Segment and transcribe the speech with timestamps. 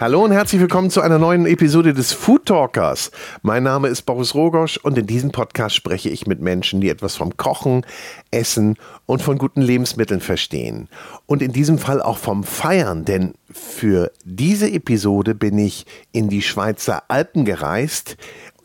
[0.00, 3.10] Hallo und herzlich willkommen zu einer neuen Episode des Food Talkers.
[3.42, 7.16] Mein Name ist Boris Rogosch und in diesem Podcast spreche ich mit Menschen, die etwas
[7.16, 7.84] vom Kochen,
[8.30, 10.88] Essen und von guten Lebensmitteln verstehen.
[11.26, 16.40] Und in diesem Fall auch vom Feiern, denn für diese Episode bin ich in die
[16.40, 18.16] Schweizer Alpen gereist,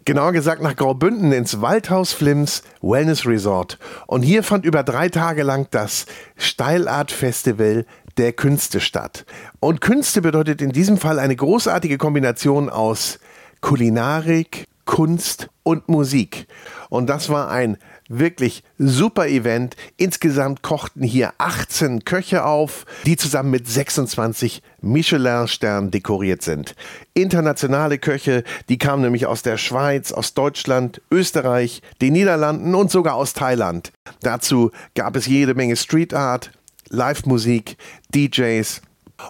[0.06, 3.80] genauer gesagt nach Graubünden ins Waldhaus Flims Wellness Resort.
[4.08, 6.05] Und hier fand über drei Tage lang das
[6.38, 7.86] Steilart Festival
[8.18, 9.26] der Künste statt.
[9.59, 13.20] Und Künste bedeutet in diesem Fall eine großartige Kombination aus
[13.62, 16.48] Kulinarik, Kunst und Musik.
[16.90, 19.76] Und das war ein wirklich super Event.
[19.98, 26.76] Insgesamt kochten hier 18 Köche auf, die zusammen mit 26 Michelin-Sternen dekoriert sind.
[27.14, 33.16] Internationale Köche, die kamen nämlich aus der Schweiz, aus Deutschland, Österreich, den Niederlanden und sogar
[33.16, 33.91] aus Thailand.
[34.22, 36.52] Dazu gab es jede Menge Street Art,
[36.89, 37.78] Live-Musik,
[38.14, 38.81] DJs.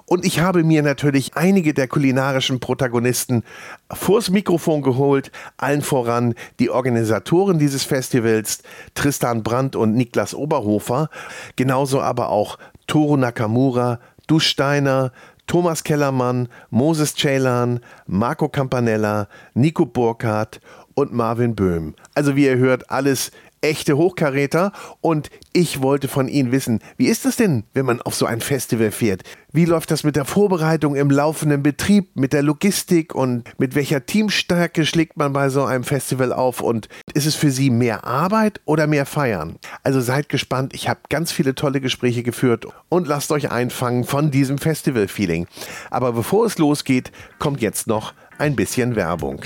[0.06, 3.44] Und ich habe mir natürlich einige der kulinarischen Protagonisten
[3.92, 8.64] vors Mikrofon geholt, allen voran die Organisatoren dieses Festivals,
[8.96, 11.10] Tristan Brandt und Niklas Oberhofer,
[11.56, 15.12] genauso aber auch Toru Nakamura, Du Steiner,
[15.48, 20.60] Thomas Kellermann, Moses Ceylan, Marco Campanella, Nico Burkhardt
[20.96, 21.94] und Marvin Böhm.
[22.16, 23.32] Also wie ihr hört, alles
[23.66, 24.72] echte Hochkaräter
[25.02, 28.42] und ich wollte von Ihnen wissen, wie ist das denn, wenn man auf so ein
[28.42, 29.24] Festival fährt?
[29.52, 34.06] Wie läuft das mit der Vorbereitung im laufenden Betrieb, mit der Logistik und mit welcher
[34.06, 38.62] Teamstärke schlägt man bei so einem Festival auf und ist es für Sie mehr Arbeit
[38.66, 39.58] oder mehr Feiern?
[39.84, 44.30] Also seid gespannt, ich habe ganz viele tolle Gespräche geführt und lasst euch einfangen von
[44.30, 45.48] diesem Festival-Feeling.
[45.90, 49.42] Aber bevor es losgeht, kommt jetzt noch ein bisschen Werbung.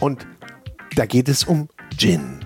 [0.00, 0.26] Und
[0.94, 2.41] da geht es um Gin.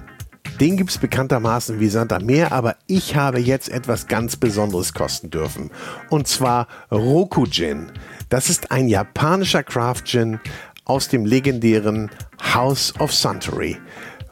[0.60, 5.30] Den gibt es bekanntermaßen wie Santa Meer, aber ich habe jetzt etwas ganz Besonderes kosten
[5.30, 5.70] dürfen.
[6.08, 7.92] Und zwar Roku Gin.
[8.30, 10.40] Das ist ein japanischer Craft Gin
[10.86, 12.10] aus dem legendären
[12.54, 13.76] House of Suntory.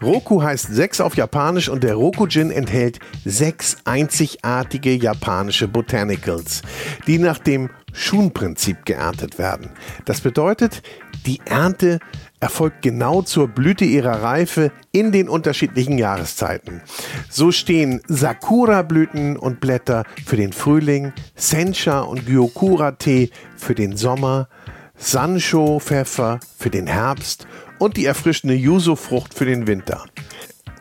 [0.03, 6.63] Roku heißt sechs auf Japanisch und der Roku Gin enthält sechs einzigartige japanische Botanicals,
[7.07, 9.71] die nach dem Shun-Prinzip geerntet werden.
[10.05, 10.83] Das bedeutet,
[11.27, 12.01] die Ernte
[12.45, 16.83] erfolgt genau zur Blüte ihrer Reife in den unterschiedlichen Jahreszeiten.
[17.31, 24.51] So stehen Sakura-Blüten und Blätter für den Frühling, Sencha und Gyokura-Tee für den Sommer,
[24.99, 27.47] Sancho-Pfeffer für den Herbst
[27.79, 30.05] und die erfrischende Yuzu-Frucht für den Winter.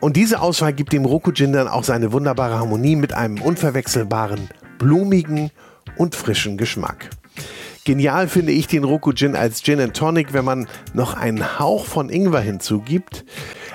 [0.02, 5.50] Und diese Auswahl gibt dem Rokujin dann auch seine wunderbare Harmonie mit einem unverwechselbaren, blumigen
[5.96, 7.08] und frischen Geschmack.
[7.84, 11.84] Genial finde ich den Roku Gin als Gin and Tonic, wenn man noch einen Hauch
[11.84, 13.26] von Ingwer hinzugibt.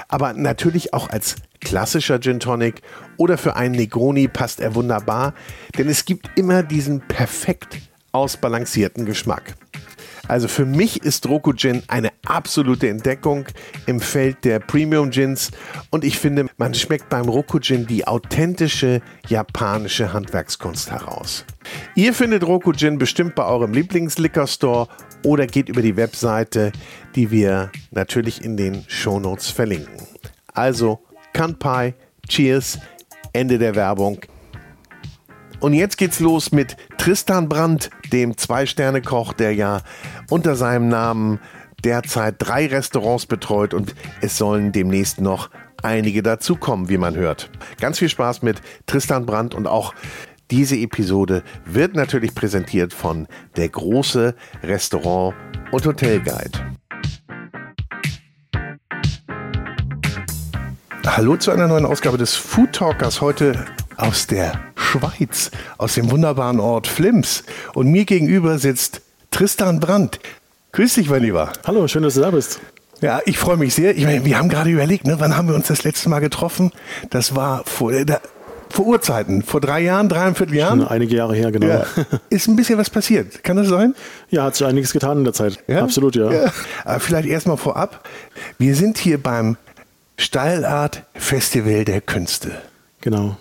[0.08, 2.82] Aber natürlich auch als klassischer Gin Tonic
[3.18, 5.36] oder für einen Negroni passt er wunderbar,
[5.78, 7.78] denn es gibt immer diesen perfekt
[8.12, 9.54] ausbalancierten Geschmack.
[10.30, 13.48] Also für mich ist Roku Gin eine absolute Entdeckung
[13.88, 15.50] im Feld der Premium Gins
[15.90, 21.46] und ich finde, man schmeckt beim Roku Gin die authentische japanische Handwerkskunst heraus.
[21.96, 24.88] Ihr findet Roku Gin bestimmt bei eurem Lieblingsliquor Store
[25.26, 26.74] oder geht über die Webseite,
[27.16, 30.06] die wir natürlich in den Shownotes verlinken.
[30.54, 31.00] Also
[31.34, 31.96] Kanpai,
[32.28, 32.78] Cheers,
[33.34, 34.20] Ende der Werbung.
[35.60, 39.82] Und jetzt geht's los mit Tristan Brandt, dem Zwei-Sterne-Koch, der ja
[40.30, 41.40] unter seinem Namen
[41.84, 45.50] derzeit drei Restaurants betreut und es sollen demnächst noch
[45.84, 47.50] einige dazukommen, wie man hört.
[47.80, 49.94] Ganz viel Spaß mit Tristan Brandt und auch
[50.50, 53.28] diese Episode wird natürlich präsentiert von
[53.58, 55.36] der große Restaurant
[55.72, 56.58] und Hotelguide.
[61.06, 63.20] Hallo zu einer neuen Ausgabe des Food Talkers.
[63.20, 63.66] Heute
[64.00, 67.44] aus der Schweiz, aus dem wunderbaren Ort Flims.
[67.74, 69.02] Und mir gegenüber sitzt
[69.32, 70.20] Tristan Brandt.
[70.72, 71.52] Grüß dich, mein Lieber.
[71.66, 72.60] Hallo, schön, dass du da bist.
[73.02, 73.98] Ja, ich freue mich sehr.
[73.98, 76.72] Ich meine, wir haben gerade überlegt, ne, wann haben wir uns das letzte Mal getroffen?
[77.10, 78.20] Das war vor, äh, da,
[78.70, 80.80] vor Urzeiten, vor drei Jahren, dreieinviertel Jahren.
[80.80, 81.68] Schon einige Jahre her, genau.
[81.68, 81.86] Ja.
[82.30, 83.44] Ist ein bisschen was passiert.
[83.44, 83.96] Kann das sein?
[84.30, 85.64] Ja, hat sich einiges getan in der Zeit.
[85.68, 85.82] Ja?
[85.82, 86.32] Absolut, ja.
[86.32, 86.54] ja.
[86.84, 88.08] Aber vielleicht erstmal vorab.
[88.58, 89.58] Wir sind hier beim
[90.18, 92.52] Steilart Festival der Künste.
[93.02, 93.38] Genau.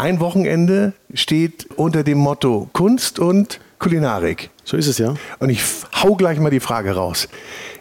[0.00, 4.50] Ein Wochenende steht unter dem Motto Kunst und Kulinarik.
[4.62, 5.16] So ist es ja.
[5.40, 5.60] Und ich
[5.92, 7.28] hau gleich mal die Frage raus.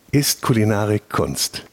[0.09, 1.63] Ist Kulinarik Kunst?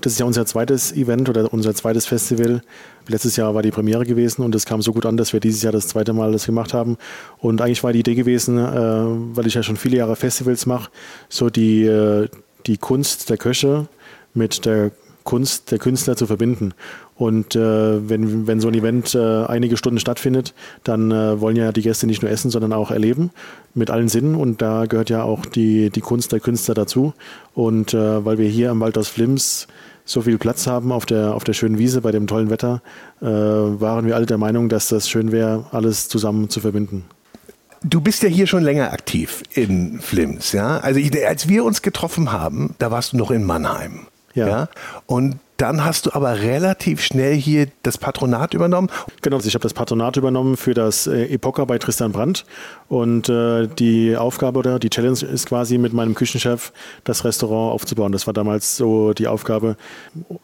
[0.00, 2.62] Das ist ja unser zweites Event oder unser zweites Festival.
[3.06, 5.62] Letztes Jahr war die Premiere gewesen und es kam so gut an, dass wir dieses
[5.62, 6.96] Jahr das zweite Mal das gemacht haben.
[7.36, 10.90] Und eigentlich war die Idee gewesen, äh, weil ich ja schon viele Jahre Festivals mache,
[11.28, 12.30] so die, äh,
[12.64, 13.88] die Kunst der Köche
[14.32, 14.90] mit der
[15.26, 16.72] Kunst der Künstler zu verbinden.
[17.18, 20.52] Und äh, wenn, wenn so ein Event äh, einige Stunden stattfindet,
[20.84, 23.30] dann äh, wollen ja die Gäste nicht nur essen, sondern auch erleben
[23.74, 24.34] mit allen Sinnen.
[24.34, 27.14] Und da gehört ja auch die, die Kunst der Künstler dazu.
[27.54, 29.66] Und äh, weil wir hier am Waldhaus Flims
[30.04, 32.80] so viel Platz haben auf der, auf der schönen Wiese bei dem tollen Wetter,
[33.20, 37.04] äh, waren wir alle der Meinung, dass das schön wäre, alles zusammen zu verbinden.
[37.82, 40.78] Du bist ja hier schon länger aktiv in Flims, ja?
[40.78, 44.06] Also als wir uns getroffen haben, da warst du noch in Mannheim.
[44.34, 44.48] Ja.
[44.48, 44.68] ja?
[45.06, 48.90] Und dann hast du aber relativ schnell hier das Patronat übernommen.
[49.22, 52.44] Genau, ich habe das Patronat übernommen für das äh, Epoca bei Tristan Brandt.
[52.88, 56.72] Und äh, die Aufgabe oder die Challenge ist quasi mit meinem Küchenchef
[57.04, 58.12] das Restaurant aufzubauen.
[58.12, 59.76] Das war damals so die Aufgabe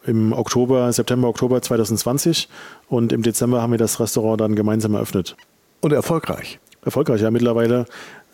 [0.06, 2.48] im Oktober, September, Oktober 2020.
[2.88, 5.36] Und im Dezember haben wir das Restaurant dann gemeinsam eröffnet.
[5.80, 6.58] Und erfolgreich.
[6.84, 7.84] Erfolgreich, ja, mittlerweile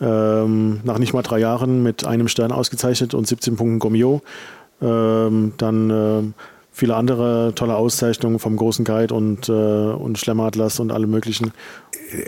[0.00, 4.22] ähm, nach nicht mal drei Jahren mit einem Stern ausgezeichnet und 17 Punkten Gomio.
[4.80, 6.22] Ähm, dann äh,
[6.78, 11.52] viele andere tolle Auszeichnungen vom Großen Guide und, äh, und Schlemmeratlas und alle möglichen.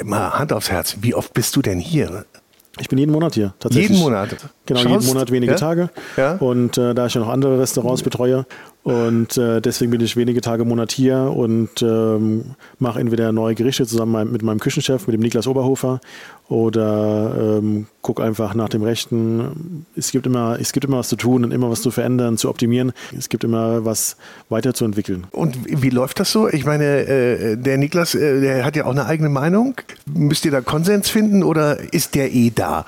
[0.04, 2.24] Mal Hand aufs Herz, wie oft bist du denn hier?
[2.78, 3.90] Ich bin jeden Monat hier, tatsächlich.
[3.90, 4.36] Jeden Monat?
[4.66, 5.02] Genau, Schaust?
[5.02, 5.58] jeden Monat wenige ja?
[5.58, 5.90] Tage.
[6.16, 6.34] Ja?
[6.34, 8.46] Und äh, da ich ja noch andere Restaurants betreue,
[8.82, 13.54] und äh, deswegen bin ich wenige Tage im Monat hier und ähm, mache entweder neue
[13.54, 16.00] Gerichte zusammen mit meinem Küchenchef, mit dem Niklas Oberhofer,
[16.48, 19.84] oder ähm, gucke einfach nach dem Rechten.
[19.96, 22.48] Es gibt, immer, es gibt immer was zu tun und immer was zu verändern, zu
[22.48, 22.92] optimieren.
[23.16, 24.16] Es gibt immer was
[24.48, 25.26] weiterzuentwickeln.
[25.30, 26.48] Und wie läuft das so?
[26.48, 29.74] Ich meine, äh, der Niklas, äh, der hat ja auch eine eigene Meinung.
[30.06, 32.86] Müsst ihr da Konsens finden oder ist der eh da?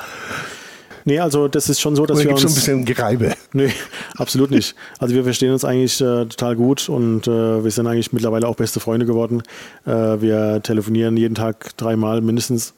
[1.04, 2.40] Nee, also das ist schon so, dass Oder wir uns...
[2.42, 3.32] schon ein bisschen Gereibe?
[3.54, 3.70] Nee,
[4.16, 4.74] absolut nicht.
[4.98, 8.56] Also wir verstehen uns eigentlich äh, total gut und äh, wir sind eigentlich mittlerweile auch
[8.56, 9.42] beste Freunde geworden.
[9.84, 12.72] Äh, wir telefonieren jeden Tag dreimal mindestens.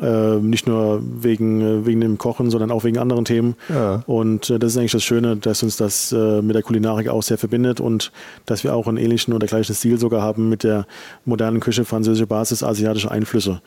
[0.00, 3.56] Äh, nicht nur wegen, äh, wegen dem Kochen, sondern auch wegen anderen Themen.
[3.68, 4.02] Ja.
[4.06, 7.38] Und äh, das ist eigentlich das Schöne, dass uns das mit der Kulinarik auch sehr
[7.38, 8.12] verbindet und
[8.46, 10.86] dass wir auch einen ähnlichen oder gleichen Stil sogar haben mit der
[11.24, 13.60] modernen Küche, französische Basis, asiatische Einflüsse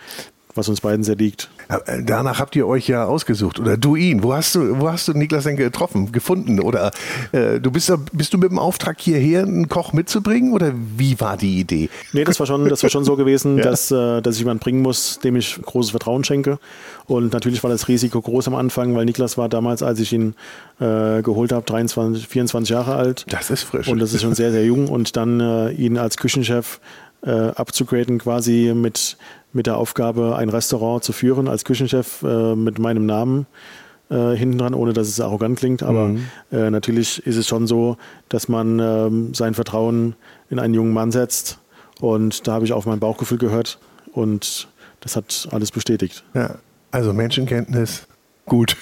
[0.55, 1.49] was uns beiden sehr liegt.
[1.69, 4.23] Äh, danach habt ihr euch ja ausgesucht oder du ihn.
[4.23, 6.59] Wo hast du, wo hast du Niklas denn getroffen, gefunden?
[6.59, 6.91] Oder
[7.31, 11.37] äh, du bist, bist du mit dem Auftrag hierher, einen Koch mitzubringen oder wie war
[11.37, 11.89] die Idee?
[12.11, 13.63] Nee, das war schon, das war schon so gewesen, ja.
[13.63, 16.59] dass, äh, dass ich jemanden bringen muss, dem ich großes Vertrauen schenke.
[17.05, 20.35] Und natürlich war das Risiko groß am Anfang, weil Niklas war damals, als ich ihn
[20.79, 23.25] äh, geholt habe, 23, 24 Jahre alt.
[23.29, 23.87] Das ist frisch.
[23.87, 24.87] Und das ist schon sehr, sehr jung.
[24.87, 26.79] Und dann äh, ihn als Küchenchef
[27.25, 29.17] äh, abzugraden quasi mit
[29.53, 33.45] mit der Aufgabe, ein Restaurant zu führen als Küchenchef äh, mit meinem Namen
[34.09, 35.83] äh, hinten dran, ohne dass es arrogant klingt.
[35.83, 36.25] Aber mhm.
[36.51, 37.97] äh, natürlich ist es schon so,
[38.29, 40.15] dass man ähm, sein Vertrauen
[40.49, 41.59] in einen jungen Mann setzt.
[41.99, 43.79] Und da habe ich auf mein Bauchgefühl gehört
[44.11, 44.67] und
[44.99, 46.23] das hat alles bestätigt.
[46.33, 46.55] Ja,
[46.91, 48.07] also Menschenkenntnis,
[48.45, 48.75] gut.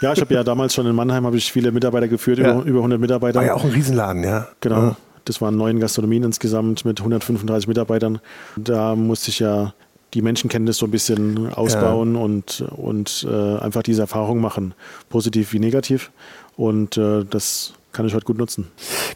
[0.00, 2.52] Ja, ich habe ja damals schon in Mannheim habe ich viele Mitarbeiter geführt, ja.
[2.52, 3.38] über, über 100 Mitarbeiter.
[3.38, 4.48] War ja auch ein Riesenladen, ja.
[4.60, 4.76] Genau.
[4.76, 4.96] Ja.
[5.24, 8.20] Das waren neun Gastronomien insgesamt mit 135 Mitarbeitern.
[8.56, 9.72] Da musste ich ja
[10.14, 12.20] die Menschenkenntnis so ein bisschen ausbauen ja.
[12.20, 14.74] und, und äh, einfach diese Erfahrung machen,
[15.08, 16.10] positiv wie negativ.
[16.56, 18.70] Und äh, das kann ich heute gut nutzen.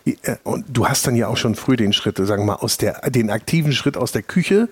[0.05, 2.77] Äh, und du hast dann ja auch schon früh den Schritt, sagen wir mal, aus
[2.79, 4.69] der, den aktiven Schritt aus der Küche,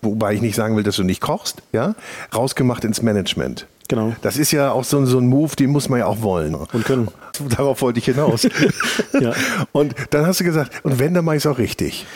[0.00, 1.94] wobei ich nicht sagen will, dass du nicht kochst, ja,
[2.34, 3.66] rausgemacht ins Management.
[3.88, 4.14] Genau.
[4.22, 6.54] Das ist ja auch so, so ein Move, den muss man ja auch wollen.
[6.54, 7.08] Und können.
[7.50, 8.44] Darauf wollte ich hinaus.
[9.20, 9.34] ja.
[9.72, 12.06] Und dann hast du gesagt, und wenn, dann mache ich es auch richtig.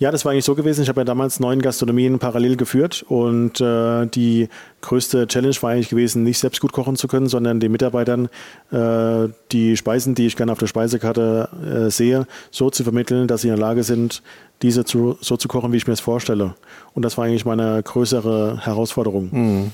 [0.00, 0.82] Ja, das war eigentlich so gewesen.
[0.82, 4.48] Ich habe ja damals neun Gastronomien parallel geführt und äh, die
[4.80, 8.30] größte Challenge war eigentlich gewesen, nicht selbst gut kochen zu können, sondern den Mitarbeitern
[8.72, 13.42] äh, die Speisen, die ich gerne auf der Speisekarte äh, sehe, so zu vermitteln, dass
[13.42, 14.22] sie in der Lage sind,
[14.62, 16.54] diese zu, so zu kochen, wie ich mir es vorstelle.
[16.94, 19.28] Und das war eigentlich meine größere Herausforderung.
[19.30, 19.72] Mhm.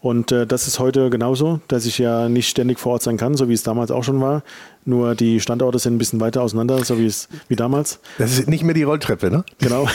[0.00, 3.34] Und äh, das ist heute genauso, dass ich ja nicht ständig vor Ort sein kann,
[3.34, 4.42] so wie es damals auch schon war.
[4.84, 7.98] Nur die Standorte sind ein bisschen weiter auseinander, so wie es wie damals.
[8.18, 9.44] Das ist nicht mehr die Rolltreppe, ne?
[9.58, 9.88] Genau.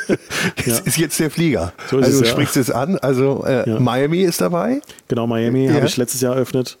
[0.56, 0.78] das ja.
[0.84, 1.72] ist jetzt der Flieger.
[1.88, 2.62] So also du es, sprichst ja.
[2.62, 2.98] es an.
[2.98, 3.78] Also äh, ja.
[3.78, 4.80] Miami ist dabei.
[5.08, 6.78] Genau, Miami habe ich letztes Jahr eröffnet.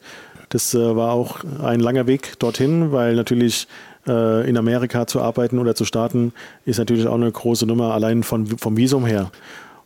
[0.48, 3.68] Das äh, war auch ein langer Weg dorthin, weil natürlich
[4.06, 6.32] äh, in Amerika zu arbeiten oder zu starten,
[6.64, 9.30] ist natürlich auch eine große Nummer, allein von, vom Visum her.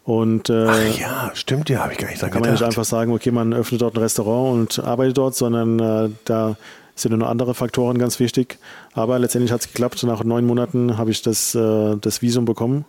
[0.07, 2.61] Und, äh, Ach ja, stimmt ja, habe ich gar nicht dran kann gedacht.
[2.61, 6.11] man nicht einfach sagen, okay, man öffnet dort ein Restaurant und arbeitet dort, sondern äh,
[6.25, 6.57] da
[6.95, 8.59] sind nur andere Faktoren ganz wichtig.
[8.95, 10.05] Aber letztendlich hat es geklappt.
[10.05, 12.85] Nach neun Monaten habe ich das, äh, das Visum bekommen.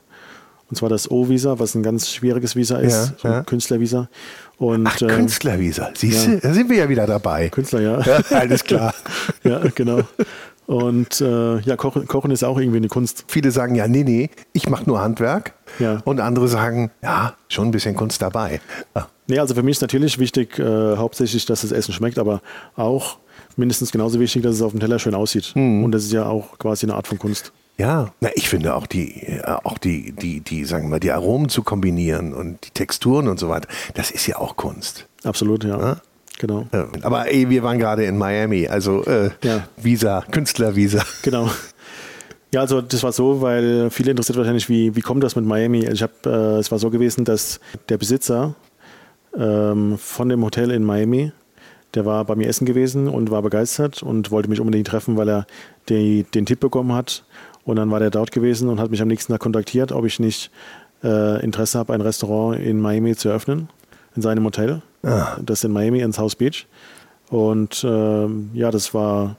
[0.70, 3.44] Und zwar das O-Visa, was ein ganz schwieriges Visa ist, ja, so ein ja.
[3.44, 4.10] Künstlervisa.
[4.58, 6.40] Und, Ach, äh, Künstlervisa, siehst du, ja.
[6.40, 7.50] da sind wir ja wieder dabei.
[7.50, 8.02] Künstler, ja.
[8.02, 8.94] ja alles klar.
[9.44, 10.02] ja, genau.
[10.68, 13.24] Und äh, ja, Kochen, Kochen ist auch irgendwie eine Kunst.
[13.28, 15.54] Viele sagen ja, nee, nee, ich mache nur Handwerk.
[15.80, 16.02] Ja.
[16.06, 18.62] Und andere sagen, ja, schon ein bisschen Kunst dabei.
[18.96, 19.08] Ja.
[19.28, 22.42] Nee, also für mich ist natürlich wichtig, äh, hauptsächlich, dass das Essen schmeckt, aber
[22.76, 23.18] auch
[23.58, 25.54] mindestens genauso wichtig, dass es auf dem Teller schön aussieht.
[25.56, 27.52] Und das ist ja auch quasi eine Art von Kunst.
[27.78, 31.12] Ja, na, ich finde auch die, äh, auch die, die, die, sagen wir mal, die
[31.12, 35.06] Aromen zu kombinieren und die Texturen und so weiter, das ist ja auch Kunst.
[35.24, 35.80] Absolut, ja.
[35.80, 35.98] Ja?
[36.40, 36.68] Genau.
[37.02, 39.68] Aber ey, wir waren gerade in Miami, also äh, Ja.
[39.78, 41.04] Visa, Künstlervisa.
[41.24, 41.50] Genau.
[42.54, 45.86] Ja, also das war so, weil viele interessiert wahrscheinlich, wie, wie kommt das mit Miami?
[45.86, 48.56] Ich habe, äh, es war so gewesen, dass der Besitzer
[49.38, 51.34] ähm, von dem Hotel in Miami,
[51.94, 55.30] der war bei mir essen gewesen und war begeistert und wollte mich unbedingt treffen, weil
[55.30, 55.48] er
[55.90, 57.26] die, den Tipp bekommen hat.
[57.66, 60.20] Und dann war der dort gewesen und hat mich am nächsten Tag kontaktiert, ob ich
[60.20, 60.50] nicht
[61.04, 63.68] äh, Interesse habe, ein Restaurant in Miami zu eröffnen,
[64.16, 64.82] in seinem Hotel.
[65.42, 66.66] Das in Miami, ins South Beach.
[67.30, 69.36] Und ähm, ja, das war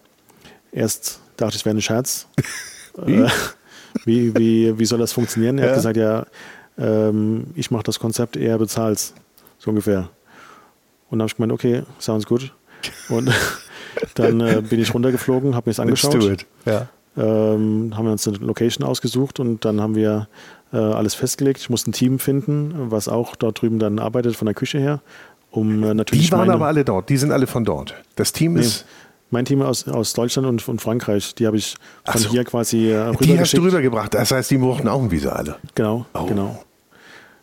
[0.73, 2.27] erst, dachte ich, es wäre ein Scherz.
[3.07, 3.29] Äh,
[4.05, 5.59] wie, wie, wie soll das funktionieren?
[5.59, 5.71] Er Ja.
[5.71, 6.27] hat gesagt, ja,
[6.79, 9.15] ähm, ich mache das Konzept, er bezahlt's.
[9.59, 10.11] So ungefähr.
[11.11, 12.53] Und dann habe ich gemeint, okay, sounds good.
[13.09, 13.31] Und
[14.15, 16.23] dann äh, bin ich runtergeflogen, habe mir das Let's angeschaut.
[16.23, 16.47] do it.
[16.65, 16.89] Ja.
[17.17, 20.29] Ähm, haben wir uns eine Location ausgesucht und dann haben wir
[20.73, 21.59] äh, alles festgelegt.
[21.61, 25.01] Ich musste ein Team finden, was auch dort drüben dann arbeitet von der Küche her.
[25.51, 27.95] Um äh, natürlich Die waren meine, aber alle dort, die sind alle von dort.
[28.15, 28.85] Das Team Nee, ist,
[29.31, 32.31] mein Team aus, aus Deutschland und von Frankreich, die habe ich von so.
[32.31, 34.15] hier quasi äh, die hast du rübergebracht.
[34.15, 35.57] Das heißt, die brauchten auch ein Visa alle.
[35.75, 36.25] Genau, Oh.
[36.27, 36.63] genau.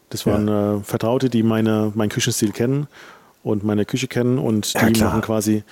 [0.10, 2.88] Das waren äh, Vertraute, die meine, meinen Küchenstil kennen
[3.44, 5.10] und meine Küche kennen und Ja, die klar.
[5.10, 5.63] machen quasi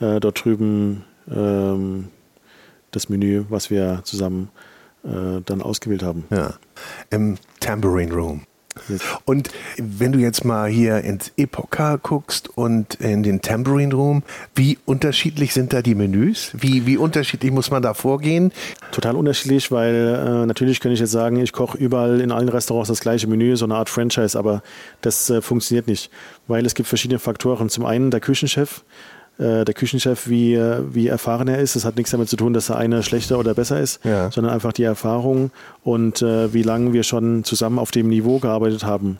[0.00, 2.08] äh, dort drüben ähm,
[2.90, 4.50] das Menü, was wir zusammen
[5.04, 6.24] äh, dann ausgewählt haben.
[6.30, 6.54] Ja.
[7.10, 8.42] Im Tambourine Room.
[9.24, 14.22] Und wenn du jetzt mal hier ins Epoca guckst und in den Tambourine Room,
[14.54, 16.52] wie unterschiedlich sind da die Menüs?
[16.54, 18.52] Wie, wie unterschiedlich muss man da vorgehen?
[18.92, 22.88] Total unterschiedlich, weil äh, natürlich könnte ich jetzt sagen, ich koche überall in allen Restaurants
[22.88, 24.62] das gleiche Menü, so eine Art Franchise, aber
[25.00, 26.10] das äh, funktioniert nicht,
[26.46, 27.68] weil es gibt verschiedene Faktoren.
[27.68, 28.82] Zum einen der Küchenchef,
[29.38, 30.58] äh, der Küchenchef, wie,
[30.92, 31.76] wie erfahren er ist.
[31.76, 34.30] Das hat nichts damit zu tun, dass der eine schlechter oder besser ist, Ja.
[34.30, 35.50] sondern einfach die Erfahrung
[35.84, 39.18] und äh, wie lange wir schon zusammen auf dem Niveau gearbeitet haben.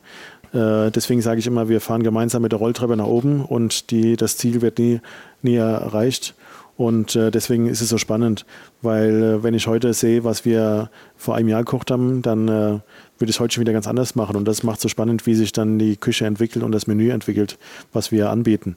[0.55, 4.17] Äh, deswegen sage ich immer, wir fahren gemeinsam mit der Rolltreppe nach oben und die,
[4.17, 5.01] das Ziel wird nie,
[5.43, 6.35] nie erreicht.
[6.79, 8.45] Und äh, deswegen ist es so spannend,
[8.83, 12.79] weil äh, wenn ich heute sehe, was wir vor einem Jahr gekocht haben, dann äh,
[13.19, 14.37] würde ich es heute schon wieder ganz anders machen.
[14.37, 17.59] Und das macht so spannend, wie sich dann die Küche entwickelt und das Menü entwickelt,
[17.93, 18.77] was wir anbieten.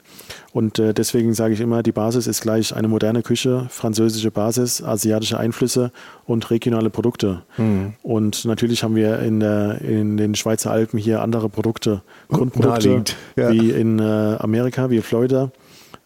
[0.52, 4.82] Und äh, deswegen sage ich immer, die Basis ist gleich eine moderne Küche, französische Basis,
[4.82, 5.92] asiatische Einflüsse
[6.26, 7.42] und regionale Produkte.
[8.02, 13.16] Und natürlich haben wir in, der, in den Schweizer Alpen hier andere Produkte, Grundprodukte, Naheliegend,
[13.36, 13.50] ja.
[13.52, 14.02] wie in äh,
[14.38, 15.50] Amerika, wie in Florida.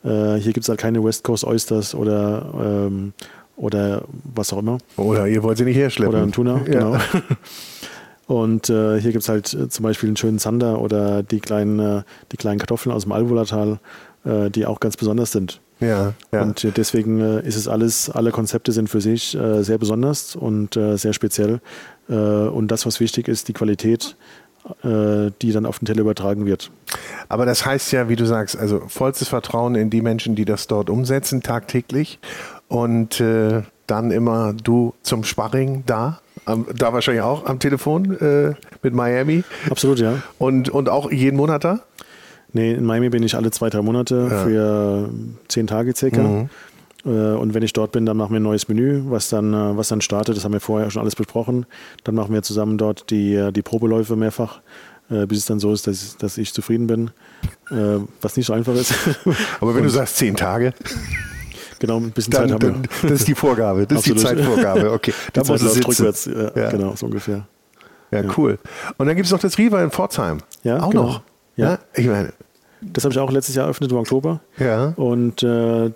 [0.05, 3.13] Äh, hier gibt es halt keine West Coast Oysters oder, ähm,
[3.57, 4.03] oder
[4.35, 4.79] was auch immer.
[4.97, 6.15] Oder ihr wollt sie nicht herschleppen.
[6.15, 6.65] Oder ein Tuna, Ja.
[6.65, 6.97] genau.
[8.27, 11.79] Und äh, hier gibt es halt äh, zum Beispiel einen schönen Zander oder die kleinen,
[11.79, 12.03] äh,
[12.33, 13.79] die kleinen Kartoffeln aus dem Alvolatal,
[14.25, 15.61] äh, die auch ganz besonders sind.
[15.81, 16.43] Ja, ja.
[16.43, 21.61] Und deswegen ist es alles, alle Konzepte sind für sich sehr besonders und sehr speziell.
[22.07, 24.17] Und das, was wichtig ist, die Qualität,
[24.85, 26.71] die dann auf den Teller übertragen wird.
[27.29, 30.69] Aber das heißt ja, wie du sagst, also vollstes Vertrauen in die Menschen, die das
[30.69, 32.21] dort umsetzen, tagtäglich.
[32.69, 36.21] Und dann immer du zum Sparring da.
[36.47, 39.45] Am, da wahrscheinlich auch am Telefon äh, mit Miami.
[39.71, 40.23] Absolut, ja.
[40.39, 41.81] Und, und auch jeden Monat da?
[42.53, 44.45] Nee, in Miami bin ich alle zwei, drei Monate Ja.
[44.45, 45.11] für
[45.49, 46.49] zehn Tage circa.
[47.05, 49.77] Äh, Und wenn ich dort bin, dann machen wir ein neues Menü, was dann, äh,
[49.77, 50.37] was dann startet.
[50.37, 51.67] Das haben wir vorher schon alles besprochen.
[52.05, 54.61] Dann machen wir zusammen dort die, äh, die Probeläufe mehrfach,
[55.09, 57.11] bis es dann so ist, dass, dass ich zufrieden bin.
[58.23, 58.95] Was nicht so einfach ist.
[59.61, 60.73] Aber wenn du sagst zehn Tage,
[61.87, 62.71] genau, ein bisschen dann, Zeit haben wir.
[62.73, 63.87] dann das ist die Vorgabe.
[63.87, 64.39] Das ist die Absolut.
[64.39, 64.93] Zeitvorgabe.
[64.93, 66.27] Okay, da muss es rückwärts.
[66.27, 66.71] Ja, Ja.
[66.71, 67.47] Genau, so ungefähr.
[68.11, 68.59] Ja, cool.
[68.97, 70.39] Und dann gibt es noch das Riva in Pforzheim.
[70.63, 71.03] Ja, auch genau.
[71.05, 71.23] noch.
[71.57, 71.79] Ja.
[71.95, 72.33] Ich meine,
[72.81, 74.41] Das habe ich auch letztes Jahr eröffnet im Oktober.
[74.59, 74.93] ja.
[74.97, 75.91] Und äh,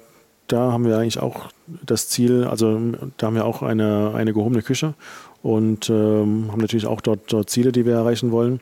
[0.49, 1.49] da haben wir eigentlich auch
[1.85, 2.81] das Ziel, also
[3.19, 4.95] da haben wir auch eine, eine gehobene Küche
[5.43, 8.61] und ähm, haben natürlich auch dort, dort Ziele, die wir erreichen wollen.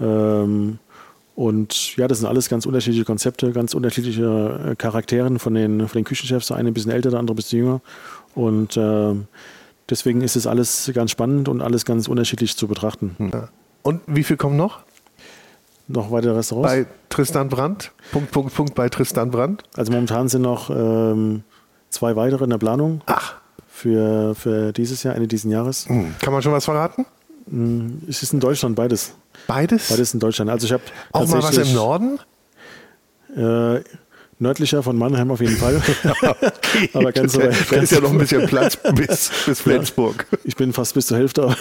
[0.00, 0.78] Ähm,
[1.38, 6.00] und ja, das sind alles ganz unterschiedliche Konzepte, ganz unterschiedliche äh, Charakteren von den, von
[6.00, 6.48] den Küchenchefs.
[6.48, 7.80] Der eine ein bisschen älter, der andere ein bisschen jünger.
[8.34, 9.28] Und ähm,
[9.88, 13.14] deswegen ist es alles ganz spannend und alles ganz unterschiedlich zu betrachten.
[13.82, 14.80] Und wie viel kommen noch?
[15.86, 16.72] Noch weitere Restaurants?
[16.72, 17.92] Bei Tristan Brandt?
[18.10, 19.62] Punkt, Punkt, Punkt bei Tristan Brandt?
[19.76, 21.44] also momentan sind noch ähm,
[21.88, 23.02] zwei weitere in der Planung.
[23.06, 23.34] Ach,
[23.68, 25.88] für, für dieses Jahr, Ende dieses Jahres.
[25.88, 26.16] hm.
[26.20, 27.06] kann man schon was verraten?
[28.08, 29.14] Es ist in Deutschland beides.
[29.48, 29.88] Beides?
[29.88, 30.50] Beides in Deutschland.
[30.50, 32.20] Also ich habe Auch mal was im Norden?
[33.36, 33.80] Äh,
[34.40, 35.82] Nördlicher von Mannheim auf jeden Fall.
[36.22, 36.90] okay.
[36.92, 40.26] Aber ganz so weit Da ist ja noch ein bisschen Platz bis, bis Flensburg.
[40.44, 41.56] Ich bin fast bis zur Hälfte.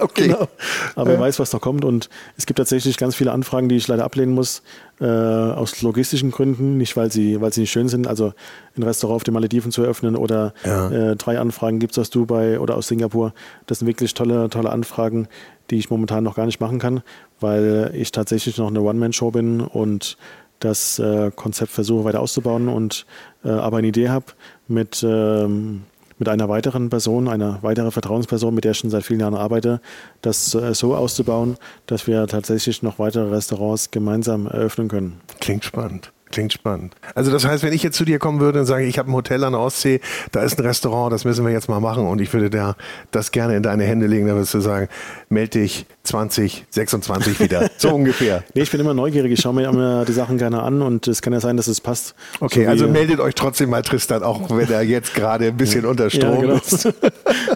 [0.00, 0.28] Okay.
[0.28, 0.48] genau.
[0.94, 1.84] Aber wer weiß, was noch kommt.
[1.84, 4.62] Und es gibt tatsächlich ganz viele Anfragen, die ich leider ablehnen muss,
[5.00, 8.06] äh, aus logistischen Gründen, nicht weil sie, weil sie nicht schön sind.
[8.06, 8.34] Also
[8.76, 10.90] ein Restaurant auf den Malediven zu eröffnen oder Ja.
[10.90, 13.34] äh, drei Anfragen gibt es aus Dubai oder aus Singapur.
[13.66, 15.26] Das sind wirklich tolle, tolle Anfragen,
[15.70, 17.02] die ich momentan noch gar nicht machen kann,
[17.40, 20.16] weil ich tatsächlich noch eine One-Man-Show bin und
[20.60, 23.06] das äh, Konzept versuche weiter auszubauen und
[23.44, 24.26] äh, aber eine Idee habe
[24.68, 25.82] mit, ähm,
[26.18, 29.80] mit einer weiteren Person, einer weiteren Vertrauensperson, mit der ich schon seit vielen Jahren arbeite,
[30.20, 35.20] das äh, so auszubauen, dass wir tatsächlich noch weitere Restaurants gemeinsam eröffnen können.
[35.40, 36.12] Klingt spannend.
[36.32, 36.94] Klingt spannend.
[37.14, 39.14] Also das heißt, wenn ich jetzt zu dir kommen würde und sage, ich habe ein
[39.14, 40.00] Hotel an der Ostsee,
[40.32, 42.74] da ist ein Restaurant, das müssen wir jetzt mal machen und ich würde da
[43.10, 44.88] das gerne in deine Hände legen, dann würdest du sagen,
[45.28, 47.70] melde dich 2026 wieder.
[47.78, 48.44] So ungefähr.
[48.54, 51.20] Nee, ich bin immer neugierig, ich schaue mir immer die Sachen gerne an und es
[51.20, 52.14] kann ja sein, dass es passt.
[52.38, 55.84] Okay, So also meldet euch trotzdem mal Tristan, auch wenn er jetzt gerade ein bisschen
[55.84, 56.54] unter Strom genau.
[56.54, 56.88] ist.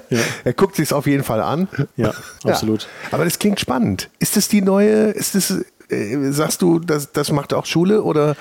[0.09, 0.21] Ja.
[0.45, 1.69] Er guckt sich auf jeden Fall an.
[1.97, 2.13] Ja,
[2.45, 2.87] absolut.
[3.11, 4.09] Aber das klingt spannend.
[4.21, 5.53] Ist das die neue, ist das,
[5.89, 8.37] äh, sagst du, das, das macht auch Schule oder?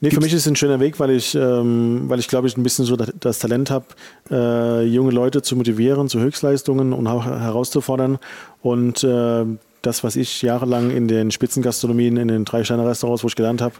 [0.00, 2.56] Nee, für mich ist es ein schöner Weg, weil ich, ähm, weil ich glaube ich
[2.56, 3.86] ein bisschen so das, Talent habe,
[4.30, 8.18] äh, junge Leute zu motivieren, zu Höchstleistungen und auch herauszufordern.
[8.60, 9.46] Und äh,
[9.80, 13.76] das, was ich jahrelang in den Spitzengastronomien, in den Drei-Sterne-Restaurants, wo ich gelernt habe,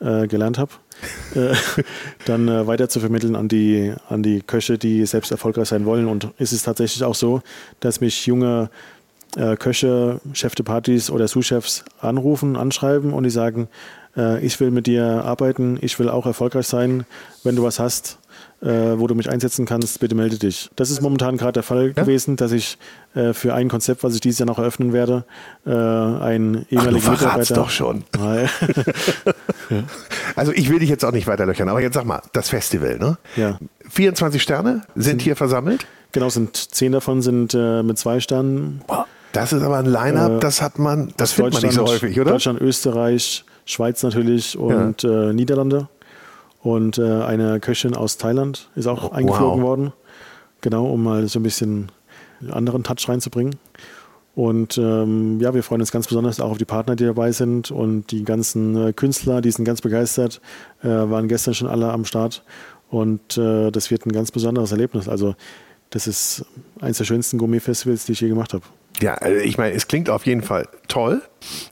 [0.00, 0.72] äh, gelernt habe,
[1.34, 1.54] äh,
[2.24, 6.06] dann äh, weiter zu vermitteln an die, an die Köche, die selbst erfolgreich sein wollen.
[6.06, 7.42] Und es ist tatsächlich auch so,
[7.80, 8.70] dass mich junge
[9.36, 13.68] äh, Köche, Chef de Partys oder Sous-Chefs anrufen, anschreiben und die sagen,
[14.16, 17.04] äh, ich will mit dir arbeiten, ich will auch erfolgreich sein.
[17.44, 18.18] Wenn du was hast,
[18.62, 20.70] äh, wo du mich einsetzen kannst, bitte melde dich.
[20.76, 22.02] Das ist momentan gerade der Fall Ja?
[22.02, 22.76] gewesen, dass ich
[23.14, 25.24] äh, für ein Konzept, was ich dieses Jahr noch eröffnen werde,
[25.66, 27.54] äh, einen Ach, du ehemaligen Mitarbeiter.
[27.54, 28.04] doch schon.
[30.36, 33.18] Also ich will dich jetzt auch nicht weiterlöchern, aber jetzt sag mal, das Festival, ne?
[33.36, 33.58] ja.
[33.88, 35.86] 24 Sterne sind hier versammelt.
[36.12, 38.82] Genau, sind zehn davon sind äh, mit zwei Sternen.
[39.32, 42.18] Das ist aber ein Line-Up, Äh, das hat man, das findet man nicht so häufig,
[42.20, 42.32] oder?
[42.32, 45.88] Deutschland, Österreich, Schweiz natürlich und äh, Niederlande.
[46.62, 49.68] Und äh, eine Köchin aus Thailand ist auch Oh, eingeflogen wow.
[49.68, 49.92] worden.
[50.60, 51.90] Genau, um mal so ein bisschen
[52.40, 53.56] einen anderen Touch reinzubringen.
[54.34, 57.70] Und ähm, ja, wir freuen uns ganz besonders auch auf die Partner, die dabei sind
[57.70, 60.40] und die ganzen äh, Künstler, die sind ganz begeistert,
[60.82, 62.42] äh, waren gestern schon alle am Start.
[62.90, 65.08] Und das wird ein ganz besonderes Erlebnis.
[65.08, 65.36] Also
[65.90, 66.44] das ist
[66.80, 68.64] eines der schönsten Gourmet-Festivals, die ich je gemacht habe.
[69.00, 71.22] Ja, also ich meine, es klingt auf jeden Fall toll.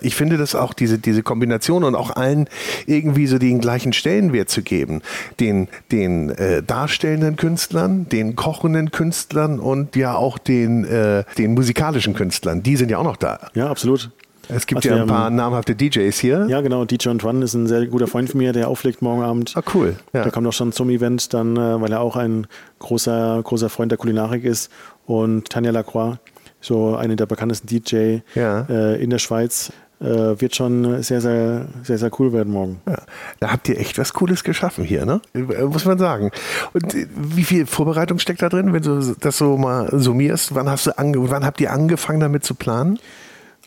[0.00, 2.48] Ich finde das auch, diese, diese Kombination und auch allen
[2.86, 5.02] irgendwie so den gleichen Stellenwert zu geben.
[5.40, 12.14] Den, den äh, darstellenden Künstlern, den kochenden Künstlern und ja auch den, äh, den musikalischen
[12.14, 12.62] Künstlern.
[12.62, 13.50] Die sind ja auch noch da.
[13.54, 14.10] Ja, absolut.
[14.50, 16.46] Es gibt Also ja ein paar haben- namhafte DJs hier.
[16.48, 16.86] Ja, genau.
[16.86, 19.52] DJ Antoine ist ein sehr guter Freund von mir, der auflegt morgen Abend.
[19.54, 19.96] Ah, cool.
[20.14, 20.22] Ja.
[20.22, 22.46] Der kommt auch schon zum Event, dann, äh, weil er auch ein
[22.78, 24.70] großer, großer Freund der Kulinarik ist.
[25.04, 26.16] Und Tanja Lacroix,
[26.60, 28.62] so eine der bekanntesten DJ Ja.
[28.68, 30.04] äh, in der Schweiz, äh,
[30.40, 32.80] wird schon sehr, sehr, sehr, sehr cool werden morgen.
[32.86, 32.98] Ja,
[33.40, 35.20] da habt ihr echt was Cooles geschaffen hier, ne?
[35.34, 36.30] Äh, Muss man sagen.
[36.72, 40.54] Und äh, wie viel Vorbereitung steckt da drin, wenn du das so mal summierst?
[40.54, 42.98] Wann hast du wann habt ihr angefangen damit zu planen?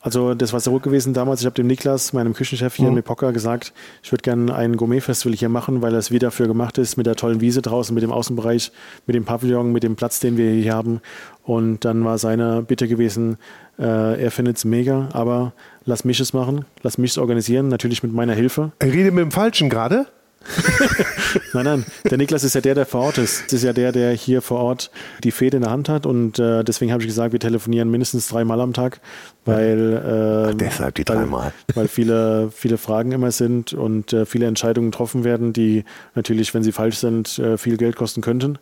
[0.03, 1.41] Also das war so gut gewesen damals.
[1.41, 2.95] Ich habe dem Niklas, meinem Küchenchef hier Mhm.
[2.95, 6.79] mit Pocker, gesagt, ich würde gerne ein Gourmet-Festival hier machen, weil das wie dafür gemacht
[6.79, 8.71] ist, mit der tollen Wiese draußen, mit dem Außenbereich,
[9.05, 11.01] mit dem Pavillon, mit dem Platz, den wir hier haben.
[11.43, 13.37] Und dann war seine Bitte gewesen,
[13.77, 15.53] äh, er findet es mega, aber
[15.85, 18.71] lass mich es machen, lass mich es organisieren, natürlich mit meiner Hilfe.
[18.81, 20.07] Ich rede mit dem Falschen gerade.
[21.53, 23.45] Nein, nein, der Niklas ist ja der, der vor Ort ist.
[23.45, 24.91] Das ist ja der, der hier vor Ort
[25.23, 26.05] die Fäde in der Hand hat.
[26.05, 28.99] Und äh, deswegen habe ich gesagt, wir telefonieren mindestens dreimal am Tag,
[29.45, 31.53] weil, äh, deshalb die weil, dreimal.
[31.75, 35.83] weil viele, viele Fragen immer sind und äh, viele Entscheidungen getroffen werden, die
[36.15, 38.57] natürlich, wenn sie falsch sind, äh, viel Geld kosten könnten.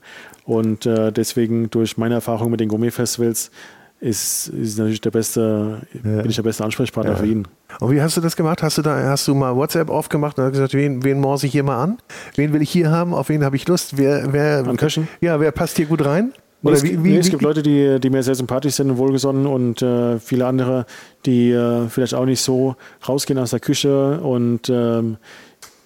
[0.46, 3.52] Und äh, deswegen durch meine Erfahrung mit den Gourmet-Festivals
[4.00, 7.48] ist, ist natürlich der beste, bin ich der beste Ansprechpartner für ihn.
[7.80, 8.64] Und wie hast du das gemacht?
[8.64, 11.52] Hast du da, hast du mal WhatsApp aufgemacht und hast gesagt, wen, wen morse ich
[11.52, 11.98] hier mal an?
[12.36, 13.14] Wen will ich hier haben?
[13.14, 13.98] Auf wen habe ich Lust?
[13.98, 15.08] Wer, wer, An Köchen?
[15.22, 16.34] Ja, wer passt hier gut rein?
[16.62, 18.98] Nee, Oder es, wie, nee, es gibt Leute, die, die mir sehr sympathisch sind und
[18.98, 20.86] wohlgesonnen und äh, viele andere,
[21.26, 22.76] die äh, vielleicht auch nicht so
[23.08, 25.18] rausgehen aus der Küche und ähm,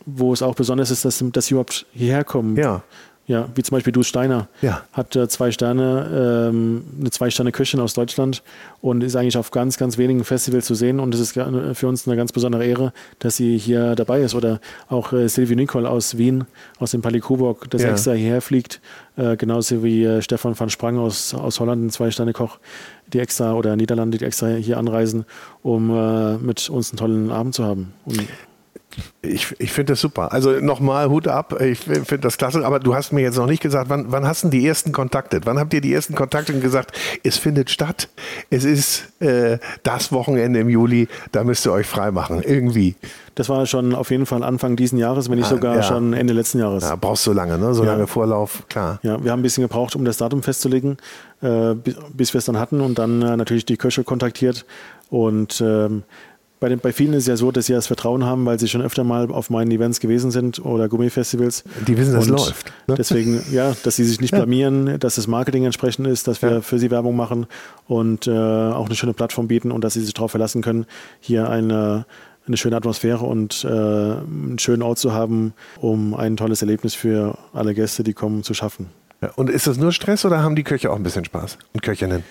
[0.06, 2.56] wo es auch besonders ist, dass, dass sie überhaupt hierher kommen.
[2.58, 2.84] Ja.
[3.26, 4.50] Ja, wie zum Beispiel Du Steiner.
[4.62, 4.84] Ja.
[4.92, 8.44] Hat äh, zwei Sterne, ähm, eine Zwei-Sterne-Köchin aus Deutschland
[8.82, 11.00] und ist eigentlich auf ganz, ganz wenigen Festivals zu sehen.
[11.00, 14.36] Und es ist für uns eine ganz besondere Ehre, dass sie hier dabei ist.
[14.36, 14.60] Oder
[14.90, 16.44] auch äh, Sylvie Nicole aus Wien,
[16.80, 17.92] aus dem Palais Coburg, das Ja.
[17.92, 18.82] extra hierher fliegt.
[19.16, 22.60] Äh, genauso wie äh, Stefan van Sprang aus, aus Holland, ein Zwei-Sterne-Koch,
[23.14, 25.24] die extra, oder Niederlande, die extra hier anreisen,
[25.62, 27.94] um äh, mit uns einen tollen Abend zu haben.
[28.04, 28.22] Und
[29.22, 30.32] Ich, ich finde das super.
[30.34, 31.60] Also nochmal Hut ab.
[31.62, 32.66] Ich finde das klasse.
[32.66, 35.42] Aber du hast mir jetzt noch nicht gesagt, wann, wann hast du die ersten Kontakte?
[35.46, 38.10] Wann habt ihr die ersten Kontakte und gesagt, es findet statt?
[38.50, 42.42] Es ist äh, das Wochenende im Juli, da müsst ihr euch frei machen.
[42.44, 42.96] Irgendwie.
[43.36, 45.84] Das war schon auf jeden Fall Anfang diesen Jahres, wenn nicht ah, sogar ja.
[45.84, 46.84] schon Ende letzten Jahres.
[46.84, 47.74] Ja, brauchst du lange, ne?
[47.74, 47.92] So ja.
[47.92, 49.00] lange Vorlauf, klar.
[49.02, 50.98] Ja, wir haben ein bisschen gebraucht, um das Datum festzulegen,
[51.42, 51.74] äh,
[52.14, 54.66] bis wir es dann hatten und dann äh, natürlich die Köche kontaktiert
[55.10, 56.04] und ähm,
[56.64, 58.70] bei, den, bei vielen ist es ja so, dass sie das Vertrauen haben, weil sie
[58.70, 61.66] schon öfter mal auf meinen Events gewesen sind oder Gummifestivals.
[61.86, 62.72] Die wissen, dass es läuft.
[62.88, 62.96] Ne?
[62.98, 66.62] Deswegen, ja, dass sie sich nicht blamieren, dass das Marketing entsprechend ist, dass wir ja.
[66.62, 67.48] für sie Werbung machen
[67.90, 70.86] und äh, auch eine schöne Plattform bieten und dass sie sich darauf verlassen können,
[71.20, 72.06] hier eine
[72.48, 77.38] eine schöne Atmosphäre und äh, einen schönen Ort zu haben, um ein tolles Erlebnis für
[77.54, 78.90] alle Gäste, die kommen, zu schaffen.
[79.22, 81.82] Ja, und ist das nur Stress oder haben die Köche auch ein bisschen Spaß und
[81.82, 82.24] Köchinnen?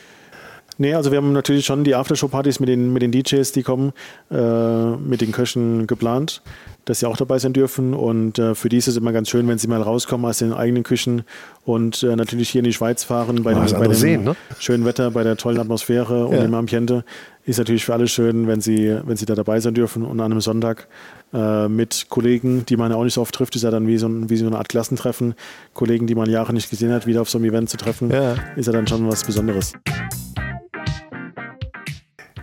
[0.79, 3.93] Nee, also wir haben natürlich schon die Aftershow-Partys mit den, mit den DJs, die kommen,
[4.31, 6.43] äh, mit den Köchen geplant,
[6.85, 7.95] dass sie auch dabei sein dürfen.
[7.95, 10.53] Und äh, für die ist es immer ganz schön, wenn sie mal rauskommen aus den
[10.53, 11.23] eigenen Küchen
[11.65, 14.37] und äh, natürlich hier in die Schweiz fahren, bei, dem, bei dem sehen, ne?
[14.59, 16.43] schönen Wetter, bei der tollen Atmosphäre und ja.
[16.43, 17.05] dem Ambiente.
[17.45, 20.31] Ist natürlich für alle schön, wenn sie, wenn sie da dabei sein dürfen und an
[20.31, 20.87] einem Sonntag
[21.35, 23.99] äh, mit Kollegen, die man ja auch nicht so oft trifft, ist ja dann wie
[23.99, 25.35] so, ein, wie so eine Art Klassentreffen.
[25.75, 28.37] Kollegen, die man Jahre nicht gesehen hat, wieder auf so einem Event zu treffen, ja.
[28.55, 29.73] ist ja dann schon was Besonderes.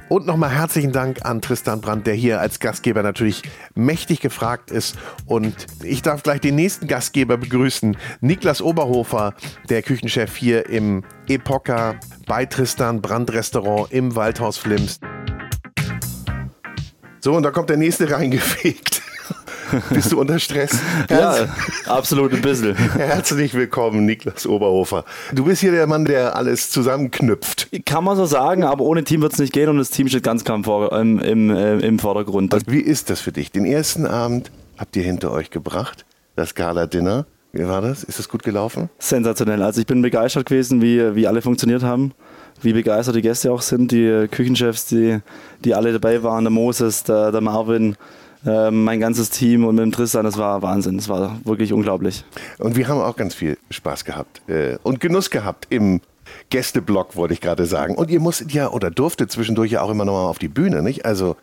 [0.09, 3.43] Und nochmal herzlichen Dank an Tristan Brandt, der hier als Gastgeber natürlich
[3.75, 4.97] mächtig gefragt ist.
[5.27, 7.95] Und ich darf gleich den nächsten Gastgeber begrüßen.
[8.19, 9.35] Niklas Oberhofer,
[9.69, 14.99] der Küchenchef hier im Epoca bei Tristan Brandt Restaurant im Waldhaus Flims.
[17.19, 18.98] So, und da kommt der nächste reingefegt.
[19.89, 20.71] Bist du unter Stress?
[21.09, 21.47] ja,
[21.85, 22.75] absolut ein bisschen.
[22.95, 25.05] Herzlich willkommen, Niklas Oberhofer.
[25.33, 27.69] Du bist hier der Mann, der alles zusammenknüpft.
[27.85, 30.23] Kann man so sagen, aber ohne Team wird es nicht gehen und das Team steht
[30.23, 30.59] ganz klar
[30.99, 32.53] im, im, äh, im Vordergrund.
[32.53, 33.51] Also, wie ist das für dich?
[33.51, 36.05] Den ersten Abend habt ihr hinter euch gebracht,
[36.35, 37.25] das Gala-Dinner.
[37.51, 38.03] Wie war das?
[38.03, 38.89] Ist das gut gelaufen?
[38.99, 39.63] Sensationell.
[39.63, 42.13] Also ich bin begeistert gewesen, wie, wie alle funktioniert haben
[42.61, 45.19] wie begeistert die Gäste auch sind, die Küchenchefs, die,
[45.63, 47.95] die alle dabei waren, der Moses, der, der Marvin,
[48.45, 52.23] äh, mein ganzes Team und mit dem Tristan, das war Wahnsinn, das war wirklich unglaublich.
[52.57, 56.01] Und wir haben auch ganz viel Spaß gehabt äh, und Genuss gehabt im
[56.49, 57.95] Gästeblock, wollte ich gerade sagen.
[57.95, 60.81] Und ihr musstet ja oder durftet zwischendurch ja auch immer noch mal auf die Bühne,
[60.81, 61.05] nicht?
[61.05, 61.35] Also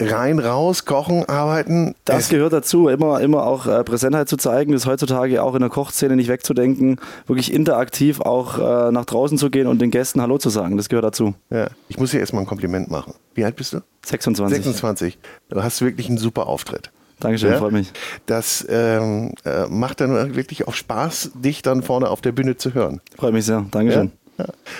[0.00, 1.94] rein, raus, kochen, arbeiten.
[2.04, 5.70] Das gehört dazu, immer, immer auch äh, Präsentheit zu zeigen, ist heutzutage auch in der
[5.70, 10.38] Kochszene nicht wegzudenken, wirklich interaktiv auch äh, nach draußen zu gehen und den Gästen Hallo
[10.38, 10.76] zu sagen.
[10.76, 11.34] Das gehört dazu.
[11.50, 13.14] Ja, ich muss dir erstmal ein Kompliment machen.
[13.34, 13.80] Wie alt bist du?
[14.06, 14.56] 26.
[14.64, 15.18] 26.
[15.50, 16.90] Du hast wirklich einen super Auftritt.
[17.20, 17.58] Dankeschön, ja?
[17.58, 17.92] freut mich.
[18.26, 22.72] Das ähm, äh, macht dann wirklich auch Spaß, dich dann vorne auf der Bühne zu
[22.72, 23.00] hören.
[23.16, 23.66] Freut mich sehr.
[23.70, 24.06] Dankeschön.
[24.06, 24.19] Ja?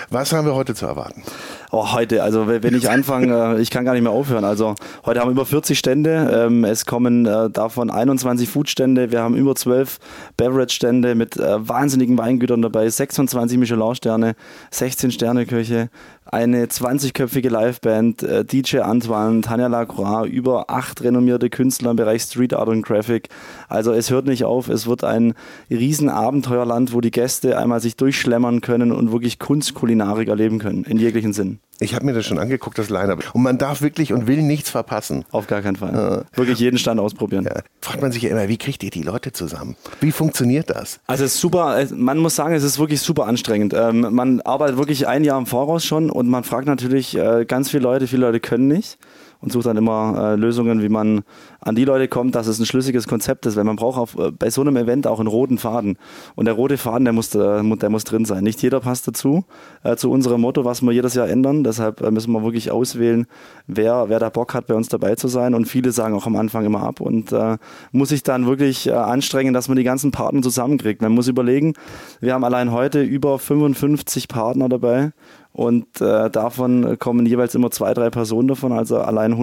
[0.09, 1.23] Was haben wir heute zu erwarten?
[1.71, 4.43] Oh, heute, also wenn ich anfange, äh, ich kann gar nicht mehr aufhören.
[4.43, 6.45] Also heute haben wir über 40 Stände.
[6.47, 9.11] Ähm, es kommen äh, davon 21 Foodstände.
[9.11, 9.99] Wir haben über 12
[10.35, 14.35] Beverage-Stände mit äh, wahnsinnigen Weingütern dabei, 26 Michelin-Sterne,
[14.71, 15.89] 16 Sterne-Köche,
[16.25, 22.69] eine 20-köpfige Liveband, DJ Antoine, Tanja Lacroix, über acht renommierte Künstler im Bereich Street Art
[22.69, 23.29] und Graphic.
[23.67, 24.69] Also es hört nicht auf.
[24.69, 25.33] Es wird ein
[25.69, 31.33] Riesenabenteuerland, wo die Gäste einmal sich durchschlemmern können und wirklich Kunstkulinarik erleben können, in jeglichen
[31.33, 31.59] Sinn.
[31.81, 33.33] Ich habe mir das schon angeguckt, das Line-Up.
[33.33, 35.25] Und man darf wirklich und will nichts verpassen.
[35.31, 35.93] Auf gar keinen Fall.
[35.93, 36.37] Ja.
[36.37, 37.43] Wirklich jeden Stand ausprobieren.
[37.45, 37.63] Ja.
[37.81, 39.75] Fragt man sich ja immer, wie kriegt ihr die Leute zusammen?
[39.99, 40.99] Wie funktioniert das?
[41.07, 43.73] Also es ist super, man muss sagen, es ist wirklich super anstrengend.
[43.73, 47.69] Ähm, man arbeitet wirklich ein Jahr im Voraus schon und man fragt natürlich äh, ganz
[47.69, 48.97] viele Leute, viele Leute können nicht
[49.39, 51.23] und sucht dann immer äh, Lösungen, wie man
[51.63, 54.31] an die Leute kommt, dass es ein schlüssiges Konzept ist, weil man braucht auf, äh,
[54.31, 55.97] bei so einem Event auch einen roten Faden.
[56.35, 58.43] Und der rote Faden, der muss, der muss drin sein.
[58.43, 59.45] Nicht jeder passt dazu,
[59.83, 61.63] äh, zu unserem Motto, was wir jedes Jahr ändern.
[61.63, 63.27] Deshalb äh, müssen wir wirklich auswählen,
[63.67, 65.53] wer, wer da Bock hat, bei uns dabei zu sein.
[65.53, 67.57] Und viele sagen auch am Anfang immer ab und äh,
[67.91, 71.01] muss sich dann wirklich äh, anstrengen, dass man die ganzen Partner zusammenkriegt.
[71.03, 71.73] Man muss überlegen,
[72.21, 75.11] wir haben allein heute über 55 Partner dabei
[75.53, 78.71] und äh, davon kommen jeweils immer zwei, drei Personen davon.
[78.71, 79.37] Also allein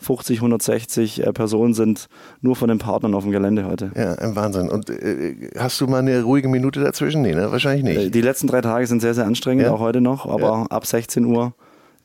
[0.00, 2.08] 150, 160 äh, Personen sind
[2.40, 3.92] nur von den Partnern auf dem Gelände heute.
[3.94, 4.68] Ja, ein Wahnsinn.
[4.68, 7.22] Und äh, hast du mal eine ruhige Minute dazwischen?
[7.22, 7.50] Nee, ne?
[7.52, 8.06] wahrscheinlich nicht.
[8.06, 9.72] Äh, die letzten drei Tage sind sehr, sehr anstrengend, ja.
[9.72, 10.26] auch heute noch.
[10.26, 10.66] Aber ja.
[10.70, 11.54] ab 16 Uhr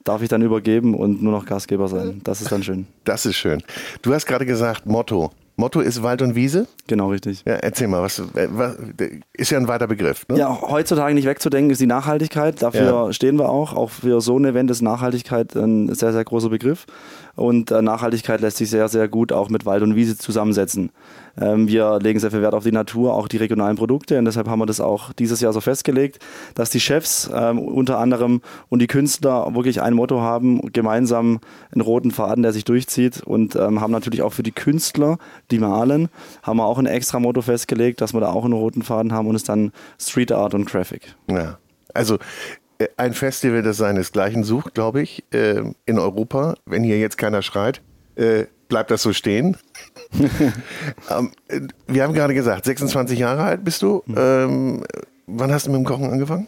[0.03, 2.21] darf ich dann übergeben und nur noch Gastgeber sein.
[2.23, 2.85] Das ist dann schön.
[3.05, 3.63] Das ist schön.
[4.01, 6.67] Du hast gerade gesagt, Motto Motto ist Wald und Wiese?
[6.87, 7.43] Genau, richtig.
[7.45, 8.75] Ja, erzähl mal, was, äh, was
[9.33, 10.27] ist ja ein weiter Begriff.
[10.27, 10.37] Ne?
[10.37, 12.61] Ja, heutzutage nicht wegzudenken ist die Nachhaltigkeit.
[12.61, 13.13] Dafür ja.
[13.13, 13.73] stehen wir auch.
[13.73, 16.85] Auch für so ein Event ist Nachhaltigkeit ein sehr, sehr großer Begriff.
[17.35, 20.91] Und äh, Nachhaltigkeit lässt sich sehr, sehr gut auch mit Wald und Wiese zusammensetzen.
[21.39, 24.17] Ähm, wir legen sehr viel Wert auf die Natur, auch die regionalen Produkte.
[24.17, 26.19] Und deshalb haben wir das auch dieses Jahr so festgelegt,
[26.53, 31.39] dass die Chefs ähm, unter anderem und die Künstler wirklich ein Motto haben, gemeinsam
[31.71, 33.21] einen roten Faden, der sich durchzieht.
[33.23, 35.17] Und ähm, haben natürlich auch für die Künstler,
[35.51, 36.09] die malen,
[36.43, 39.27] haben wir auch ein extra Motto festgelegt, dass wir da auch einen roten Faden haben
[39.27, 41.15] und es dann Street Art und Graphic.
[41.29, 41.57] Ja,
[41.93, 42.17] also
[42.77, 46.55] äh, ein Festival, das seinesgleichen sucht, glaube ich, äh, in Europa.
[46.65, 47.81] Wenn hier jetzt keiner schreit,
[48.15, 49.57] äh, bleibt das so stehen.
[51.09, 51.31] Ähm,
[51.87, 54.03] wir haben gerade gesagt, 26 Jahre alt bist du.
[54.05, 54.15] Mhm.
[54.17, 54.83] Ähm,
[55.27, 56.47] wann hast du mit dem Kochen angefangen?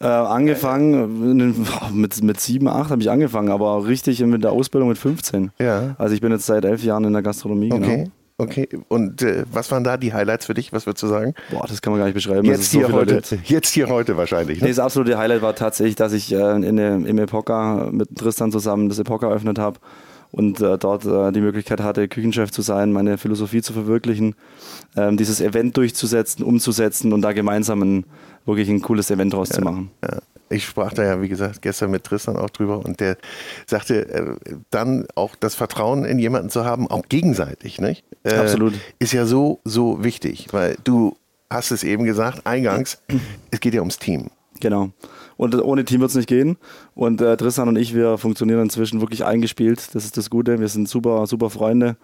[0.00, 1.54] Äh, angefangen
[1.92, 5.52] mit, mit 7, 8 habe ich angefangen, aber richtig mit der Ausbildung mit 15.
[5.58, 5.94] Ja.
[5.98, 7.72] Also ich bin jetzt seit elf Jahren in der Gastronomie.
[7.72, 7.96] Okay.
[7.96, 8.10] Genau.
[8.36, 10.72] Okay, und äh, was waren da die Highlights für dich?
[10.72, 11.34] Was würdest du sagen?
[11.52, 12.44] Boah, das kann man gar nicht beschreiben.
[12.44, 14.58] Jetzt, hier, so heute, jetzt hier heute wahrscheinlich.
[14.58, 14.64] Ne?
[14.64, 18.88] Nee, das absolute Highlight war tatsächlich, dass ich äh, in, im Epoca mit Tristan zusammen
[18.88, 19.78] das Epoca eröffnet habe
[20.34, 24.34] und äh, dort äh, die Möglichkeit hatte, Küchenchef zu sein, meine Philosophie zu verwirklichen,
[24.96, 28.04] ähm, dieses Event durchzusetzen, umzusetzen und da gemeinsam ein,
[28.44, 29.90] wirklich ein cooles Event draus ja, zu machen.
[30.02, 30.18] Ja.
[30.50, 33.16] Ich sprach da ja, wie gesagt, gestern mit Tristan auch drüber und der
[33.66, 34.36] sagte, äh,
[34.70, 38.04] dann auch das Vertrauen in jemanden zu haben, auch gegenseitig, nicht?
[38.24, 38.74] Äh, Absolut.
[38.98, 41.16] Ist ja so, so wichtig, weil du
[41.48, 42.98] hast es eben gesagt, eingangs,
[43.52, 44.30] es geht ja ums Team.
[44.64, 44.88] Genau.
[45.36, 46.56] Und ohne Team wird es nicht gehen.
[46.94, 49.94] Und äh, Tristan und ich, wir funktionieren inzwischen wirklich eingespielt.
[49.94, 50.58] Das ist das Gute.
[50.58, 51.96] Wir sind super, super Freunde.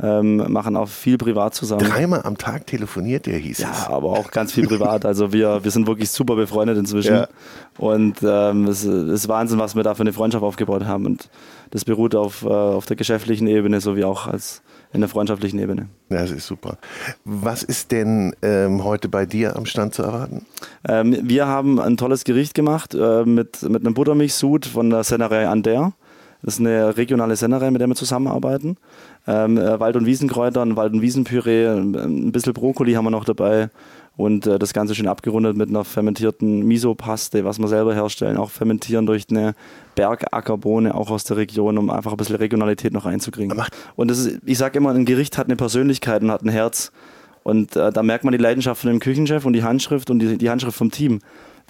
[0.00, 1.84] Ähm, machen auch viel privat zusammen.
[1.84, 3.82] Dreimal am Tag telefoniert der, hieß ja, es.
[3.82, 5.04] Ja, aber auch ganz viel privat.
[5.04, 7.14] Also wir, wir sind wirklich super befreundet inzwischen.
[7.14, 7.28] Ja.
[7.76, 11.04] Und ähm, es ist Wahnsinn, was wir da für eine Freundschaft aufgebaut haben.
[11.04, 11.28] Und
[11.72, 15.88] das beruht auf, äh, auf der geschäftlichen Ebene sowie auch als in der freundschaftlichen Ebene.
[16.08, 16.78] Ja, das ist super.
[17.24, 20.46] Was ist denn ähm, heute bei dir am Stand zu erwarten?
[20.88, 25.46] Ähm, wir haben ein tolles Gericht gemacht äh, mit, mit einem Buttermilchsud von der Sennerei
[25.46, 25.92] Ander.
[26.42, 28.76] Das ist eine regionale Sennerei, mit der wir zusammenarbeiten.
[29.26, 33.24] Ähm, äh, Wald- und Wiesenkräuter, ein Wald- und Wiesenpüree, ein bisschen Brokkoli haben wir noch
[33.24, 33.70] dabei
[34.18, 38.50] und äh, das Ganze schön abgerundet mit einer fermentierten Miso-Paste, was wir selber herstellen, auch
[38.50, 39.54] fermentieren durch eine
[39.94, 43.56] Bergackerbohne, auch aus der Region, um einfach ein bisschen Regionalität noch reinzukriegen.
[43.94, 46.90] Und das ist, ich sage immer, ein Gericht hat eine Persönlichkeit und hat ein Herz.
[47.44, 50.36] Und äh, da merkt man die Leidenschaft von dem Küchenchef und die Handschrift und die,
[50.36, 51.20] die Handschrift vom Team.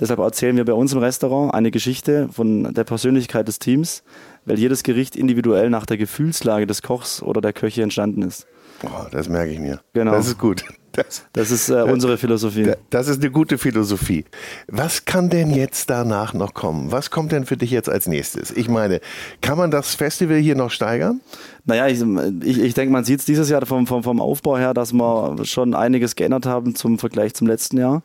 [0.00, 4.02] Deshalb erzählen wir bei uns im Restaurant eine Geschichte von der Persönlichkeit des Teams,
[4.46, 8.46] weil jedes Gericht individuell nach der Gefühlslage des Kochs oder der Köche entstanden ist.
[8.82, 9.80] Boah, das merke ich mir.
[9.92, 10.12] Genau.
[10.12, 10.64] Das ist gut.
[10.92, 12.72] Das, das ist äh, unsere Philosophie.
[12.90, 14.24] Das ist eine gute Philosophie.
[14.66, 16.90] Was kann denn jetzt danach noch kommen?
[16.90, 18.50] Was kommt denn für dich jetzt als nächstes?
[18.50, 19.00] Ich meine,
[19.40, 21.20] kann man das Festival hier noch steigern?
[21.66, 22.02] Naja, ich,
[22.42, 25.36] ich, ich denke, man sieht es dieses Jahr vom, vom, vom Aufbau her, dass wir
[25.44, 28.02] schon einiges geändert haben zum Vergleich zum letzten Jahr.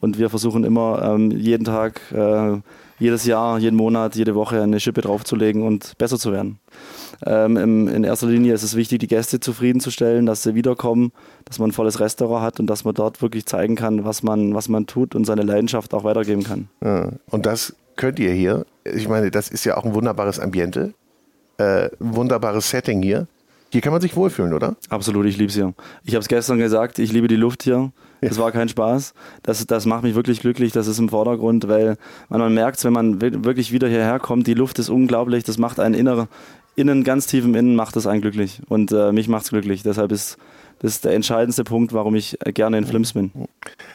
[0.00, 2.58] Und wir versuchen immer ähm, jeden Tag, äh,
[2.98, 6.60] jedes Jahr, jeden Monat, jede Woche eine Schippe draufzulegen und besser zu werden.
[7.24, 11.12] Ähm, im, in erster Linie ist es wichtig, die Gäste zufriedenzustellen, dass sie wiederkommen,
[11.44, 14.54] dass man ein volles Restaurant hat und dass man dort wirklich zeigen kann, was man,
[14.54, 16.68] was man tut und seine Leidenschaft auch weitergeben kann.
[16.84, 18.66] Ja, und das könnt ihr hier.
[18.84, 20.94] Ich meine, das ist ja auch ein wunderbares Ambiente,
[21.58, 23.26] äh, ein wunderbares Setting hier.
[23.72, 24.76] Hier kann man sich wohlfühlen, oder?
[24.90, 25.74] Absolut, ich liebe es hier.
[26.04, 27.90] Ich habe es gestern gesagt, ich liebe die Luft hier.
[28.20, 29.12] Das war kein Spaß.
[29.42, 30.72] Das, das macht mich wirklich glücklich.
[30.72, 31.96] Das ist im Vordergrund, weil
[32.28, 35.44] man, man merkt, wenn man wirklich wieder hierher kommt, die Luft ist unglaublich.
[35.44, 36.28] Das macht einen inner,
[36.76, 38.60] innen, ganz tief im Innen, macht es einen glücklich.
[38.68, 39.82] Und äh, mich macht es glücklich.
[39.82, 40.36] Deshalb ist
[40.78, 43.32] das der entscheidendste Punkt, warum ich gerne in Flims bin.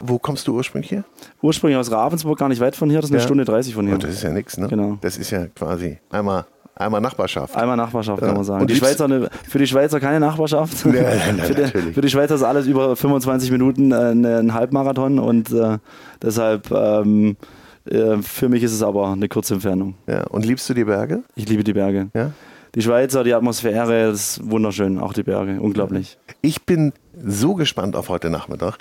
[0.00, 1.04] Wo kommst du ursprünglich her?
[1.40, 3.00] Ursprünglich aus Ravensburg, gar nicht weit von hier.
[3.00, 3.26] Das ist eine ja.
[3.26, 3.94] Stunde 30 von hier.
[3.94, 4.68] Und das ist ja nichts, ne?
[4.68, 4.98] Genau.
[5.00, 7.54] Das ist ja quasi einmal Einmal Nachbarschaft.
[7.54, 8.62] Einmal Nachbarschaft, kann man sagen.
[8.62, 10.86] Und die Schweizer eine, für die Schweizer keine Nachbarschaft.
[10.86, 15.18] Ja, nein, für, die, für, die, Schweizer ist alles über 25 Minuten äh, ein Halbmarathon
[15.18, 15.78] und äh,
[16.22, 17.36] deshalb ähm,
[17.84, 19.94] äh, für mich ist es aber eine kurze Entfernung.
[20.06, 21.22] Ja, und liebst du die Berge?
[21.34, 22.08] Ich liebe die Berge.
[22.14, 22.32] Ja?
[22.74, 26.16] Die Schweizer, die Atmosphäre, das ist wunderschön, auch die Berge, unglaublich.
[26.40, 28.78] Ich bin so gespannt auf heute Nachmittag.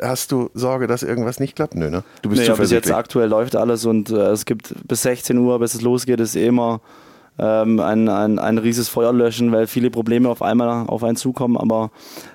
[0.00, 1.74] Hast du Sorge, dass irgendwas nicht klappt?
[1.74, 2.04] Nö, ne?
[2.22, 5.58] Du bist nee, bis jetzt aktuell läuft alles und äh, es gibt bis 16 Uhr,
[5.58, 6.80] bis es losgeht, ist eh immer
[7.38, 11.58] ähm, ein, ein, ein rieses Feuer löschen, weil viele Probleme auf einmal auf einen zukommen.
[11.58, 11.90] Aber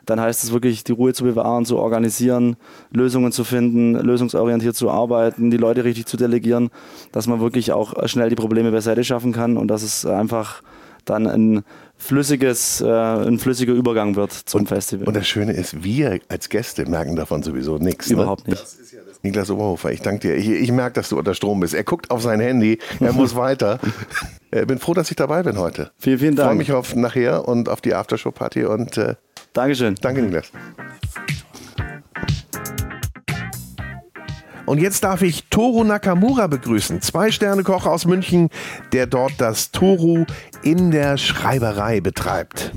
[0.05, 2.55] dann heißt es wirklich, die Ruhe zu bewahren, zu organisieren,
[2.91, 6.69] Lösungen zu finden, lösungsorientiert zu arbeiten, die Leute richtig zu delegieren,
[7.11, 10.61] dass man wirklich auch schnell die Probleme beiseite schaffen kann und dass es einfach
[11.05, 11.63] dann ein
[11.97, 15.07] flüssiges, äh, ein flüssiger Übergang wird zum und, Festival.
[15.07, 18.07] Und das Schöne ist, wir als Gäste merken davon sowieso nichts.
[18.09, 18.13] Ne?
[18.13, 18.53] Überhaupt ne?
[18.53, 18.65] nicht.
[19.21, 20.35] Niklas Oberhofer, ich danke dir.
[20.35, 21.73] Ich, ich merke, dass du unter Strom bist.
[21.73, 23.79] Er guckt auf sein Handy, er muss weiter.
[24.51, 25.91] Ich bin froh, dass ich dabei bin heute.
[25.97, 26.61] Vielen, vielen Dank.
[26.61, 29.15] Ich freue mich auf nachher und auf die Aftershow-Party und äh,
[29.53, 29.95] Dankeschön.
[30.01, 30.51] Danke, Niklas.
[34.69, 38.49] Und jetzt darf ich Toru Nakamura begrüßen, Zwei-Sterne-Koch aus München,
[38.93, 40.25] der dort das Toru
[40.61, 42.71] in der Schreiberei betreibt.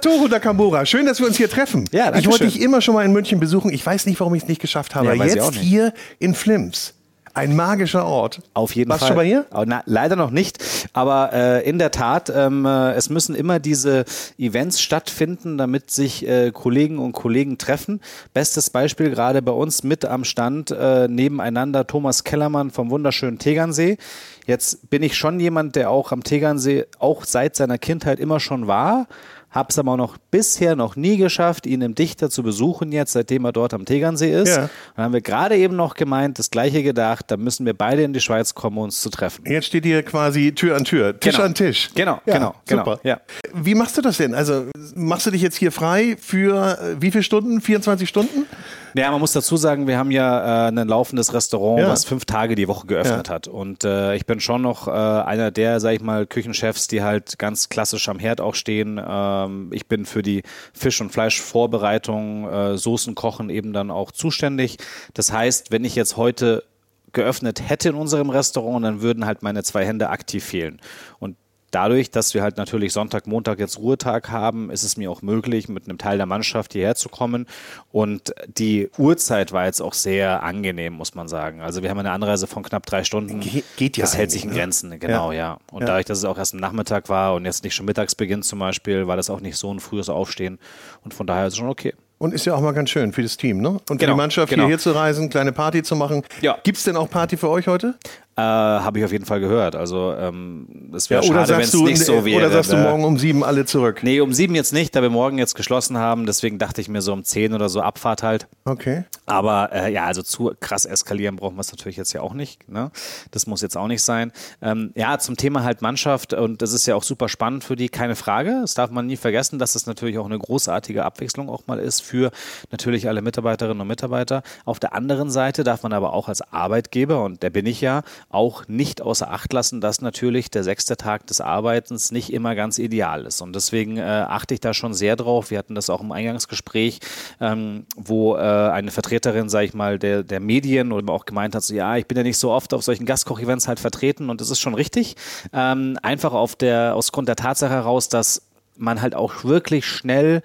[0.00, 1.84] Toru Nakamura, schön, dass wir uns hier treffen.
[1.92, 2.48] Ja, ich wollte schön.
[2.48, 3.72] dich immer schon mal in München besuchen.
[3.72, 5.14] Ich weiß nicht, warum ich es nicht geschafft habe.
[5.14, 6.94] Ja, jetzt hier in Flims.
[7.38, 8.42] Ein magischer Ort.
[8.52, 9.08] Auf jeden Warst Fall.
[9.08, 9.46] du schon mal hier?
[9.66, 10.58] Na, leider noch nicht.
[10.92, 14.04] Aber äh, in der Tat, ähm, äh, es müssen immer diese
[14.38, 18.00] Events stattfinden, damit sich äh, Kollegen und Kollegen treffen.
[18.34, 23.98] Bestes Beispiel gerade bei uns mit am Stand äh, nebeneinander Thomas Kellermann vom wunderschönen Tegernsee.
[24.46, 28.66] Jetzt bin ich schon jemand, der auch am Tegernsee auch seit seiner Kindheit immer schon
[28.66, 29.06] war.
[29.50, 33.52] Hab's aber noch bisher noch nie geschafft, ihn im Dichter zu besuchen jetzt, seitdem er
[33.52, 34.54] dort am Tegernsee ist.
[34.56, 34.64] Ja.
[34.64, 38.02] Und dann haben wir gerade eben noch gemeint, das gleiche gedacht, da müssen wir beide
[38.02, 39.44] in die Schweiz kommen, um uns zu treffen.
[39.46, 41.44] Jetzt steht hier quasi Tür an Tür, Tisch Genau.
[41.46, 41.88] an Tisch.
[41.94, 43.00] Genau, Ja, genau, genau, Super.
[43.04, 43.20] ja.
[43.54, 44.34] Wie machst du das denn?
[44.34, 47.60] Also machst du dich jetzt hier frei für äh, wie viele Stunden?
[47.62, 48.44] 24 Stunden?
[48.94, 51.88] Ja, man muss dazu sagen, wir haben ja äh, ein laufendes Restaurant, Ja.
[51.88, 53.34] was fünf Tage die Woche geöffnet Ja.
[53.34, 53.48] hat.
[53.48, 57.38] Und äh, ich bin schon noch äh, einer der, sag ich mal, Küchenchefs, die halt
[57.38, 59.00] ganz klassisch am Herd auch stehen.
[59.04, 64.78] Ähm, ich bin für die Fisch- und Fleischvorbereitung, äh, Soßen kochen eben dann auch zuständig.
[65.14, 66.64] Das heißt, wenn ich jetzt heute
[67.12, 70.80] geöffnet hätte in unserem Restaurant, dann würden halt meine zwei Hände aktiv fehlen.
[71.18, 71.36] Und
[71.70, 75.68] Dadurch, dass wir halt natürlich Sonntag, Montag jetzt Ruhetag haben, ist es mir auch möglich,
[75.68, 77.46] mit einem Teil der Mannschaft hierher zu kommen.
[77.92, 81.60] Und die Uhrzeit war jetzt auch sehr angenehm, muss man sagen.
[81.60, 83.40] Also wir haben eine Anreise von knapp drei Stunden.
[83.40, 84.56] Ge- geht ja Das hält sich in ne?
[84.56, 85.58] Grenzen, genau, ja.
[85.70, 88.58] Und dadurch, dass es auch erst am Nachmittag war und jetzt nicht schon Mittagsbeginn zum
[88.60, 90.58] Beispiel, war das auch nicht so ein frühes Aufstehen.
[91.04, 91.94] Und von daher ist es schon okay.
[92.20, 93.68] Und ist ja auch mal ganz schön für das Team, ne?
[93.68, 94.64] Und für Genau, die Mannschaft genau.
[94.64, 96.22] hierher zu reisen, kleine Party zu machen.
[96.40, 96.58] Ja.
[96.64, 97.94] Gibt's denn auch Party für euch heute?
[98.38, 99.74] Äh, Habe ich auf jeden Fall gehört.
[99.74, 102.38] Also ähm, es wäre oder schade, wenn es nicht so wäre.
[102.38, 102.84] oder sagst du ne?
[102.84, 104.04] morgen um sieben alle zurück?
[104.04, 106.24] Nee, um sieben jetzt nicht, da wir morgen jetzt geschlossen haben.
[106.24, 108.46] Deswegen dachte ich mir so um zehn oder so Abfahrt halt.
[108.64, 109.02] Okay.
[109.26, 112.68] Aber äh, ja, also zu krass eskalieren brauchen wir es natürlich jetzt ja auch nicht.
[112.68, 112.92] Ne?
[113.32, 114.30] Das muss jetzt auch nicht sein.
[114.62, 117.88] Ähm, ja, zum Thema halt Mannschaft und das ist ja auch super spannend für die,
[117.88, 118.58] keine Frage.
[118.60, 122.02] Das darf man nie vergessen, dass das natürlich auch eine großartige Abwechslung auch mal ist
[122.02, 122.30] für
[122.70, 124.44] natürlich alle Mitarbeiterinnen und Mitarbeiter.
[124.64, 128.02] Auf der anderen Seite darf man aber auch als Arbeitgeber, und der bin ich ja,
[128.30, 132.78] auch nicht außer Acht lassen, dass natürlich der sechste Tag des Arbeitens nicht immer ganz
[132.78, 133.40] ideal ist.
[133.40, 135.50] Und deswegen äh, achte ich da schon sehr drauf.
[135.50, 137.00] Wir hatten das auch im Eingangsgespräch,
[137.40, 141.62] ähm, wo äh, eine Vertreterin, sage ich mal, der, der Medien oder auch gemeint hat,
[141.62, 144.50] so, ja, ich bin ja nicht so oft auf solchen Gastkoch-Events halt vertreten und das
[144.50, 145.16] ist schon richtig.
[145.54, 148.42] Ähm, einfach auf der, aus Grund der Tatsache heraus, dass
[148.76, 150.42] man halt auch wirklich schnell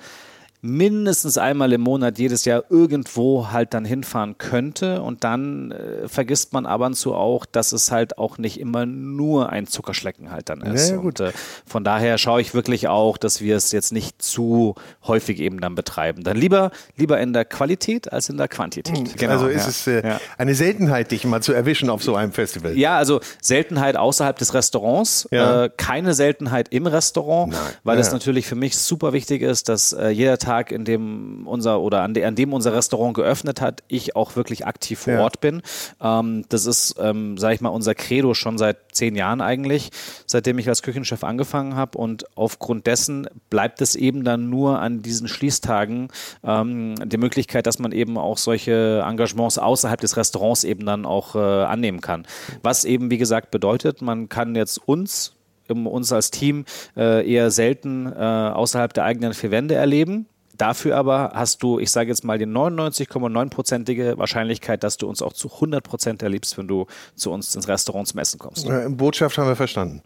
[0.65, 6.53] mindestens einmal im Monat jedes Jahr irgendwo halt dann hinfahren könnte und dann äh, vergisst
[6.53, 10.47] man ab und zu auch, dass es halt auch nicht immer nur ein Zuckerschlecken halt
[10.47, 10.89] dann ist.
[10.89, 11.01] Ja, ja.
[11.01, 11.33] Und äh,
[11.65, 15.75] von daher schaue ich wirklich auch, dass wir es jetzt nicht zu häufig eben dann
[15.75, 16.23] betreiben.
[16.23, 19.17] Dann lieber lieber in der Qualität als in der Quantität.
[19.17, 19.93] Genau, also ist ja.
[19.93, 22.77] es äh, eine Seltenheit, dich mal zu erwischen auf so einem Festival.
[22.77, 27.61] Ja, also Seltenheit außerhalb des Restaurants, äh, keine Seltenheit im Restaurant, Nein.
[27.83, 31.81] weil es natürlich für mich super wichtig ist, dass äh, jeder Tag, in dem unser
[31.81, 35.21] oder an, de, an dem unser Restaurant geöffnet hat, ich auch wirklich aktiv vor Ja.
[35.21, 35.61] Ort bin.
[36.01, 39.89] Ähm, das ist, ähm, sage ich mal, unser Credo schon seit zehn Jahren eigentlich,
[40.25, 45.01] seitdem ich als Küchenchef angefangen habe und aufgrund dessen bleibt es eben dann nur an
[45.01, 46.09] diesen Schließtagen
[46.43, 51.35] ähm, die Möglichkeit, dass man eben auch solche Engagements außerhalb des Restaurants eben dann auch
[51.35, 52.25] äh, annehmen kann.
[52.61, 55.33] Was eben, wie gesagt, bedeutet, man kann jetzt uns,
[55.69, 60.27] uns als Team äh, eher selten äh, außerhalb der eigenen vier Wände erleben.
[60.63, 65.33] Dafür aber hast du, ich sage jetzt mal, die 99,9%ige Wahrscheinlichkeit, dass du uns auch
[65.33, 68.65] zu 100% erlebst, wenn du zu uns ins Restaurant zum Essen kommst.
[68.65, 70.01] Äh, Botschaft haben wir verstanden.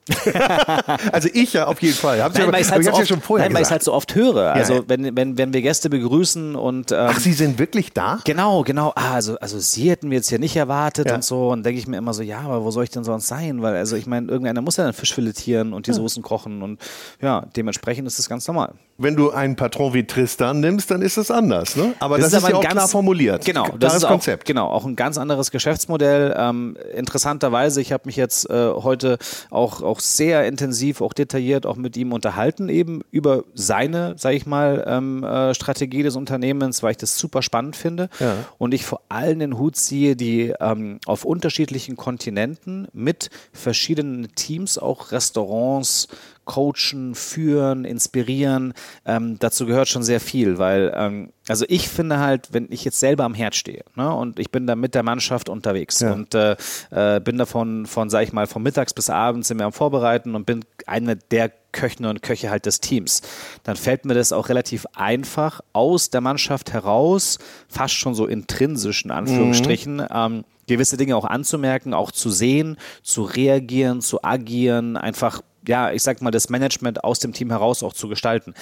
[1.11, 2.23] also ich ja auf jeden Fall.
[2.23, 3.93] Hab's ja, Nein, weil ich es halt, so oft, schon vorher nein, weil halt so
[3.93, 4.51] oft höre.
[4.51, 4.83] Also ja.
[4.87, 8.17] wenn, wenn, wenn wir Gäste begrüßen und ähm, Ach, Sie sind wirklich da?
[8.23, 8.93] Genau, genau.
[8.95, 11.15] Ah, also, also sie hätten wir jetzt hier nicht erwartet Ja.
[11.17, 11.49] und so.
[11.49, 13.61] Und denke ich mir immer so, ja, aber wo soll ich denn sonst sein?
[13.61, 16.81] Weil, also ich meine, irgendeiner muss ja den Fisch filetieren und die Soßen kochen und
[17.21, 18.73] ja, dementsprechend ist das ganz normal.
[18.99, 21.93] Wenn du einen Patron wie Tristan nimmst, dann ist das anders, ne?
[21.99, 23.45] Aber das, ist, aber ja auch ganz- klar formuliert.
[23.45, 24.45] Genau, Klares das ist auch, Konzept.
[24.45, 26.33] Genau, auch ein ganz anderes Geschäftsmodell.
[26.35, 29.19] Ähm, interessanterweise, ich habe mich jetzt äh, heute
[29.51, 34.45] auch, auch sehr intensiv, auch detailliert auch mit ihm unterhalten, eben über seine, sage ich
[34.47, 38.09] mal, ähm, äh, Strategie des Unternehmens, weil ich das super spannend finde.
[38.19, 38.35] Ja.
[38.57, 44.77] Und ich vor allem den Hut ziehe, die ähm, auf unterschiedlichen Kontinenten mit verschiedenen Teams,
[44.79, 46.07] auch Restaurants,
[46.47, 48.73] coachen, führen, inspirieren.
[49.05, 52.99] Ähm, dazu gehört schon sehr viel, weil ähm, also ich finde halt, wenn ich jetzt
[52.99, 56.13] selber am Herd stehe ne, und ich bin da mit der Mannschaft unterwegs Ja.
[56.13, 56.55] und äh,
[56.89, 60.35] äh, bin davon von, sag ich mal, von mittags bis abends sind wir am Vorbereiten
[60.35, 63.21] und bin eine der Köchinnen und Köche halt des Teams.
[63.63, 69.05] Dann fällt mir das auch relativ einfach aus der Mannschaft heraus, fast schon so intrinsisch
[69.05, 70.07] in Anführungsstrichen, mhm.
[70.11, 76.03] ähm, gewisse Dinge auch anzumerken, auch zu sehen, zu reagieren, zu agieren, einfach, ja, ich
[76.03, 78.53] sag mal, das Management aus dem Team heraus auch zu gestalten.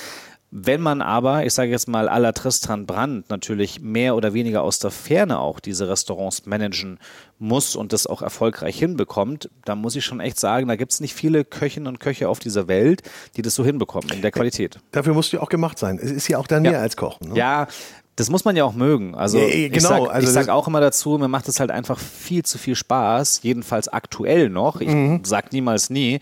[0.57, 4.61] Wenn man aber, ich sage jetzt mal, à la Tristan Brandt natürlich mehr oder weniger
[4.61, 6.99] aus der Ferne auch diese Restaurants managen
[7.39, 11.01] muss und das auch erfolgreich hinbekommt, dann muss ich schon echt sagen, da gibt es
[11.01, 13.01] nicht viele Köchinnen und Köche auf dieser Welt,
[13.35, 14.79] die das so hinbekommen in der Qualität.
[14.91, 15.99] Dafür musst du auch gemacht sein.
[16.01, 16.79] Es ist ja auch dann mehr ja.
[16.79, 17.29] als Kochen.
[17.29, 17.37] Ne?
[17.37, 17.67] Ja,
[18.15, 19.13] das muss man ja auch mögen.
[19.13, 19.75] Also ja, genau.
[19.75, 22.75] ich sage also sag auch immer dazu, mir macht es halt einfach viel zu viel
[22.75, 24.79] Spaß, jedenfalls aktuell noch.
[24.79, 25.21] Ich mhm.
[25.23, 26.21] sag niemals nie,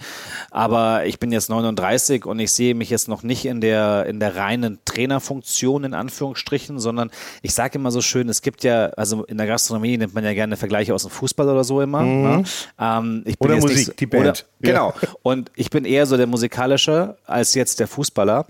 [0.49, 4.19] aber ich bin jetzt 39 und ich sehe mich jetzt noch nicht in der in
[4.19, 7.11] der reinen Trainerfunktion in Anführungsstrichen, sondern
[7.43, 10.33] ich sage immer so schön, es gibt ja, also in der Gastronomie nimmt man ja
[10.33, 12.01] gerne Vergleiche aus dem Fußball oder so immer.
[12.01, 12.23] Mhm.
[12.23, 12.43] Ne?
[12.79, 14.23] Ähm, oder Musik, so, die Band.
[14.23, 14.93] Oder, genau.
[15.21, 18.47] Und ich bin eher so der musikalische als jetzt der Fußballer.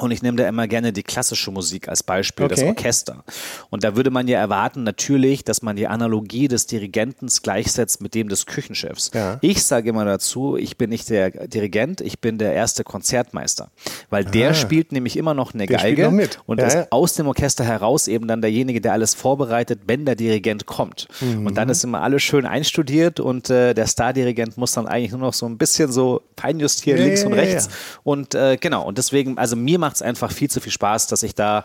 [0.00, 2.54] Und ich nehme da immer gerne die klassische Musik als Beispiel, okay.
[2.54, 3.24] das Orchester.
[3.68, 8.14] Und da würde man ja erwarten, natürlich, dass man die Analogie des Dirigenten gleichsetzt mit
[8.14, 9.10] dem des Küchenchefs.
[9.14, 9.38] Ja.
[9.42, 13.70] Ich sage immer dazu, ich bin nicht der Dirigent, ich bin der erste Konzertmeister.
[14.08, 14.30] Weil ah.
[14.30, 16.86] der spielt nämlich immer noch eine der Geige noch und ja, ist ja.
[16.90, 21.08] aus dem Orchester heraus eben dann derjenige, der alles vorbereitet, wenn der Dirigent kommt.
[21.20, 21.46] Mhm.
[21.46, 25.20] Und dann ist immer alles schön einstudiert und äh, der Stardirigent muss dann eigentlich nur
[25.20, 27.68] noch so ein bisschen so feinjustieren, links und rechts.
[28.02, 31.08] Und äh, genau, und deswegen, also mir macht macht es einfach viel zu viel Spaß,
[31.08, 31.64] dass ich da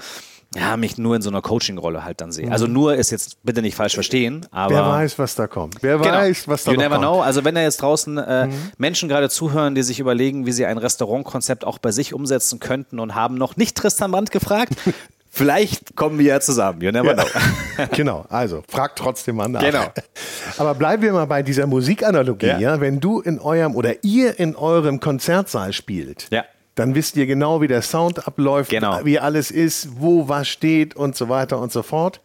[0.56, 2.52] ja, mich nur in so einer Coaching-Rolle halt dann sehe.
[2.52, 4.74] Also nur ist jetzt bitte nicht falsch verstehen, aber.
[4.74, 5.78] Wer weiß, was da kommt.
[5.82, 6.12] Wer genau.
[6.12, 7.02] weiß, was da you never kommt.
[7.02, 7.22] know.
[7.22, 8.54] Also wenn da jetzt draußen äh, mhm.
[8.78, 13.00] Menschen gerade zuhören, die sich überlegen, wie sie ein Restaurantkonzept auch bei sich umsetzen könnten
[13.00, 14.74] und haben noch nicht Tristan Brandt gefragt,
[15.30, 16.80] Vielleicht kommen wir ja zusammen.
[16.80, 17.26] You never know.
[17.92, 19.60] genau, also fragt trotzdem mal nach.
[19.60, 19.84] Genau.
[20.58, 22.46] Aber bleiben wir mal bei dieser Musikanalogie.
[22.46, 22.58] Ja.
[22.58, 22.80] ja.
[22.80, 26.46] Wenn du in eurem oder ihr in eurem Konzertsaal spielt, ja
[26.76, 29.00] dann wisst ihr genau, wie der Sound abläuft, genau.
[29.04, 32.22] wie alles ist, wo was steht und so weiter und so fort.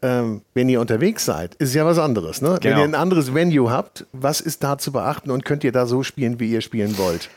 [0.00, 2.42] Ähm, wenn ihr unterwegs seid, ist ja was anderes.
[2.42, 2.58] Ne?
[2.60, 2.74] Genau.
[2.74, 5.86] Wenn ihr ein anderes Venue habt, was ist da zu beachten und könnt ihr da
[5.86, 7.28] so spielen, wie ihr spielen wollt?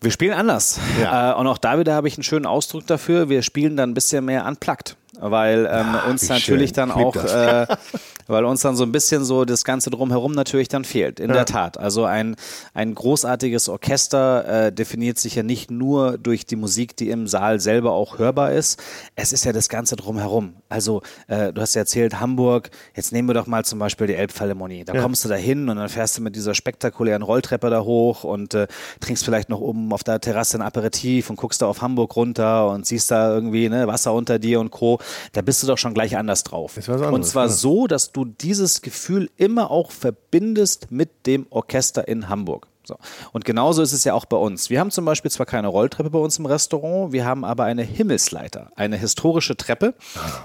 [0.00, 0.78] Wir spielen anders.
[1.00, 1.32] Ja.
[1.32, 3.28] Äh, und auch da wieder habe ich einen schönen Ausdruck dafür.
[3.28, 6.88] Wir spielen dann ein bisschen mehr unplugged weil ähm, Ach, uns natürlich schön.
[6.88, 7.66] dann auch, äh,
[8.26, 11.20] weil uns dann so ein bisschen so das Ganze drumherum natürlich dann fehlt.
[11.20, 11.36] In ja.
[11.36, 11.78] der Tat.
[11.78, 12.36] Also ein,
[12.74, 17.60] ein großartiges Orchester äh, definiert sich ja nicht nur durch die Musik, die im Saal
[17.60, 18.82] selber auch hörbar ist.
[19.14, 20.54] Es ist ja das Ganze drumherum.
[20.68, 24.14] Also äh, du hast ja erzählt, Hamburg, jetzt nehmen wir doch mal zum Beispiel die
[24.14, 24.84] Elbphilharmonie.
[24.84, 25.02] Da ja.
[25.02, 28.54] kommst du da hin und dann fährst du mit dieser spektakulären Rolltreppe da hoch und
[28.54, 28.66] äh,
[29.00, 32.68] trinkst vielleicht noch oben auf der Terrasse ein Aperitif und guckst da auf Hamburg runter
[32.68, 34.98] und siehst da irgendwie ne, Wasser unter dir und Co
[35.32, 36.76] da bist du doch schon gleich anders drauf.
[36.76, 37.52] Anderes, und zwar ja.
[37.52, 42.68] so, dass du dieses Gefühl immer auch verbindest mit dem Orchester in Hamburg.
[42.86, 42.96] So.
[43.32, 44.70] Und genauso ist es ja auch bei uns.
[44.70, 47.82] Wir haben zum Beispiel zwar keine Rolltreppe bei uns im Restaurant, wir haben aber eine
[47.82, 49.94] Himmelsleiter, eine historische Treppe,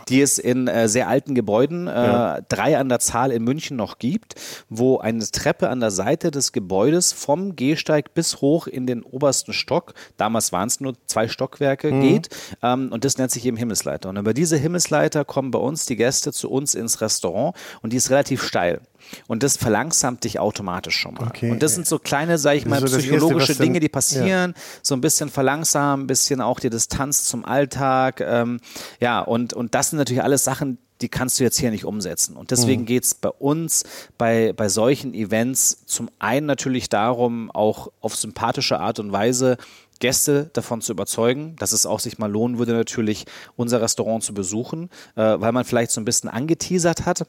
[0.10, 2.42] die es in äh, sehr alten Gebäuden, äh, ja.
[2.50, 4.36] drei an der Zahl in München noch gibt,
[4.70, 9.54] wo eine Treppe an der Seite des Gebäudes vom Gehsteig bis hoch in den obersten
[9.54, 12.02] Stock, damals waren es nur zwei Stockwerke, mhm.
[12.02, 12.30] geht.
[12.64, 14.10] Ähm, und das nennt sich eben Himmelsleiter.
[14.10, 17.98] Und über diese Himmelsleiter kommen bei uns die Gäste zu uns ins Restaurant und die
[17.98, 18.82] ist relativ steil.
[19.28, 21.28] Und das verlangsamt dich automatisch schon mal.
[21.28, 21.52] Okay.
[21.52, 24.54] Und das sind so kleine, sag ich mal, so psychologische Dinge, die passieren.
[24.56, 24.62] Ja.
[24.82, 28.22] So ein bisschen verlangsamen, ein bisschen auch die Distanz zum Alltag.
[28.22, 28.60] Ähm,
[29.00, 32.36] ja, und, und das sind natürlich alles Sachen, die kannst du jetzt hier nicht umsetzen.
[32.36, 32.86] Und deswegen mhm.
[32.86, 33.84] geht es bei uns
[34.18, 39.58] bei, bei solchen Events zum einen natürlich darum, auch auf sympathische Art und Weise
[40.00, 44.34] Gäste davon zu überzeugen, dass es auch sich mal lohnen würde, natürlich unser Restaurant zu
[44.34, 47.28] besuchen, äh, weil man vielleicht so ein bisschen angeteasert hat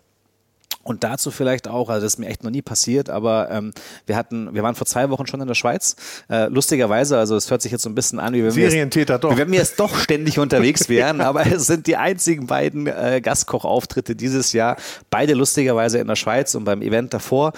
[0.83, 3.73] und dazu vielleicht auch, also das ist mir echt noch nie passiert, aber ähm,
[4.07, 5.97] wir hatten, wir waren vor zwei Wochen schon in der Schweiz.
[6.29, 9.19] Äh, lustigerweise, also es hört sich jetzt so ein bisschen an, wie wenn Serientäter wir
[9.19, 9.33] doch.
[9.33, 13.21] Wie wenn wir jetzt doch ständig unterwegs wären, aber es sind die einzigen beiden äh,
[13.23, 14.77] Gastkochauftritte dieses Jahr,
[15.11, 17.53] beide lustigerweise in der Schweiz und beim Event davor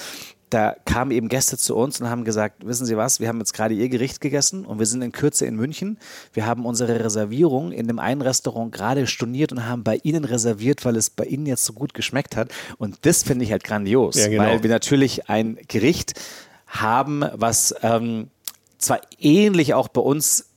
[0.51, 3.55] da kamen eben Gäste zu uns und haben gesagt, wissen Sie was, wir haben jetzt
[3.55, 5.99] gerade Ihr Gericht gegessen und wir sind in Kürze in München.
[6.33, 10.85] Wir haben unsere Reservierung in dem einen Restaurant gerade storniert und haben bei Ihnen reserviert,
[10.85, 12.53] weil es bei Ihnen jetzt so gut geschmeckt hat.
[12.79, 14.45] Und das finde ich halt grandios, ja, genau.
[14.45, 16.15] weil wir natürlich ein Gericht
[16.67, 18.29] haben, was ähm,
[18.79, 20.51] zwar ähnlich auch bei uns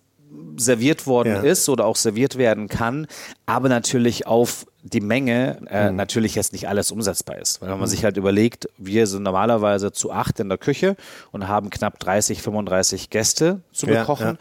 [0.58, 1.42] serviert worden ja.
[1.42, 3.08] ist oder auch serviert werden kann,
[3.46, 5.96] aber natürlich auf die Menge äh, mhm.
[5.96, 7.62] natürlich jetzt nicht alles umsetzbar ist.
[7.62, 7.92] Weil wenn man mhm.
[7.92, 10.96] sich halt überlegt, wir sind normalerweise zu acht in der Küche
[11.32, 14.28] und haben knapp 30, 35 Gäste zu bekochen.
[14.28, 14.38] Ja.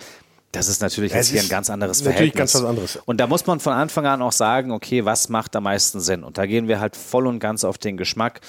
[0.53, 2.53] Das ist natürlich jetzt hier ein ganz anderes natürlich Verhältnis.
[2.53, 2.99] Ganz was anderes.
[3.05, 6.25] Und da muss man von Anfang an auch sagen, okay, was macht am meisten Sinn?
[6.25, 8.41] Und da gehen wir halt voll und ganz auf den Geschmack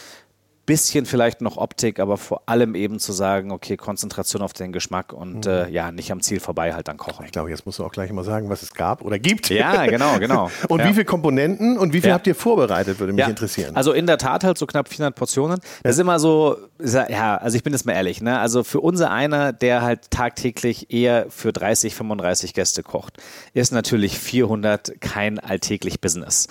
[0.67, 5.13] bisschen vielleicht noch Optik, aber vor allem eben zu sagen, okay, Konzentration auf den Geschmack
[5.13, 5.51] und mhm.
[5.51, 7.25] äh, ja, nicht am Ziel vorbei halt dann kochen.
[7.25, 9.49] Ich glaube, jetzt musst du auch gleich mal sagen, was es gab oder gibt.
[9.49, 10.51] Ja, genau, genau.
[10.67, 10.89] und ja.
[10.89, 12.15] wie viele Komponenten und wie viel ja.
[12.15, 13.29] habt ihr vorbereitet, würde mich ja.
[13.29, 13.75] interessieren.
[13.77, 15.61] Also in der Tat halt so knapp 400 Portionen.
[15.83, 18.37] Das ist immer so, ja, also ich bin jetzt mal ehrlich, ne?
[18.37, 23.17] also für unser einer, der halt tagtäglich eher für 30, 35 Gäste kocht,
[23.53, 26.47] ist natürlich 400 kein alltäglich Business.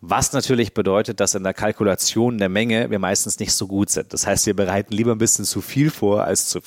[0.00, 4.12] Was natürlich bedeutet, dass in der Kalkulation der Menge wir meistens nicht so gut sind.
[4.12, 6.60] Das heißt, wir bereiten lieber ein bisschen zu viel vor als zu,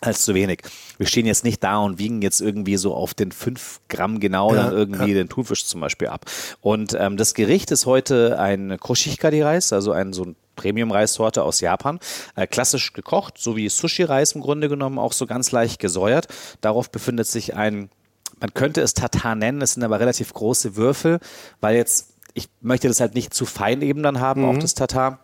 [0.00, 0.62] als zu wenig.
[0.98, 4.52] Wir stehen jetzt nicht da und wiegen jetzt irgendwie so auf den fünf Gramm genau
[4.52, 5.14] ja, dann irgendwie ja.
[5.14, 6.24] den Thunfisch zum Beispiel ab.
[6.60, 12.00] Und ähm, das Gericht ist heute ein Koshikari-Reis, also ein so ein Premium-Reissorte aus Japan.
[12.34, 16.26] Äh, klassisch gekocht, so wie Sushi-Reis im Grunde genommen, auch so ganz leicht gesäuert.
[16.60, 17.88] Darauf befindet sich ein
[18.40, 21.20] man könnte es Tatar nennen, es sind aber relativ große Würfel,
[21.60, 24.48] weil jetzt ich möchte das halt nicht zu fein eben dann haben, mhm.
[24.48, 25.20] auch das Tatar,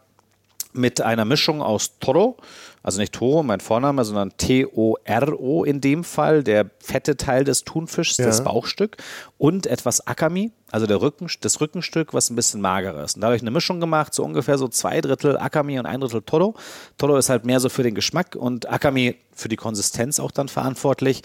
[0.76, 2.36] mit einer Mischung aus Toro,
[2.82, 8.18] also nicht Toro, mein Vorname, sondern T-O-R-O in dem Fall, der fette Teil des Thunfischs,
[8.18, 8.26] ja.
[8.26, 8.96] das Bauchstück
[9.38, 13.16] und etwas Akami, also der Rücken, das Rückenstück, was ein bisschen magerer ist.
[13.16, 16.54] Und dadurch eine Mischung gemacht, so ungefähr so zwei Drittel Akami und ein Drittel Toro.
[16.98, 20.48] Toro ist halt mehr so für den Geschmack und Akami für die Konsistenz auch dann
[20.48, 21.22] verantwortlich.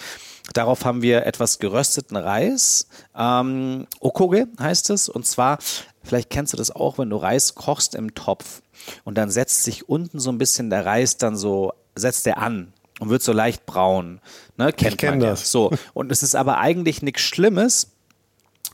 [0.53, 2.87] Darauf haben wir etwas gerösteten Reis.
[3.15, 5.09] Ähm, Okoge heißt es.
[5.09, 5.59] Und zwar,
[6.03, 8.61] vielleicht kennst du das auch, wenn du Reis kochst im Topf
[9.03, 12.73] und dann setzt sich unten so ein bisschen der Reis dann so, setzt der an
[12.99, 14.19] und wird so leicht braun.
[14.57, 15.29] Ne, kennt ich kenn man ja.
[15.31, 15.51] das.
[15.51, 15.71] So.
[15.93, 17.87] Und es ist aber eigentlich nichts Schlimmes,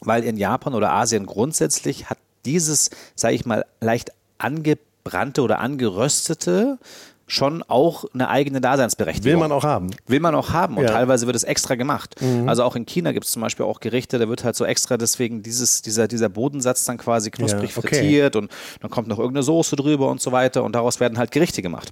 [0.02, 6.78] weil in Japan oder Asien grundsätzlich hat dieses, sage ich mal, leicht angebrannte oder angeröstete
[7.28, 9.34] schon auch eine eigene Daseinsberechtigung.
[9.34, 9.92] Will man auch haben.
[10.08, 10.92] Will man auch haben und ja.
[10.92, 12.16] teilweise wird es extra gemacht.
[12.22, 12.48] Mhm.
[12.48, 14.98] Also auch in China gibt es zum Beispiel auch Gerichte, da wird halt so extra
[14.98, 17.96] deswegen dieses, dieser, dieser Bodensatz dann quasi knusprig ja, okay.
[17.96, 18.50] frittiert und
[18.82, 21.92] dann kommt noch irgendeine Soße drüber und so weiter und daraus werden halt Gerichte gemacht.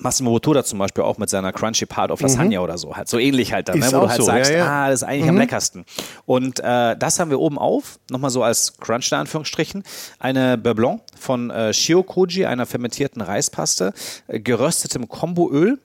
[0.00, 2.64] Massimo Bottura zum Beispiel auch mit seiner Crunchy Part of Lasagna mhm.
[2.64, 2.96] oder so.
[2.96, 3.86] Halt so ähnlich halt dann, ne?
[3.86, 4.24] wo du halt so.
[4.24, 4.66] sagst, ja, ja.
[4.66, 5.30] ah, das ist eigentlich mhm.
[5.30, 5.84] am leckersten.
[6.24, 9.84] Und äh, das haben wir oben auf, nochmal so als Crunch in Anführungsstrichen,
[10.18, 13.92] eine Beurre von äh, Shiokoji, einer fermentierten Reispaste,
[14.28, 15.78] äh, geröstetem Komboöl,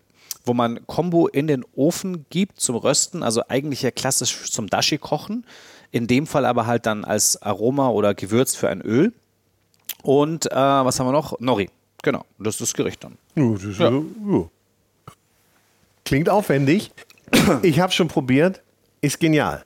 [0.46, 4.98] wo man Kombo in den Ofen gibt zum Rösten, also eigentlich ja klassisch zum Dashi
[4.98, 5.46] kochen.
[5.92, 9.14] In dem Fall aber halt dann als Aroma oder Gewürz für ein Öl.
[10.04, 11.40] Und äh, was haben wir noch?
[11.40, 11.70] Nori.
[12.04, 13.18] Genau, das ist das Gericht dann.
[13.36, 13.92] Das ja.
[16.06, 16.92] Klingt aufwendig.
[17.62, 18.62] Ich habe schon probiert.
[19.00, 19.64] Ist genial.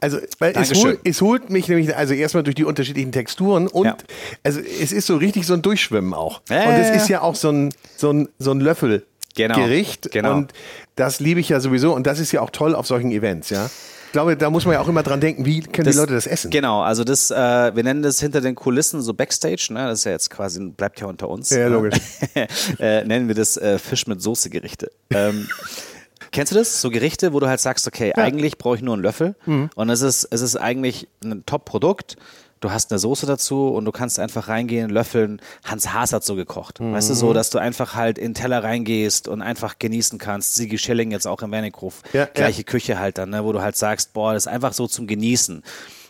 [0.00, 3.86] Also, weil es holt, es holt, mich nämlich, also erstmal durch die unterschiedlichen Texturen und
[3.86, 3.96] ja.
[4.44, 6.40] also es ist so richtig so ein Durchschwimmen auch.
[6.48, 10.12] Äh, und es ist ja auch so ein, so ein, so ein Löffelgericht.
[10.12, 10.36] Genau, genau.
[10.36, 10.52] Und
[10.94, 11.92] das liebe ich ja sowieso.
[11.94, 13.68] Und das ist ja auch toll auf solchen Events, ja.
[14.08, 16.14] Ich glaube, da muss man ja auch immer dran denken, wie können das, die Leute
[16.14, 16.50] das essen?
[16.50, 17.34] Genau, also das, äh,
[17.76, 19.86] wir nennen das hinter den Kulissen so Backstage, ne?
[19.86, 21.50] das ist ja jetzt quasi, bleibt ja unter uns.
[21.50, 21.68] Ja, ne?
[21.68, 21.98] logisch.
[22.78, 24.90] äh, nennen wir das äh, Fisch mit Soße Gerichte.
[25.10, 25.46] Ähm,
[26.32, 26.80] Kennst du das?
[26.80, 28.22] So Gerichte, wo du halt sagst, okay, ja.
[28.22, 29.68] eigentlich brauche ich nur einen Löffel mhm.
[29.74, 32.16] und es ist, es ist eigentlich ein Top-Produkt
[32.60, 35.40] du hast eine Soße dazu und du kannst einfach reingehen, löffeln.
[35.64, 36.80] Hans Haas hat so gekocht.
[36.80, 36.92] Mhm.
[36.92, 40.54] Weißt du, so, dass du einfach halt in den Teller reingehst und einfach genießen kannst.
[40.54, 42.02] Sigi Schilling jetzt auch im Wernighof.
[42.12, 42.64] Ja, Gleiche ja.
[42.64, 45.62] Küche halt dann, ne, wo du halt sagst, boah, das ist einfach so zum Genießen.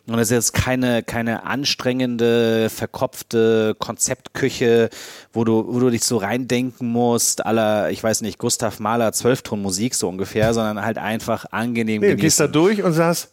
[0.07, 4.88] Und das ist jetzt keine, keine anstrengende, verkopfte Konzeptküche,
[5.34, 9.94] wo du, wo du dich so reindenken musst, aller, ich weiß nicht, Gustav Mahler Zwölftonmusik
[9.94, 12.16] so ungefähr, sondern halt einfach angenehm nee, genießen.
[12.16, 13.32] Du gehst da durch und sagst,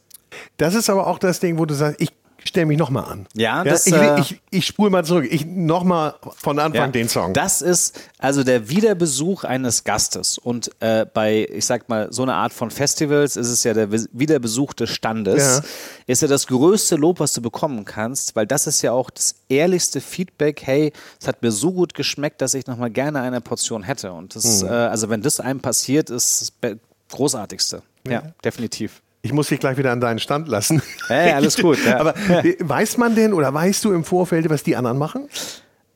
[0.58, 2.12] das ist aber auch das Ding, wo du sagst, ich
[2.50, 3.28] stelle mich nochmal an.
[3.34, 5.28] Ja, das, ich, äh, ich, ich spule mal zurück.
[5.30, 7.34] Ich nochmal von Anfang ja, den Song.
[7.34, 10.38] Das ist also der Wiederbesuch eines Gastes.
[10.38, 13.92] Und äh, bei, ich sag mal, so eine Art von Festivals ist es ja der
[13.92, 15.44] Wiederbesuch des Standes.
[15.44, 15.64] Ja.
[16.08, 19.36] Ist ja das größte Lob, was du bekommen kannst, weil das ist ja auch das
[19.50, 20.62] ehrlichste Feedback.
[20.64, 24.12] Hey, es hat mir so gut geschmeckt, dass ich nochmal gerne eine Portion hätte.
[24.12, 24.70] Und das, mhm.
[24.70, 26.78] äh, also wenn das einem passiert, ist das
[27.10, 27.82] großartigste.
[28.06, 29.02] ja, ja definitiv.
[29.26, 30.84] Ich muss dich gleich wieder an deinen Stand lassen.
[31.08, 31.84] Hey, alles gut.
[31.84, 31.98] Ja.
[32.00, 35.30] Aber weiß man denn oder weißt du im Vorfeld, was die anderen machen?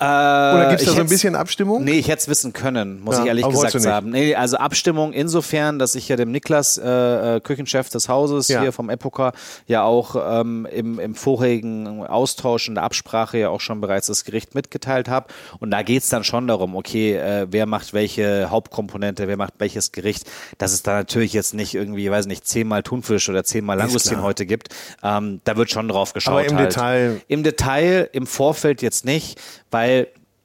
[0.01, 1.83] Äh, Oder gibt es da so ein bisschen Abstimmung?
[1.83, 4.11] Nee, ich hätte es wissen können, muss ja, ich ehrlich gesagt sagen.
[4.11, 8.61] Nee, also Abstimmung insofern, dass ich ja dem Niklas, äh, äh, Küchenchef des Hauses ja.
[8.61, 9.33] hier vom Epoca,
[9.67, 14.23] ja auch ähm, im, im vorigen Austausch in der Absprache ja auch schon bereits das
[14.23, 15.27] Gericht mitgeteilt habe.
[15.59, 19.55] Und da geht es dann schon darum, okay, äh, wer macht welche Hauptkomponente, wer macht
[19.57, 20.23] welches Gericht.
[20.57, 24.45] Dass es da natürlich jetzt nicht irgendwie, weiß nicht, zehnmal Thunfisch oder zehnmal Langustin heute
[24.45, 24.69] gibt.
[25.03, 26.31] Ähm, da wird schon drauf geschaut.
[26.31, 26.71] Aber im halt.
[26.71, 27.21] Detail.
[27.27, 29.41] Im Detail, im Vorfeld jetzt nicht,
[29.71, 29.88] weil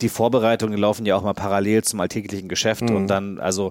[0.00, 2.96] die Vorbereitungen laufen ja auch mal parallel zum alltäglichen Geschäft mhm.
[2.96, 3.70] und dann, also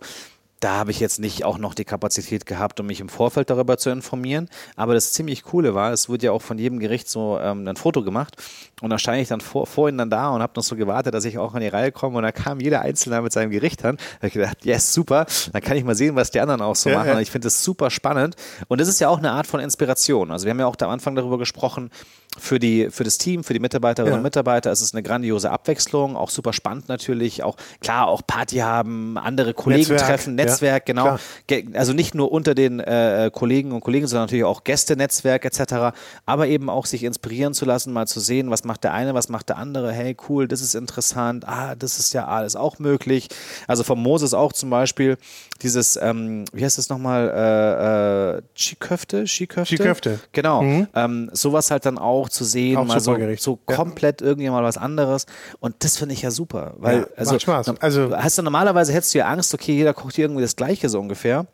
[0.63, 3.77] da habe ich jetzt nicht auch noch die Kapazität gehabt, um mich im Vorfeld darüber
[3.77, 4.49] zu informieren.
[4.77, 7.75] Aber das ziemlich coole war, es wurde ja auch von jedem Gericht so ähm, ein
[7.75, 8.37] Foto gemacht.
[8.81, 11.23] Und da stand ich dann vor, vorhin dann da und habe noch so gewartet, dass
[11.25, 12.17] ich auch an die Reihe komme.
[12.17, 13.95] Und da kam jeder Einzelne mit seinem Gericht an.
[13.97, 15.25] Da habe ich gedacht, yes, super.
[15.53, 17.09] Dann kann ich mal sehen, was die anderen auch so Ja, machen.
[17.09, 17.15] ja.
[17.15, 18.35] Und ich finde das super spannend.
[18.67, 20.31] Und das ist ja auch eine Art von Inspiration.
[20.31, 21.91] Also wir haben ja auch am Anfang darüber gesprochen,
[22.37, 24.17] für, die, für das Team, für die Mitarbeiterinnen Ja.
[24.17, 28.57] und Mitarbeiter ist es eine grandiose Abwechslung, auch super spannend natürlich, auch klar, auch Party
[28.57, 31.03] haben, andere Kollegen Netzwerk, treffen, Netzwerk, genau.
[31.47, 31.61] klar.
[31.75, 35.95] Also nicht nur unter den äh, Kollegen und Kollegen, sondern natürlich auch Gästenetzwerk etc.
[36.25, 39.29] Aber eben auch sich inspirieren zu lassen, mal zu sehen, was macht der eine, was
[39.29, 39.91] macht der andere.
[39.91, 41.47] Hey, cool, das ist interessant.
[41.47, 43.27] Ah, das ist ja alles auch möglich.
[43.67, 45.17] Also von Moses auch zum Beispiel
[45.61, 49.27] dieses, ähm, wie heißt das nochmal, äh, äh, Skiköfte?
[49.27, 49.75] Skiköfte?
[49.75, 50.19] Skiköfte.
[50.31, 50.63] Genau.
[50.95, 53.75] Ähm, sowas halt dann auch zu sehen, Auch mal so, so Ja.
[53.75, 55.27] komplett irgendwie mal was anderes.
[55.59, 56.73] Und das finde ich ja super.
[56.77, 57.73] Weil, Ja, also, macht Spaß.
[57.79, 60.89] Also- hast du normalerweise hättest du ja Angst, okay, jeder kocht hier irgendwie das Gleiche
[60.89, 61.45] so ungefähr.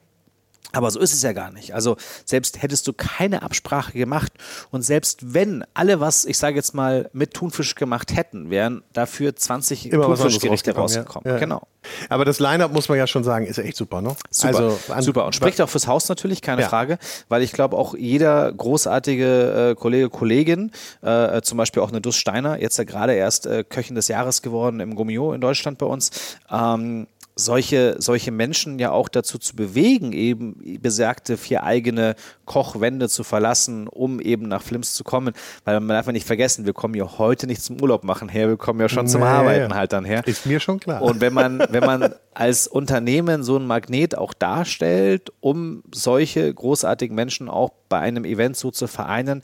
[0.72, 1.74] Aber so ist es ja gar nicht.
[1.74, 4.32] Also selbst hättest du keine Absprache gemacht
[4.72, 9.36] und selbst wenn alle was, ich sage jetzt mal, mit Thunfisch gemacht hätten, wären dafür
[9.36, 11.34] 20 Immer Thunfischgerichte rausgekommen, ja.
[11.34, 11.39] Ja.
[11.39, 11.61] Genau.
[12.09, 14.15] Aber das Line-Up muss man ja schon sagen, ist echt super, ne?
[14.30, 15.26] Super, Also, super.
[15.26, 16.70] Und spricht auch fürs Haus natürlich, keine Ja.
[16.70, 16.99] Frage,
[17.30, 22.15] weil ich glaube auch jeder großartige äh, Kollege, Kollegin, äh, zum Beispiel auch eine Dus
[22.15, 25.86] Steiner, jetzt ja gerade erst äh, Köchin des Jahres geworden im Gummio in Deutschland bei
[25.86, 26.11] uns,
[26.51, 27.07] ähm,
[27.39, 32.15] solche, solche Menschen ja auch dazu zu bewegen, eben besagte vier eigene
[32.45, 35.33] Kochwände zu verlassen, um eben nach Flims zu kommen.
[35.65, 38.49] Weil man darf ja nicht vergessen, wir kommen ja heute nicht zum Urlaub machen her,
[38.49, 40.21] wir kommen ja schon zum Nee, Arbeiten halt dann her.
[40.25, 41.01] Ist mir schon klar.
[41.01, 47.15] Und wenn man, wenn man als Unternehmen so ein Magnet auch darstellt, um solche großartigen
[47.15, 49.41] Menschen auch bei einem Event so zu vereinen,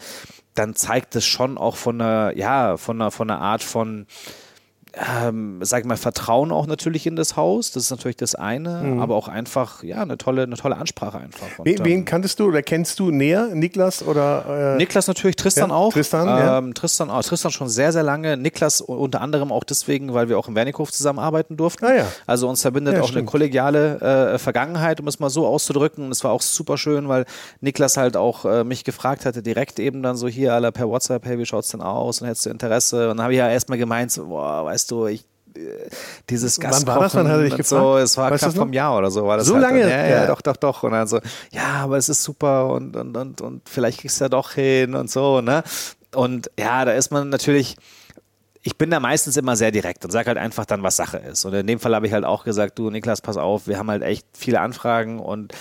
[0.53, 4.07] dann zeigt es schon auch von einer, ja, von einer, von einer Art von,
[4.97, 7.71] ähm, sag ich mal, Vertrauen auch natürlich in das Haus.
[7.71, 11.47] Das ist natürlich das eine, aber auch einfach, ja, eine tolle, eine tolle Ansprache einfach.
[11.59, 11.65] Und, Mhm.
[11.65, 13.49] wen, ähm, wen kanntest du oder kennst du näher?
[13.53, 14.73] Niklas oder?
[14.75, 15.91] Äh, Niklas natürlich, Tristan Ja, auch.
[15.93, 16.57] Tristan, ja.
[16.59, 17.23] ähm, Tristan, auch.
[17.23, 18.37] Tristan schon sehr, sehr lange.
[18.37, 21.85] Niklas unter anderem auch deswegen, weil wir auch im Wernikhof zusammenarbeiten durften.
[21.85, 22.07] Ah, ja.
[22.25, 23.17] Also uns verbindet Ja, auch stimmt.
[23.19, 26.05] eine kollegiale äh, Vergangenheit, um es mal so auszudrücken.
[26.05, 27.25] Und es war auch super schön, weil
[27.61, 31.25] Niklas halt auch äh, mich gefragt hatte, direkt eben dann so hier alle per WhatsApp,
[31.25, 32.21] hey, wie schaut's denn aus?
[32.21, 33.09] Und hättest du Interesse?
[33.09, 35.25] Und dann habe ich ja erstmal gemeint, so, boah, weißt du, ich
[35.55, 35.59] äh,
[36.29, 37.15] dieses Wann Gastkochen war das?
[37.15, 37.67] Wann hat dich und gefragt?
[37.83, 39.81] so, es war Weißt knapp vom Jahr oder so war das So halt lange?
[39.81, 39.89] Dann.
[39.89, 40.25] Ja, ja, Ja.
[40.27, 40.83] doch, doch, doch.
[40.83, 41.19] Und dann so,
[41.51, 44.95] ja, aber es ist super und, und, und, und vielleicht kriegst du ja doch hin
[44.95, 45.63] und so, ne?
[46.13, 47.75] Und ja, da ist man natürlich,
[48.63, 51.45] ich bin da meistens immer sehr direkt und sage halt einfach dann, was Sache ist.
[51.45, 53.89] Und in dem Fall habe ich halt auch gesagt, du Niklas, pass auf, wir haben
[53.89, 55.53] halt echt viele Anfragen und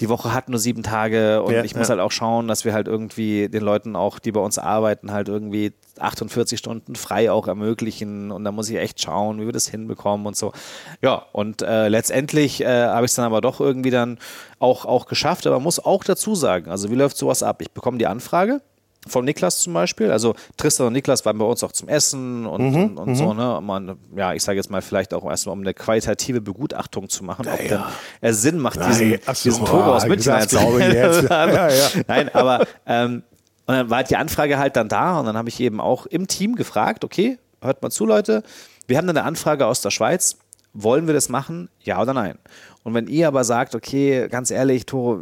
[0.00, 1.90] die Woche hat nur sieben Tage und Ja, ich muss ja.
[1.90, 5.28] halt auch schauen, dass wir halt irgendwie den Leuten auch, die bei uns arbeiten, halt
[5.28, 9.68] irgendwie 48 Stunden frei auch ermöglichen und da muss ich echt schauen, wie wir das
[9.68, 10.52] hinbekommen und so.
[11.00, 14.18] Ja, und äh, letztendlich äh, habe ich es dann aber doch irgendwie dann
[14.58, 17.62] auch, auch geschafft, aber muss auch dazu sagen, also wie läuft sowas ab?
[17.62, 18.60] Ich bekomme die Anfrage,
[19.06, 20.10] von Niklas zum Beispiel.
[20.10, 23.34] Also Tristan und Niklas waren bei uns auch zum Essen und, Mhm, und, und so,
[23.34, 23.60] ne?
[23.62, 27.46] Man, ja, ich sage jetzt mal vielleicht auch erstmal, um eine qualitative Begutachtung zu machen,
[27.48, 27.82] ob denn
[28.20, 30.94] es Sinn macht, diesen, Nein, so, diesen Togo aus ah, München ich einzustellen.
[30.94, 31.30] jetzt.
[31.30, 31.88] Ja, ja.
[32.06, 33.22] Nein, aber ähm,
[33.66, 36.06] und dann war halt die Anfrage halt dann da und dann habe ich eben auch
[36.06, 38.42] im Team gefragt, okay, hört mal zu, Leute,
[38.86, 40.36] wir haben dann eine Anfrage aus der Schweiz,
[40.74, 42.38] wollen wir das machen, ja oder nein?
[42.84, 45.18] Und wenn ihr aber sagt, okay, ganz ehrlich, Toro,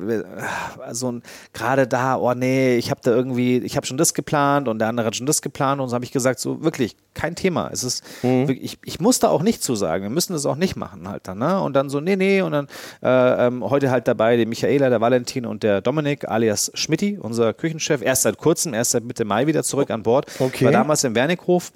[0.81, 1.21] also
[1.53, 4.89] gerade da, oh nee, ich habe da irgendwie, ich habe schon das geplant und der
[4.89, 7.71] andere hat schon das geplant und so habe ich gesagt, so wirklich kein Thema.
[7.73, 10.03] Es ist, wirklich, ich, ich muss da auch nicht zu sagen.
[10.03, 11.61] Wir müssen das auch nicht machen halt dann, ne?
[11.61, 12.67] Und dann so, nee, nee, und dann
[13.01, 17.55] äh, ähm, heute halt dabei die Michaela, der Valentin und der Dominik alias Schmitti, unser
[17.55, 20.27] Küchenchef, erst seit kurzem, erst seit Mitte Mai wieder zurück an Bord.
[20.41, 20.65] Okay.
[20.65, 21.71] War damals im Wernikhof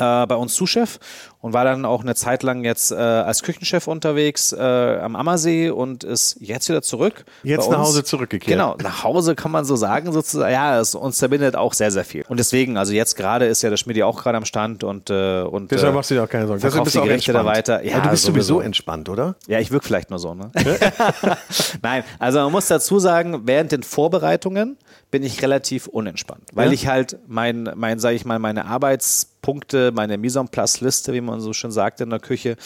[0.00, 0.98] äh, bei uns Zuschef
[1.40, 5.70] und war dann auch eine Zeit lang jetzt äh, als Küchenchef unterwegs äh, am Ammersee
[5.70, 7.24] und ist jetzt wieder zurück.
[7.42, 7.78] Jetzt nach.
[7.78, 8.50] Hause zurückgekehrt.
[8.50, 10.52] Genau, nach Hause kann man so sagen sozusagen.
[10.52, 12.24] Ja, es uns verbindet auch sehr, sehr viel.
[12.28, 15.42] Und deswegen, also jetzt gerade ist ja der Schmidt auch gerade am Stand und äh,
[15.42, 16.60] und Deshalb äh, machst du dir auch keine Sorgen.
[16.62, 17.82] Deshalb bist du die auch Gerichte da weiter.
[17.84, 18.60] Ja, Aber du bist sowieso sowieso.
[18.60, 19.34] entspannt, oder?
[19.46, 20.50] Ja, ich wirke vielleicht nur so, ne?
[21.82, 24.76] Nein, also man muss dazu sagen, während den Vorbereitungen
[25.10, 26.72] bin ich relativ unentspannt, weil Ja?
[26.72, 31.20] ich halt mein, mein sage ich mal, meine Arbeitspunkte, meine Mise en place Liste, wie
[31.20, 32.56] man so schön sagt in der Küche,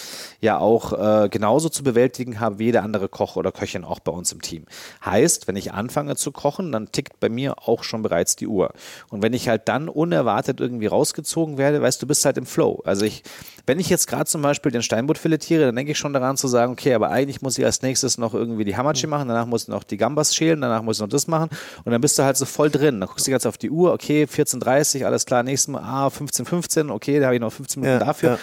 [0.40, 4.12] ja auch äh, genauso zu bewältigen habe wie jeder andere Koch oder Köchin auch bei
[4.12, 4.64] uns im Team.
[5.04, 8.72] Heißt, wenn ich anfange zu kochen, dann tickt bei mir auch schon bereits die Uhr.
[9.10, 12.82] Und wenn ich halt dann unerwartet irgendwie rausgezogen werde, weißt du, bist halt im Flow.
[12.84, 13.22] Also ich,
[13.66, 16.48] wenn ich jetzt gerade zum Beispiel den Steinbutt filetiere, dann denke ich schon daran zu
[16.48, 19.62] sagen, okay, aber eigentlich muss ich als nächstes noch irgendwie die Hamachi machen, danach muss
[19.62, 21.50] ich noch die Gambas schälen, danach muss ich noch das machen
[21.84, 23.00] und dann bist du halt so voll drin.
[23.00, 26.90] Dann guckst du ganz auf die Uhr, okay, 14.30 alles klar, nächstes Mal, ah, 15.15,
[26.90, 28.30] okay, da habe ich noch 15 Minuten Ja, dafür.
[28.30, 28.38] ja.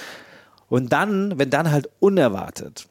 [0.69, 2.87] Und dann, wenn dann halt unerwartet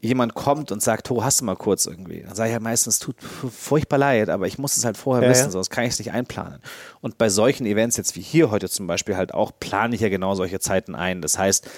[0.00, 2.22] jemand kommt und sagt, oh, hast du mal kurz irgendwie?
[2.22, 5.30] Dann sage ich ja meistens, tut furchtbar leid, aber ich muss es halt vorher ja,
[5.30, 5.50] wissen, ja.
[5.50, 6.60] sonst kann ich es nicht einplanen.
[7.02, 10.08] Und bei solchen Events jetzt wie hier heute zum Beispiel halt auch, plane ich ja
[10.08, 11.20] genau solche Zeiten ein.
[11.20, 11.68] Das heißt,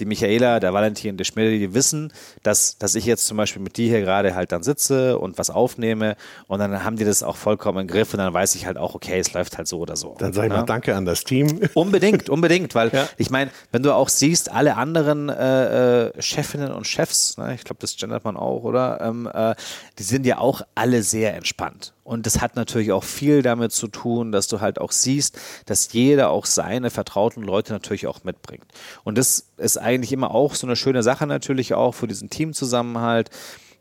[0.00, 3.76] die Michaela, der Valentin, der Schmidt, die wissen, dass, dass ich jetzt zum Beispiel mit
[3.76, 7.36] dir hier gerade halt dann sitze und was aufnehme und dann haben die das auch
[7.36, 9.96] vollkommen im Griff und dann weiß ich halt auch, okay, es läuft halt so oder
[9.96, 10.16] so.
[10.18, 10.66] Dann sage ich mal ne?
[10.66, 11.60] Danke an das Team.
[11.74, 13.08] Unbedingt, unbedingt, weil ja.
[13.16, 17.64] ich meine, wenn du auch siehst, alle anderen äh, äh, Chefinnen und Chefs, ne, ich
[17.64, 19.00] glaube, das gendert man auch, oder?
[19.00, 19.54] Ähm, äh,
[19.98, 21.92] die sind ja auch alle sehr entspannt.
[22.10, 25.92] Und das hat natürlich auch viel damit zu tun, dass du halt auch siehst, dass
[25.92, 28.64] jeder auch seine vertrauten Leute natürlich auch mitbringt.
[29.04, 33.30] Und das ist eigentlich immer auch so eine schöne Sache natürlich auch für diesen Teamzusammenhalt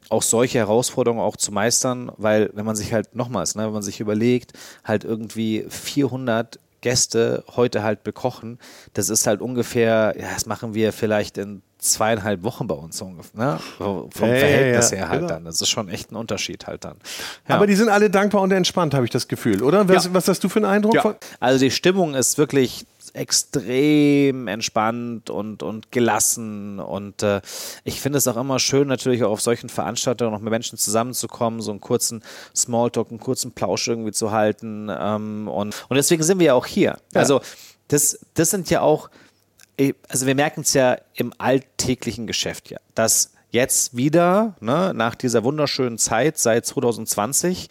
[0.09, 3.81] auch solche Herausforderungen auch zu meistern, weil wenn man sich halt nochmals, ne, wenn man
[3.81, 4.53] sich überlegt,
[4.83, 8.59] halt irgendwie 400 Gäste heute halt bekochen,
[8.93, 13.53] das ist halt ungefähr, ja, das machen wir vielleicht in zweieinhalb Wochen bei uns ungefähr,
[13.53, 13.59] ne?
[13.77, 15.33] vom ja, Verhältnis ja, ja, her halt genau.
[15.33, 15.45] dann.
[15.45, 16.97] Das ist schon echt ein Unterschied halt dann.
[17.47, 19.87] Aber die sind alle dankbar und entspannt, habe ich das Gefühl, oder?
[19.87, 21.17] Was, was hast du für einen Eindruck?
[21.39, 26.79] Also die Stimmung ist wirklich extrem entspannt und, und gelassen.
[26.79, 27.41] Und äh,
[27.83, 31.61] ich finde es auch immer schön, natürlich auch auf solchen Veranstaltungen noch mit Menschen zusammenzukommen,
[31.61, 32.23] so einen kurzen
[32.55, 34.89] Smalltalk, einen kurzen Plausch irgendwie zu halten.
[34.91, 36.97] Ähm, und, und deswegen sind wir ja auch hier.
[37.13, 37.21] Ja.
[37.21, 37.41] Also
[37.87, 39.09] das, das sind ja auch
[40.07, 45.43] also wir merken es ja im alltäglichen Geschäft ja, dass jetzt wieder, ne, nach dieser
[45.43, 47.69] wunderschönen Zeit seit 2020,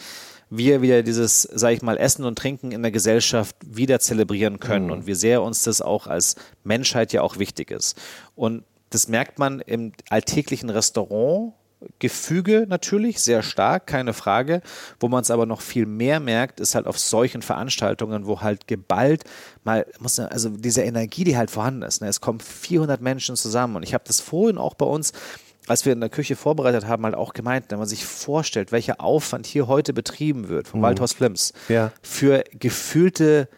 [0.50, 4.86] wir wieder dieses, sage ich mal, Essen und Trinken in der Gesellschaft wieder zelebrieren können
[4.86, 4.92] mhm.
[4.92, 7.98] und wie sehr uns das auch als Menschheit ja auch wichtig ist.
[8.34, 11.52] Und das merkt man im alltäglichen Restaurant
[11.98, 14.62] Gefüge natürlich, sehr stark, keine Frage.
[14.98, 18.66] Wo man es aber noch viel mehr merkt, ist halt auf solchen Veranstaltungen, wo halt
[18.66, 19.24] geballt
[19.64, 22.02] mal, muss, also diese Energie, die halt vorhanden ist.
[22.02, 22.08] Ne?
[22.08, 25.12] Es kommen 400 Menschen zusammen und ich habe das vorhin auch bei uns
[25.68, 29.02] als wir in der Küche vorbereitet haben, halt auch gemeint, wenn man sich vorstellt, welcher
[29.02, 30.84] Aufwand hier heute betrieben wird vom mhm.
[30.84, 31.92] Waldhaus Flims ja.
[32.02, 33.48] für gefühlte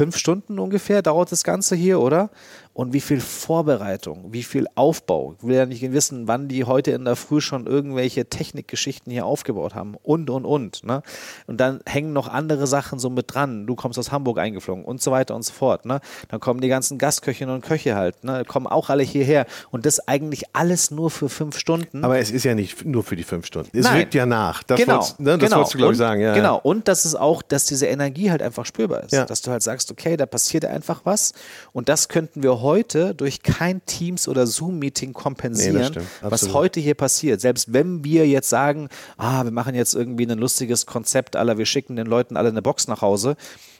[0.00, 2.30] fünf Stunden ungefähr dauert das Ganze hier, oder?
[2.72, 5.34] und wie viel Vorbereitung, wie viel Aufbau.
[5.38, 9.26] Ich will ja nicht wissen, wann die heute in der Früh schon irgendwelche Technikgeschichten hier
[9.26, 10.84] aufgebaut haben und, und, und.
[10.84, 11.02] Ne?
[11.46, 13.66] Und dann hängen noch andere Sachen so mit dran.
[13.66, 15.84] Du kommst aus Hamburg eingeflogen und so weiter und so fort.
[15.84, 16.00] Ne?
[16.28, 18.44] Dann kommen die ganzen Gastköchinnen und Köche halt, ne?
[18.46, 19.46] kommen auch alle hierher.
[19.70, 22.04] Und das eigentlich alles nur für fünf Stunden.
[22.04, 23.76] Aber es ist ja nicht nur für die fünf Stunden.
[23.76, 23.98] Es Nein.
[23.98, 24.62] wirkt ja nach.
[24.62, 24.94] Das genau.
[24.94, 25.36] Wolltest, ne?
[25.36, 25.56] Das genau.
[25.56, 26.20] wolltest du, glaube ich, sagen.
[26.20, 26.58] Ja, genau.
[26.62, 29.12] Und das ist auch, dass diese Energie halt einfach spürbar ist.
[29.12, 29.26] Ja.
[29.26, 31.32] Dass du halt sagst, okay, da passiert einfach was.
[31.72, 36.94] Und das könnten wir heute durch kein Teams- oder Zoom-Meeting kompensieren, nee, was heute hier
[36.94, 37.40] passiert.
[37.40, 41.66] Selbst wenn wir jetzt sagen, ah, wir machen jetzt irgendwie ein lustiges Konzept aller, wir
[41.66, 43.36] schicken den Leuten alle eine Box nach Hause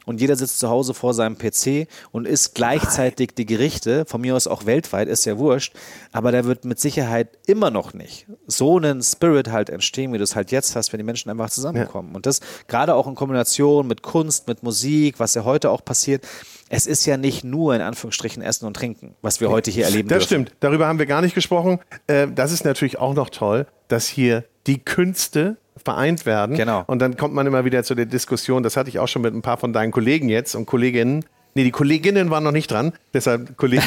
[0.06, 4.34] und jeder sitzt zu Hause vor seinem PC und isst gleichzeitig die Gerichte, von mir
[4.36, 5.74] aus auch weltweit, ist ja wurscht,
[6.12, 10.24] aber da wird mit Sicherheit immer noch nicht so einen Spirit halt entstehen, wie du
[10.24, 12.10] es halt jetzt hast, wenn die Menschen einfach zusammenkommen.
[12.10, 12.16] Ja.
[12.16, 16.26] Und das gerade auch in Kombination mit Kunst, mit Musik, was ja heute auch passiert,
[16.68, 20.08] es ist ja nicht nur in Anführungsstrichen Essen und Trinken, was wir heute hier erleben
[20.08, 20.46] Das dürfen.
[20.46, 21.80] stimmt, darüber haben wir gar nicht gesprochen.
[22.06, 26.56] Äh, das ist natürlich auch noch toll, dass hier die Künste vereint werden.
[26.56, 26.84] Genau.
[26.86, 29.34] Und dann kommt man immer wieder zu der Diskussion, das hatte ich auch schon mit
[29.34, 31.24] ein paar von deinen Kollegen jetzt und Kolleginnen.
[31.54, 33.82] Nee, die Kolleginnen waren noch nicht dran, deshalb Kollegen.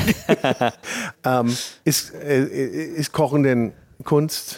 [1.25, 3.73] ähm, ist, äh, ist Kochen denn
[4.03, 4.57] Kunst?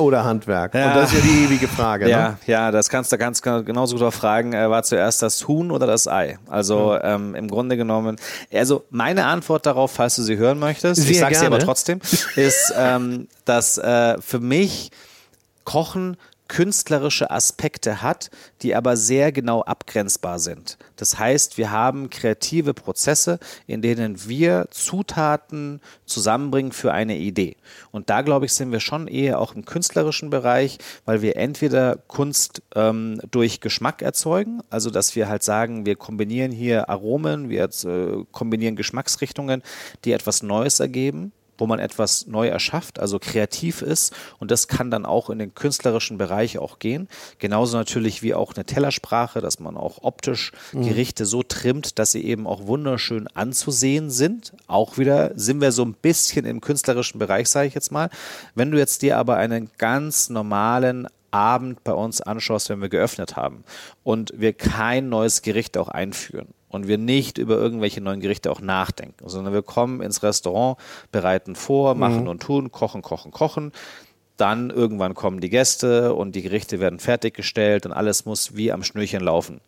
[0.00, 0.74] oder Handwerk?
[0.74, 0.88] Ja.
[0.88, 2.08] Und das ist ja die ewige Frage.
[2.08, 2.38] Ja, ne?
[2.46, 4.52] ja das kannst du ganz genauso gut fragen.
[4.52, 6.38] Äh, war zuerst das Huhn oder das Ei?
[6.48, 7.00] Also mhm.
[7.02, 8.16] ähm, im Grunde genommen,
[8.52, 12.00] also meine Antwort darauf, falls du sie hören möchtest, Sehr ich sage sie aber trotzdem,
[12.36, 14.90] ist, ähm, dass äh, für mich
[15.64, 16.16] Kochen
[16.50, 18.28] künstlerische Aspekte hat,
[18.62, 20.78] die aber sehr genau abgrenzbar sind.
[20.96, 23.38] Das heißt, wir haben kreative Prozesse,
[23.68, 27.56] in denen wir Zutaten zusammenbringen für eine Idee.
[27.92, 31.98] Und da, glaube ich, sind wir schon eher auch im künstlerischen Bereich, weil wir entweder
[32.08, 37.70] Kunst ähm, durch Geschmack erzeugen, also dass wir halt sagen, wir kombinieren hier Aromen, wir
[37.84, 39.62] äh, kombinieren Geschmacksrichtungen,
[40.04, 44.14] die etwas Neues ergeben wo man etwas neu erschafft, also kreativ ist.
[44.38, 47.08] Und das kann dann auch in den künstlerischen Bereich auch gehen.
[47.38, 50.88] Genauso natürlich wie auch eine Tellersprache, dass man auch optisch mhm.
[50.88, 54.52] Gerichte so trimmt, dass sie eben auch wunderschön anzusehen sind.
[54.66, 58.10] Auch wieder sind wir so ein bisschen im künstlerischen Bereich, sage ich jetzt mal.
[58.54, 63.36] Wenn du jetzt dir aber einen ganz normalen Abend bei uns anschaust, wenn wir geöffnet
[63.36, 63.64] haben
[64.02, 68.60] und wir kein neues Gericht auch einführen und wir nicht über irgendwelche neuen Gerichte auch
[68.60, 70.78] nachdenken, sondern wir kommen ins Restaurant,
[71.12, 72.28] bereiten vor, machen mhm.
[72.28, 73.72] und tun, kochen, kochen, kochen.
[74.36, 78.82] dann irgendwann kommen die Gäste und die Gerichte werden fertiggestellt und alles muss wie am
[78.82, 79.60] Schnürchen laufen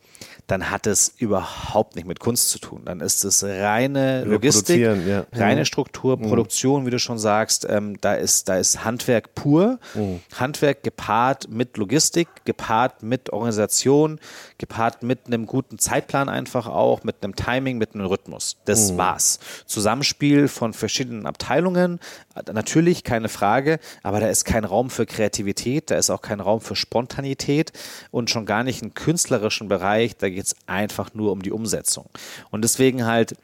[0.47, 2.83] dann hat es überhaupt nicht mit Kunst zu tun.
[2.85, 5.25] Dann ist es reine Logistik, ja.
[5.33, 5.65] reine mhm.
[5.65, 6.29] Struktur, mhm.
[6.29, 7.67] Produktion, wie du schon sagst.
[7.69, 9.79] Ähm, da, ist, da ist Handwerk pur.
[9.95, 10.21] Mhm.
[10.37, 14.19] Handwerk gepaart mit Logistik, gepaart mit Organisation,
[14.59, 18.57] gepaart mit einem guten Zeitplan einfach auch, mit einem Timing, mit einem Rhythmus.
[18.65, 18.99] Das mhm.
[18.99, 19.39] war's.
[19.67, 22.01] Zusammenspiel von verschiedenen Abteilungen,
[22.53, 26.61] natürlich keine Frage, aber da ist kein Raum für Kreativität, da ist auch kein Raum
[26.61, 27.73] für Spontanität
[28.11, 30.17] und schon gar nicht einen künstlerischen Bereich.
[30.17, 32.07] Da geht es einfach nur um die Umsetzung.
[32.51, 33.37] Und deswegen halt,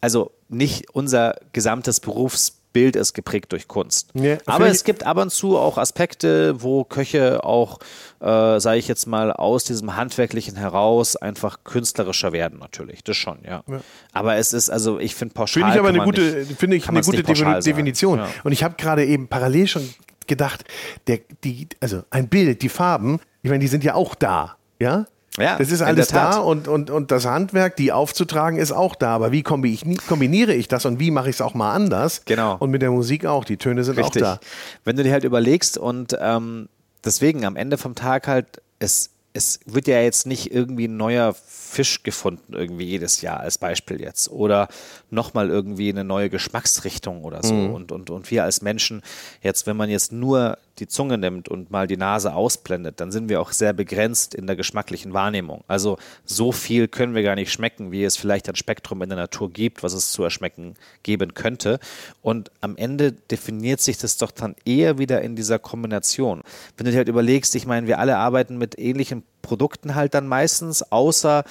[0.00, 4.10] also nicht unser gesamtes Berufsbild ist geprägt durch Kunst.
[4.14, 7.78] Ja, Aber es gibt ab und zu auch Aspekte, wo Köche auch,
[8.20, 13.04] äh, sage ich jetzt mal, aus diesem Handwerklichen heraus einfach künstlerischer werden, natürlich.
[13.04, 13.62] Das schon, ja.
[13.66, 13.80] ja.
[14.12, 15.62] Aber es ist, also ich finde pauschal.
[15.62, 18.18] Finde ich aber eine gute, finde ich eine gute Definition.
[18.18, 18.28] Ja.
[18.42, 19.88] Und ich habe gerade eben parallel schon
[20.26, 20.64] gedacht,
[21.06, 24.56] der, die, also ein Bild, die Farben, ich meine, die sind ja auch da.
[24.80, 25.06] Ja,
[25.38, 29.14] ja, das ist alles da und, und, und das Handwerk, die aufzutragen, ist auch da.
[29.14, 32.22] Aber wie kombiniere ich das und wie mache ich es auch mal anders?
[32.24, 32.56] Genau.
[32.58, 33.44] Und mit der Musik auch.
[33.44, 34.22] Die Töne sind Richtig.
[34.22, 34.40] auch da.
[34.84, 36.68] Wenn du dir halt überlegst und ähm,
[37.04, 41.34] deswegen am Ende vom Tag halt, es, es wird ja jetzt nicht irgendwie ein neuer
[41.34, 44.30] Fisch gefunden, irgendwie jedes Jahr als Beispiel jetzt.
[44.30, 44.68] Oder
[45.10, 47.54] nochmal irgendwie eine neue Geschmacksrichtung oder so.
[47.54, 47.74] Mhm.
[47.74, 49.02] Und, und, und wir als Menschen,
[49.42, 53.28] jetzt, wenn man jetzt nur die Zunge nimmt und mal die Nase ausblendet, dann sind
[53.28, 55.62] wir auch sehr begrenzt in der geschmacklichen Wahrnehmung.
[55.68, 59.18] Also so viel können wir gar nicht schmecken, wie es vielleicht ein Spektrum in der
[59.18, 61.78] Natur gibt, was es zu erschmecken geben könnte.
[62.22, 66.42] Und am Ende definiert sich das doch dann eher wieder in dieser Kombination.
[66.76, 70.26] Wenn du dir halt überlegst, ich meine, wir alle arbeiten mit ähnlichen Produkten halt dann
[70.26, 71.44] meistens, außer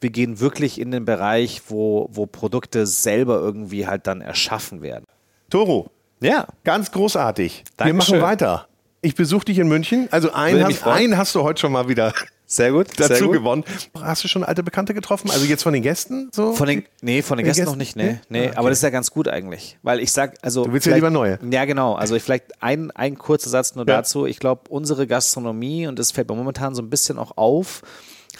[0.00, 5.04] wir gehen wirklich in den Bereich, wo, wo Produkte selber irgendwie halt dann erschaffen werden.
[5.50, 5.90] Toro.
[6.20, 6.46] Ja.
[6.64, 7.64] Ganz großartig.
[7.76, 7.86] Dankeschön.
[7.86, 8.66] Wir machen weiter.
[9.02, 10.08] Ich besuche dich in München.
[10.10, 12.12] Also einen hast, einen hast du heute schon mal wieder
[12.46, 13.32] sehr gut, dazu sehr gut.
[13.32, 13.64] gewonnen.
[13.98, 15.30] Hast du schon alte Bekannte getroffen?
[15.30, 16.52] Also jetzt von den Gästen so?
[16.52, 18.18] Von den, nee, von den, Gästen, Gästen, noch nicht, nee.
[18.28, 18.40] nee.
[18.40, 18.56] Ah, okay.
[18.56, 19.78] Aber das ist ja ganz gut eigentlich.
[19.82, 20.64] Weil ich sag, also.
[20.64, 21.38] Du willst ja lieber neue.
[21.50, 21.94] Ja, genau.
[21.94, 23.96] Also vielleicht ein, ein kurzer Satz nur ja.
[23.96, 24.26] dazu.
[24.26, 27.80] Ich glaube, unsere Gastronomie, und das fällt mir momentan so ein bisschen auch auf,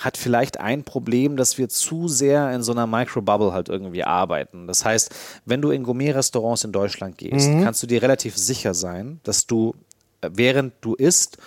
[0.00, 4.66] hat vielleicht ein Problem, dass wir zu sehr in so einer Microbubble halt irgendwie arbeiten.
[4.66, 7.62] Das heißt, wenn du in Gourmet-Restaurants in Deutschland gehst, mhm.
[7.62, 9.74] kannst du dir relativ sicher sein, dass du,
[10.22, 11.38] äh, während du isst,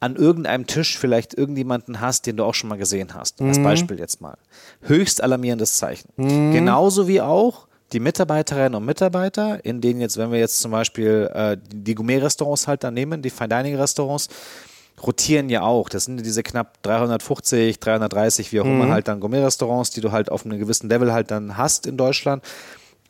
[0.00, 3.40] an irgendeinem Tisch vielleicht irgendjemanden hast, den du auch schon mal gesehen hast.
[3.40, 3.62] Als mhm.
[3.62, 4.36] Beispiel jetzt mal.
[4.82, 6.10] Höchst alarmierendes Zeichen.
[6.16, 6.52] Mhm.
[6.52, 11.30] Genauso wie auch die Mitarbeiterinnen und Mitarbeiter, in denen jetzt, wenn wir jetzt zum Beispiel
[11.32, 14.28] äh, die Gourmet-Restaurants halt dann nehmen, die Fine Dining-Restaurants,
[15.02, 15.88] rotieren ja auch.
[15.88, 18.82] Das sind diese knapp 350, 330, wie auch mhm.
[18.82, 21.96] immer halt dann Gourmet-Restaurants, die du halt auf einem gewissen Level halt dann hast in
[21.96, 22.42] Deutschland.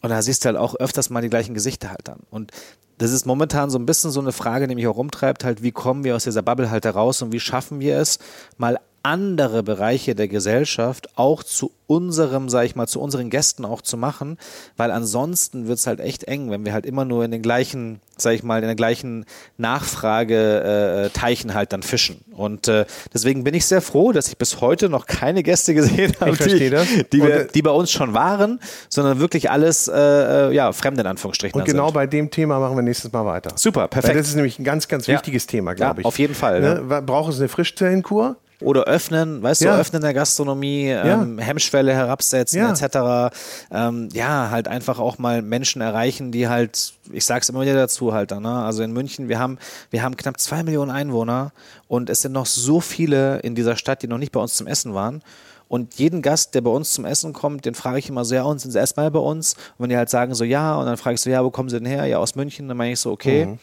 [0.03, 2.21] Und da siehst du halt auch öfters mal die gleichen Gesichter halt dann.
[2.31, 2.53] Und
[2.99, 5.73] das ist momentan so ein bisschen so eine Frage, die mich auch rumtreibt, halt, wie
[5.73, 8.19] kommen wir aus dieser Bubble halt heraus und wie schaffen wir es,
[8.57, 13.83] mal andere Bereiche der Gesellschaft auch zu unserem, sag ich mal, zu unseren Gästen auch
[13.83, 14.39] zu machen,
[14.79, 18.01] weil ansonsten wird es halt echt eng, wenn wir halt immer nur in den gleichen,
[18.17, 19.27] sag ich mal, in der gleichen
[19.59, 22.25] Nachfrage-Teichen äh, halt dann fischen.
[22.33, 26.15] Und äh, deswegen bin ich sehr froh, dass ich bis heute noch keine Gäste gesehen
[26.21, 30.73] habe, die, die, wir, die, bei uns schon waren, sondern wirklich alles äh, äh ja,
[30.73, 31.61] Fremde in Anführungsstrichen.
[31.61, 31.95] Und genau sind.
[31.95, 33.53] bei dem Thema machen wir nächstes Mal weiter.
[33.57, 34.15] Super, perfekt.
[34.15, 35.51] Weil das ist nämlich ein ganz, ganz wichtiges ja.
[35.51, 36.07] Thema, glaube ich.
[36.07, 36.63] Auf jeden Fall.
[36.63, 36.83] Ne?
[36.83, 37.03] Ne?
[37.03, 38.39] Braucht es eine Frischzellenkur?
[38.61, 39.75] Oder öffnen, weißt ja.
[39.75, 41.45] du, öffnen der Gastronomie, ähm, ja.
[41.45, 42.71] Hemmschwelle herabsetzen, ja.
[42.71, 43.35] etc.
[43.71, 48.13] Ähm, ja, halt einfach auch mal Menschen erreichen, die halt, ich sag's immer wieder dazu
[48.13, 48.63] halt, ne?
[48.65, 49.59] also in München, wir haben,
[49.91, 51.53] wir haben knapp zwei Millionen Einwohner
[51.89, 54.67] und es sind noch so viele in dieser Stadt, die noch nicht bei uns zum
[54.67, 55.23] Essen waren.
[55.67, 58.43] Und jeden Gast, der bei uns zum Essen kommt, den frage ich immer so, ja,
[58.45, 59.55] und sind sie erstmal bei uns?
[59.55, 61.69] Und wenn die halt sagen so, ja, und dann frage ich so, ja, wo kommen
[61.69, 62.05] sie denn her?
[62.07, 62.69] Ja, aus München.
[62.69, 63.47] Dann meine ich so, okay.
[63.47, 63.59] Mhm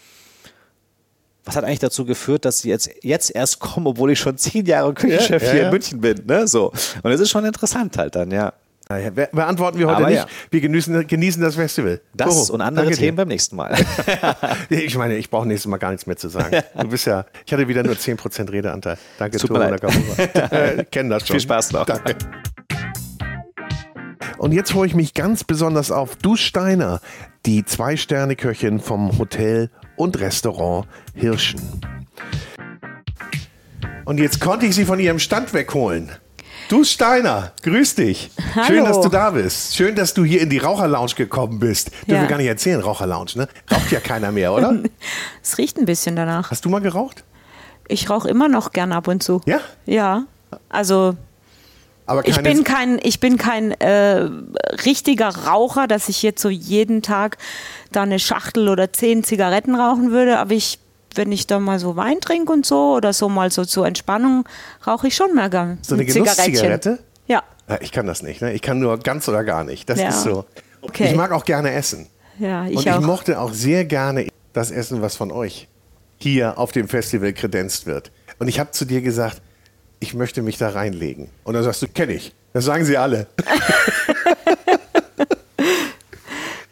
[1.46, 4.66] was hat eigentlich dazu geführt, dass sie jetzt, jetzt erst kommen, obwohl ich schon zehn
[4.66, 6.22] Jahre Küchenchef ja, ja, hier in München bin.
[6.26, 6.48] Ne?
[6.48, 6.70] So.
[6.70, 8.54] Und das ist schon interessant halt dann, ja.
[8.90, 10.18] Naja, beantworten wir heute Aber nicht.
[10.18, 10.28] Ja.
[10.50, 12.02] Wir genießen, genießen das Festival.
[12.14, 13.22] Das oh, und andere Themen dir.
[13.22, 13.74] beim nächsten Mal.
[14.70, 16.62] ich meine, ich brauche nächstes Mal gar nichts mehr zu sagen.
[16.78, 18.98] Du bist ja, ich hatte wieder nur 10% Redeanteil.
[19.18, 19.94] Danke, Super Tore.
[20.52, 21.36] äh, kennen das schon.
[21.36, 21.86] Viel Spaß noch.
[21.86, 22.16] Danke.
[24.38, 27.00] Und jetzt freue ich mich ganz besonders auf Du Steiner,
[27.46, 31.62] die Zwei-Sterne-Köchin vom Hotel und Restaurant Hirschen.
[34.06, 36.12] Und jetzt konnte ich sie von ihrem Stand wegholen.
[36.70, 38.32] Du Steiner, grüß dich.
[38.56, 38.66] Hallo.
[38.66, 39.76] Schön, dass du da bist.
[39.76, 41.92] Schön, dass du hier in die Raucherlounge gekommen bist.
[41.92, 42.22] Dürfen ja.
[42.22, 43.48] wir gar nicht erzählen, Raucherlounge, ne?
[43.70, 44.80] Raucht ja keiner mehr, oder?
[45.44, 46.50] es riecht ein bisschen danach.
[46.50, 47.24] Hast du mal geraucht?
[47.88, 49.42] Ich rauche immer noch gern ab und zu.
[49.46, 49.60] Ja?
[49.86, 50.24] Ja.
[50.70, 51.18] Also
[52.24, 54.28] ich bin kein, ich bin kein äh,
[54.86, 57.38] richtiger Raucher, dass ich jetzt so jeden Tag
[57.92, 60.80] da eine Schachtel oder zehn Zigaretten rauchen würde, aber ich
[61.16, 64.48] wenn ich da mal so Wein trinke und so oder so mal so zur Entspannung,
[64.86, 65.78] rauche ich schon mal gern.
[65.82, 67.00] So eine Genusszigarette?
[67.28, 67.44] Ja.
[67.82, 68.42] Ich kann das nicht.
[68.42, 68.54] Ne?
[68.54, 69.90] Ich kann nur ganz oder gar nicht.
[69.90, 70.10] Das ja.
[70.10, 70.46] ist so.
[70.82, 71.10] Okay.
[71.10, 72.08] Ich mag auch gerne essen.
[72.40, 73.00] Ja, ich und auch.
[73.00, 75.68] ich mochte auch sehr gerne das Essen, was von euch
[76.18, 78.12] hier auf dem Festival kredenzt wird.
[78.40, 79.42] Und ich habe zu dir gesagt,
[80.02, 81.30] ich möchte mich da reinlegen.
[81.46, 82.34] Und dann sagst du, kenne ich.
[82.54, 83.28] Das sagen sie alle.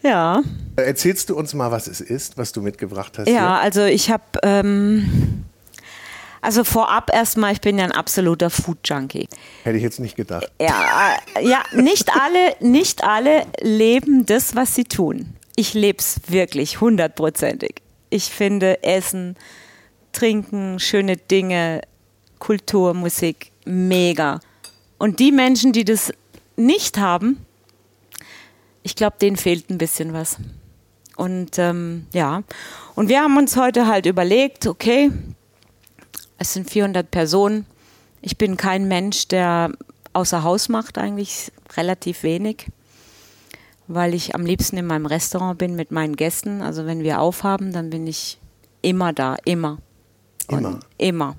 [0.02, 0.42] ja.
[0.76, 3.28] Erzählst du uns mal, was es ist, was du mitgebracht hast?
[3.28, 3.62] Ja, hier?
[3.62, 5.44] also ich habe, ähm,
[6.42, 9.28] also vorab erstmal, ich bin ja ein absoluter Food-Junkie.
[9.62, 10.50] Hätte ich jetzt nicht gedacht.
[10.60, 15.34] Ja, äh, ja, nicht alle, nicht alle leben das, was sie tun.
[15.54, 17.76] Ich lebe es wirklich hundertprozentig.
[18.10, 19.36] Ich finde Essen,
[20.12, 21.82] Trinken, schöne Dinge,
[22.40, 24.40] Kultur, Musik mega.
[24.98, 26.12] Und die Menschen, die das
[26.56, 27.46] nicht haben,
[28.82, 30.38] ich glaube, denen fehlt ein bisschen was.
[31.16, 32.42] Und ähm, ja,
[32.94, 35.12] und wir haben uns heute halt überlegt, okay,
[36.38, 37.66] es sind 400 Personen.
[38.22, 39.70] Ich bin kein Mensch, der
[40.12, 42.66] außer Haus macht, eigentlich relativ wenig,
[43.86, 46.62] weil ich am liebsten in meinem Restaurant bin mit meinen Gästen.
[46.62, 48.38] Also wenn wir aufhaben, dann bin ich
[48.82, 49.78] immer da, immer.
[50.48, 50.68] Immer.
[50.68, 51.36] Und immer.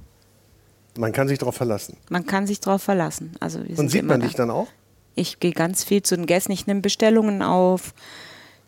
[0.98, 1.98] Man kann sich darauf verlassen.
[2.10, 3.34] Man kann sich darauf verlassen.
[3.40, 4.26] Also Und sieht man da.
[4.28, 4.68] dich dann auch?
[5.16, 6.52] Ich gehe ganz viel zu den Gästen.
[6.52, 7.94] Ich nehme Bestellungen auf.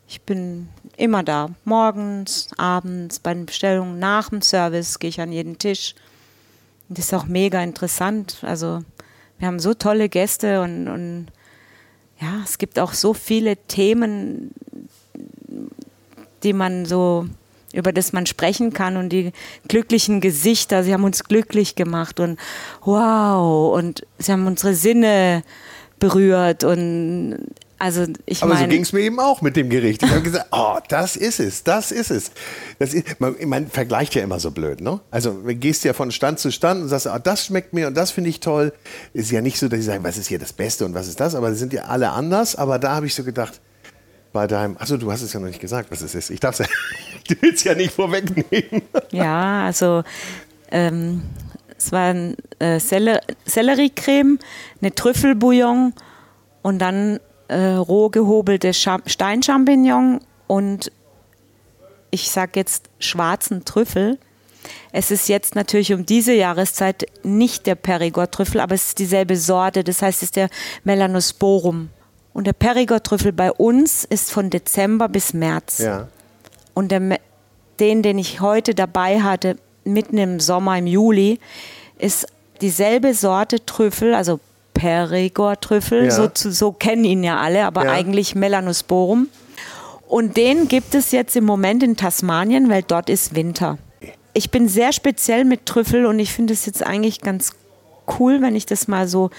[0.08, 1.50] Ich bin immer da.
[1.66, 5.96] Morgens, abends, bei den Bestellungen, nach dem Service gehe ich an jeden Tisch.
[6.90, 8.40] Und das ist auch mega interessant.
[8.42, 8.84] Also
[9.38, 11.28] wir haben so tolle Gäste und, und
[12.22, 14.52] ja, es gibt auch so viele Themen,
[16.44, 17.26] die man so
[17.74, 19.34] über das man sprechen kann und die
[19.68, 22.40] glücklichen Gesichter, sie haben uns glücklich gemacht und
[22.84, 25.44] wow und sie haben unsere Sinne
[26.00, 27.38] berührt und
[27.84, 30.04] also ich Aber so meine, ging es mir eben auch mit dem Gericht.
[30.04, 32.32] Ich habe gesagt, oh, das ist es, das ist es.
[32.80, 35.02] Das ist, man, man vergleicht ja immer so blöd, ne?
[35.12, 37.98] Also du gehst ja von Stand zu Stand und sagst, oh, das schmeckt mir und
[37.98, 38.72] das finde ich toll.
[39.14, 41.20] Ist ja nicht so, dass ich sage, was ist hier das Beste und was ist
[41.20, 42.56] das, aber die sind ja alle anders.
[42.56, 43.60] Aber da habe ich so gedacht,
[44.34, 46.32] bei deinem, achso, du hast es ja noch nicht gesagt, was es ist.
[46.32, 46.74] Ich darf es ja,
[47.30, 48.82] du willst ja nicht vorwegnehmen.
[49.12, 50.04] ja, also
[50.72, 51.22] ähm,
[51.78, 54.40] es war ein äh, Seller Selleriecreme,
[54.82, 55.94] eine Trüffelbouillon
[56.64, 60.92] und dann äh, roh gehobelte Cham Steinchampignon und
[62.10, 64.20] ich sage jetzt schwarzen Trüffel.
[64.92, 69.84] Es ist jetzt natürlich um diese Jahreszeit nicht der Perigord-Trüffel, aber es ist dieselbe Sorte.
[69.84, 70.50] Das heißt, es ist der
[70.84, 71.90] Melanosporum.
[72.34, 75.80] Und der Perigord-Trüffel bei uns ist von Dezember bis März.
[75.80, 76.08] Ja.
[76.74, 77.20] Und der,
[77.80, 81.40] den, den ich heute dabei hatte, mitten im Sommer, im Juli,
[82.00, 82.26] ist
[82.62, 84.40] dieselbe Sorte Trüffel, also
[84.74, 86.12] Perigord-Trüffel, Ja.
[86.12, 87.92] so, so kennen ihn ja alle, aber Ja.
[87.92, 89.28] eigentlich Melanosporum.
[90.08, 93.78] Und den gibt es jetzt im Moment in Tasmanien, weil dort ist Winter.
[94.34, 97.52] Ich bin sehr speziell mit Trüffel und ich finde es jetzt eigentlich ganz
[98.20, 99.30] cool, wenn ich das mal so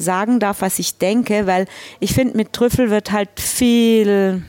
[0.00, 1.66] sagen darf, was ich denke, weil
[2.00, 4.42] ich finde, mit Trüffel wird halt viel,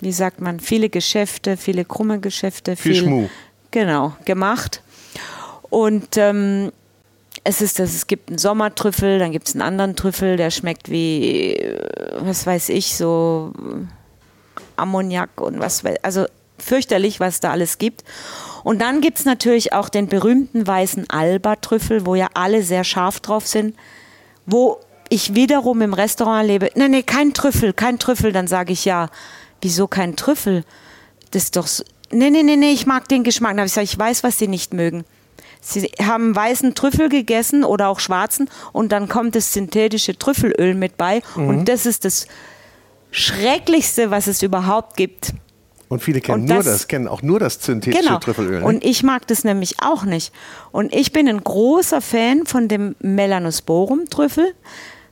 [0.00, 3.28] wie sagt man, viele Geschäfte, viele krumme Geschäfte, Viel Schmuh.
[3.70, 4.82] Genau, gemacht.
[5.70, 6.70] Und ähm,
[7.44, 10.90] es ist das, es gibt einen Sommertrüffel, dann gibt es einen anderen Trüffel, der schmeckt
[10.90, 11.78] wie, äh,
[12.20, 13.52] was weiß ich, so
[14.76, 16.26] Ammoniak und was weiß also
[16.58, 18.04] fürchterlich, was da alles gibt.
[18.62, 23.20] Und dann gibt es natürlich auch den berühmten weißen Alba-Trüffel, wo ja alle sehr scharf
[23.20, 23.74] drauf sind,
[24.46, 28.84] wo ich wiederum im Restaurant lebe, nee, nee, kein Trüffel, kein Trüffel, dann sage ich
[28.84, 29.10] ja,
[29.60, 30.64] wieso kein Trüffel?
[31.30, 33.52] Das ist doch so, nee, nee, nee, nee, ich mag den Geschmack.
[33.52, 35.04] Dann habe ich gesagt, ich weiß, was sie nicht mögen.
[35.60, 40.96] Sie haben weißen Trüffel gegessen oder auch schwarzen und dann kommt das synthetische Trüffelöl mit
[40.96, 42.26] bei und das ist das
[43.12, 45.34] Schrecklichste, was es überhaupt gibt.
[45.92, 48.18] Und viele kennen Und nur das- das, kennen auch nur das synthetische Genau.
[48.18, 48.60] Trüffelöl.
[48.60, 48.64] Ne?
[48.64, 50.32] Und ich mag das nämlich auch nicht.
[50.70, 54.54] Und ich bin ein großer Fan von dem Melanosporum-Trüffel,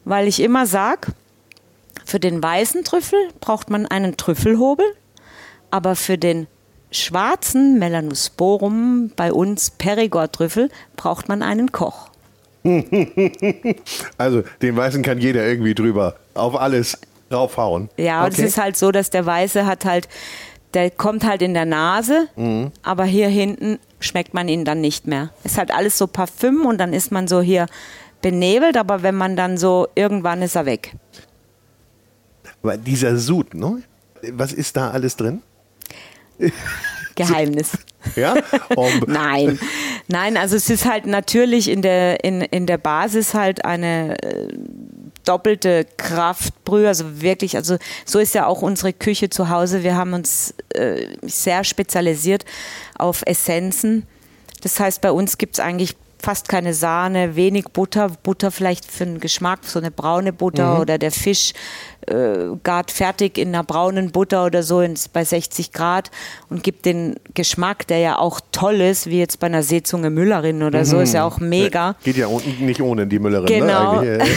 [0.07, 1.09] weil ich immer sage,
[2.07, 4.87] für den weißen Trüffel braucht man einen Trüffelhobel,
[5.70, 6.47] aber für den
[6.91, 12.09] schwarzen Melanosporum, bei uns Perigord-Trüffel, braucht man einen Koch.
[14.16, 16.97] also den Weißen kann jeder irgendwie drüber auf alles
[17.28, 17.89] draufhauen.
[17.97, 18.43] Ja, und okay.
[18.43, 20.09] es ist halt so, dass der Weiße hat halt,
[20.74, 22.70] der kommt halt in der Nase, Mhm.
[22.82, 25.30] aber hier hinten schmeckt man ihn dann nicht mehr.
[25.44, 27.66] Ist halt alles so Parfüm und dann ist man so hier
[28.22, 30.94] benebelt, aber wenn man dann so, irgendwann ist er weg.
[32.62, 33.82] Aber dieser Sud, ne?
[34.32, 35.40] Was ist da alles drin?
[37.14, 37.72] Geheimnis.
[38.16, 38.34] Ja?
[38.76, 39.58] Um, Nein,
[40.08, 44.48] nein, also es ist halt natürlich in der, in, in der Basis halt eine äh,
[45.24, 49.82] doppelte Kraftbrühe, also wirklich, also so ist ja auch unsere Küche zu Hause.
[49.82, 52.44] Wir haben uns äh, sehr spezialisiert
[52.98, 54.06] auf Essenzen.
[54.62, 59.06] Das heißt, bei uns gibt es eigentlich fast keine Sahne, wenig Butter, Butter vielleicht für
[59.06, 60.80] den Geschmack, so eine braune Butter Mhm.
[60.82, 61.54] oder der Fisch
[62.06, 66.10] äh, gart fertig in einer braunen Butter oder so ins, bei 60 Grad
[66.50, 70.62] und gibt den Geschmack, der ja auch toll ist, wie jetzt bei einer Seezunge Müllerin
[70.62, 71.96] oder so, ist ja auch mega.
[72.04, 73.46] Geht ja nicht ohne die Müllerin.
[73.46, 74.02] Genau.
[74.02, 74.18] Ne?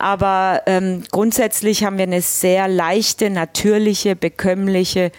[0.00, 5.12] Aber ähm, grundsätzlich haben wir eine sehr leichte, natürliche, bekömmliche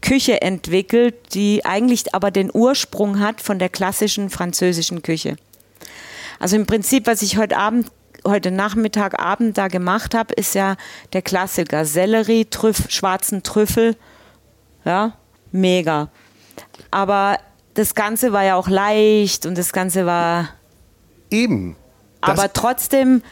[0.00, 5.36] Küche entwickelt, die eigentlich aber den Ursprung hat von der klassischen französischen Küche.
[6.38, 7.90] Also im Prinzip, was ich heute Abend,
[8.26, 10.76] heute Nachmittag, Abend da gemacht habe, ist ja
[11.12, 11.84] der Klassiker.
[11.84, 13.96] Sellerie, Trüff, schwarzen Trüffel.
[14.84, 15.12] Ja,
[15.52, 16.08] mega.
[16.90, 17.38] Aber
[17.74, 20.48] das Ganze war ja auch leicht und das Ganze war
[21.30, 21.76] Eben.
[22.22, 23.22] Das- aber trotzdem,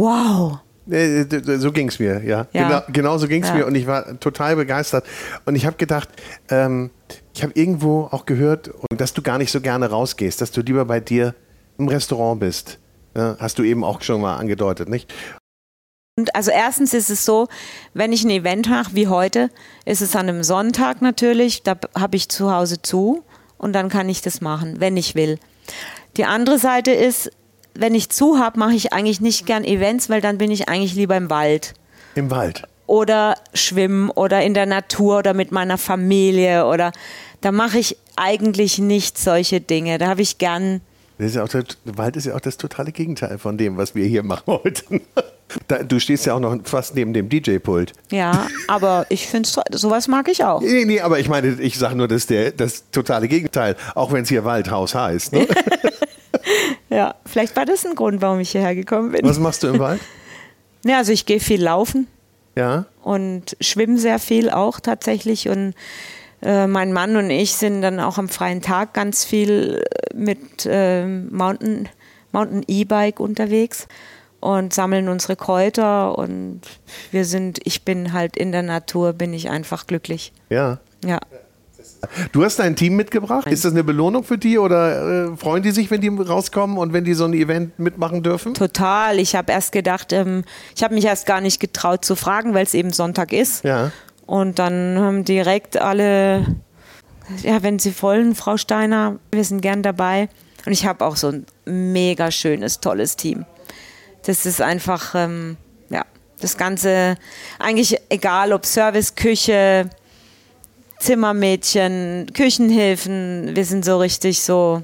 [0.00, 0.58] wow.
[0.90, 1.26] Äh,
[1.58, 2.46] So ging es mir, ja.
[2.52, 2.68] Ja.
[2.68, 3.56] Genau, genau so ging es Ja.
[3.56, 5.04] mir und ich war total begeistert.
[5.44, 6.08] Und ich habe gedacht,
[6.48, 6.90] ähm,
[7.34, 10.84] ich habe irgendwo auch gehört, dass du gar nicht so gerne rausgehst, dass du lieber
[10.86, 11.34] bei dir
[11.78, 12.78] im Restaurant bist.
[13.16, 15.12] Ja, hast du eben auch schon mal angedeutet, nicht?
[16.18, 17.46] Und also erstens ist es so,
[17.94, 19.50] wenn ich ein Event mache wie heute,
[19.84, 23.22] ist es an einem Sonntag natürlich, da habe ich zu Hause zu
[23.56, 25.38] und dann kann ich das machen, wenn ich will.
[26.16, 27.30] Die andere Seite ist,
[27.78, 30.94] wenn ich zu habe, mache ich eigentlich nicht gern Events, weil dann bin ich eigentlich
[30.94, 31.74] lieber im Wald
[32.16, 32.64] Im Wald.
[32.86, 36.92] oder schwimmen oder in der Natur oder mit meiner Familie oder
[37.40, 39.98] da mache ich eigentlich nicht solche Dinge.
[39.98, 40.80] Da habe ich gern
[41.18, 43.94] Das ist ja auch der, Wald ist ja auch das totale Gegenteil von dem, was
[43.94, 44.82] wir hier machen heute.
[45.66, 47.94] Da, du stehst ja auch noch fast neben dem DJ-Pult.
[48.10, 50.60] ja, aber ich finde sowas mag ich auch.
[50.60, 54.12] Nee, nee, aber ich meine, ich sage nur, das ist der, das totale Gegenteil, auch
[54.12, 55.32] wenn es hier Waldhaus heißt.
[55.32, 55.48] Ne?
[56.90, 59.24] Ja, vielleicht war das ein Grund, warum ich hierher gekommen bin.
[59.24, 60.00] Was machst du im Wald?
[60.84, 62.06] Ja, also ich gehe viel laufen
[62.54, 62.86] Ja.
[63.02, 65.74] und schwimme sehr viel auch tatsächlich und
[66.40, 70.64] äh, mein Mann und ich sind dann auch am freien Tag ganz viel äh, mit
[70.66, 71.88] äh, Mountain
[72.30, 73.88] Mountain E-Bike unterwegs
[74.38, 76.60] und sammeln unsere Kräuter und
[77.10, 80.32] wir sind ich bin halt in der Natur bin ich einfach glücklich.
[80.48, 80.78] Ja.
[81.04, 81.18] Ja.
[82.32, 83.46] Du hast dein Team mitgebracht.
[83.48, 86.92] Ist das eine Belohnung für die oder äh, freuen die sich, wenn die rauskommen und
[86.92, 88.54] wenn die so ein Event mitmachen dürfen?
[88.54, 89.18] Total.
[89.18, 90.44] Ich habe erst gedacht, ähm,
[90.76, 93.64] ich habe mich erst gar nicht getraut zu fragen, weil es eben Sonntag ist.
[93.64, 93.90] Ja.
[94.26, 96.46] Und dann haben direkt alle,
[97.42, 100.28] ja, wenn Sie wollen, Frau Steiner, wir sind gern dabei.
[100.66, 103.46] Und ich habe auch so ein mega schönes, tolles Team.
[104.26, 105.56] Das ist einfach, ähm,
[105.88, 106.04] ja,
[106.40, 107.16] das Ganze,
[107.58, 109.88] eigentlich egal ob Service, Küche,
[111.00, 114.82] Zimmermädchen, Küchenhilfen, wir sind so richtig so,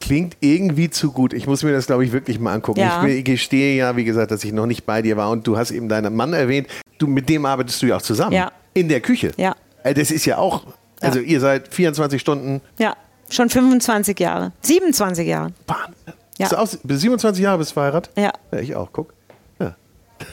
[0.00, 1.32] Klingt irgendwie zu gut.
[1.32, 2.80] Ich muss mir das, glaube ich, wirklich mal angucken.
[2.80, 3.02] Ja.
[3.06, 5.70] Ich, gestehe ja, wie gesagt, dass ich noch nicht bei dir war und du hast
[5.70, 6.66] eben deinen Mann erwähnt.
[6.98, 8.32] Du, mit dem arbeitest du ja auch zusammen.
[8.32, 8.52] Ja.
[8.74, 9.30] In der Küche.
[9.38, 9.56] Ja.
[9.82, 10.64] Äh, Das ist ja auch,
[11.00, 11.24] also Ja.
[11.24, 12.60] ihr seid 24 Stunden.
[12.78, 12.94] ja,
[13.30, 15.52] schon 25 Jahre, 27 Jahre.
[15.66, 16.12] Wahnsinn.
[16.36, 16.52] Ja.
[16.58, 18.10] Auch, bis 27 Jahre bist du verheiratet?
[18.16, 18.32] Ja.
[18.52, 19.14] Ja, ich auch, guck.
[19.58, 19.74] Ja.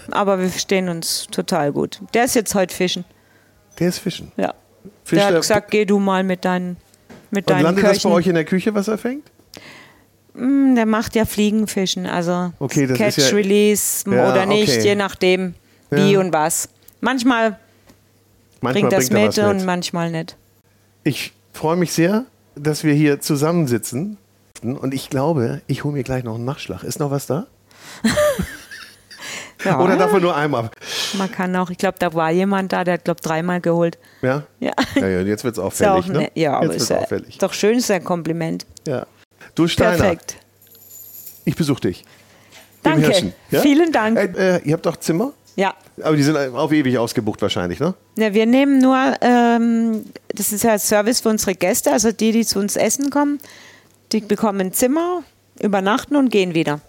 [0.09, 2.01] Aber wir verstehen uns total gut.
[2.13, 3.05] Der ist jetzt heute fischen.
[3.79, 4.33] Der ist Fischen.
[4.35, 4.53] Ja.
[5.11, 6.77] Fischt der hat er- gesagt, geh du mal mit deinen,
[7.29, 8.11] mit Und deinen landet das bei Köchen.
[8.11, 9.29] euch in der Küche, was er fängt?
[10.35, 14.83] Hm, Der macht ja Fliegenfischen, also Okay, Catch, ja- Release Ja, oder nicht, okay.
[14.83, 15.53] je nachdem
[15.89, 16.19] wie Ja.
[16.19, 16.69] und was.
[17.01, 17.59] Manchmal
[18.61, 20.37] Manchmal bringt das er mit, was und manchmal nicht.
[21.03, 24.17] Ich freue mich sehr, dass wir hier zusammensitzen.
[24.63, 26.83] Und ich glaube, ich hole mir gleich noch einen Nachschlag.
[26.83, 27.47] Ist noch was da?
[29.63, 30.69] Ja, Oder darf man nur einmal?
[31.17, 33.97] man kann auch, ich glaube, da war jemand da, der hat, glaube dreimal geholt.
[34.21, 34.43] Ja?
[34.59, 34.71] Ja.
[34.95, 35.91] Ja, ja jetzt wird es Ist auffällig.
[35.91, 36.19] auch ne?
[36.19, 37.37] ne, ja aber jetzt ist wird's ja, auffällig.
[37.37, 38.65] doch schön, ist ein Kompliment.
[38.87, 39.05] Ja.
[39.55, 40.37] Du Steiner, Perfekt.
[41.45, 42.05] ich besuche dich.
[42.83, 43.07] Danke.
[43.07, 43.61] Hirschen, ja?
[43.61, 44.17] Vielen Dank.
[44.17, 45.33] Äh, äh, ihr habt doch Zimmer?
[45.55, 45.75] Ja.
[46.01, 47.93] Aber die sind auf ewig ausgebucht wahrscheinlich, ne?
[48.17, 52.45] Ja, wir nehmen nur, ähm, das ist ja Service für unsere Gäste, also die, die
[52.45, 53.39] zu uns essen kommen,
[54.11, 55.23] die bekommen ein Zimmer,
[55.59, 56.79] übernachten und gehen wieder.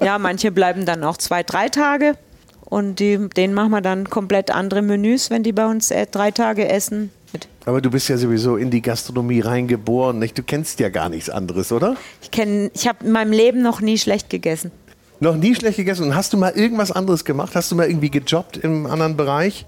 [0.00, 2.16] Ja, manche bleiben dann auch zwei, drei Tage
[2.64, 6.30] und die, denen machen wir dann komplett andere Menüs, wenn die bei uns äh, drei
[6.30, 7.10] Tage essen.
[7.32, 7.48] Mit.
[7.66, 10.38] Aber du bist ja sowieso in die Gastronomie reingeboren, nicht?
[10.38, 11.96] Du kennst ja gar nichts anderes, oder?
[12.22, 14.72] Ich kenne, ich habe in meinem Leben noch nie schlecht gegessen.
[15.20, 16.04] Noch nie schlecht gegessen.
[16.04, 17.54] Und hast du mal irgendwas anderes gemacht?
[17.54, 19.66] Hast du mal irgendwie gejobbt im anderen Bereich?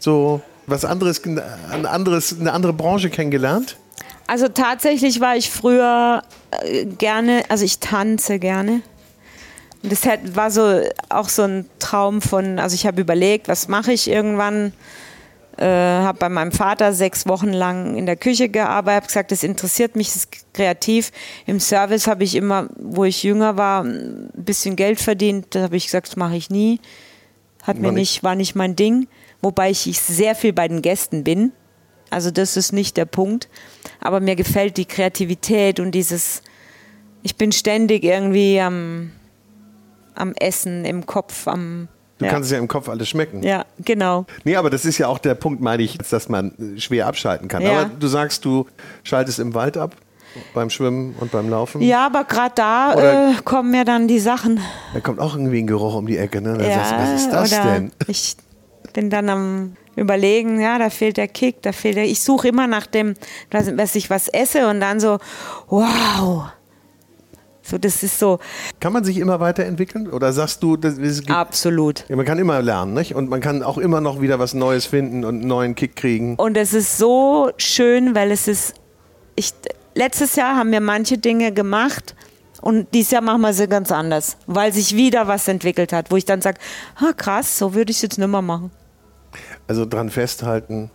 [0.00, 3.76] So was anderes, ein anderes, eine andere Branche kennengelernt?
[4.26, 6.22] Also tatsächlich war ich früher
[6.62, 8.82] äh, gerne, also ich tanze gerne.
[9.82, 10.02] Und das
[10.34, 14.72] war so auch so ein Traum von, also ich habe überlegt, was mache ich irgendwann?
[15.56, 19.42] äh, habe bei meinem Vater sechs Wochen lang in der Küche gearbeitet, habe gesagt, das
[19.42, 21.10] interessiert mich, das ist kreativ.
[21.46, 25.46] Im Service habe ich immer, wo ich jünger war, ein bisschen Geld verdient.
[25.56, 26.78] Da habe ich gesagt, das mache ich nie.
[27.64, 29.08] Hat mir War nicht- nicht, war nicht mein Ding.
[29.42, 31.50] Wobei ich sehr viel bei den Gästen bin.
[32.08, 33.48] Also das ist nicht der Punkt.
[34.00, 36.42] Aber mir gefällt die Kreativität und dieses,
[37.24, 39.10] ich bin ständig irgendwie am,
[40.18, 41.88] am Essen, im Kopf, am.
[42.18, 42.32] Du ja.
[42.32, 43.42] kannst es ja im Kopf alles schmecken.
[43.44, 44.26] ja, genau.
[44.42, 47.46] Nee, aber das ist ja auch der Punkt, meine ich, dass man äh, schwer abschalten
[47.46, 47.62] kann.
[47.62, 47.82] Ja.
[47.82, 48.66] Aber du sagst, du
[49.04, 49.94] schaltest im Wald ab,
[50.52, 51.80] beim Schwimmen und beim Laufen.
[51.80, 54.60] Ja, aber gerade da äh, kommen mir dann die Sachen.
[54.94, 56.40] Da kommt auch irgendwie ein Geruch um die Ecke.
[56.40, 56.58] Ne?
[56.58, 57.92] Da ja, sagst du, was ist das denn?
[58.08, 58.36] Ich
[58.92, 62.04] bin dann am überlegen, ja, da fehlt der Kick, da fehlt der.
[62.04, 63.14] Ich suche immer nach dem,
[63.50, 65.18] was ich was esse und dann so,
[65.68, 66.50] wow.
[67.68, 68.38] So, das ist so
[68.80, 70.08] Kann man sich immer weiterentwickeln?
[70.08, 72.06] Oder sagst du, das, gibt, absolut.
[72.08, 73.14] ja, man kann immer lernen, nicht?
[73.14, 76.36] Und man kann auch immer noch wieder was Neues finden und einen neuen Kick kriegen.
[76.36, 78.74] Und es ist so schön, weil es ist,
[79.36, 79.52] ich,
[79.94, 82.14] letztes Jahr haben wir manche Dinge gemacht
[82.62, 86.16] und dieses Jahr machen wir sie ganz anders, weil sich wieder was entwickelt hat, wo
[86.16, 86.58] ich dann sage,
[86.96, 88.70] ah, krass, so würde ich es jetzt nicht mehr machen.
[89.66, 90.90] Also dran festhalten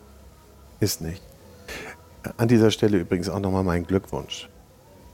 [0.80, 1.22] ist nicht.
[2.38, 4.50] An dieser Stelle übrigens auch nochmal mein Glückwunsch.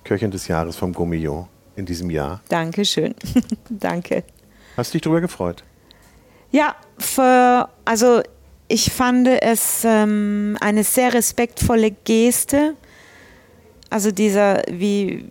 [0.10, 1.46] Köchin des Jahres vom Gourmillon
[1.76, 2.42] in diesem Jahr.
[2.50, 3.14] Dankeschön.
[3.70, 4.24] Danke.
[4.76, 5.64] Hast du dich darüber gefreut?
[6.50, 8.24] Ja, für, also
[8.68, 12.74] ich fand es ähm, eine sehr respektvolle Geste.
[13.92, 15.26] Also dieser, wie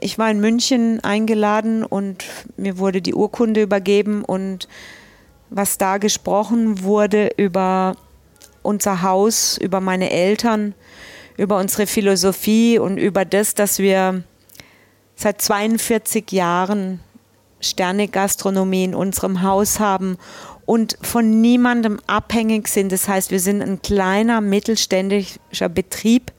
[0.00, 2.24] ich war in München eingeladen und
[2.56, 4.68] mir wurde die Urkunde übergeben und
[5.50, 7.96] was da gesprochen wurde über
[8.62, 10.74] unser Haus, über meine Eltern,
[11.38, 14.24] über unsere Philosophie und über das, dass wir
[15.14, 17.00] seit 42 Jahren
[17.60, 20.18] Sterne-Gastronomie in unserem Haus haben
[20.66, 22.92] und von niemandem abhängig sind.
[22.92, 26.32] Das heißt, wir sind ein kleiner mittelständischer Betrieb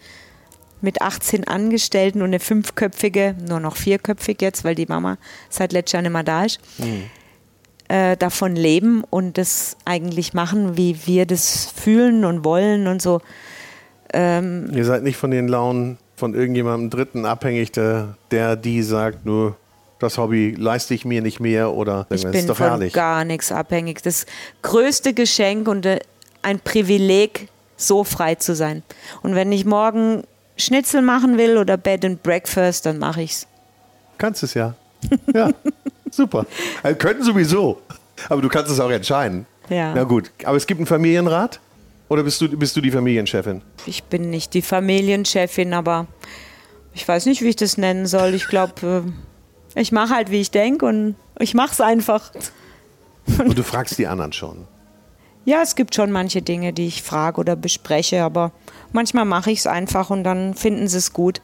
[0.82, 5.18] mit 18 Angestellten und eine fünfköpfige, nur noch vierköpfig jetzt, weil die Mama
[5.50, 6.60] seit letztes Jahr nicht mehr da ist,
[7.88, 13.22] äh, davon leben und das eigentlich machen, wie wir das fühlen und wollen und so.
[14.14, 19.56] Ihr seid nicht von den Launen von irgendjemandem Dritten abhängig, der, der die sagt, nur
[19.99, 22.94] das Hobby leiste ich mir nicht mehr oder Ich das bin ist doch von herrlich.
[22.94, 24.02] gar nichts abhängig.
[24.02, 24.26] Das
[24.61, 25.99] größte Geschenk und äh,
[26.41, 28.84] ein Privileg, so frei zu sein.
[29.22, 30.23] Und wenn ich morgen
[30.57, 33.48] Schnitzel machen will oder Bed and Breakfast, dann mache ich's.
[34.18, 34.73] Kannst es ja.
[35.34, 35.52] Ja,
[36.11, 36.45] super.
[36.84, 37.81] Also könnten sowieso.
[38.27, 39.45] Aber du kannst es auch entscheiden.
[39.69, 39.94] Ja.
[39.94, 40.31] Na gut.
[40.44, 41.60] Aber es gibt einen Familienrat?
[42.10, 43.61] Oder bist du, bist du die Familienchefin?
[43.86, 46.07] Ich bin nicht die Familienchefin, aber
[46.94, 48.34] ich weiß nicht, wie ich das nennen soll.
[48.34, 49.03] Ich glaube,
[49.76, 52.31] äh, ich mache halt, wie ich denke und ich mache es einfach.
[53.38, 54.65] Und du fragst die anderen schon.
[55.45, 58.52] Ja, es gibt schon manche Dinge, die ich frage oder bespreche, aber
[58.91, 61.41] manchmal mache ich es einfach und dann finden sie es gut.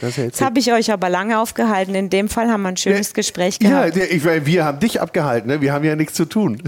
[0.00, 1.94] Das ja Jetzt habe ich euch aber lange aufgehalten.
[1.94, 3.96] In dem Fall haben wir ein schönes Ja, Gespräch ja, gehabt.
[3.96, 5.48] der- ich, weil wir haben dich abgehalten.
[5.48, 5.60] Ne?
[5.60, 6.62] Wir haben ja nichts zu tun.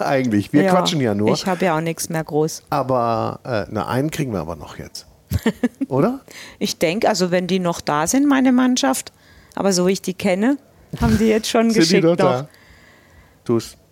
[0.00, 0.52] Eigentlich.
[0.52, 1.32] Wir quatschen ja nur.
[1.32, 2.64] Ich habe ja auch nichts mehr groß.
[2.70, 5.06] aber äh, na, einen kriegen wir aber noch jetzt.
[5.88, 6.20] Oder?
[6.58, 9.12] Ich denke, also wenn die noch da sind, meine Mannschaft,
[9.54, 10.58] aber so wie ich die kenne,
[11.00, 12.16] haben die jetzt schon Sind die geschickt noch noch.
[12.16, 12.48] da?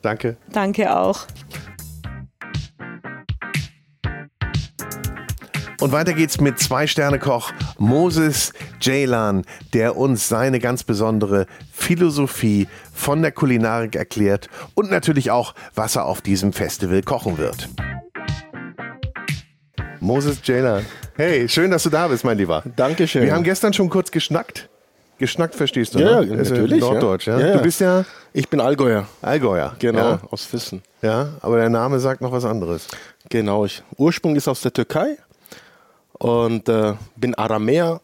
[0.02, 0.36] Danke.
[0.52, 1.26] Danke auch.
[5.80, 9.44] Und weiter geht's mit Zwei-Sterne-Koch Moses Ceylan,
[9.74, 16.06] der uns seine ganz besondere Philosophie von der Kulinarik erklärt und natürlich auch, was er
[16.06, 17.68] auf diesem Festival kochen wird.
[20.00, 20.84] Moses Ceylan.
[21.16, 22.62] Hey, schön, dass du da bist, mein Lieber.
[22.76, 23.22] Dankeschön.
[23.22, 24.68] Wir haben gestern schon kurz geschnackt.
[25.18, 26.36] Geschnackt verstehst du, Ja, ne?
[26.36, 26.80] natürlich.
[26.80, 27.38] Norddeutsch, ja.
[27.40, 27.56] Ja.
[27.56, 29.74] Du bist ja Ich bin Allgäuer, Allgäuer.
[29.80, 30.82] genau, Ja, aus Füssen.
[31.02, 32.86] ja, aber der Name sagt noch was anderes.
[33.28, 35.16] Genau, ich, Ursprung ist aus der Türkei
[36.18, 38.00] und äh, bin Aramäer,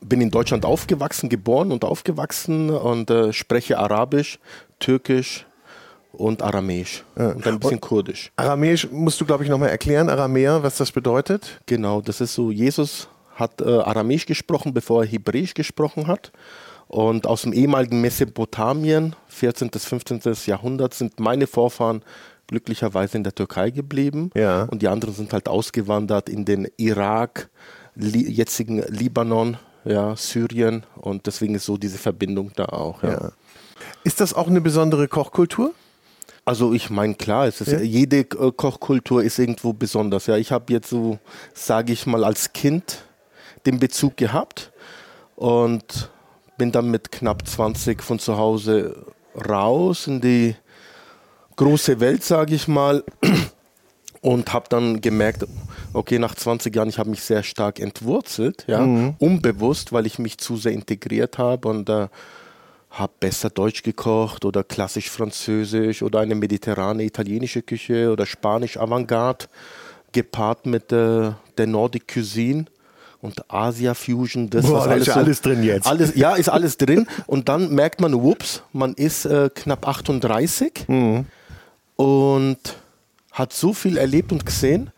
[0.00, 4.38] bin in Deutschland aufgewachsen, geboren und aufgewachsen und äh, spreche Arabisch,
[4.78, 5.46] Türkisch
[6.12, 8.30] und Aramäisch und ein bisschen Kurdisch.
[8.36, 11.60] Aramäisch musst du, glaube ich, nochmal erklären, Aramäer, was das bedeutet.
[11.66, 16.32] Genau, das ist so, Jesus hat äh, Aramäisch gesprochen, bevor er Hebräisch gesprochen hat.
[16.86, 19.70] Und aus dem ehemaligen Mesopotamien, 14.
[19.70, 20.20] bis 15.
[20.46, 22.02] Jahrhundert, sind meine Vorfahren
[22.46, 24.30] glücklicherweise in der Türkei geblieben.
[24.34, 24.64] Ja.
[24.64, 27.48] Und die anderen sind halt ausgewandert in den Irak,
[27.94, 30.84] li jetzigen Libanon, ja, Syrien.
[30.96, 33.02] Und deswegen ist so diese Verbindung da auch.
[33.02, 33.10] Ja.
[33.10, 33.32] Ja.
[34.04, 35.72] Ist das auch eine besondere Kochkultur?
[36.46, 37.80] Also ich meine, klar, es ist Ja.
[37.80, 40.26] jede äh, Kochkultur ist irgendwo besonders.
[40.26, 41.18] Ja, ich habe jetzt so,
[41.54, 43.04] sage ich mal, als Kind
[43.64, 44.70] den Bezug gehabt
[45.36, 46.10] und
[46.58, 49.06] bin dann mit knapp 20 von zu Hause
[49.48, 50.54] raus in die
[51.56, 53.04] große Welt, sage ich mal.
[54.20, 55.44] und habe dann gemerkt,
[55.92, 58.80] okay, nach 20 Jahren, ich habe mich sehr stark entwurzelt, ja,
[59.18, 62.08] unbewusst, weil ich mich zu sehr integriert habe und äh,
[62.88, 69.46] habe besser Deutsch gekocht oder klassisch Französisch oder eine mediterrane italienische Küche oder Spanisch Avantgarde
[70.12, 72.64] gepaart mit äh, der Nordic Cuisine
[73.24, 75.86] und Asia Fusion, das Boah, was alles ist ja so- alles drin jetzt.
[75.86, 80.86] Alles, ja, ist alles drin und dann merkt man, whoops, man ist äh, knapp 38
[81.96, 82.58] und
[83.32, 84.90] hat so viel erlebt und gesehen,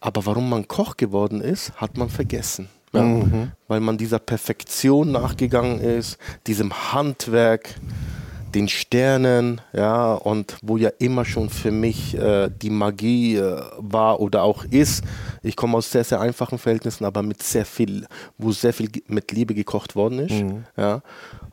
[0.00, 2.68] aber warum man Koch geworden ist, hat man vergessen.
[2.92, 3.02] Ja?
[3.68, 7.74] Weil man dieser Perfektion nachgegangen ist, diesem Handwerk,
[8.54, 14.20] den Sternen, ja, und wo ja immer schon für mich äh, die Magie äh, war
[14.20, 15.04] oder auch ist.
[15.42, 18.06] Ich komme aus sehr, sehr einfachen Verhältnissen, aber mit sehr viel,
[18.38, 20.44] wo sehr viel mit Liebe gekocht worden ist.
[20.76, 21.02] Ja.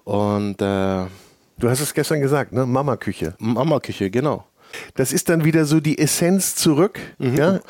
[0.04, 1.06] Und äh,
[1.58, 2.66] Du hast es gestern gesagt, ne?
[2.66, 3.34] Mama-Küche.
[3.40, 4.46] Mama-Küche, genau.
[4.96, 7.00] Das ist dann wieder so die Essenz zurück.
[7.18, 7.62] Ja?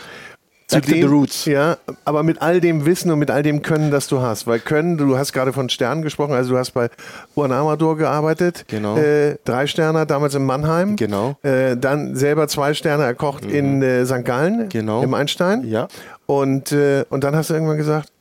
[0.67, 1.45] Zu Back the roots.
[1.45, 4.47] Ja, aber mit all dem Wissen und mit all dem Können, das du hast.
[4.47, 6.89] Weil Können, du hast gerade von Sternen gesprochen, also du hast bei
[7.35, 8.65] Juan Amador gearbeitet.
[8.67, 8.97] Genau.
[8.97, 10.95] Äh, drei Sterne damals in Mannheim.
[10.95, 11.37] Genau.
[11.43, 14.25] Äh, dann selber zwei Sterne erkocht in äh, St.
[14.25, 14.69] Gallen.
[14.69, 15.03] Genau.
[15.03, 15.67] Im Einstein.
[15.67, 15.87] Ja.
[16.25, 18.11] Und, äh, und dann hast du irgendwann gesagt,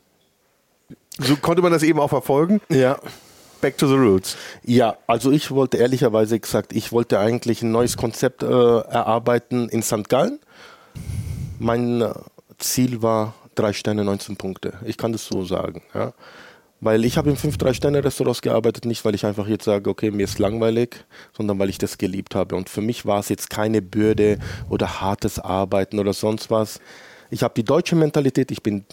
[1.17, 2.61] so konnte man das eben auch verfolgen.
[2.69, 2.97] Ja.
[3.61, 4.37] Back to the roots.
[4.63, 9.81] Ja, also ich wollte ehrlicherweise gesagt, ich wollte eigentlich ein neues Konzept äh, erarbeiten in
[9.81, 10.09] St.
[10.09, 10.39] Gallen.
[11.57, 12.13] Mein äh,
[12.57, 14.73] Ziel war drei Sterne, 19 Punkte.
[14.85, 15.81] Ich kann das so sagen.
[15.93, 16.13] Ja.
[16.81, 20.25] Weil ich habe in fünf Drei-Sterne-Restaurants gearbeitet, nicht weil ich einfach jetzt sage, okay, mir
[20.25, 21.05] ist langweilig,
[21.35, 22.55] sondern weil ich das geliebt habe.
[22.55, 26.81] Und für mich war es jetzt keine Bürde oder hartes Arbeiten oder sonst was.
[27.31, 28.85] Ich habe die deutsche Mentalität, ich bin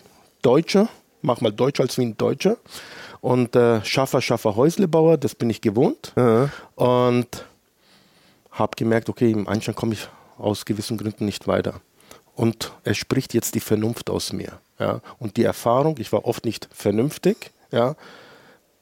[0.42, 0.88] Deutscher,
[1.22, 2.56] mach mal Deutsch als wie ein Deutscher.
[3.20, 6.12] Und äh, Schaffer, Schaffer, Häuslebauer, das bin ich gewohnt.
[6.76, 7.44] Und
[8.52, 10.08] habe gemerkt, okay, im Einstand komme ich
[10.38, 11.80] aus gewissen Gründen nicht weiter.
[12.34, 14.58] Und es spricht jetzt die Vernunft aus mir.
[14.78, 15.00] Ja?
[15.18, 17.94] Und die Erfahrung, ich war oft nicht vernünftig, ja?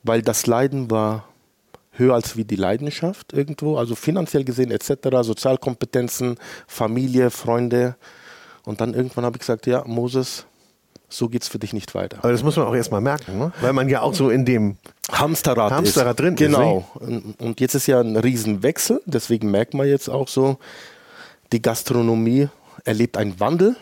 [0.02, 1.24] weil das Leiden war
[1.93, 7.97] höher als wie die Leidenschaft irgendwo, also finanziell gesehen etc., Sozialkompetenzen, Familie, Freunde.
[8.64, 10.47] Und dann irgendwann habe ich gesagt, ja, Moses,
[11.09, 12.18] so geht es für dich nicht weiter.
[12.18, 13.52] Aber das muss man auch erstmal merken, ne?
[13.60, 14.77] weil man ja auch so in dem
[15.10, 16.20] Hamsterrad, Hamsterrad ist.
[16.20, 16.89] drin ist, Genau.
[17.39, 20.59] Und jetzt ist ja ein Riesenwechsel, deswegen merkt man jetzt auch so,
[21.52, 22.48] die Gastronomie
[22.91, 23.77] erlebt einen Wandel.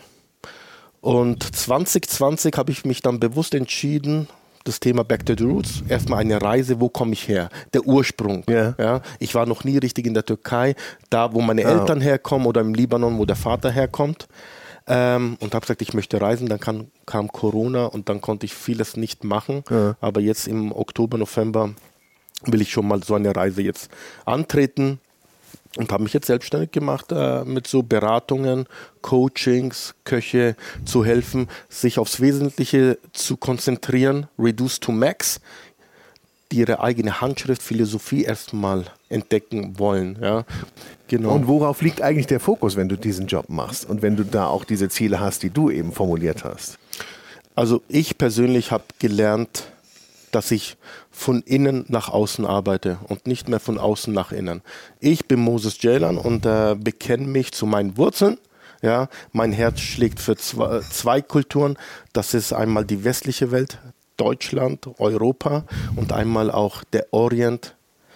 [1.01, 4.27] Und 2020 habe ich mich dann bewusst entschieden,
[4.65, 7.49] das Thema Back to the Roots, erstmal eine Reise, wo komme ich her?
[7.73, 8.43] Der Ursprung.
[8.49, 9.01] Ja.
[9.19, 10.75] ich war noch nie richtig in der Türkei,
[11.09, 11.71] da wo meine Ah.
[11.71, 14.27] Eltern herkommen oder im Libanon, wo der Vater herkommt.
[14.87, 16.49] Ähm, und habe gesagt, ich möchte reisen.
[16.49, 19.63] Dann kam, kam Corona und dann konnte ich vieles nicht machen.
[20.01, 21.71] Aber jetzt im Oktober, November
[22.45, 23.89] will ich schon mal so eine Reise jetzt
[24.25, 24.99] antreten
[25.77, 28.65] und habe mich jetzt selbstständig gemacht äh, mit so Beratungen,
[29.01, 30.55] Coachings, Köche
[30.85, 35.39] zu helfen, sich aufs Wesentliche zu konzentrieren, reduce to max,
[36.51, 40.17] die ihre eigene Handschrift, Philosophie erstmal entdecken wollen.
[40.19, 40.45] Ja,
[41.07, 41.33] genau.
[41.33, 44.47] Und worauf liegt eigentlich der Fokus, wenn du diesen Job machst und wenn du da
[44.47, 46.79] auch diese Ziele hast, die du eben formuliert hast?
[47.53, 49.65] Also ich persönlich habe gelernt,
[50.31, 50.77] dass ich
[51.11, 54.61] von innen nach außen arbeite und nicht mehr von außen nach innen.
[54.99, 58.37] Ich bin Moses Jailan und äh, bekenne mich zu meinen Wurzeln.
[58.81, 61.77] Ja, mein Herz schlägt für zwei, zwei Kulturen.
[62.13, 63.77] Das ist einmal die westliche Welt,
[64.15, 65.65] Deutschland, Europa
[65.95, 67.75] und einmal auch der Orient,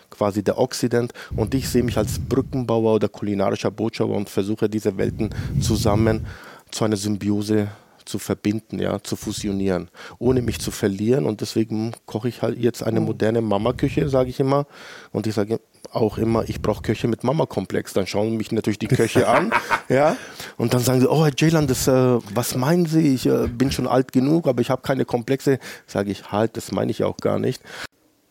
[0.09, 1.11] quasi der Occident.
[1.35, 6.25] Und ich sehe mich als Brückenbauer oder kulinarischer Botschafter und versuche diese Welten zusammen
[6.71, 7.67] zu einer Symbiose
[8.05, 9.89] zu verbinden, ja, zu fusionieren,
[10.19, 11.25] ohne mich zu verlieren.
[11.25, 14.65] Und deswegen koche ich halt jetzt eine moderne Mama-Küche, sage ich immer.
[15.11, 15.59] Und ich sage
[15.91, 17.93] auch immer, ich brauche Köche mit Mama-Komplex.
[17.93, 19.51] Dann schauen mich natürlich die Köche an,
[19.89, 20.17] ja,
[20.57, 23.13] und dann sagen sie, oh Herr Jaylan, das, äh, was meinen Sie?
[23.13, 25.59] Ich äh, bin schon alt genug, aber ich habe keine Komplexe.
[25.87, 27.61] Sage ich, halt, das meine ich auch gar nicht.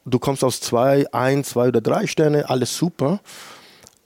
[0.04, 3.20] Du kommst aus zwei, ein, zwei oder drei Sterne, alles super.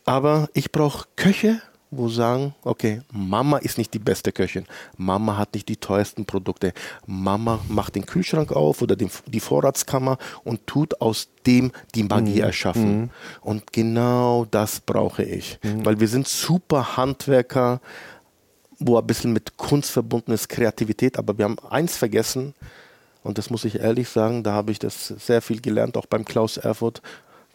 [0.04, 1.60] Aber ich brauche Köche,
[1.90, 4.66] wo sagen, okay, Mama ist nicht die beste Köchin.
[4.96, 6.72] Mama hat nicht die teuersten Produkte.
[7.06, 12.40] Mama macht den Kühlschrank auf oder den, die Vorratskammer und tut aus dem die Magie
[12.40, 13.10] erschaffen.
[13.40, 15.58] Und genau das brauche ich.
[15.62, 17.80] Weil wir sind super Handwerker,
[18.78, 21.18] wo ein bisschen mit Kunst verbunden ist, Kreativität.
[21.18, 22.54] Aber wir haben eins vergessen,
[23.22, 26.24] und das muss ich ehrlich sagen, da habe ich das sehr viel gelernt, auch beim
[26.24, 27.02] Klaus Erfurt.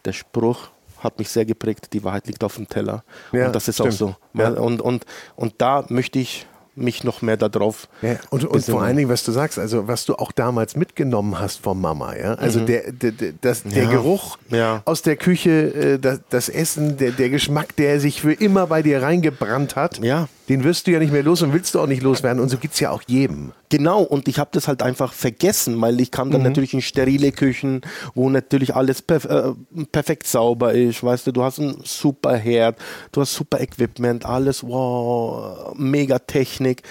[0.04, 0.68] Der Spruch
[1.02, 3.04] hat mich sehr geprägt, die Wahrheit liegt auf dem Teller.
[3.32, 3.90] Ja, und das ist stimmt.
[3.90, 4.16] auch so.
[4.34, 4.48] Ja.
[4.50, 5.04] Und, und,
[5.36, 7.86] und da möchte ich mich noch mehr darauf.
[8.00, 11.38] Ja, und, und vor allen Dingen, was du sagst, also was du auch damals mitgenommen
[11.38, 13.90] hast von Mama, ja, also der, der, der, das, der Ja.
[13.90, 14.80] Geruch Ja.
[14.86, 18.80] aus der Küche, äh, das, das Essen, der, der Geschmack, der sich für immer bei
[18.82, 20.28] dir reingebrannt hat, Ja.
[20.52, 22.38] Den wirst du ja nicht mehr los und willst du auch nicht loswerden.
[22.38, 23.52] Und so geht es ja auch jedem.
[23.70, 27.32] Genau, und ich habe das halt einfach vergessen, weil ich kam dann natürlich in sterile
[27.32, 27.80] Küchen,
[28.14, 29.54] wo natürlich alles perf äh,
[29.92, 31.02] perfekt sauber ist.
[31.02, 32.78] Weißt du, du hast ein super Herd,
[33.12, 36.82] du hast super Equipment, alles, wow, mega Technik.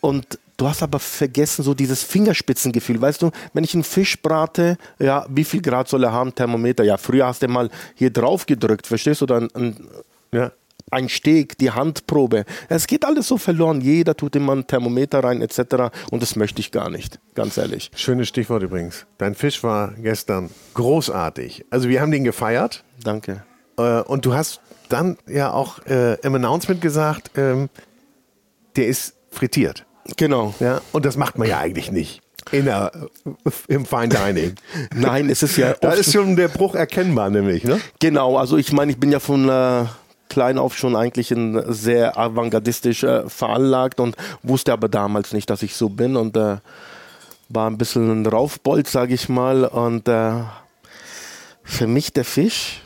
[0.00, 2.98] Und du hast aber vergessen, so dieses Fingerspitzengefühl.
[2.98, 6.34] Weißt du, wenn ich einen Fisch brate, ja, wie viel Grad soll er haben?
[6.34, 6.82] Thermometer.
[6.82, 9.26] Ja, früher hast du mal hier drauf gedrückt, verstehst du?
[9.26, 9.76] Ein,
[10.32, 10.50] Ja.
[10.90, 12.44] Ein Steg, die Handprobe.
[12.68, 13.80] Es geht alles so verloren.
[13.80, 15.90] Jeder tut immer ein Thermometer rein, etc.
[16.10, 17.90] Und das möchte ich gar nicht, ganz ehrlich.
[17.94, 19.06] Schönes Stichwort übrigens.
[19.18, 21.64] Dein Fisch war gestern großartig.
[21.70, 23.42] Also wir haben den gefeiert Danke.
[23.78, 27.68] äh, und du hast dann ja auch äh, im Announcement gesagt, ähm,
[28.76, 29.86] der ist frittiert.
[30.16, 30.54] Genau.
[30.60, 30.80] Ja?
[30.92, 32.20] Und das macht man ja eigentlich nicht.
[32.50, 32.92] In der,
[33.68, 34.54] Im Fine Dining.
[34.94, 37.64] Nein, es ist ja Da ist schon der Bruch erkennbar, nämlich.
[37.64, 37.80] Ne?
[38.00, 39.86] Genau, also ich meine, ich bin ja von äh,
[40.28, 45.62] klein auf schon eigentlich ein sehr avantgardistisch äh, veranlagt und wusste aber damals nicht, dass
[45.62, 46.56] ich so bin und äh,
[47.50, 49.64] war ein bisschen ein Raufbold, sage ich mal.
[49.64, 50.32] Und äh,
[51.62, 52.80] für mich der Fisch,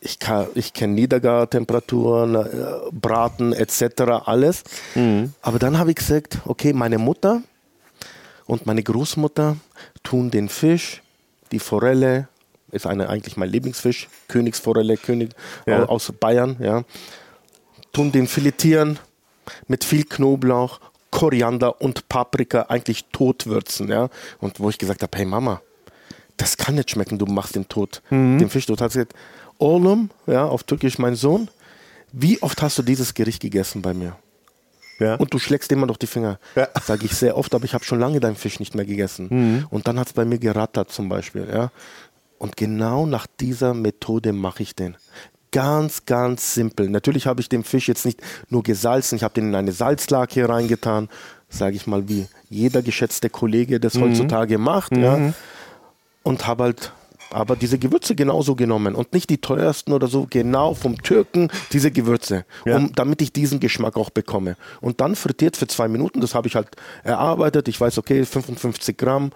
[0.00, 2.46] ich, kann- ich kenne Niedergartemperaturen, äh,
[2.92, 4.64] Braten etc., alles.
[5.42, 7.42] Aber dann habe ich gesagt, okay, meine Mutter
[8.46, 9.56] und meine Großmutter
[10.02, 11.00] tun den Fisch,
[11.52, 12.28] die Forelle,
[12.72, 15.30] ist eine, eigentlich mein Lieblingsfisch, Königsforelle, König
[15.66, 15.84] Ja.
[15.84, 16.82] au- aus Bayern, ja.
[17.92, 18.98] Tun den filetieren
[19.68, 20.80] mit viel Knoblauch,
[21.10, 24.08] Koriander und Paprika eigentlich totwürzen, ja.
[24.40, 25.60] Und wo ich gesagt habe, hey Mama,
[26.38, 28.80] das kann nicht schmecken, du machst den tot, den Fisch tot.
[28.80, 29.14] Hat sie gesagt,
[29.58, 31.48] Oğlum, ja, auf Türkisch mein Sohn,
[32.12, 34.16] wie oft hast du dieses Gericht gegessen bei mir?
[34.98, 35.16] Ja.
[35.16, 36.38] Und du schlägst immer noch die Finger.
[36.56, 36.68] Ja.
[36.82, 39.66] Sage ich sehr oft, aber ich habe schon lange deinen Fisch nicht mehr gegessen.
[39.70, 41.46] Und dann hat es bei mir gerattert zum Beispiel.
[41.52, 41.70] Ja?
[42.42, 44.96] Und genau nach dieser Methode mache ich den.
[45.52, 46.88] Ganz, ganz simpel.
[46.88, 50.48] Natürlich habe ich den Fisch jetzt nicht nur gesalzen, ich habe den in eine Salzlake
[50.48, 51.08] reingetan,
[51.48, 54.96] sage ich mal, wie jeder geschätzte Kollege das heutzutage macht.
[54.96, 55.32] Ja?
[56.24, 56.92] Und habe halt
[57.30, 61.92] aber diese Gewürze genauso genommen und nicht die teuersten oder so, genau vom Türken diese
[61.92, 62.76] Gewürze, Ja.
[62.78, 64.56] um, damit ich diesen Geschmack auch bekomme.
[64.80, 66.70] Und dann frittiert für zwei Minuten, das habe ich halt
[67.04, 67.68] erarbeitet.
[67.68, 69.30] Ich weiß, okay, 55 Gramm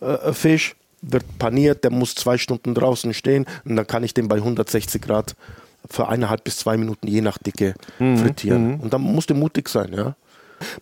[0.00, 4.28] äh, Fisch wird paniert, der muss zwei Stunden draußen stehen und dann kann ich den
[4.28, 5.34] bei 160 Grad
[5.90, 8.78] für eineinhalb bis zwei Minuten je nach Dicke frittieren.
[8.80, 10.14] Und dann musst du mutig sein, ja.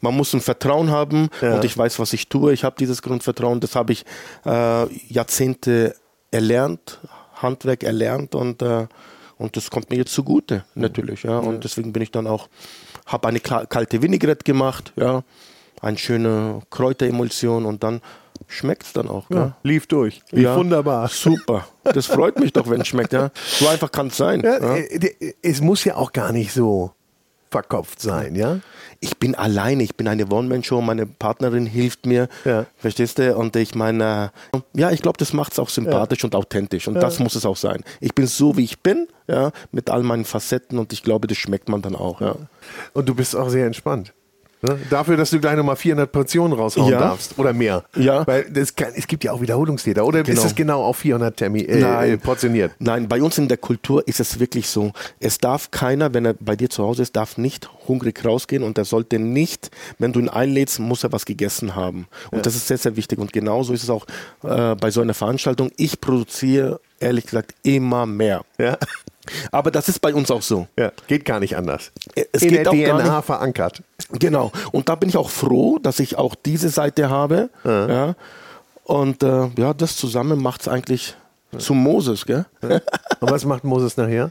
[0.02, 1.55] Man muss ein Vertrauen haben Ja.
[1.55, 2.52] und ich weiß, was ich tue.
[2.52, 4.05] Ich habe dieses Grundvertrauen, das habe ich
[4.44, 5.94] äh, Jahrzehnte
[6.30, 7.01] erlernt,
[7.36, 8.86] Handwerk erlernt und, äh,
[9.38, 11.22] und das kommt mir jetzt zugute, natürlich.
[11.22, 11.38] Ja.
[11.38, 12.48] Und deswegen bin ich dann auch,
[13.06, 15.22] habe eine kalte Vinaigrette gemacht, ja,
[15.80, 18.02] eine schöne Kräuteremulsion und dann
[18.47, 19.29] schmeckt es dann auch.
[19.31, 19.57] Ja, Ja.
[19.62, 20.23] lief durch.
[20.31, 20.57] Lief Ja.
[20.57, 21.09] wunderbar.
[21.12, 21.67] Super.
[21.85, 23.12] Das freut mich doch, wenn es schmeckt.
[23.12, 23.31] Ja.
[23.59, 24.41] So einfach kann es sein.
[24.43, 24.77] Ja, Ja.
[24.77, 26.93] äh, Es muss ja auch gar nicht so
[27.51, 28.61] verkopft sein, ja?
[29.01, 32.67] ich bin alleine, ich bin eine One-Man-Show, meine Partnerin hilft mir, Ja.
[32.77, 33.35] verstehst du?
[33.37, 34.31] Und ich meine,
[34.75, 37.57] ja, ich glaube, das macht es auch sympathisch und authentisch und das muss es auch
[37.57, 37.83] sein.
[38.01, 41.39] Ich bin so, wie ich bin, ja, mit all meinen Facetten und ich glaube, das
[41.39, 42.37] schmeckt man dann auch, ja.
[42.93, 44.12] Und du bist auch sehr entspannt.
[44.62, 44.78] Ne?
[44.91, 46.99] Dafür, dass du gleich nochmal 400 Portionen raushauen Ja.
[46.99, 47.85] darfst oder mehr.
[47.97, 48.27] Ja.
[48.27, 48.45] Weil
[48.77, 50.05] kann, es gibt ja auch Wiederholungstäter.
[50.05, 50.43] Oder ist Genau.
[50.43, 52.73] es genau auf 400 Termi äh, äh, portioniert?
[52.78, 54.93] Nein, bei uns in der Kultur ist es wirklich so.
[55.19, 58.77] Es darf keiner, wenn er bei dir zu Hause ist, darf nicht hungrig rausgehen und
[58.77, 62.07] er sollte nicht, wenn du ihn einlädst, muss er was gegessen haben.
[62.31, 63.19] Und das ist sehr, sehr wichtig.
[63.19, 64.07] Und genauso ist es auch
[64.45, 65.70] äh, bei so einer Veranstaltung.
[65.77, 68.43] Ich produziere, ehrlich gesagt, immer mehr.
[68.59, 68.77] Ja.
[69.52, 70.66] Aber das ist bei uns auch so.
[70.78, 70.92] ja.
[71.06, 71.92] Geht gar nicht anders.
[72.32, 73.82] Es In geht der auch gar DNA nicht- verankert.
[74.18, 74.51] Genau.
[74.72, 77.51] Und da bin ich auch froh, dass ich auch diese Seite habe.
[77.64, 78.14] Ja.
[78.84, 81.14] Und äh, ja, das zusammen macht es eigentlich
[81.59, 82.26] zu Moses.
[82.26, 82.47] Gell?
[82.62, 84.30] Und was macht Moses nachher?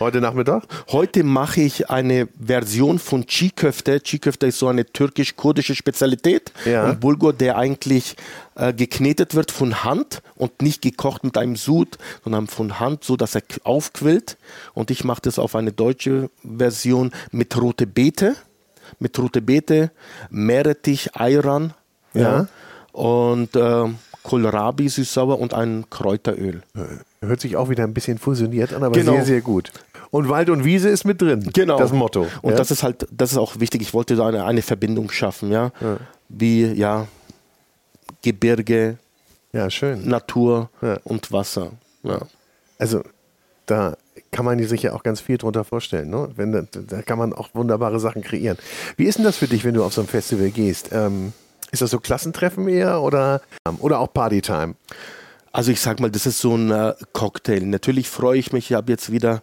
[0.00, 0.62] Heute Nachmittag?
[0.92, 3.96] Heute mache ich eine Version von Çiğ-Köfte.
[4.04, 6.52] Çiğ-Köfte ist so eine türkisch-kurdische Spezialität.
[6.64, 6.84] Ja.
[6.84, 8.16] Ein Bulgur, der eigentlich
[8.54, 13.16] äh, geknetet wird von Hand und nicht gekocht mit einem Sud, sondern von Hand, so
[13.16, 14.36] dass er aufquillt.
[14.74, 18.36] Und ich mache das auf eine deutsche Version mit rote Beete,
[19.00, 19.90] mit rote Beete,
[20.30, 21.74] Meerrettich, Ayran,
[22.14, 22.46] Ja.
[22.92, 23.84] und äh,
[24.22, 26.62] Kohlrabi süß-sauer und ein Kräuteröl.
[27.20, 29.12] Hört sich auch wieder ein bisschen fusioniert an, aber Genau.
[29.12, 29.72] sehr, sehr gut.
[30.10, 31.50] Und Wald und Wiese ist mit drin.
[31.52, 31.76] Genau.
[31.78, 32.26] Das Motto.
[32.42, 32.56] Und ja?
[32.56, 33.82] das ist halt, das ist auch wichtig.
[33.82, 35.70] Ich wollte da eine, eine Verbindung schaffen, ja?
[36.28, 37.06] Wie, ja,
[38.22, 38.98] Gebirge,
[39.52, 40.08] ja, schön.
[40.08, 40.98] Natur Ja.
[41.04, 41.72] und Wasser.
[42.02, 42.20] Ja.
[42.78, 43.02] Also
[43.66, 43.96] da
[44.30, 46.10] kann man sich ja auch ganz viel drunter vorstellen.
[46.10, 46.28] Ne?
[46.36, 48.58] Wenn, da, da kann man auch wunderbare Sachen kreieren.
[48.96, 50.90] Wie ist denn das für dich, wenn du auf so ein Festival gehst?
[50.92, 51.32] Ähm,
[51.70, 53.40] ist das so Klassentreffen eher oder,
[53.78, 54.74] oder auch Partytime?
[55.52, 57.60] Also ich sag mal, das ist so ein äh, Cocktail.
[57.60, 59.42] Natürlich freue ich mich, ich habe jetzt wieder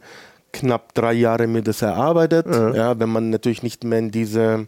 [0.56, 2.46] knapp drei Jahre mir das erarbeitet.
[2.48, 3.00] Ja.
[3.00, 4.68] wenn man natürlich nicht mehr in diese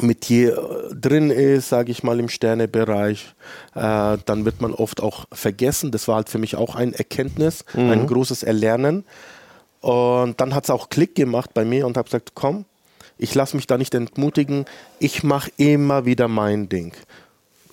[0.00, 3.34] Metier äh, drin ist, sage ich mal, im Sternebereich,
[3.74, 5.90] äh, dann wird man oft auch vergessen.
[5.90, 7.90] Das war halt für mich auch ein Erkenntnis, mhm.
[7.90, 9.04] ein großes Erlernen.
[9.80, 12.64] Und dann hat es auch Klick gemacht bei mir und habe gesagt, komm,
[13.18, 14.64] ich lasse mich da nicht entmutigen,
[14.98, 16.92] ich mache immer wieder mein Ding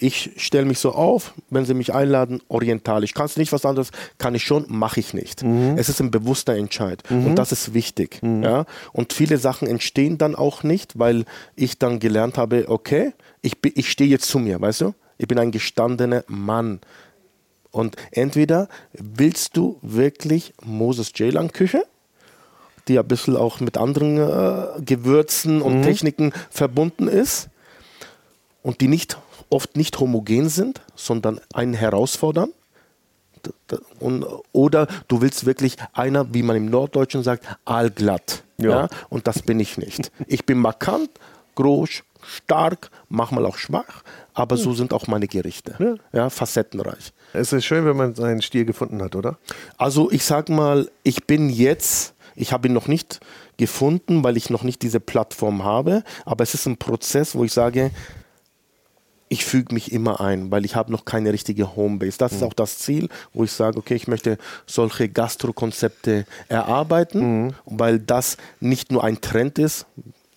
[0.02, 3.14] ich stelle mich so auf, wenn sie mich einladen, orientalisch.
[3.14, 3.92] Kannst du nicht was anderes?
[4.18, 5.44] Kann ich schon, mache ich nicht.
[5.44, 5.76] Mhm.
[5.78, 7.28] Es ist ein bewusster Entscheid mhm.
[7.28, 8.18] und das ist wichtig.
[8.24, 8.42] Mhm.
[8.42, 8.66] Ja?
[8.94, 11.26] Und viele Sachen entstehen dann auch nicht, weil
[11.56, 13.14] ich dann gelernt habe, okay,
[13.44, 14.96] ich, ich stehe jetzt zu mir, weißt du?
[15.20, 16.80] Ich bin ein gestandener Mann.
[17.70, 21.86] Und entweder willst du wirklich Moses Jailan Küche,
[22.88, 25.84] die ein bisschen auch mit anderen äh, Gewürzen und mhm.
[25.84, 27.50] Techniken verbunden ist
[28.64, 29.20] und die nicht
[29.52, 32.52] oft nicht homogen sind, sondern einen herausfordern.
[34.00, 38.44] Und, oder du willst wirklich einer, wie man im Norddeutschen sagt, allglatt.
[38.58, 38.70] Ja.
[38.70, 38.90] ja.
[39.10, 40.12] Und das bin ich nicht.
[40.28, 41.10] Ich bin markant,
[41.56, 44.04] groß, stark, manchmal auch schwach,
[44.34, 45.76] aber so sind auch meine Gerichte.
[45.80, 45.96] Ja.
[46.14, 47.14] ja, facettenreich.
[47.34, 49.38] Es ist schön, wenn man seinen Stil gefunden hat, oder?
[49.78, 53.20] Also ich sag mal, ich bin jetzt, ich habe ihn noch nicht
[53.58, 57.54] gefunden, weil ich noch nicht diese Plattform habe, aber es ist ein Prozess, wo ich
[57.54, 57.92] sage,
[59.32, 62.18] ich füge mich immer ein, weil ich habe noch keine richtige Homebase.
[62.18, 62.38] Das mhm.
[62.38, 67.54] ist auch das Ziel, wo ich sage, okay, ich möchte solche Gastro-Konzepte erarbeiten, mhm.
[67.66, 69.86] weil das nicht nur ein Trend ist,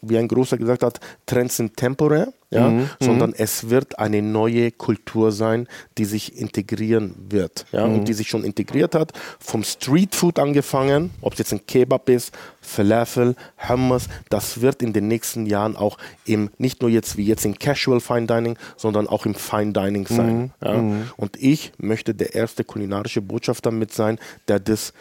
[0.08, 2.88] wie ein Großer gesagt hat, Trends sind temporär, ja, mhm.
[3.00, 3.36] sondern mhm.
[3.38, 5.66] es wird eine neue Kultur sein,
[5.98, 7.94] die sich integrieren wird, ja, mhm.
[7.94, 12.32] und die sich schon integriert hat, vom Streetfood angefangen, ob es jetzt ein Kebab ist,
[12.60, 13.34] Falafel,
[13.68, 17.58] Hummus, das wird in den nächsten Jahren auch im, nicht nur jetzt wie jetzt in
[17.58, 20.36] Casual Fine Dining, sondern auch im Fine Dining sein.
[20.36, 20.50] Mhm.
[20.62, 20.74] Ja.
[20.74, 21.10] Mhm.
[21.16, 24.18] Und ich möchte der erste kulinarische Botschafter mit sein,
[24.48, 24.92] der das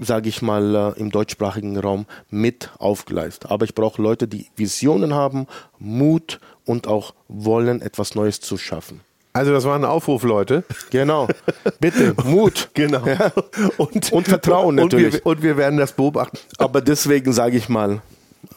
[0.00, 3.50] sage ich mal, äh, im deutschsprachigen Raum mit aufgleist.
[3.50, 5.46] Aber ich brauche Leute, die Visionen haben,
[5.78, 9.00] Mut und auch wollen, etwas Neues zu schaffen.
[9.34, 10.64] Also das war ein Aufruf, Leute.
[10.90, 11.26] Genau.
[11.80, 12.70] Bitte, Mut.
[12.74, 13.06] Genau.
[13.06, 13.32] Ja.
[13.78, 15.06] Und, und, Vertrauen natürlich.
[15.06, 16.38] Und wir, und wir, werden das beobachten.
[16.58, 18.02] Aber deswegen sage ich mal,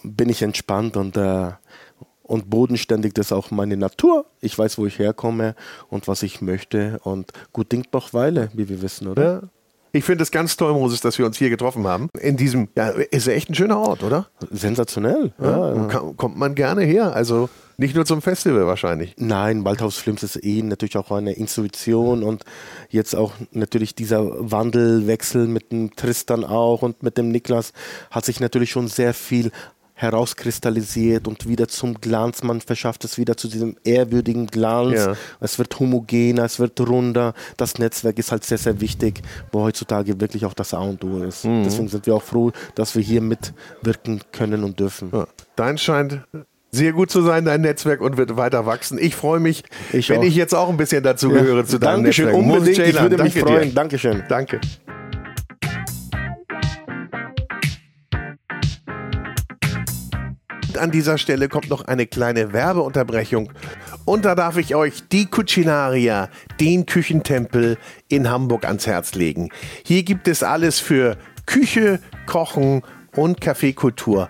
[0.03, 1.52] bin ich entspannt und, äh,
[2.24, 3.14] und bodenständig.
[3.14, 4.26] Das ist auch meine Natur.
[4.41, 5.56] Ich weiß, wo ich herkomme
[5.90, 6.99] und was ich möchte.
[7.03, 9.24] Und gut Ding doch Weile, wie wir wissen, oder?
[9.24, 9.41] Ja.
[9.96, 12.10] Ich finde es ganz toll, Moses, dass wir uns hier getroffen haben.
[12.20, 14.28] In diesem, ja, ist echt ein schöner Ort, oder?
[14.52, 15.32] Sensationell.
[15.42, 15.86] Ja, ja.
[16.18, 17.16] Kommt man gerne her.
[17.16, 17.48] Also
[17.78, 19.16] nicht nur zum Festival wahrscheinlich.
[19.18, 22.44] Nein, Waldhaus Films ist eh natürlich auch eine Institution und
[22.90, 27.72] jetzt auch natürlich dieser Wandelwechsel mit dem Tristan auch und mit dem Niklas
[28.12, 29.52] hat sich natürlich schon sehr viel
[29.96, 32.44] herauskristallisiert und wieder zum Glanz.
[32.44, 34.94] Man verschafft es wieder zu diesem ehrwürdigen Glanz.
[34.94, 35.16] Ja.
[35.40, 37.34] Es wird homogener, es wird runder.
[37.58, 41.24] Das Netzwerk ist halt sehr, sehr wichtig, wo heutzutage wirklich auch das A und O
[41.24, 41.46] ist.
[41.46, 41.64] Mhm.
[41.64, 45.10] Deswegen sind wir auch froh, dass wir hier mitwirken können und dürfen.
[45.14, 45.28] Ja.
[45.56, 46.20] Dein scheint
[46.72, 48.98] sehr gut zu sein, dein Netzwerk, und wird weiter wachsen.
[49.00, 49.64] Ich freue mich,
[49.94, 50.24] ich wenn auch.
[50.24, 51.66] ich jetzt auch ein bisschen dazu gehöre ja.
[51.66, 52.44] zu deinem Dankeschön, Netzwerk.
[52.44, 53.70] Unbedingt, ich würde mich freuen.
[53.70, 53.76] Dir.
[53.76, 54.24] Dankeschön.
[54.28, 54.60] Danke.
[60.78, 63.52] An dieser Stelle kommt noch eine kleine Werbeunterbrechung.
[64.06, 66.30] Und da darf ich euch die Cucinaria,
[66.60, 67.78] den Küchentempel
[68.08, 69.50] in Hamburg ans Herz legen.
[69.84, 72.82] Hier gibt es alles für Küche, Kochen
[73.16, 74.30] und Kaffeekultur.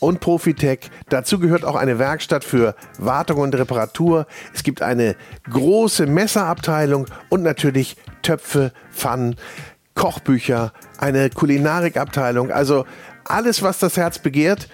[0.00, 0.90] und Profitech.
[1.08, 4.26] Dazu gehört auch eine Werkstatt für Wartung und Reparatur.
[4.54, 5.16] Es gibt eine
[5.50, 9.36] große Messerabteilung und natürlich Töpfe, Pfannen,
[9.94, 12.50] Kochbücher, eine Kulinarikabteilung.
[12.50, 12.84] Also
[13.24, 14.68] alles, was das Herz begehrt.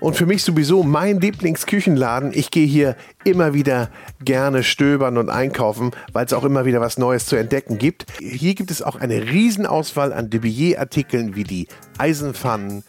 [0.00, 2.32] Und für mich sowieso mein Lieblingsküchenladen.
[2.34, 3.88] Ich gehe hier immer wieder
[4.24, 8.06] gerne stöbern und einkaufen, weil es auch immer wieder was Neues zu entdecken gibt.
[8.18, 11.68] Hier gibt es auch eine Riesenauswahl an Debillet-Artikeln wie die
[11.98, 12.82] Eisenpfannen,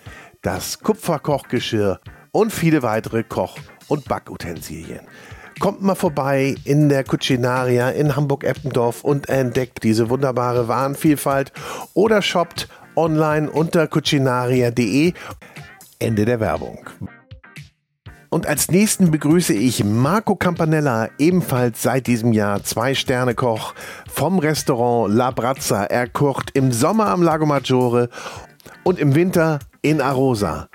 [0.44, 2.00] das Kupferkochgeschirr
[2.32, 3.58] und viele weitere Koch-
[3.88, 5.02] und Backutensilien.
[5.60, 11.54] Kommt mal vorbei in der Cucinaria in Hamburg-Eppendorf und entdeckt diese wunderbare Warenvielfalt
[11.94, 15.14] oder shoppt online unter cucinaria.de.
[16.00, 16.90] Ende der Werbung.
[18.30, 23.76] Und als nächsten begrüße ich Marco Campanella, ebenfalls seit diesem Jahr Zwei-Sterne-Koch
[24.12, 25.86] vom Restaurant La Brazza.
[25.86, 28.10] Er kocht im Sommer am Lago Maggiore
[28.84, 30.70] und im Winter in Arosa.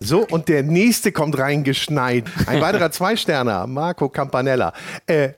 [0.00, 2.24] So, und der nächste kommt reingeschneit.
[2.46, 4.72] Ein weiterer Zwei-Sterner, Marco Campanella.
[5.06, 5.30] Äh,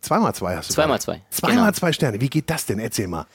[0.00, 1.72] zweimal zwei hast du Zweimal zwei, Zweimal genau.
[1.72, 2.20] zwei Sterne.
[2.20, 2.78] Wie geht das denn?
[2.78, 3.26] Erzähl mal.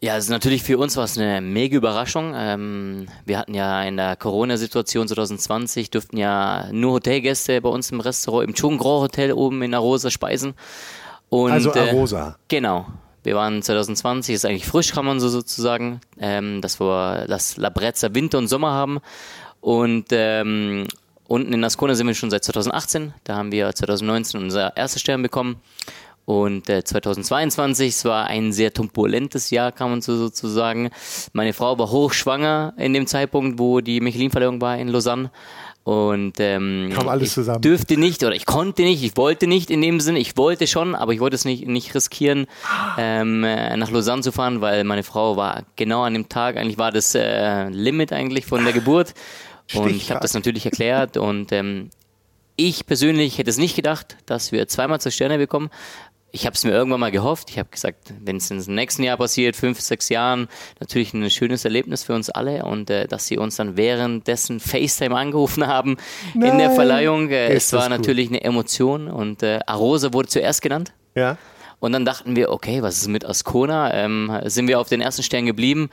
[0.00, 2.32] Ja, es ist natürlich für uns was eine mega Überraschung.
[2.36, 8.00] Ähm, wir hatten ja in der Corona-Situation 2020 durften ja nur Hotelgäste bei uns im
[8.00, 10.54] Restaurant, im Chung Grand Hotel oben in Arosa speisen.
[11.28, 12.36] Und, Also äh, Arosa.
[12.48, 12.86] Genau.
[13.22, 18.14] Wir waren 2020, ist eigentlich frisch, kann man so sozusagen, ähm, dass wir das Labrezza
[18.14, 18.98] Winter und Sommer haben.
[19.60, 20.88] Und ähm,
[21.28, 23.14] unten in Ascona sind wir schon seit 2018.
[23.24, 25.60] Da haben wir 2019 unser erstes Stern bekommen.
[26.24, 30.90] Und äh, 2022, es war ein sehr turbulentes Jahr, kann man so sozusagen.
[31.32, 35.30] Meine Frau war hochschwanger in dem Zeitpunkt, wo die Michelin-Verleihung war in Lausanne.
[35.84, 37.60] Und ähm, Kam alles ich zusammen.
[37.60, 40.94] dürfte nicht oder ich konnte nicht, ich wollte nicht in dem Sinn, ich wollte schon,
[40.94, 42.46] aber ich wollte es nicht, nicht riskieren,
[42.98, 46.78] ähm, äh, nach Lausanne zu fahren, weil meine Frau war genau an dem Tag, eigentlich
[46.78, 49.14] war das äh, Limit eigentlich von der Geburt.
[49.74, 51.90] Und ich habe das natürlich erklärt und ähm,
[52.56, 55.70] ich persönlich hätte es nicht gedacht, dass wir zweimal zwei Sterne bekommen.
[56.34, 57.50] Ich habe es mir irgendwann mal gehofft.
[57.50, 60.48] Ich habe gesagt, wenn es im nächsten Jahr passiert, fünf, sechs Jahren,
[60.80, 65.14] natürlich ein schönes Erlebnis für uns alle und äh, dass sie uns dann währenddessen FaceTime
[65.14, 65.98] angerufen haben
[66.34, 66.74] in der Nein.
[66.74, 67.28] Verleihung.
[67.28, 67.90] Äh, es war cool.
[67.90, 70.92] natürlich eine Emotion und äh, Arosa wurde zuerst genannt.
[71.14, 71.36] Ja.
[71.80, 73.92] Und dann dachten wir, okay, was ist mit Ascona?
[73.92, 75.90] Ähm, sind wir auf den ersten Stern geblieben?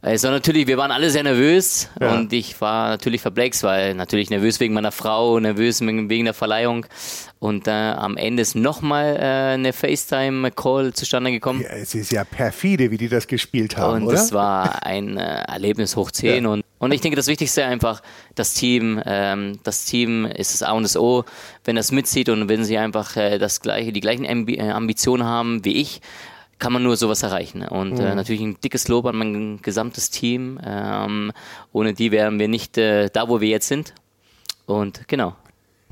[0.00, 2.14] Also natürlich, wir waren alle sehr nervös Ja.
[2.14, 6.34] und ich war natürlich verblext, weil natürlich nervös wegen meiner Frau, nervös wegen wegen der
[6.34, 6.86] Verleihung
[7.40, 11.62] und äh, am Ende ist nochmal äh, eine FaceTime-Call zustande gekommen.
[11.62, 11.70] ja.
[11.70, 14.14] Es ist ja perfide, wie die das gespielt haben, Und oder?
[14.14, 16.44] es war ein äh, Erlebnis hoch 10.
[16.44, 16.50] Ja.
[16.50, 18.00] Und, und ich denke, das Wichtigste einfach,
[18.36, 21.24] das Team, ähm, das Team ist das A und das O.
[21.64, 25.24] Wenn das mitzieht und wenn sie einfach äh, das gleiche, die gleichen Ambi äh, Ambitionen
[25.24, 26.00] haben wie ich,
[26.58, 27.62] kann man nur sowas erreichen.
[27.62, 28.00] Und Mhm.
[28.00, 30.58] äh, natürlich ein dickes Lob an mein gesamtes Team.
[30.64, 31.32] Ähm,
[31.72, 33.94] ohne die wären wir nicht äh, da, wo wir jetzt sind.
[34.66, 35.36] Und genau.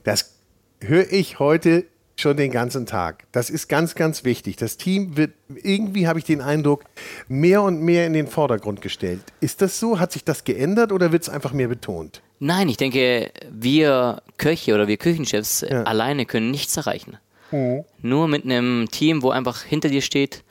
[0.05, 0.35] Das
[0.81, 1.85] höre ich heute
[2.19, 3.25] schon den ganzen Tag.
[3.33, 4.57] Das ist ganz, ganz wichtig.
[4.57, 5.33] Das Team wird,
[5.63, 6.85] irgendwie habe ich den Eindruck,
[7.29, 9.21] mehr und mehr in den Vordergrund gestellt.
[9.41, 9.99] Ist das so?
[10.01, 12.23] Hat sich das geändert oder wird es einfach mehr betont?
[12.39, 15.83] Nein, ich denke, wir Köche oder wir Küchenchefs äh, Ja.
[15.85, 17.19] alleine können nichts erreichen.
[18.03, 20.43] Nur mit einem Team, wo einfach hinter dir steht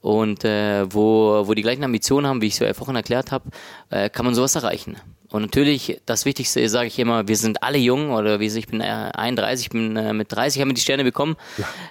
[0.00, 3.50] und äh, wo, wo die gleichen Ambitionen haben, wie ich es ja vorhin erklärt habe,
[3.90, 4.96] äh, kann man sowas erreichen.
[5.30, 8.80] Und natürlich, das Wichtigste sage ich immer, wir sind alle jung oder wie ich bin
[8.80, 11.36] äh, 31, ich bin äh, mit 30 haben wir die Sterne bekommen.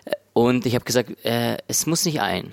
[0.06, 2.52] Äh, Und ich habe gesagt, äh, es muss nicht ein.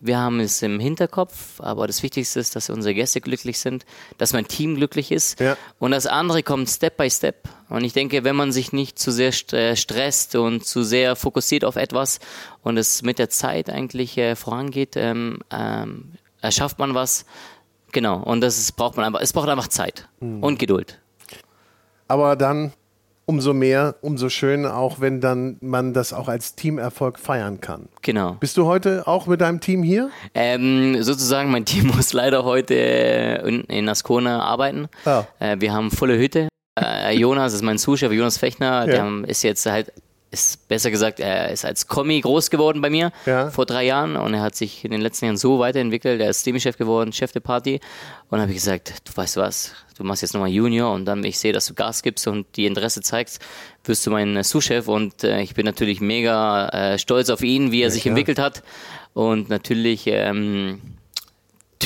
[0.00, 3.86] Wir haben es im Hinterkopf, aber das Wichtigste ist, dass unsere Gäste glücklich sind,
[4.18, 5.40] dass mein Team glücklich ist.
[5.40, 5.56] Ja.
[5.78, 7.48] Und das andere kommt Step by Step.
[7.68, 11.64] Und ich denke, wenn man sich nicht zu sehr äh, stresst und zu sehr fokussiert
[11.64, 12.20] auf etwas
[12.62, 16.12] und es mit der Zeit eigentlich äh, vorangeht, ähm, ähm,
[16.42, 17.24] erschafft man was.
[17.92, 18.18] Genau.
[18.18, 21.00] Und das ist, braucht man einfach, es braucht einfach Zeit und Geduld.
[22.08, 22.72] Aber dann
[23.26, 27.88] umso mehr, umso schöner, auch wenn dann man das auch als Teamerfolg feiern kann.
[28.02, 28.36] Genau.
[28.40, 30.10] Bist du heute auch mit deinem Team hier?
[30.34, 34.88] Ähm, sozusagen, mein Team muss leider heute äh, in, in Ascona arbeiten.
[35.04, 35.26] Ja.
[35.40, 36.48] Äh, wir haben volle Hütte.
[36.80, 39.20] Äh, Jonas ist mein Zuschauer, Jonas Fechner, der Ja.
[39.26, 39.92] ist jetzt halt,
[40.30, 43.50] ist besser gesagt, er ist als Kommi groß geworden bei mir Ja.
[43.50, 46.20] vor drei Jahren und er hat sich in den letzten Jahren so weiterentwickelt.
[46.20, 47.80] Er ist Demi-Chef geworden, Chef der Party.
[48.28, 51.28] Und habe ich gesagt, du weißt was, du machst jetzt nochmal Junior und dann, wenn
[51.30, 53.40] ich sehe, dass du Gas gibst und die Interesse zeigst,
[53.84, 57.70] wirst du mein äh, Sous-Chef und äh, ich bin natürlich mega äh, stolz auf ihn,
[57.70, 58.10] wie er sich klar.
[58.10, 58.62] entwickelt hat.
[59.14, 60.80] Und natürlich ähm,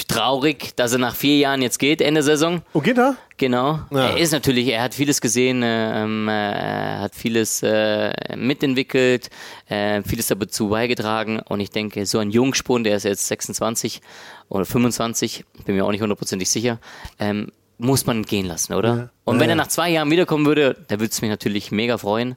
[0.09, 2.63] traurig, dass er nach vier Jahren jetzt geht, Ende Saison.
[2.73, 3.17] Oh, geht er?
[3.37, 3.81] Genau.
[3.91, 4.11] Ja.
[4.11, 9.31] Er ist natürlich, er hat vieles gesehen, äh, ähm, äh, er hat vieles äh, mitentwickelt,
[9.69, 14.01] äh, vieles dazu beigetragen und ich denke, so ein Jungspund, der ist jetzt 26
[14.49, 16.79] oder 25, bin mir auch nicht hundertprozentig sicher,
[17.19, 19.11] ähm, muss man gehen lassen, oder?
[19.25, 19.63] Und wenn Ja, er ja.
[19.65, 22.37] nach zwei Jahren wiederkommen würde, da würde es mich natürlich mega freuen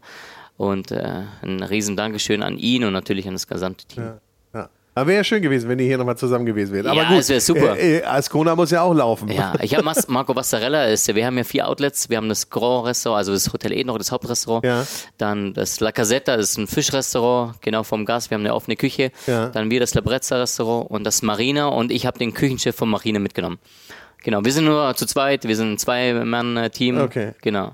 [0.56, 4.04] und äh, ein riesen Dankeschön an ihn und natürlich an das gesamte Team.
[4.96, 6.86] Aber wäre ja schön gewesen, wenn ihr hier nochmal zusammen gewesen wärt.
[6.86, 7.76] Aber Ja, gut, es wär super.
[7.78, 9.32] Äh, äh, Ascona muss ja auch laufen.
[9.32, 12.10] Ja, ich habe Marco Bassarella, ist, wir haben ja vier Outlets.
[12.10, 14.64] Wir haben das Grand Restaurant, also das Hotel Eden, noch das Hauptrestaurant.
[14.64, 14.86] Ja.
[15.18, 18.30] Dann das La Casetta, das ist ein Fischrestaurant, genau vom Gas.
[18.30, 19.12] Wir haben eine offene Küche.
[19.26, 19.48] Ja.
[19.48, 23.18] Dann wir das Labrezza Restaurant und das Marina und ich habe den Küchenchef von Marina
[23.18, 23.58] mitgenommen.
[24.24, 27.02] Genau, wir sind nur zu zweit, wir sind ein Zwei-Mann-Team.
[27.02, 27.32] Okay.
[27.42, 27.74] Genau.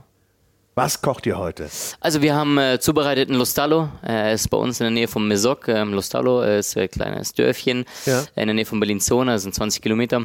[0.76, 1.70] Was kocht ihr heute?
[2.00, 3.90] Also wir haben äh, zubereitet einen Lostallo.
[4.02, 5.68] Er ist bei uns in der Nähe von Mesoc.
[5.68, 8.22] Ähm, Lostallo ist ein kleines Dörfchen Ja.
[8.36, 10.22] in der Nähe von Bellinzona, das sind 20 Kilometer.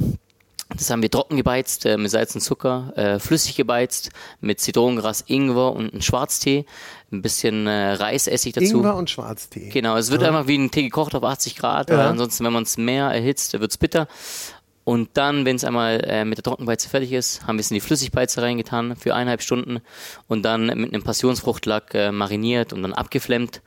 [0.77, 4.11] Das haben wir trocken gebeizt, äh, mit Salz und Zucker, äh, flüssig gebeizt,
[4.41, 6.65] mit Zitronengras, Ingwer und einem Schwarztee,
[7.13, 8.79] ein bisschen äh, Reisessig dazu.
[8.79, 9.69] Ingwer und Schwarztee.
[9.69, 12.09] Genau, es wird einfach wie ein Tee gekocht auf 80 Grad, Ja.
[12.09, 14.09] ansonsten, wenn man es mehr erhitzt, wird es bitter.
[14.85, 17.77] Und dann, wenn es einmal äh, mit der Trockenbeize fertig ist, haben wir es in
[17.77, 19.81] die Flüssigbeize reingetan für eineinhalb Stunden
[20.29, 23.63] und dann mit einem Passionsfruchtlack äh, mariniert und dann abgeflemmt.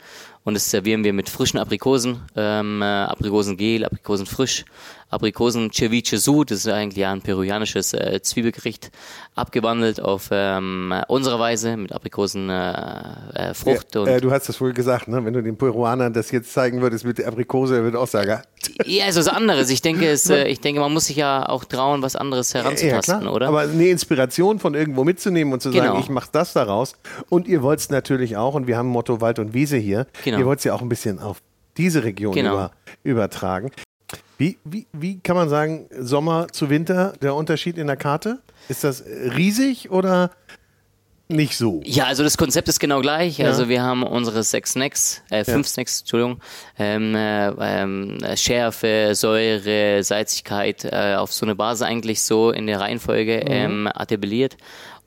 [0.48, 4.64] Und das servieren wir mit frischen Aprikosen, ähm, äh, Aprikosengel, Aprikosenfrisch,
[5.10, 8.90] Aprikosen Ceviche Su, das ist eigentlich ein peruanisches äh, Zwiebelgericht,
[9.36, 13.36] abgewandelt auf ähm, unsere Weise mit Aprikosenfrucht.
[13.36, 15.24] Äh, äh, Frucht Ja, und äh, du hast das wohl gesagt, ne?
[15.26, 18.42] wenn du den Peruanern das jetzt zeigen würdest mit der Aprikose, er wird auch sagen,
[18.86, 19.70] ja, also was anderes.
[19.70, 23.28] Ich denke, es, äh, ich denke, man muss sich ja auch trauen, was anderes heranzutasten,
[23.28, 23.48] oder?
[23.48, 26.00] Aber eine Inspiration von irgendwo mitzunehmen und zu sagen, Genau.
[26.00, 26.96] ich mache das daraus.
[27.30, 30.37] Und ihr wollt es natürlich auch, und wir haben Motto Wald und Wiese hier, Genau.
[30.40, 31.42] Ihr wollt es ja auch ein bisschen auf
[31.78, 32.54] diese Region Genau.
[32.54, 32.72] über,
[33.04, 33.72] übertragen.
[34.38, 38.40] Wie, wie, wie kann man sagen, Sommer zu Winter, der Unterschied in der Karte?
[38.70, 40.32] Ist das riesig oder
[41.30, 41.82] nicht so?
[41.84, 43.40] Ja, also das Konzept ist genau gleich.
[43.40, 43.48] Ja.
[43.48, 46.40] Also wir haben unsere sechs Snacks, äh, fünf Snacks, Entschuldigung,
[46.80, 52.80] ähm, äh, ähm, Schärfe, Säure, Salzigkeit äh, auf so eine Basis eigentlich so in der
[52.80, 53.52] Reihenfolge Mhm.
[53.52, 54.56] ähm, artikuliert.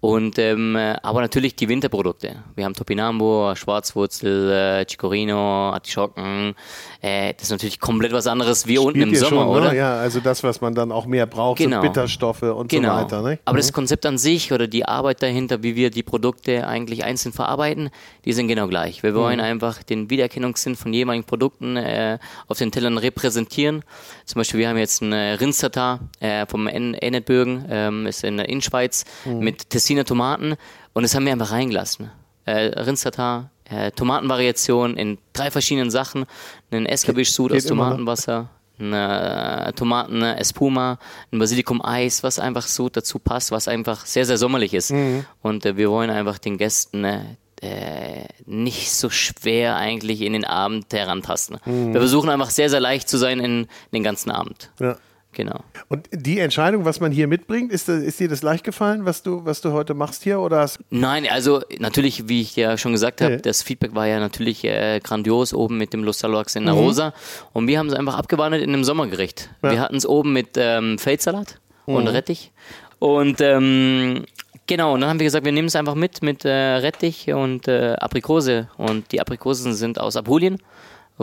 [0.02, 2.36] Und ähm, äh, aber natürlich die Winterprodukte.
[2.56, 6.55] Wir haben Topinambo, Schwarzwurzel, äh, Chicorino, Artischocken.
[7.02, 9.59] Äh, das ist natürlich komplett was anderes wie unten im Spielt Sommer, schon, ne?
[9.60, 9.74] oder?
[9.74, 11.82] Ja, also das, was man dann auch mehr braucht, Genau.
[11.82, 12.97] sind Bitterstoffe und Genau.
[12.97, 13.22] so weiter.
[13.22, 13.39] Ne?
[13.44, 17.35] Aber das Konzept an sich oder die Arbeit dahinter, wie wir die Produkte eigentlich einzeln
[17.35, 17.90] verarbeiten,
[18.24, 19.02] die sind genau gleich.
[19.02, 19.16] Wir Mhm.
[19.16, 22.18] wollen einfach den Wiedererkennungssinn von jeweiligen Produkten äh,
[22.48, 23.82] auf den Tellern repräsentieren.
[24.24, 28.39] Zum Beispiel, wir haben jetzt einen äh, Rindstatar äh, vom En- Ennetbürgen, ähm, ist in
[28.39, 29.39] der Innenschweiz, Mhm.
[29.40, 30.54] mit Tessiner Tomaten
[30.92, 32.10] und das haben wir einfach reingelassen.
[32.44, 36.26] Äh, Rindstatar, äh, Tomatenvariation in drei verschiedenen Sachen,
[36.70, 37.68] einen Escabeche-Sud aus ne?
[37.70, 38.48] Tomatenwasser,
[38.78, 40.98] eine Tomaten Espuma,
[41.32, 44.92] ein Basilikum-Eis, was einfach so dazu passt, was einfach sehr, sehr sommerlich ist.
[44.92, 45.24] Mhm.
[45.42, 47.20] Und äh, wir wollen einfach den Gästen äh,
[47.60, 51.58] äh, nicht so schwer eigentlich in den Abend herantasten.
[51.64, 51.94] Mhm.
[51.94, 54.70] Wir versuchen einfach sehr, sehr leicht zu sein in, den ganzen Abend.
[54.78, 54.96] Ja.
[55.32, 55.61] Genau.
[55.89, 59.23] Und die Entscheidung, was man hier mitbringt, ist, das- ist dir das leicht gefallen, was
[59.23, 60.40] du, was du heute machst hier?
[60.40, 63.39] Oder hast, Nein, also natürlich, wie ich ja schon gesagt habe, Ja.
[63.39, 66.11] das Feedback war ja natürlich äh, grandios oben mit dem Mhm.
[66.57, 67.15] in der Rosa.
[67.52, 69.51] Und wir haben es einfach abgewandelt in einem Sommergericht.
[69.62, 69.69] Ja.
[69.69, 69.73] Mhm.
[69.73, 72.51] Wir hatten es oben mit ähm, Feldsalat und Rettich.
[72.98, 74.24] Und ähm,
[74.66, 77.69] genau, und dann haben wir gesagt, wir nehmen es einfach mit mit äh, Rettich und
[77.69, 78.69] äh, Aprikose.
[78.77, 80.59] Und die Aprikosen sind aus Apulien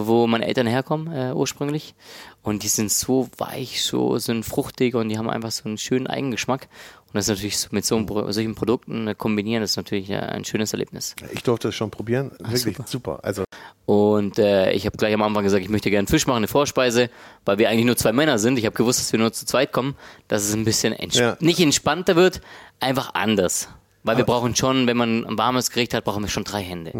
[0.05, 1.95] wo meine Eltern herkommen äh, ursprünglich.
[2.43, 6.05] Und die sind so weich, so sind fruchtig und die haben einfach so einen schönen
[6.07, 6.67] Eigengeschmack.
[7.07, 10.09] Und das ist natürlich so, mit so einem, solchen Produkten äh, kombinieren, das ist natürlich
[10.09, 11.15] äh, ein schönes Erlebnis.
[11.33, 12.31] ich durfte es schon probieren.
[12.39, 13.19] Wirklich super.
[13.23, 13.43] Also,
[13.85, 17.09] Und äh, ich habe gleich am Anfang gesagt, ich möchte gerne Fisch machen, eine Vorspeise,
[17.45, 18.59] weil wir eigentlich nur zwei Männer sind.
[18.59, 19.95] Ich habe gewusst, dass wir nur zu zweit kommen,
[20.27, 21.37] dass es ein bisschen entsp Ja.
[21.39, 22.41] nicht entspannter wird,
[22.79, 23.69] einfach anders.
[24.03, 26.91] Weil wir brauchen schon, wenn man ein warmes Gericht hat, brauchen wir schon drei Hände.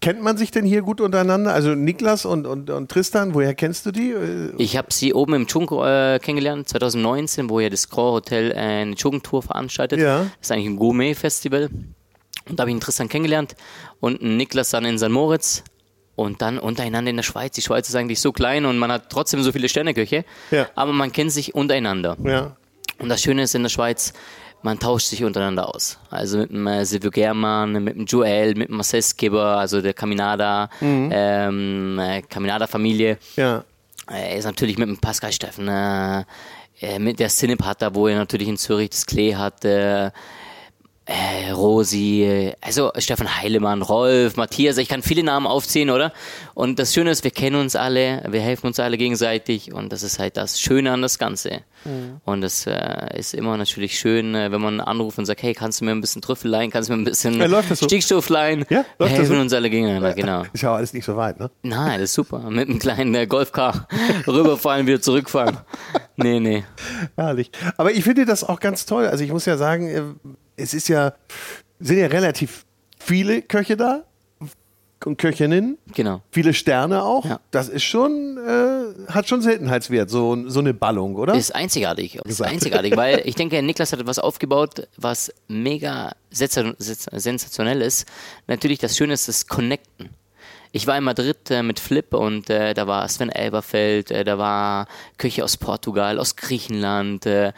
[0.00, 1.52] Kennt man sich denn hier gut untereinander?
[1.52, 4.10] Also Niklas und, und, und Tristan, woher kennst du die?
[4.12, 8.52] Äh, Ich habe sie oben im Chung äh, kennengelernt, 2019, wo ja das Grand Hotel
[8.52, 10.00] eine Chung-Tour veranstaltet.
[10.00, 10.18] Ja.
[10.18, 11.70] Das ist eigentlich ein Gourmet-Festival.
[12.48, 13.56] Und da habe ich einen Tristan kennengelernt
[14.00, 15.08] und einen Niklas dann in St.
[15.08, 15.64] Moritz.
[16.14, 17.52] Und dann untereinander in der Schweiz.
[17.56, 20.24] Die Schweiz ist eigentlich so klein und man hat trotzdem so viele Sterneköche.
[20.50, 20.66] Ja.
[20.74, 22.16] Aber man kennt sich untereinander.
[22.24, 22.56] Ja.
[22.98, 24.14] Und das Schöne ist in der Schweiz,
[24.62, 25.98] man tauscht sich untereinander aus.
[26.10, 29.94] Also mit dem äh, Silvio German, mit dem Joel, mit dem Marcel Skipper, also der
[29.94, 33.18] Caminada, ähm, äh, Caminada-Familie.
[33.36, 33.64] Ja.
[34.08, 36.24] Er ist natürlich mit dem Pascal Steffen, äh,
[36.80, 40.12] äh, mit der Cinepater, wo er natürlich in Zürich das Klee hatte.
[41.08, 46.12] Äh, Rosi, also Stefan Heilemann, Rolf, Matthias, ich kann viele Namen aufzählen, oder?
[46.54, 50.02] Und das Schöne ist, wir kennen uns alle, wir helfen uns alle gegenseitig und das
[50.02, 51.62] ist halt das Schöne an das Ganze.
[52.24, 55.80] Und das äh, ist immer natürlich schön, äh, wenn man anruft und sagt, hey, kannst
[55.80, 57.86] du mir ein bisschen Trüffel leihen, kannst du mir ein bisschen Ja, läuft das so?
[57.86, 58.64] Stickstoff leihen?
[58.68, 59.40] Ja, läuft wir helfen so?
[59.42, 60.42] uns alle gegeneinander, genau.
[60.52, 61.48] Ist ja auch alles nicht so weit, ne?
[61.62, 62.40] Nein, das ist super.
[62.50, 63.86] Mit einem kleinen äh, Golfcar
[64.26, 65.58] rüberfahren, wieder zurückfahren.
[66.16, 66.64] Nee, nee.
[67.16, 67.52] Herrlich.
[67.76, 69.06] Aber ich finde das auch ganz toll.
[69.06, 70.02] Also ich muss ja sagen, äh,
[70.56, 71.12] es ist ja,
[71.80, 72.64] sind ja relativ
[72.98, 74.02] viele Köche da
[75.04, 76.22] und Köchinnen, Genau.
[76.32, 77.24] viele Sterne auch.
[77.24, 77.38] Ja.
[77.50, 81.34] Das ist schon, äh, hat schon Seltenheitswert, so, so eine Ballung, oder?
[81.34, 82.16] Ist einzigartig.
[82.24, 88.06] Ist einzigartig, weil ich denke, Niklas hat etwas aufgebaut, was mega sensa- sens- sensationell ist.
[88.48, 90.08] Natürlich, das Schöne ist das Connecten.
[90.72, 94.38] Ich war in Madrid äh, mit Flip und äh, da war Sven Elberfeld, äh, da
[94.38, 94.88] war
[95.18, 97.52] Köche aus Portugal, aus Griechenland, äh,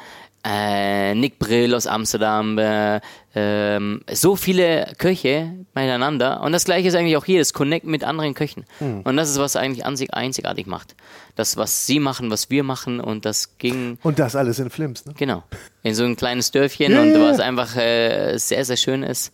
[0.45, 3.01] äh, Nick Brill aus Amsterdam, äh,
[3.35, 6.43] ähm, so viele Köche miteinander.
[6.43, 8.65] Und das gleiche ist eigentlich auch hier, das Connect mit anderen Köchen.
[8.81, 10.95] Und das ist, was eigentlich einzig, einzigartig macht.
[11.37, 15.07] Das, was sie machen, was wir machen und das ging, Und das alles in Flims,
[15.07, 15.15] ne?
[15.17, 15.45] genau,
[15.83, 17.31] in so ein kleines Dörfchen Ja, und ja, ja.
[17.31, 19.33] was einfach äh, sehr, sehr schön ist.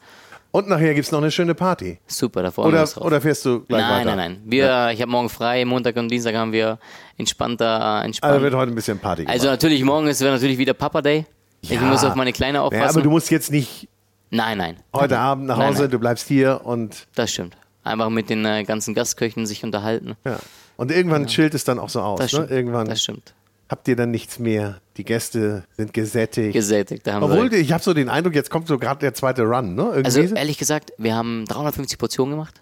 [0.50, 1.98] Und nachher gibt es noch eine schöne Party.
[2.06, 3.04] Super, da freuen wir Oder, uns drauf.
[3.06, 4.16] oder fährst du gleich nein, weiter?
[4.16, 4.42] nein, nein.
[4.44, 6.78] Wir, Ich habe morgen frei, Montag und Dienstag haben wir
[7.16, 8.32] entspannter, entspannt.
[8.34, 9.34] Also wird heute ein bisschen Party gemacht.
[9.34, 11.26] Also natürlich morgen ist natürlich wieder Papa Day.
[11.70, 11.80] Ich Ja.
[11.82, 12.88] muss auf meine Kleine ja, aufpassen.
[12.96, 13.88] aber du musst jetzt nicht
[14.30, 14.76] nein, nein.
[14.92, 15.90] heute Abend nach Nein, Hause, nein.
[15.90, 17.56] du bleibst hier und Das stimmt.
[17.82, 20.16] Einfach mit den äh, ganzen Gastköchen sich unterhalten.
[20.24, 20.38] ja.
[20.76, 22.18] Und irgendwann chillt es dann auch so aus.
[22.18, 22.38] Das ne?
[22.40, 22.50] stimmt.
[22.50, 23.32] Irgendwann Das stimmt.
[23.70, 24.78] habt ihr dann nichts mehr.
[24.96, 26.52] Die Gäste sind gesättigt.
[26.52, 27.06] Gesättigt.
[27.06, 29.42] Da haben Obwohl, wir, ich habe so den Eindruck, jetzt kommt so gerade der zweite
[29.42, 29.82] Run, ne?
[29.82, 32.60] Irgendwie also ehrlich gesagt, wir haben 350 Portionen gemacht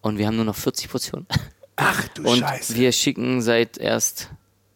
[0.00, 1.26] und wir haben nur noch 40 Portionen.
[1.76, 2.76] Ach du Und Scheiße.
[2.76, 4.30] wir schicken seit erst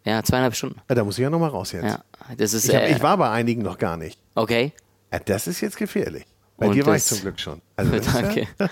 [0.05, 0.81] ja, zweieinhalb Stunden.
[0.89, 1.85] ja, da muss ich ja nochmal raus jetzt.
[1.85, 2.01] Ja,
[2.37, 4.19] das ist Ich, hab, äh, ich war bei einigen noch gar nicht.
[4.35, 4.73] okay.
[5.13, 6.25] Ja, das ist jetzt gefährlich.
[6.57, 7.61] Bei Und dir war ich zum Glück schon.
[7.77, 8.49] Also, Danke.
[8.59, 8.69] Ja,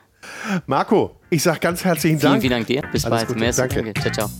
[0.66, 2.42] Marco, ich sag ganz herzlichen Vielen, Dank.
[2.42, 2.82] vielen Dank dir.
[2.90, 3.28] Bis Alles bald.
[3.28, 3.40] Gute.
[3.40, 3.60] Merci.
[3.60, 3.82] Danke.
[3.82, 4.00] Danke.
[4.12, 4.30] Ciao, ciao.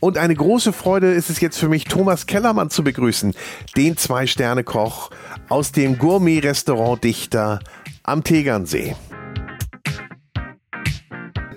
[0.00, 3.34] Und eine große Freude ist es jetzt für mich, Thomas Kellermann zu begrüßen,
[3.76, 5.10] den Zwei-Sterne-Koch
[5.48, 7.60] aus dem Gourmet-Restaurant Dichter
[8.02, 8.94] am Tegernsee.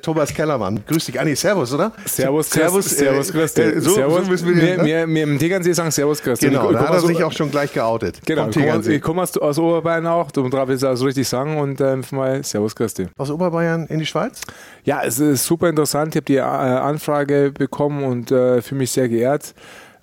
[0.08, 1.22] Thomas Kellermann, grüß dich.
[1.22, 1.92] Nee, Servus, oder?
[2.06, 3.66] Servus, Servus, Servus, Servus, äh, grüß dich.
[3.66, 4.24] äh, so- Servus.
[4.24, 6.40] so müssen wir mir, den- mir, mir im Tegernsee sagen Servus, dich.
[6.40, 8.22] Genau, da hat er sich auch schon gleich geoutet.
[8.26, 11.82] Genau, ich komme aus, aus, Oberbayern auch, darum darf ich es also richtig sagen und
[11.82, 13.10] äh, mal Servus, dich.
[13.18, 14.40] Aus Oberbayern in die Schweiz?
[14.86, 16.16] Ja, es ist super interessant.
[16.16, 19.54] Ich habe die äh, Anfrage bekommen und äh, fühle mich sehr geehrt.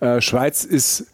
[0.01, 1.07] Äh, Schweiz ist,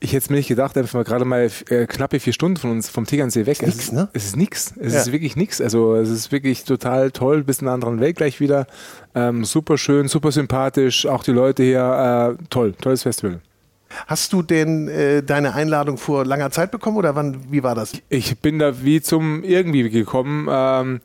[0.00, 2.70] ich hätte es mir nicht gedacht, einfach mal gerade mal äh, knappe vier Stunden von
[2.70, 3.60] uns vom Tegernsee weg.
[3.62, 4.08] nix, es, ist, ne?
[4.12, 4.74] es ist nix.
[4.80, 5.00] Es Ja.
[5.00, 5.60] ist wirklich nix.
[5.60, 7.42] Also es ist wirklich total toll.
[7.44, 8.66] Bist in einer anderen Welt gleich wieder.
[9.14, 11.06] Ähm, super schön, super sympathisch.
[11.06, 12.36] Auch die Leute hier.
[12.38, 13.40] Äh, toll, tolles Festival.
[14.06, 17.92] Hast du denn äh, deine Einladung vor langer Zeit bekommen oder wann, wie war das?
[18.08, 20.46] Ich bin da wie zum irgendwie gekommen.
[20.50, 21.00] Ähm,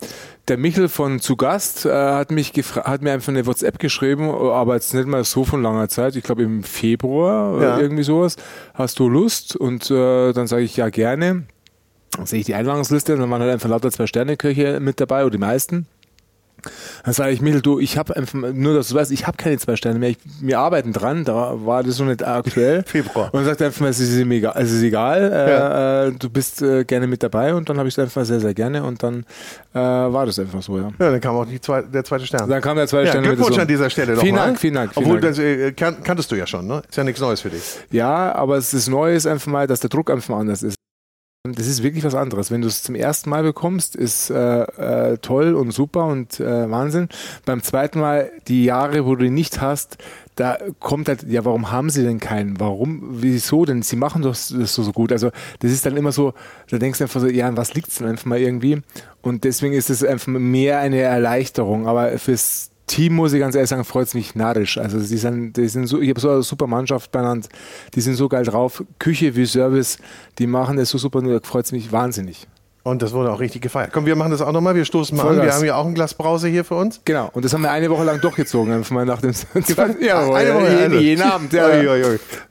[0.49, 2.51] der Michel von Zu Gast äh, hat, mich
[2.84, 6.15] hat mir einfach eine WhatsApp geschrieben, aber jetzt nicht mal so von langer Zeit.
[6.18, 7.77] Ich glaube im Februar Ja.
[7.77, 8.35] äh, irgendwie sowas.
[8.73, 9.55] Hast du Lust?
[9.55, 11.43] Und äh, dann sage ich ja gerne.
[12.18, 15.38] Dann sehe ich die Einladungsliste, dann waren halt einfach lauter Zwei-Sterne-Köche mit dabei oder die
[15.39, 15.88] meisten.
[17.03, 19.57] Dann sage ich, Michel, du, ich habe einfach, nur dass du weißt, ich habe keine
[19.57, 20.10] zwei Sterne mehr.
[20.10, 22.84] Ich, wir arbeiten dran, da war das so nicht aktuell.
[22.88, 23.34] Februar.
[23.34, 26.61] Und sagt einfach, mal, es ist ihm egal, es ist egal äh, äh, du bist
[26.61, 29.26] äh, gerne mit dabei und dann habe ich es einfach sehr, sehr gerne und dann
[29.73, 30.90] äh, war das einfach so, ja.
[30.99, 32.49] Ja, dann kam auch die zwei, der zweite Stern.
[32.49, 34.35] Dann kam der zweite ja, Sterne mit Glückwunsch an dieser Stelle Vielen.
[34.35, 34.94] Dank, vielen Dank.
[34.94, 35.35] Vielen Obwohl, Dank.
[35.35, 36.81] das äh, kan kanntest du ja schon, ne?
[36.88, 37.64] Ist ja nichts Neues für dich.
[37.91, 40.77] Ja, aber es ist Neue ist einfach mal, dass der Druck einfach anders ist.
[41.45, 42.52] Das ist wirklich was anderes.
[42.52, 46.72] Wenn du es zum ersten Mal bekommst, ist äh, äh, toll und super und äh,
[46.72, 47.10] Wahnsinn.
[47.45, 49.98] Beim zweiten Mal, die Jahre, wo du ihn nicht hast,
[50.36, 52.61] da kommt halt, ja, warum haben sie denn keinen?
[52.61, 53.02] Warum?
[53.22, 53.82] Wieso denn?
[53.82, 55.11] Sie machen doch das so, so gut.
[55.11, 56.34] Also, das ist dann immer so,
[56.70, 58.82] da denkst du einfach so, ja, an was liegt es denn einfach mal irgendwie?
[59.22, 61.90] Und deswegen ist es einfach mehr eine Erleichterung.
[61.90, 64.78] Aber fürs Team, muss ich ganz ehrlich sagen, freut es mich narrisch.
[64.78, 67.49] Also die sind, die sind so, ich habe so eine super Mannschaft benannt,
[67.95, 68.84] die sind so geil drauf.
[68.99, 69.98] Küche wie Service,
[70.38, 72.48] die machen das so super, nur freut es mich wahnsinnig.
[72.84, 73.91] Und das wurde auch richtig gefeiert.
[73.94, 74.76] Komm, wir machen das auch nochmal.
[74.76, 75.28] Wir stoßen mal an.
[75.30, 75.45] Vollgas.
[75.45, 76.99] Wir haben ja auch ein Glas Brause hier für uns.
[77.06, 80.53] Genau, und das haben wir eine Woche lang durchgezogen, einfach mal nach dem zweiten Eine
[80.53, 81.52] Woche, jeden, jeden Abend.
[81.53, 81.70] Ja.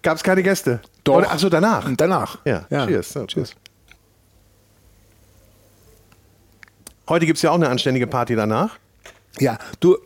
[0.02, 0.80] Gab es keine Gäste?
[1.04, 1.16] Doch.
[1.18, 1.88] Oder, achso, danach.
[1.96, 2.38] Danach.
[2.46, 2.86] Ja, Ja.
[2.86, 3.14] cheers.
[3.14, 3.54] Ja, cheers.
[7.08, 8.78] Heute gibt es ja auch eine anständige Party danach.
[9.38, 9.98] Ja, du,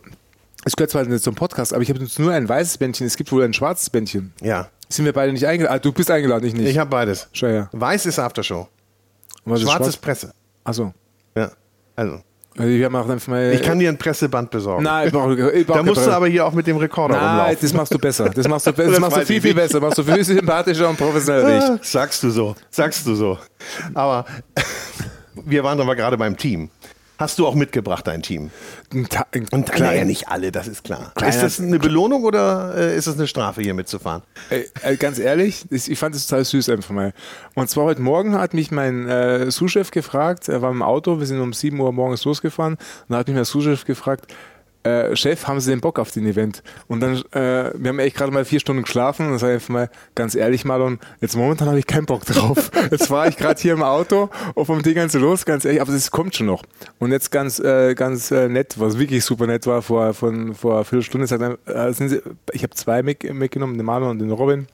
[0.67, 3.31] es gehört zwar nicht zum Podcast, aber ich habe nur ein weißes Bändchen, es gibt
[3.31, 4.33] wohl ein schwarzes Bändchen.
[4.41, 5.75] Ja, Sind wir beide nicht eingeladen?
[5.75, 6.67] Ah, du bist eingeladen, ich nicht.
[6.69, 7.27] ich habe beides.
[7.31, 7.69] Schau her.
[7.71, 8.67] Weiß ist Aftershow.
[9.45, 9.95] Ist Schwarz?
[9.97, 10.33] Presse.
[10.63, 10.93] Achso.
[11.35, 11.51] Ja,
[11.95, 12.21] also.
[12.57, 13.53] Also ich einfach mal.
[13.53, 14.83] Ich kann dir ein Presseband besorgen.
[14.83, 15.51] Nein, ich brauche.
[15.51, 17.57] Ich brauch da musst du Presse- aber hier auch mit dem Rekorder Nein, rumlaufen.
[17.61, 18.29] das machst du besser.
[18.29, 18.89] Das machst du, besser.
[18.91, 19.79] Das das machst du viel, viel besser.
[19.79, 23.37] Machst du viel sympathischer und professioneller Sagst du so, sagst du so.
[23.93, 24.25] Aber
[25.45, 26.69] wir waren aber gerade beim Team.
[27.17, 28.51] Hast du auch mitgebracht, dein Team?
[28.93, 31.11] Ein Ta- ein Und klar, ja nicht alle, das ist klar.
[31.27, 34.21] ist das eine Belohnung oder äh, ist das eine Strafe, hier mitzufahren?
[34.51, 37.13] Ey, äh, ganz ehrlich, ich ich fand es total süß einfach mal.
[37.55, 41.25] Und zwar heute Morgen hat mich mein äh, Sous-Chef gefragt, er war im Auto, wir
[41.25, 42.79] sind um 7 Uhr morgens losgefahren, und
[43.09, 44.31] da hat mich mein Sous-Chef gefragt,
[44.83, 46.63] äh, Chef, haben Sie den Bock auf den Event?
[46.87, 49.61] Und dann, äh, wir haben echt gerade mal vier Stunden geschlafen und dann sage ich
[49.61, 52.71] einfach mal, ganz ehrlich Marlon, jetzt momentan habe ich keinen Bock drauf.
[52.91, 55.91] Jetzt war ich gerade hier im Auto und vom Ding ganz los, ganz ehrlich, aber
[55.91, 56.63] es kommt schon noch.
[56.99, 60.75] Und jetzt ganz, äh, ganz äh, nett, was wirklich super nett war, vor, von, vor
[60.75, 62.21] einer Viertelstunde, sagt er, äh, sind Sie,
[62.53, 64.67] ich habe zwei mit, mitgenommen, den Marlon und den Robin.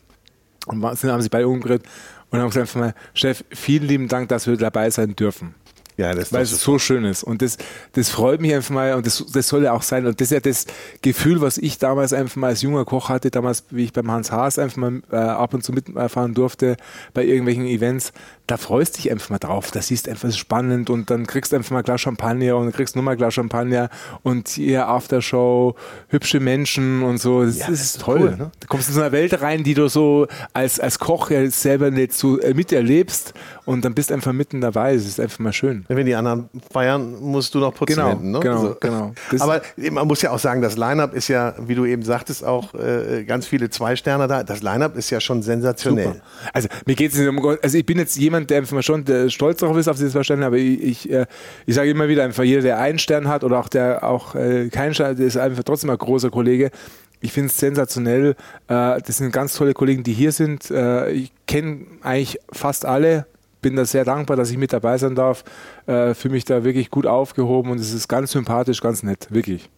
[0.68, 1.84] Und sind, haben sich beide umgedreht
[2.30, 5.56] und haben gesagt, einfach mal, Chef, vielen lieben Dank, dass wir dabei sein dürfen.
[5.98, 7.24] Ja, das ist weil es so schön ist.
[7.24, 7.58] Und das,
[7.94, 10.06] das freut mich einfach mal und das, das soll ja auch sein.
[10.06, 10.66] Und das ist ja das
[11.02, 14.32] Gefühl, was ich damals einfach mal als junger Koch hatte, damals, wie ich beim Hans
[14.32, 16.78] Haas einfach mal äh, ab und zu mitfahren durfte
[17.14, 18.12] bei irgendwelchen Events.
[18.48, 19.72] Da freust dich einfach mal drauf.
[19.72, 22.72] Da siehst einfach, ist spannend und dann kriegst du einfach mal ein Glas Champagner und
[22.74, 23.90] kriegst nur mal ein Glas Champagner
[24.24, 25.76] und hier Aftershow,
[26.10, 27.44] hübsche Menschen und so.
[27.46, 28.20] Das, Ja, das das ist ist toll.
[28.22, 28.52] cool, ne?
[28.60, 31.92] Du kommst in so eine Welt rein, die du so als, als Koch ja selber
[31.92, 33.34] nicht so äh, miterlebst
[33.66, 34.94] und dann bist einfach mitten dabei.
[34.94, 35.83] Es ist einfach mal schön.
[35.88, 38.40] Wenn die anderen feiern, musst du noch putzen Genau, hinten, ne?
[38.40, 39.14] genau, genau.
[39.32, 39.62] Das- Aber
[39.92, 43.24] man muss ja auch sagen, das Line-Up ist ja, wie du eben sagtest, auch äh,
[43.26, 44.44] ganz viele Zwei-Sterne da.
[44.44, 46.06] Das Line-Up ist ja schon sensationell.
[46.06, 46.22] Super.
[46.54, 47.60] Also mir geht es nicht um Gott.
[47.64, 50.12] Also ich bin jetzt jemand, der einfach mal schon der stolz darauf ist auf diese
[50.12, 51.26] zwei Sterne, aber ich, ich, äh,
[51.66, 54.70] ich sage immer wieder einfach, jeder, der einen Stern hat oder auch der auch äh,
[54.70, 56.72] keinen Stern, der ist einfach trotzdem ein großer Kollege.
[57.20, 58.32] Ich finde es sensationell.
[58.68, 60.70] Äh, das sind ganz tolle Kollegen, die hier sind.
[60.72, 63.26] Äh, ich kenne eigentlich fast alle.
[63.64, 65.44] Bin da sehr dankbar, dass ich mit dabei sein darf.
[65.88, 69.72] Äh, Fühle mich da wirklich gut aufgehoben und es ist ganz sympathisch, ganz nett, wirklich.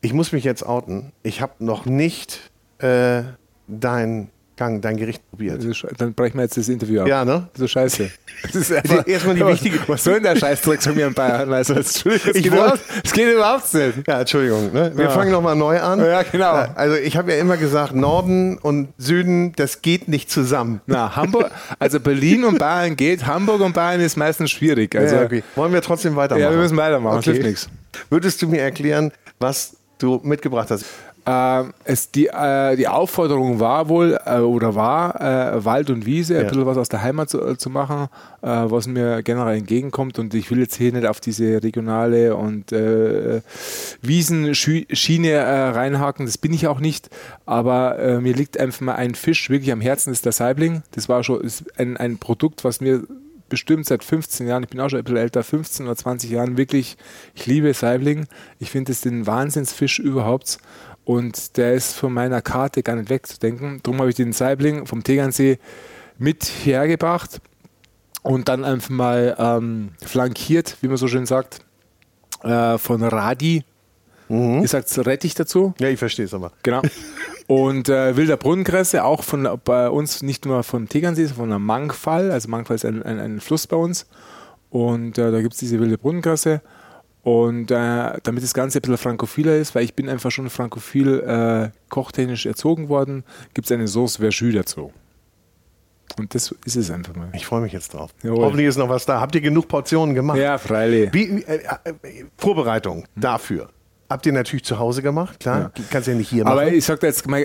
[0.00, 1.12] Ich muss mich jetzt outen.
[1.22, 3.22] Ich habe noch nicht äh,
[3.66, 5.58] dein Gang, dein Gericht probiert.
[5.58, 7.08] Das ist, dann brechen wir jetzt das Interview ab.
[7.08, 7.46] Ja, ne?
[7.52, 8.10] Das ist scheiße.
[8.42, 11.52] Das ist einfach, Erstmal die wichtige- Was soll denn der Scheißdreck von mir in Bayern?
[11.52, 14.08] Also, Entschuldigung, es geht, überhaupt, es geht überhaupt nicht.
[14.08, 14.72] Ja, Entschuldigung.
[14.72, 14.92] Ne?
[14.94, 15.10] Wir Ja.
[15.10, 16.00] fangen nochmal neu an.
[16.00, 16.56] Ja, genau.
[16.58, 20.80] Äh, Also ich habe ja immer gesagt, Norden und Süden, das geht nicht zusammen.
[20.86, 24.96] Na, Hamburg, also Berlin und Bayern geht, Hamburg und Bayern ist meistens schwierig.
[24.96, 25.42] Also, ja, okay.
[25.54, 26.42] Wollen wir trotzdem weitermachen?
[26.44, 27.32] Ja, wir müssen weitermachen, Okay.
[27.32, 27.68] hilft nichts.
[28.08, 30.84] Würdest du mir erklären, was du mitgebracht hast?
[31.28, 36.34] Ähm, es, die, äh, die Aufforderung war wohl äh, oder war, äh, Wald und Wiese,
[36.34, 36.40] Ja.
[36.42, 38.06] ein bisschen was aus der Heimat zu, äh, zu machen,
[38.42, 40.20] äh, was mir generell entgegenkommt.
[40.20, 43.40] Und ich will jetzt hier nicht auf diese regionale und äh,
[44.02, 47.10] Wiesenschiene äh, reinhaken, das bin ich auch nicht.
[47.44, 50.82] Aber äh, mir liegt einfach mal ein Fisch wirklich am Herzen, das ist der Saibling.
[50.92, 53.02] Das war schon ist ein, ein Produkt, was mir
[53.48, 56.56] bestimmt seit 15 Jahren, ich bin auch schon ein bisschen älter, 15 oder 20 Jahren
[56.56, 56.96] wirklich,
[57.34, 58.26] ich liebe Saibling.
[58.58, 60.58] Ich finde es den Wahnsinnsfisch überhaupt
[61.06, 63.80] und der ist von meiner Karte gar nicht wegzudenken.
[63.84, 65.58] Darum habe ich den Saibling vom Tegernsee
[66.18, 67.40] mit hergebracht
[68.22, 71.60] und dann einfach mal ähm, flankiert, wie man so schön sagt,
[72.42, 73.64] äh, von Radi.
[74.28, 75.74] Ihr sagt Rettich dazu.
[75.78, 76.50] Ja, ich verstehe es aber.
[76.64, 76.82] Genau.
[77.46, 81.58] Und äh, wilder Brunnenkresse, auch von bei uns nicht nur vom Tegernsee, sondern von der
[81.60, 82.32] Mangfall.
[82.32, 84.06] Also Mangfall ist ein, ein, ein Fluss bei uns.
[84.70, 86.62] Und äh, da gibt es diese wilde Brunnenkresse.
[87.26, 91.18] Und äh, damit das Ganze ein bisschen frankophiler ist, weil ich bin einfach schon frankophil
[91.18, 94.92] äh, kochtechnisch erzogen worden, gibt es eine Sauce Verjus dazu.
[96.16, 97.30] Und das ist es einfach mal.
[97.34, 98.14] Ich freue mich jetzt drauf.
[98.22, 98.44] Jawohl.
[98.44, 99.20] Hoffentlich ist noch was da.
[99.20, 100.38] Habt ihr genug Portionen gemacht?
[100.38, 101.12] Ja, freilich.
[101.12, 103.70] Wie, äh, äh, Vorbereitung dafür.
[104.08, 105.72] Habt ihr natürlich zu Hause gemacht, klar.
[105.90, 106.52] Kannst ja nicht hier machen.
[106.52, 107.44] Aber ich sag jetzt mal,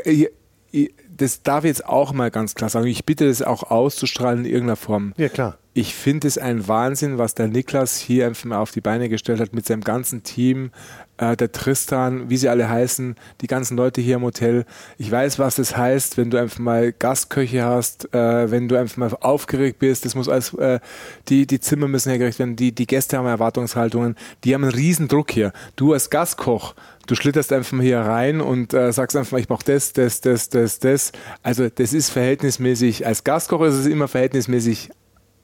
[1.18, 2.88] das darf ich jetzt auch mal ganz klar sagen.
[2.88, 5.14] Ich bitte das auch auszustrahlen in irgendeiner Form.
[5.18, 5.58] ja, klar.
[5.74, 9.40] Ich finde es ein Wahnsinn, was der Niklas hier einfach mal auf die Beine gestellt
[9.40, 10.72] hat mit seinem ganzen Team,
[11.16, 14.66] äh, der Tristan, wie sie alle heißen, die ganzen Leute hier im Hotel.
[14.98, 18.98] Ich weiß, was das heißt, wenn du einfach mal Gastköche hast, äh, wenn du einfach
[18.98, 20.04] mal aufgeregt bist.
[20.04, 20.82] Das muss alles, äh,
[21.30, 25.08] die, die Zimmer müssen hergerichtet werden, die, die Gäste haben Erwartungshaltungen, die haben einen riesen
[25.08, 25.54] Druck hier.
[25.78, 26.76] Du als Gastkoch,
[27.08, 30.22] du schlitterst einfach mal hier rein und äh, sagst einfach mal, ich brauche das, das,
[30.22, 31.12] das, das, das.
[31.44, 34.90] Also das ist verhältnismäßig, als Gastkoch ist es immer verhältnismäßig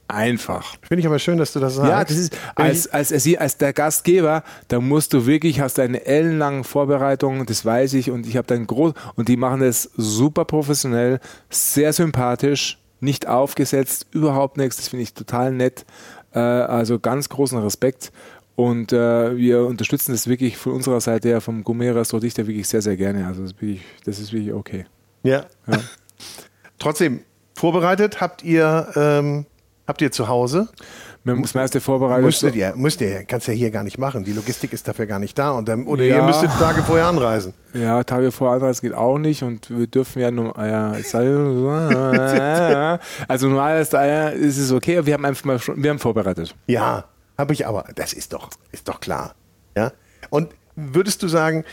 [0.07, 0.75] einfach.
[0.83, 1.89] Finde ich aber schön, dass du das sagst.
[1.89, 5.81] Ja, das ist als, als, als, als der Gastgeber, da musst du wirklich, hast du
[5.81, 9.89] eine ellenlange Vorbereitung, das weiß ich, und ich habe dann groß, und die machen das
[9.97, 11.19] super professionell,
[11.49, 15.85] sehr sympathisch, nicht aufgesetzt, überhaupt nichts, das finde ich total nett.
[16.33, 18.11] Äh, also ganz großen Respekt.
[18.57, 22.81] Und äh, wir unterstützen das wirklich von unserer Seite her, vom Gourmet-Restaurant Dichter wirklich sehr,
[22.81, 23.27] sehr gerne.
[23.27, 24.85] Also das ist wirklich, das ist wirklich okay.
[25.21, 25.45] Ja.
[25.67, 25.77] Ja.
[26.79, 27.19] Trotzdem,
[27.55, 29.45] vorbereitet habt ihr, ähm,
[29.87, 30.69] habt ihr zu Hause?
[31.25, 32.23] Haben das meiste vorbereitet.
[32.25, 34.23] Müsstet ihr, müsst ihr, kannst ja hier gar nicht machen.
[34.23, 35.51] Die Logistik ist dafür gar nicht da.
[35.51, 36.15] Und dann, oder Ja.
[36.17, 37.53] ihr müsstet Tage vorher anreisen.
[37.73, 41.27] Ja, Tage vor Anreise geht auch nicht und wir dürfen ja nur, ja, es sei-
[43.27, 46.55] also normal ist, ist es okay, aber wir haben einfach mal wir haben vorbereitet.
[46.65, 47.03] Ja,
[47.37, 47.85] habe ich aber.
[47.95, 49.35] Das ist doch, ist doch klar.
[49.75, 49.91] Ja.
[50.29, 51.63] Und würdest du sagen,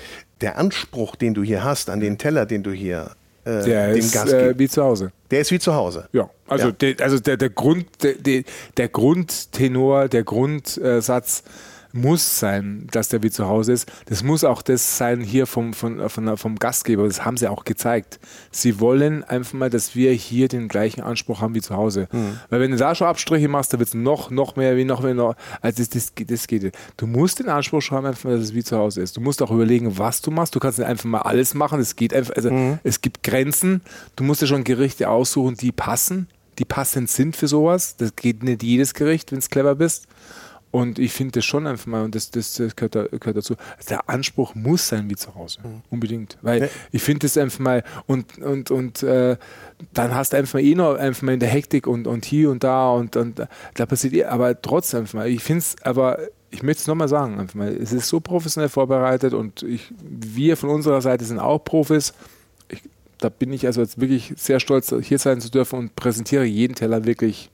[0.41, 3.13] der Anspruch, den du hier hast, an den Teller, den du hier
[3.45, 5.13] äh, Der dem ist Gast äh, wie zu Hause.
[5.31, 6.09] der ist wie zu Hause.
[6.13, 6.73] Ja, also, Ja.
[6.73, 8.43] Der, also der, der Grund, der, der,
[8.77, 11.43] der Grundtenor, der Grundsatz
[11.95, 13.91] muss sein, dass der wie zu Hause ist.
[14.07, 17.07] Das muss auch das sein hier vom, von, von, vom Gastgeber.
[17.07, 18.19] Das haben sie auch gezeigt.
[18.51, 22.09] Sie wollen einfach mal, dass wir hier den gleichen Anspruch haben wie zu Hause.
[22.51, 25.03] Weil wenn du da schon Abstriche machst, dann wird es noch, noch mehr, wie noch
[25.03, 25.15] mehr.
[25.15, 26.65] Noch, also das, das, geht- das geht.
[26.65, 26.77] nicht.
[26.97, 29.17] Du musst den Anspruch schon haben, einfach mal, dass es wie zu Hause ist.
[29.17, 30.55] Du musst auch überlegen, was du machst.
[30.55, 31.79] Du kannst nicht einfach mal alles machen.
[31.79, 32.51] Es geht einfach, also
[32.83, 33.83] es gibt Grenzen.
[34.17, 36.27] Du musst dir schon Gerichte aussuchen, die passen,
[36.59, 37.97] die passend sind für sowas.
[37.97, 40.09] Das geht nicht jedes Gericht, wenn es clever bist.
[40.75, 43.55] Und ich finde das schon einfach mal, und das, das, das gehört, da, gehört, dazu,
[43.89, 45.61] der Anspruch muss sein wie zu Hause.
[45.63, 45.83] Mhm.
[45.89, 46.37] Unbedingt.
[46.43, 46.69] Weil ja.
[46.91, 49.37] ich finde das einfach mal, und, und, und äh,
[49.93, 52.65] dann hast du einfach eh noch einfach mal in der Hektik und, und hier und
[52.65, 56.19] da und, und da passiert eh, aber trotzdem einfach mal, ich finde es aber
[56.51, 60.57] ich möchte es nochmal sagen, einfach mal, es ist so professionell vorbereitet und ich, wir
[60.57, 62.15] von unserer Seite sind auch Profis.
[62.67, 62.83] Ich,
[63.19, 66.75] da bin ich also jetzt wirklich sehr stolz, hier sein zu dürfen und präsentiere jeden
[66.75, 67.49] Teller wirklich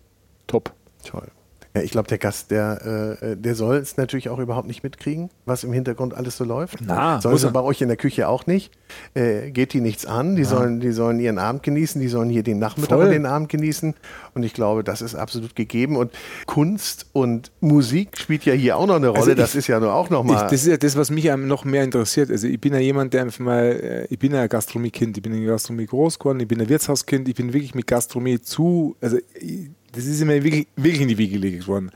[0.46, 0.72] top.
[1.04, 1.28] Toll.
[1.74, 5.30] Ja, ich glaube, der Gast, der, äh, der soll es natürlich auch überhaupt nicht mitkriegen,
[5.46, 6.78] was im Hintergrund alles so läuft.
[6.84, 8.72] Na, soll es bei euch in der Küche auch nicht.
[9.14, 10.34] Äh, geht die nichts an.
[10.34, 13.04] Die, sollen, die sollen ihren Abend genießen, die sollen hier den Nachmittag Voll.
[13.04, 13.94] und den Abend genießen.
[14.34, 15.96] Und ich glaube, das ist absolut gegeben.
[15.96, 16.10] Und
[16.46, 19.20] Kunst und Musik spielt ja hier auch noch eine Rolle.
[19.20, 20.48] Also ich, das ist ja nur auch nochmal.
[20.50, 22.32] Das ist ja das, was mich noch mehr interessiert.
[22.32, 25.32] Also ich bin ja jemand, der einfach mal, äh, ich bin ja Gastronomiekind, ich bin
[25.34, 28.96] in der Gastronomie groß geworden, ich bin ein Wirtshauskind, ich bin wirklich mit Gastronomie zu,
[29.00, 31.90] also ich, das ist mir wirklich, wirklich in die Wiege gelegt worden.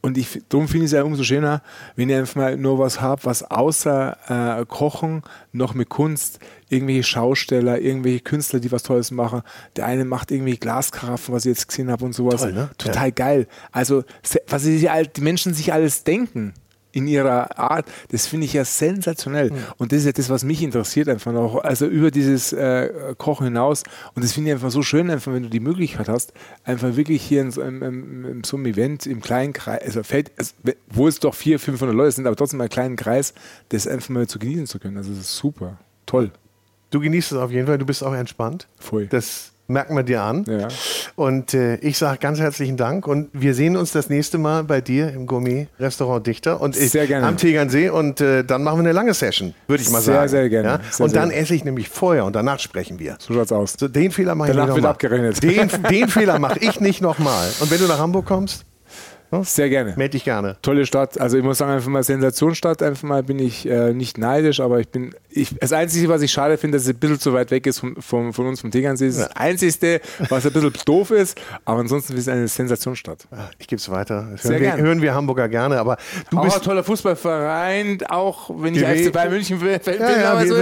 [0.00, 1.62] Und ich, darum finde ich es ja umso schöner,
[1.96, 5.22] wenn ich einfach mal nur was habe, was außer äh, Kochen
[5.52, 9.40] noch mit Kunst, irgendwelche Schausteller, irgendwelche Künstler, die was Tolles machen.
[9.76, 12.42] Der eine macht irgendwie Glaskaraffen, was ich jetzt gesehen habe und sowas.
[12.42, 12.70] Toll, ne?
[12.76, 13.14] Total ja.
[13.14, 13.46] geil.
[13.72, 14.04] Also,
[14.46, 16.52] was die Menschen sich alles denken
[16.94, 19.50] in ihrer Art, das finde ich ja sensationell.
[19.50, 19.56] Mhm.
[19.78, 23.44] Und das ist ja das, was mich interessiert einfach noch, also über dieses äh, Kochen
[23.44, 23.82] hinaus.
[24.14, 26.32] Und das finde ich einfach so schön, einfach wenn du die Möglichkeit hast,
[26.64, 30.02] einfach wirklich hier in so, in, in, in so einem Event im kleinen Kreis, also
[30.02, 30.54] fällt, also,
[30.88, 33.34] wo es doch 400, 500 Leute sind, aber trotzdem einen kleinen Kreis,
[33.70, 34.96] das einfach mal zu genießen zu können.
[34.96, 36.30] Also das ist super, toll.
[36.90, 38.68] Du genießt es auf jeden Fall, du bist auch entspannt.
[38.78, 39.06] Voll.
[39.08, 40.44] Das merken wir dir an.
[40.46, 40.68] Ja.
[41.16, 44.80] Und äh, ich sage ganz herzlichen Dank und wir sehen uns das nächste Mal bei
[44.80, 47.26] dir im Gourmet-Restaurant Dichter und ich, sehr gerne.
[47.26, 50.28] am Tegernsee und äh, dann machen wir eine lange Session, würde ich mal sehr, sagen.
[50.28, 50.68] Sehr, sehr gerne.
[50.68, 50.80] Ja?
[50.90, 53.16] Sehr, und dann esse ich nämlich vorher und danach sprechen wir.
[53.18, 53.74] So schaut's aus.
[53.78, 54.86] So, den Fehler mache ich nicht nochmal.
[54.90, 55.42] abgerechnet.
[55.42, 57.48] Den, den Fehler mache ich nicht nochmal.
[57.60, 58.64] Und wenn du nach Hamburg kommst?
[59.42, 59.94] Sehr gerne.
[59.96, 60.56] Melde dich gerne.
[60.62, 61.20] Tolle Stadt.
[61.20, 62.82] Also ich muss sagen, einfach mal Sensationsstadt.
[62.82, 65.14] Einfach mal bin ich äh, nicht neidisch, aber ich bin.
[65.30, 67.80] Ich, das Einzige, was ich schade finde, dass es ein bisschen zu weit weg ist
[67.80, 69.06] vom, vom, von uns vom Tegernsee.
[69.06, 71.40] Das ist das Einzige, was ein bisschen doof ist.
[71.64, 73.26] Aber ansonsten ist es eine Sensationsstadt.
[73.58, 74.28] Ich gebe es weiter.
[74.30, 74.82] Das Sehr hören, wir, gerne.
[74.82, 75.80] hören wir Hamburger gerne.
[75.80, 75.96] Aber
[76.30, 78.84] du auch bist ein toller Fußballverein, auch wenn ich.
[78.84, 79.80] FC Bayern München bin.
[79.80, 80.54] bin Ja, ja, aber so,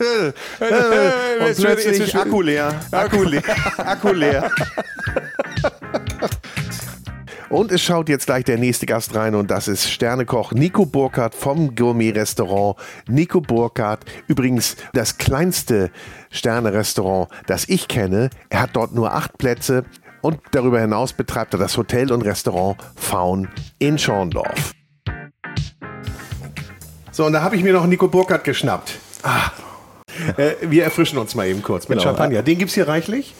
[0.00, 2.80] und plötzlich Akku leer.
[2.90, 3.42] Akku leer.
[3.76, 4.50] Akku leer.
[7.50, 11.34] Und es schaut jetzt gleich der nächste Gast rein und das ist Sternekoch Nico Burkhardt
[11.34, 12.76] vom Gourmet-Restaurant
[13.08, 14.04] Nico Burkhardt.
[14.28, 15.90] Übrigens das kleinste
[16.30, 18.30] Sterne-Restaurant, das ich kenne.
[18.50, 19.84] Er hat dort nur acht Plätze
[20.22, 23.48] und darüber hinaus betreibt er das Hotel und Restaurant Faun
[23.80, 24.72] in Schorndorf.
[27.10, 28.92] So, und da habe ich mir noch Nico Burkhardt geschnappt.
[29.24, 29.50] Ah.
[30.36, 32.10] Äh, wir erfrischen uns mal eben kurz mit Genau.
[32.10, 32.42] Champagner.
[32.42, 33.34] Den gibt es hier reichlich.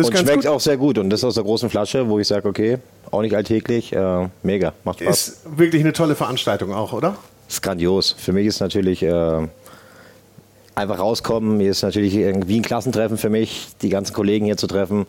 [0.00, 0.98] Das Und schmeckt auch sehr gut.
[0.98, 2.78] Und das aus der großen Flasche, wo ich sage, okay,
[3.10, 3.92] auch nicht alltäglich.
[3.92, 5.28] Äh, mega, macht Spaß.
[5.28, 7.16] Ist wirklich eine tolle Veranstaltung auch, oder?
[7.50, 8.14] ist grandios.
[8.16, 9.48] Für mich ist natürlich äh,
[10.74, 11.60] einfach rauskommen.
[11.60, 15.06] Hier ist natürlich irgendwie ein Klassentreffen für mich, die ganzen Kollegen hier zu treffen,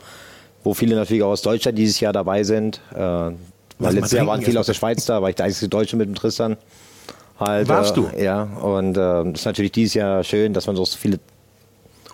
[0.63, 2.81] wo viele natürlich auch aus Deutschland dieses Jahr dabei sind.
[2.93, 5.95] Äh, weil letztes Jahr waren viele aus der Schweiz da, war ich der einzige Deutsche
[5.97, 6.57] mit dem Tristan.
[7.39, 8.09] Halt, Warst äh, du?
[8.17, 11.19] Ja, und äh, das ist natürlich dieses Jahr schön, dass man so viele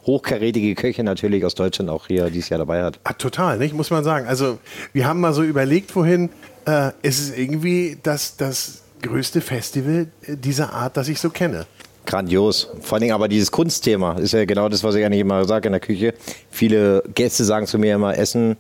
[0.08, 3.00] hochkarätige Köche natürlich aus Deutschland auch hier dieses Jahr dabei hat.
[3.04, 3.76] Ah, total, nicht?
[3.76, 4.26] muss man sagen.
[4.28, 4.58] Also
[4.94, 6.30] wir haben mal so überlegt vorhin,
[6.66, 11.68] äh, es ist irgendwie das, das größte Festival äh, dieser Art, das ich so kenne.
[12.06, 12.70] Grandios.
[12.82, 15.68] Vor allen Dingen aber dieses Kunstthema ist ja genau das, was ich eigentlich immer sage
[15.68, 16.14] in der Küche.
[16.50, 18.56] Viele Gäste sagen zu mir immer, Essen,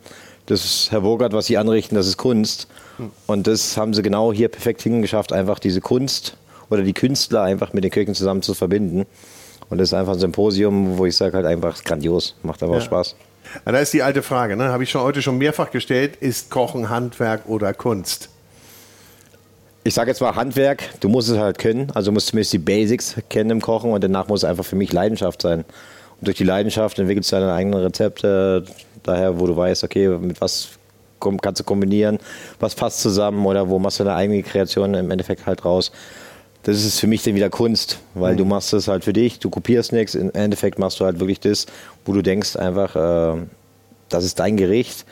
[0.48, 2.68] das ist Herr Burkhardt, was Sie anrichten, das ist Kunst.
[3.26, 6.36] Und das haben sie genau hier perfekt hingeschafft, einfach diese Kunst
[6.70, 9.06] oder die Künstler einfach mit den Köchen zusammen zu verbinden.
[9.70, 12.80] Und das ist einfach ein Symposium, wo ich sage halt einfach grandios, macht aber Ja.
[12.80, 13.16] auch Spaß.
[13.66, 14.66] Ja, da ist die alte Frage, ne?
[14.70, 18.30] habe ich schon heute schon mehrfach gestellt, ist Kochen Handwerk oder Kunst?
[19.84, 23.16] Ich sage jetzt mal Handwerk, du musst es halt können, also musst zumindest die Basics
[23.30, 25.60] kennen im Kochen und danach muss es einfach für mich Leidenschaft sein.
[26.20, 28.66] Und durch die Leidenschaft entwickelst du deine eigenen Rezepte,
[29.04, 30.70] daher, wo du weißt, okay, mit was
[31.42, 32.20] kannst du kombinieren,
[32.60, 35.92] was passt zusammen oder wo machst du deine eigene Kreation im Endeffekt halt raus.
[36.68, 39.50] Das ist für mich dann wieder Kunst, weil du machst es halt für dich, du
[39.50, 41.66] kopierst nichts, im Endeffekt machst du halt wirklich das,
[42.04, 42.94] wo du denkst einfach,
[43.38, 43.42] äh,
[44.10, 45.06] das ist dein Gericht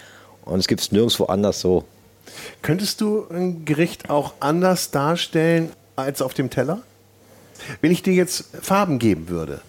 [0.43, 1.85] und es gibt es nirgendwo anders so.
[2.61, 6.81] Könntest du ein Gericht auch anders darstellen als auf dem Teller?
[7.79, 9.61] Wenn ich dir jetzt Farben geben würde,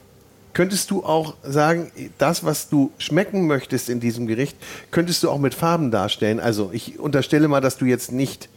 [0.55, 4.57] könntest du auch sagen, das, was du schmecken möchtest in diesem Gericht,
[4.91, 6.41] könntest du auch mit Farben darstellen?
[6.41, 8.49] Also ich unterstelle mal, dass du jetzt nicht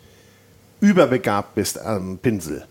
[0.80, 2.66] überbegabt bist am Pinsel.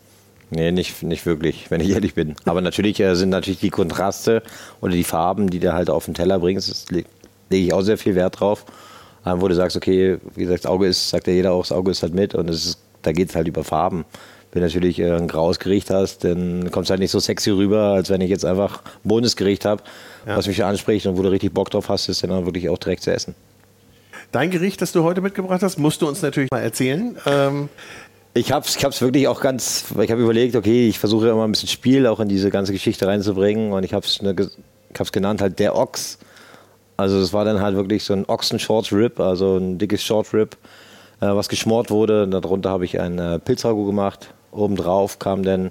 [0.51, 2.35] Nee, nicht, nicht wirklich, wenn ich ehrlich bin.
[2.45, 4.43] Aber natürlich äh, sind natürlich die Kontraste
[4.81, 7.07] oder die Farben, die du halt auf den Teller bringst, das leg-
[7.51, 8.65] lege ich auch sehr viel Wert drauf.
[9.27, 11.73] Ähm, wo du sagst, okay, wie gesagt, das Auge ist, sagt ja jeder auch, das
[11.73, 14.05] Auge ist halt mit und es ist, da geht es halt über Farben.
[14.53, 17.51] Wenn du natürlich äh, ein graues Gericht hast, dann kommt es halt nicht so sexy
[17.51, 19.83] rüber, als wenn ich jetzt einfach ein Bundesgericht habe,
[20.25, 23.03] was mich anspricht und wo du richtig Bock drauf hast, ist dann wirklich auch direkt
[23.03, 23.35] zu essen.
[24.33, 27.17] Dein Gericht, das du heute mitgebracht hast, musst du uns natürlich mal erzählen.
[27.27, 27.69] Ähm,
[28.35, 31.45] Ich habe es ich hab's wirklich auch ganz, ich habe überlegt, okay, ich versuche immer
[31.45, 35.13] ein bisschen Spiel auch in diese ganze Geschichte reinzubringen und ich habe es ich hab's
[35.13, 36.19] genannt halt der Ochs.
[36.97, 40.57] Also es war dann halt wirklich so ein Ochsen-Short Rib, also ein dickes Short Rib,
[41.21, 42.25] äh, was geschmort wurde.
[42.25, 44.35] Und darunter habe ich ein äh, Pilzragout gemacht.
[44.51, 45.71] Obendrauf kam dann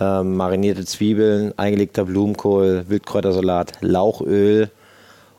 [0.00, 4.70] ähm, marinierte Zwiebeln, eingelegter Blumenkohl, Wildkräutersalat, Lauchöl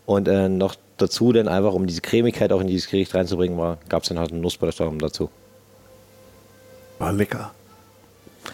[0.05, 3.57] und äh, noch dazu dann einfach, um diese Cremigkeit auch in dieses Gericht reinzubringen,
[3.89, 5.29] gab es dann halt einen Nussbutterstaum dazu.
[6.99, 7.51] War lecker.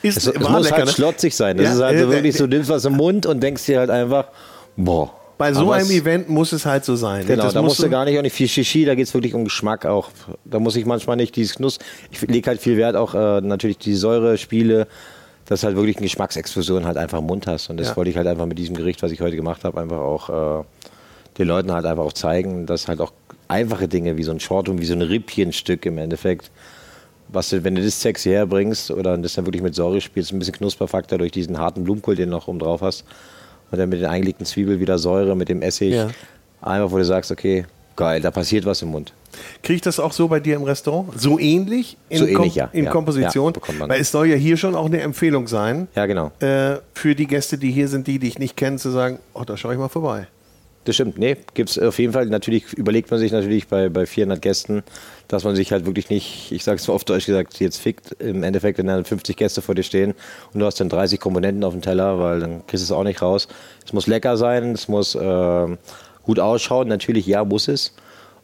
[0.01, 0.91] Ist, Es, es muss lecker, halt ne?
[0.91, 1.57] schlotzig sein.
[1.57, 3.65] Das Ja, ist also äh, wirklich äh, so, du nimmst was im Mund und denkst
[3.65, 4.27] dir halt einfach,
[4.75, 5.11] boah.
[5.37, 7.25] Bei so einem Event muss es halt so sein.
[7.25, 9.33] Genau, Das da musst du gar nicht auch nicht viel Shishi, da geht es wirklich
[9.33, 10.09] um Geschmack auch.
[10.43, 11.79] Da muss ich manchmal nicht dieses Genuss.
[12.11, 14.85] Ich lege halt viel Wert auch äh, natürlich die Säurespiele,
[15.45, 17.69] dass halt wirklich eine Geschmacksexplosion halt einfach im Mund hast.
[17.69, 17.95] Und das Ja.
[17.95, 20.63] wollte ich halt einfach mit diesem Gericht, was ich heute gemacht habe, einfach auch äh,
[21.37, 23.13] den Leuten halt einfach auch zeigen, dass halt auch
[23.47, 26.51] einfache Dinge wie so ein Short und wie so ein Rippchenstück im Endeffekt,
[27.31, 30.39] was du, wenn du das sexy herbringst oder das dann wirklich mit Säure spielst, ein
[30.39, 33.05] bisschen Knusperfaktor durch diesen harten Blumenkohl, den du noch oben drauf hast.
[33.71, 35.93] Und dann mit den eingelegten Zwiebeln wieder Säure, mit dem Essig.
[35.93, 36.07] Ja.
[36.61, 37.65] Einfach, wo du sagst, okay,
[37.95, 39.13] geil, da passiert was im Mund.
[39.61, 41.09] Kriege ich das auch so bei dir im Restaurant?
[41.21, 41.95] So ähnlich?
[42.09, 42.69] In So ähnlich, ja.
[42.73, 42.91] In Ja.
[42.91, 43.53] Komposition?
[43.53, 43.87] Ja.
[43.89, 46.31] Weil es soll ja hier schon auch eine Empfehlung sein, Ja, genau.
[46.39, 49.55] äh, für die Gäste, die hier sind, die dich nicht kennen, zu sagen, oh, da
[49.55, 50.27] schaue ich mal vorbei.
[50.89, 51.19] Das stimmt.
[51.19, 52.25] Nee, gibt es auf jeden Fall.
[52.25, 54.81] Natürlich überlegt man sich natürlich bei, bei 400 Gästen,
[55.27, 58.41] dass man sich halt wirklich nicht, ich sage es auf Deutsch gesagt, jetzt fickt im
[58.41, 60.15] Endeffekt, wenn dann 50 Gäste vor dir stehen
[60.51, 63.03] und du hast dann 30 Komponenten auf dem Teller, weil dann kriegst du es auch
[63.03, 63.47] nicht raus.
[63.85, 65.77] Es muss lecker sein, es muss ähm,
[66.23, 66.87] gut ausschauen.
[66.87, 67.93] Natürlich, ja, muss es.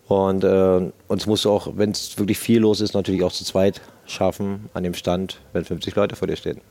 [0.08, 3.44] Und, äh, und es muss auch, wenn es wirklich viel los ist, natürlich auch zu
[3.44, 6.62] zweit schaffen an dem Stand, wenn 50 Leute vor dir stehen.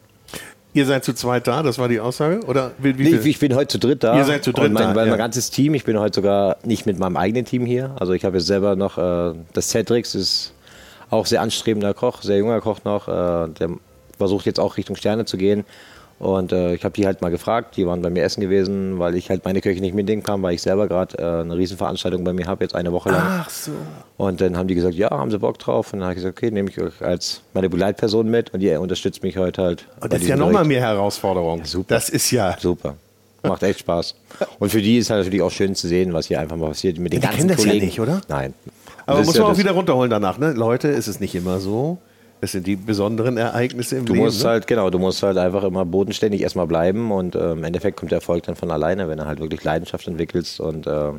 [0.74, 2.40] Ihr seid zu zweit da, das war die Aussage?
[2.46, 4.16] Oder wie, wie Nee, ich, ich bin heute zu dritt da.
[4.16, 5.12] Ihr seid zu dritt mein, da, Weil ja.
[5.12, 7.94] mein ganzes Team, ich bin heute sogar nicht mit meinem eigenen Team hier.
[8.00, 10.52] Also ich habe jetzt selber noch, äh, das Cedrix ist
[11.10, 13.06] auch sehr anstrebender Koch, sehr junger Koch noch.
[13.06, 13.70] Äh, der
[14.18, 15.64] versucht jetzt auch Richtung Sterne zu gehen.
[16.18, 19.14] Und äh, ich habe die halt mal gefragt, die waren bei mir essen gewesen, weil
[19.16, 22.32] ich halt meine Köche nicht mitnehmen kann, weil ich selber gerade äh, eine Riesenveranstaltung bei
[22.32, 23.22] mir habe, jetzt eine Woche lang.
[23.24, 23.72] Ach so.
[24.16, 25.92] Und dann haben die gesagt, ja, haben sie Bock drauf.
[25.92, 28.80] Und dann habe ich gesagt, okay, nehme ich euch als meine Begleitperson mit und ihr
[28.80, 29.86] unterstützt mich heute halt.
[30.00, 31.64] Und das ist ja nochmal mehr Herausforderung.
[31.64, 31.94] super.
[31.94, 32.56] Das ist ja.
[32.58, 32.94] Super.
[33.42, 34.14] Macht echt Spaß.
[34.58, 36.98] Und für die ist halt natürlich auch schön zu sehen, was hier einfach mal passiert
[36.98, 37.84] mit den Die ganzen kennen das ja Kollegen.
[37.84, 38.22] nicht, oder?
[38.28, 38.54] Nein.
[39.04, 40.52] Aber muss ist ja man auch wieder runterholen danach, ne?
[40.52, 41.98] Leute, ist es nicht immer so.
[42.40, 44.24] Es sind die besonderen Ereignisse im Du Leben.
[44.26, 44.50] musst ne?
[44.50, 48.10] halt, genau, du musst halt einfach immer bodenständig erstmal bleiben und äh, im Endeffekt kommt
[48.12, 51.12] der Erfolg dann von alleine, wenn du halt wirklich Leidenschaft entwickelst und äh,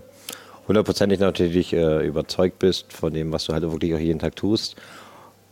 [0.68, 4.76] hundertprozentig natürlich äh, überzeugt bist von dem, was du halt wirklich auch jeden Tag tust.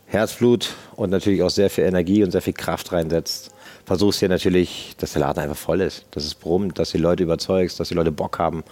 [0.05, 3.49] Herzblut und natürlich auch sehr viel Energie und sehr viel Kraft reinsetzt.
[3.85, 7.23] Versuchst hier natürlich, dass der Laden einfach voll ist, dass es brummt, dass die Leute
[7.23, 8.63] überzeugst, dass die Leute Bock haben.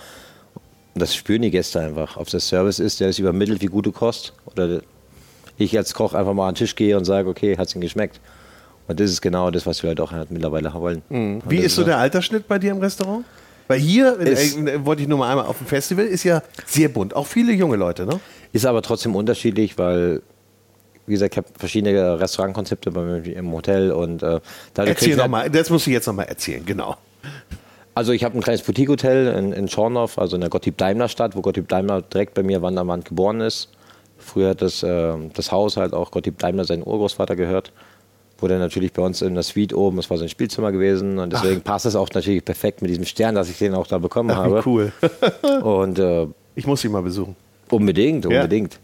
[0.93, 2.17] Und das spüren die Gäste einfach.
[2.17, 4.81] Ob es der Service ist, der es übermittelt, wie gut du kochst, oder
[5.63, 7.81] ich als Koch einfach mal an den Tisch gehe und sage, okay, hat es ihnen
[7.81, 8.19] geschmeckt.
[8.87, 11.01] Und das ist genau das, was die Leute auch halt mittlerweile wollen.
[11.09, 13.23] Und Wie ist so der Altersschnitt bei dir im Restaurant?
[13.67, 16.89] Weil hier, Ist- äh, wollte ich nur mal einmal auf dem Festival, ist ja sehr
[16.89, 17.15] bunt.
[17.15, 18.19] Auch viele junge Leute, ne?
[18.51, 20.21] Ist aber trotzdem unterschiedlich, weil,
[21.05, 24.41] wie gesagt, ich habe verschiedene Restaurantkonzepte bei mir im Hotel und äh,
[24.75, 26.97] Erzähl nochmal, das musst du jetzt nochmal erzählen, genau.
[27.93, 31.67] Also ich habe ein kleines Boutique-Hotel in, in Schorndorf, also in der Gottlieb-Daimler-Stadt, wo Gottlieb
[31.69, 33.69] Daimler direkt bei mir Wand an Wand geboren ist.
[34.21, 37.71] Früher hat das, äh, das Haus halt auch Gottlieb Daimler, seinen Urgroßvater gehört.
[38.39, 41.61] Wurde natürlich bei uns in der Suite oben, das war sein Spielzimmer gewesen und deswegen
[41.61, 44.37] passt es auch natürlich perfekt mit diesem Stern, dass ich den auch da bekommen Ach,
[44.37, 44.63] habe.
[44.65, 44.91] cool.
[45.63, 46.25] Und äh,
[46.55, 47.35] Ich muss ihn mal besuchen.
[47.69, 48.31] Unbedingt, Ja.
[48.41, 48.79] unbedingt.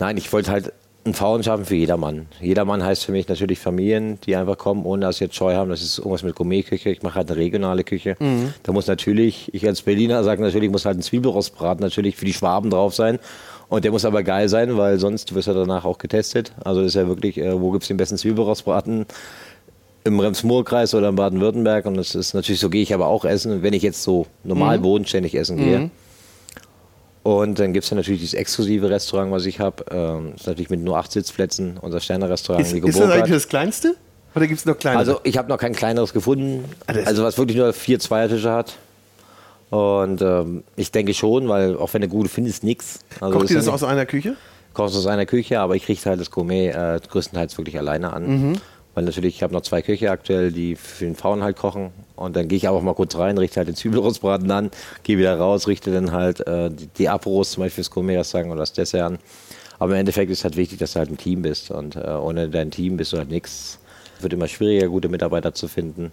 [0.00, 0.72] Nein, ich wollte halt
[1.04, 2.26] einen Frauen schaffen für jedermann.
[2.40, 5.70] Jedermann heißt für mich natürlich Familien, die einfach kommen, ohne dass sie jetzt Scheu haben.
[5.70, 6.90] Das ist irgendwas mit Gourmetküche.
[6.90, 8.16] Ich mache halt eine regionale Küche.
[8.18, 8.52] Mhm.
[8.64, 12.34] Da muss natürlich, ich als Berliner sage natürlich, muss halt ein Zwiebelrostbraten natürlich für die
[12.34, 13.18] Schwaben drauf sein.
[13.70, 16.52] Und der muss aber geil sein, weil sonst wirst du danach auch getestet.
[16.64, 19.06] Also das ist ja wirklich, äh, wo gibt es den besten Zwiebelrostbraten?
[20.02, 21.86] Im Rems-Murr-Kreis oder in Baden-Württemberg.
[21.86, 24.78] Und das ist natürlich, so gehe ich aber auch essen, wenn ich jetzt so normal
[24.78, 24.82] Mhm.
[24.82, 25.90] bodenständig essen gehe.
[27.22, 29.84] Und dann gibt es ja natürlich dieses exklusive Restaurant, was ich habe.
[29.90, 33.48] Ähm, das ist natürlich mit nur acht Sitzplätzen, unser Sterne-Restaurant Ist, ist das eigentlich das
[33.48, 33.94] Kleinste?
[34.34, 34.98] Oder gibt es noch kleine?
[34.98, 38.74] Also ich habe noch kein kleineres gefunden, Ah, also was wirklich nur vier Zweiertische hat.
[39.70, 43.00] Und ähm, ich denke schon, weil auch wenn du gut findest, nix.
[43.20, 44.36] Also Kocht ihr ja das nicht- aus einer Küche?
[44.72, 48.26] kochst aus einer Küche, aber ich kriege halt das Gourmet äh, größtenteils wirklich alleine an.
[48.50, 48.56] Mhm.
[48.94, 51.90] Weil natürlich, ich habe noch zwei Köche aktuell, die für den Frauen halt kochen.
[52.16, 54.70] Und dann gehe ich auch mal kurz rein, richte halt den Zwiebelrostbraten an,
[55.02, 58.50] gehe wieder raus, richte dann halt äh, die, die Aperos zum Beispiel das Gourmet sagen
[58.50, 59.18] oder das Dessert an.
[59.78, 61.70] Aber im Endeffekt ist halt wichtig, dass du halt ein Team bist.
[61.70, 63.78] Und äh, ohne dein Team bist du halt nichts.
[64.20, 66.12] Wird immer schwieriger, gute Mitarbeiter zu finden.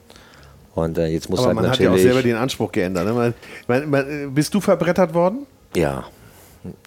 [0.78, 1.90] Und äh, jetzt muss Aber halt man hat natürlich.
[1.90, 3.06] ja auch selber den Anspruch geändert.
[3.06, 3.14] Ne?
[3.14, 3.34] Man,
[3.68, 5.46] man, man, bist du verbrettert worden?
[5.76, 6.06] ja.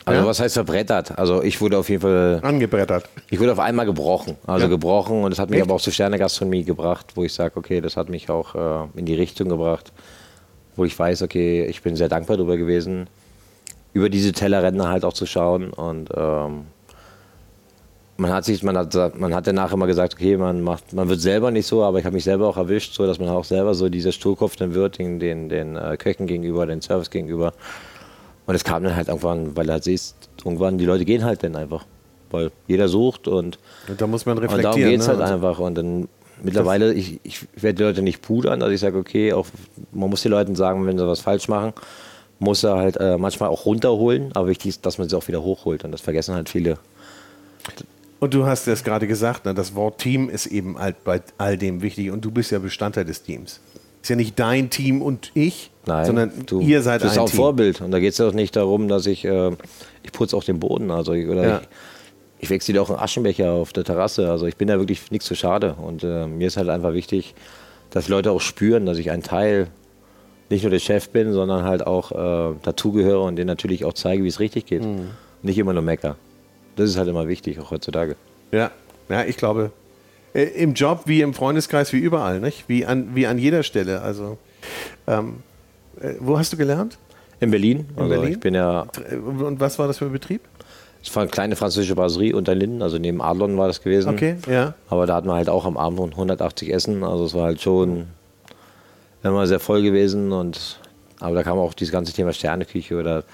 [0.05, 0.27] Also Ja?
[0.27, 1.19] was heißt verbrettert?
[1.19, 3.09] Also ich wurde auf jeden Fall Angebrettert.
[3.31, 4.37] Ich wurde auf einmal gebrochen.
[4.47, 4.69] Also Ja.
[4.69, 5.67] gebrochen und es hat mich Echt?
[5.67, 9.07] aber auch zur Sternegastronomie gebracht, wo ich sage, okay, das hat mich auch äh, in
[9.07, 9.93] die Richtung gebracht,
[10.77, 13.07] wo ich weiß, okay, ich bin sehr dankbar darüber gewesen,
[13.95, 16.67] über diese Tellerränder halt auch zu schauen und ähm,
[18.21, 21.21] man hat sich, man hat, man hat danach immer gesagt, okay, man macht, man wird
[21.21, 23.75] selber nicht so, aber ich habe mich selber auch erwischt, so dass man auch selber
[23.75, 27.55] so dieser Sturkopf dann wird, den, den, den äh, Köchen gegenüber, den Service gegenüber.
[28.47, 31.43] Und es kam dann halt irgendwann, weil du halt siehst, irgendwann, die Leute gehen halt
[31.43, 31.87] dann einfach.
[32.31, 34.77] Weil jeder sucht und, Und da muss man und reflektieren.
[34.77, 35.17] darum geht es ne?
[35.17, 35.59] halt einfach.
[35.59, 36.09] Und dann
[36.43, 39.47] mittlerweile, ich, ich werde die Leute nicht pudern, also ich sage, okay, auch,
[39.93, 41.73] man muss den Leuten sagen, wenn sie was falsch machen,
[42.39, 45.43] muss er halt äh, manchmal auch runterholen, aber wichtig ist, dass man sie auch wieder
[45.43, 45.85] hochholt.
[45.85, 46.79] Und das vergessen halt viele.
[48.21, 51.57] Und du hast es gerade gesagt, ne, das Wort Team ist eben halt bei all
[51.57, 53.61] dem wichtig und du bist ja Bestandteil des Teams.
[54.03, 57.29] Ist ja nicht dein Team und ich, Nein, sondern du ihr seid bist ein auch
[57.31, 57.37] Team.
[57.37, 57.81] Vorbild.
[57.81, 59.51] Und da geht es ja auch nicht darum, dass ich, äh,
[60.03, 60.91] ich putze auch den Boden.
[60.91, 61.61] Also ich, oder Ja.
[62.39, 64.31] ich, ich wechsle dir auch einen Aschenbecher auf der Terrasse.
[64.31, 65.75] Also ich bin da wirklich nichts zu schade.
[65.75, 67.35] Und äh, mir ist halt einfach wichtig,
[67.91, 69.69] dass Leute auch spüren, dass ich ein Teil
[70.51, 74.25] nicht nur der Chef bin, sondern halt auch äh, dazugehöre und denen natürlich auch zeige,
[74.25, 74.83] wie es richtig geht.
[74.85, 75.09] Mhm.
[75.43, 76.17] Nicht immer nur mecker.
[76.81, 78.17] Das ist halt immer wichtig, auch heutzutage.
[78.53, 78.71] Ja,
[79.09, 79.71] ja, ich glaube,
[80.35, 82.69] äh, im Job wie im Freundeskreis, wie überall, nicht?
[82.69, 84.01] Wie an, wie an jeder Stelle.
[84.01, 84.39] Also,
[85.07, 85.43] ähm,
[86.01, 86.97] äh, wo hast du gelernt?
[87.41, 87.87] In Berlin.
[87.97, 88.33] In also Berlin?
[88.33, 90.41] ich bin ja, Äh, Und was war das für ein Betrieb?
[91.03, 94.11] es war eine kleine französische Brasserie unter Linden, also neben Adlon war das gewesen.
[94.11, 94.75] Okay, ja.
[94.89, 97.05] Aber da hatten wir halt auch am Abend rund 180 Essen.
[97.05, 98.07] Also es war halt schon
[99.23, 100.33] immer sehr voll gewesen.
[100.33, 100.79] Und,
[101.19, 103.25] aber da kam auch dieses ganze Thema Sterneküche oder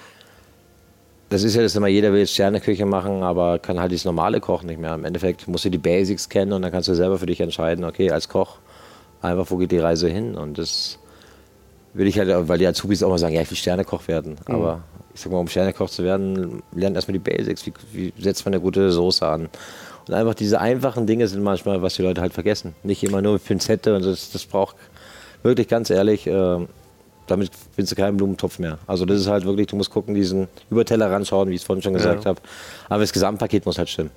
[1.28, 4.40] das ist ja das immer, jeder will jetzt Sterneküche machen, aber kann halt dieses normale
[4.40, 4.94] Kochen nicht mehr.
[4.94, 7.84] Im Endeffekt musst du die Basics kennen und dann kannst du selber für dich entscheiden,
[7.84, 8.58] okay, als Koch,
[9.20, 10.36] einfach, wo geht die Reise hin?
[10.36, 10.98] Und das
[11.94, 14.36] will ich halt, weil die Azubis auch mal sagen, ja, ich will Sternekoch werden.
[14.44, 14.84] Aber
[15.14, 17.66] ich sag mal, um Sternekoch zu werden, lernt erstmal die Basics.
[17.66, 19.48] Wie, wie setzt man eine gute Soße an?
[20.06, 22.76] Und einfach diese einfachen Dinge sind manchmal, was die Leute halt vergessen.
[22.84, 24.76] Nicht immer nur mit Pinzette und das, das braucht
[25.42, 26.66] wirklich ganz ehrlich, äh,
[27.26, 28.78] damit findest du keinen Blumentopf mehr.
[28.86, 31.82] Also das ist halt wirklich, du musst gucken, diesen Überteller ranschauen, wie ich es vorhin
[31.82, 32.40] schon gesagt habe.
[32.88, 34.10] Aber das Gesamtpaket muss halt stimmen.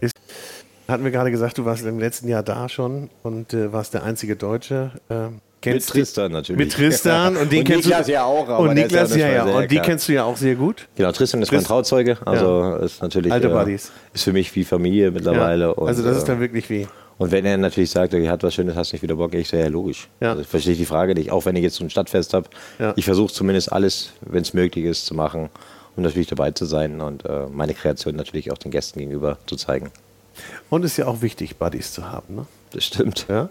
[0.87, 4.03] Hatten wir gerade gesagt, du warst im letzten Jahr da schon und äh, warst der
[4.03, 4.91] einzige Deutsche.
[5.09, 6.57] Äh, Mit Tristan natürlich.
[6.57, 9.27] Mit Tristan und den Und kennst Niklas du ja auch, aber Und ist Niklas ja
[9.27, 9.55] ja, ja.
[9.57, 9.85] Und die klar.
[9.85, 10.87] kennst du ja auch sehr gut.
[10.95, 13.91] Genau, Tristan ist mein Trist- Trauzeuge, also ist natürlich Alte äh, Buddies.
[14.13, 15.75] ist für mich wie Familie mittlerweile.
[15.77, 15.83] Ja.
[15.85, 16.87] Also das ist äh, dann wirklich wie.
[17.19, 19.47] Und wenn er natürlich sagt, er hat was Schönes, hast du nicht wieder Bock, ich
[19.49, 20.07] sage, ja, logisch.
[20.21, 20.31] Ja.
[20.31, 21.31] Also, verstehe ich die Frage nicht.
[21.31, 22.93] Auch wenn ich jetzt so ein Stadtfest habe, Ja.
[22.95, 25.49] ich versuche zumindest alles, wenn es möglich ist, zu machen,
[25.97, 29.57] um natürlich dabei zu sein und äh, meine Kreation natürlich auch den Gästen gegenüber zu
[29.57, 29.91] zeigen.
[30.69, 32.45] Und ist ja auch wichtig, Buddies zu haben, ne?
[32.71, 33.25] Das stimmt.
[33.27, 33.49] Ja?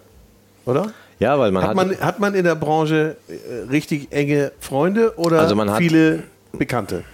[0.64, 0.92] Oder?
[1.18, 5.12] Ja, weil man Hat hat, man, hat man in der Branche äh, richtig enge Freunde
[5.18, 6.22] oder Also viele
[6.52, 7.04] Bekannte?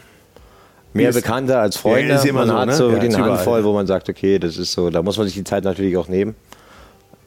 [0.95, 2.21] Mehr Bekannte als Freunde.
[2.23, 2.75] Ja, man so, hat ne?
[2.75, 3.65] so Ja, den überall, Handvoll, ja.
[3.65, 6.09] wo man sagt, okay, das ist so, da muss man sich die Zeit natürlich auch
[6.09, 6.35] nehmen.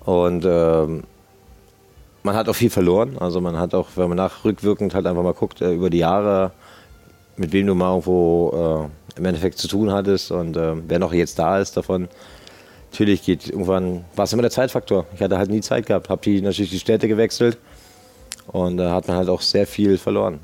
[0.05, 1.03] Und ähm,
[2.23, 3.17] man hat auch viel verloren.
[3.19, 6.51] Also man hat auch, wenn man nachrückwirkend halt einfach mal guckt, äh, über die Jahre,
[7.35, 11.13] mit wem du mal irgendwo äh, im Endeffekt zu tun hattest und äh, wer noch
[11.13, 12.07] jetzt da ist davon.
[12.91, 15.05] Natürlich geht irgendwann, war es immer der Zeitfaktor.
[15.15, 17.57] Ich hatte halt nie Zeit gehabt, habe die natürlich die Städte gewechselt
[18.47, 20.39] und da hat man halt auch sehr viel verloren.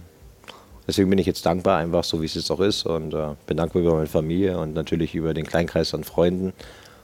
[0.87, 2.85] Deswegen bin ich jetzt dankbar, einfach so wie es jetzt auch ist.
[2.85, 6.53] Und äh, bin dankbar über meine Familie und natürlich über den Kleinkreis an Freunden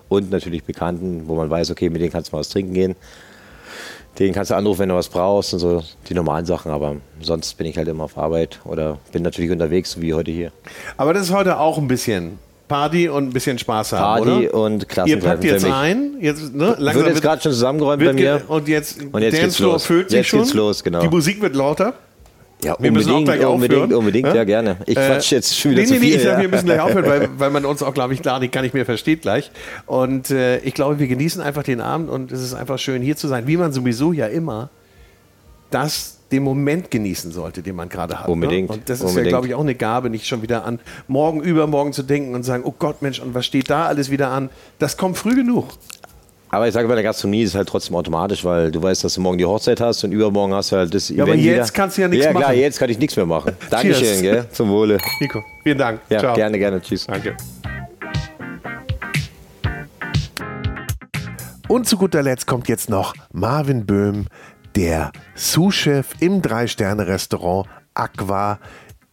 [0.10, 2.96] und natürlich Bekannten, wo man weiß, okay, mit denen kannst du mal was trinken gehen.
[4.18, 6.72] Den kannst du anrufen, wenn du was brauchst und so die normalen Sachen.
[6.72, 10.32] Aber sonst bin ich halt immer auf Arbeit oder bin natürlich unterwegs, so wie heute
[10.32, 10.52] hier.
[10.98, 12.38] Aber das ist heute auch ein bisschen
[12.68, 14.54] Party und ein bisschen Spaß haben, Party oder?
[14.62, 18.14] und Ihr Klassentreffen packt jetzt ein, jetzt, ne, langsam Wird jetzt gerade schon zusammengeräumt bei
[18.14, 18.42] mir.
[18.48, 19.86] Und jetzt, Und jetzt geht's Dancefloor los.
[19.86, 20.40] füllt sich Jetzt schon.
[20.42, 21.02] geht's los, genau.
[21.02, 21.94] Die Musik wird lauter.
[22.62, 24.00] Ja, Wir müssen auch unbedingt, gleich unbedingt, aufhören.
[24.00, 24.36] unbedingt, Ja?
[24.36, 24.78] ja, gerne.
[24.86, 26.10] Ich Äh, quatsch jetzt schon wieder nee, zu nee, viel.
[26.10, 26.42] Nee, ich sag, ja.
[26.42, 28.86] wir müssen gleich aufhören, weil, weil man uns auch, glaube ich, klar, gar nicht mehr
[28.86, 29.50] versteht gleich.
[29.86, 33.16] Und äh, ich glaube, wir genießen einfach den Abend und es ist einfach schön, hier
[33.16, 34.70] zu sein, wie man sowieso ja immer
[35.72, 38.28] das den Moment genießen sollte, den man gerade hat.
[38.28, 38.76] Unbedingt, Ne?
[38.76, 39.30] Und das ist ja, unbedingt.
[39.30, 42.64] glaube ich, auch eine Gabe, nicht schon wieder an morgen, übermorgen zu denken und sagen,
[42.66, 44.50] oh Gott, Mensch, und was steht da alles wieder an?
[44.78, 45.70] Das kommt früh genug.
[46.52, 49.14] Aber ich sage, bei der Gastronomie ist es halt trotzdem automatisch, weil du weißt, dass
[49.14, 51.56] du morgen die Hochzeit hast und übermorgen hast du halt das Ja, aber Event jetzt
[51.70, 51.74] wieder.
[51.76, 52.58] kannst du ja nichts Ja, klar, machen.
[52.60, 53.56] jetzt kann ich nichts mehr machen.
[53.70, 54.46] Dankeschön, gell?
[54.52, 54.98] Zum Wohle.
[55.22, 56.02] Nico, vielen Dank.
[56.10, 56.34] Ja, Ciao.
[56.36, 56.82] gerne, gerne.
[56.82, 57.06] Tschüss.
[57.06, 57.38] Danke.
[61.68, 64.26] Und zu guter Letzt kommt jetzt noch Marvin Böhm,
[64.76, 68.60] der Sous-Chef im Drei-Sterne-Restaurant Aqua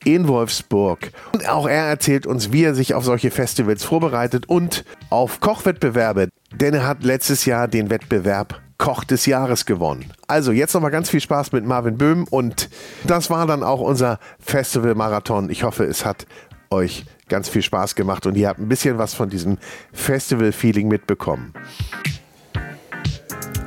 [0.06, 1.10] in Wolfsburg.
[1.32, 6.28] Und auch er erzählt uns, wie er sich auf solche Festivals vorbereitet und auf Kochwettbewerbe.
[6.54, 10.12] Denn er hat letztes Jahr den Wettbewerb Koch des Jahres gewonnen.
[10.28, 12.68] Also jetzt nochmal ganz viel Spaß mit Marvin Böhm und
[13.04, 15.50] das war dann auch unser Festival-Marathon.
[15.50, 16.26] Ich hoffe, es hat
[16.70, 19.58] euch ganz viel Spaß gemacht und ihr habt ein bisschen was von diesem
[19.92, 21.52] Festival-Feeling mitbekommen.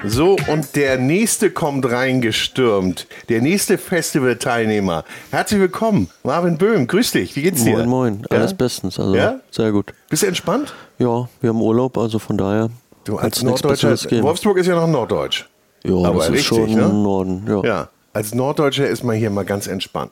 [0.06, 3.08] So, und der nächste kommt reingestürmt.
[3.28, 5.04] Der nächste Festival-Teilnehmer.
[5.30, 6.88] Herzlich willkommen, Marvin Böhm.
[6.88, 7.36] Grüß dich.
[7.36, 7.74] Wie geht's dir?
[7.78, 8.28] Moin, moin.
[8.32, 8.38] Ja?
[8.38, 8.98] Alles bestens.
[8.98, 9.40] Also Ja?
[9.52, 9.94] sehr gut.
[10.10, 10.74] Bist du entspannt?
[11.00, 12.70] Ja, wir haben Urlaub, also von daher.
[13.04, 13.90] Du als Norddeutscher.
[14.24, 15.46] Wolfsburg ist ja noch Norddeutsch.
[15.84, 16.82] Ja, aber das ist richtig, schon ne?
[16.82, 17.44] im Norden.
[17.48, 17.64] Ja.
[17.64, 20.12] Ja, als Norddeutscher ist man hier mal ganz entspannt.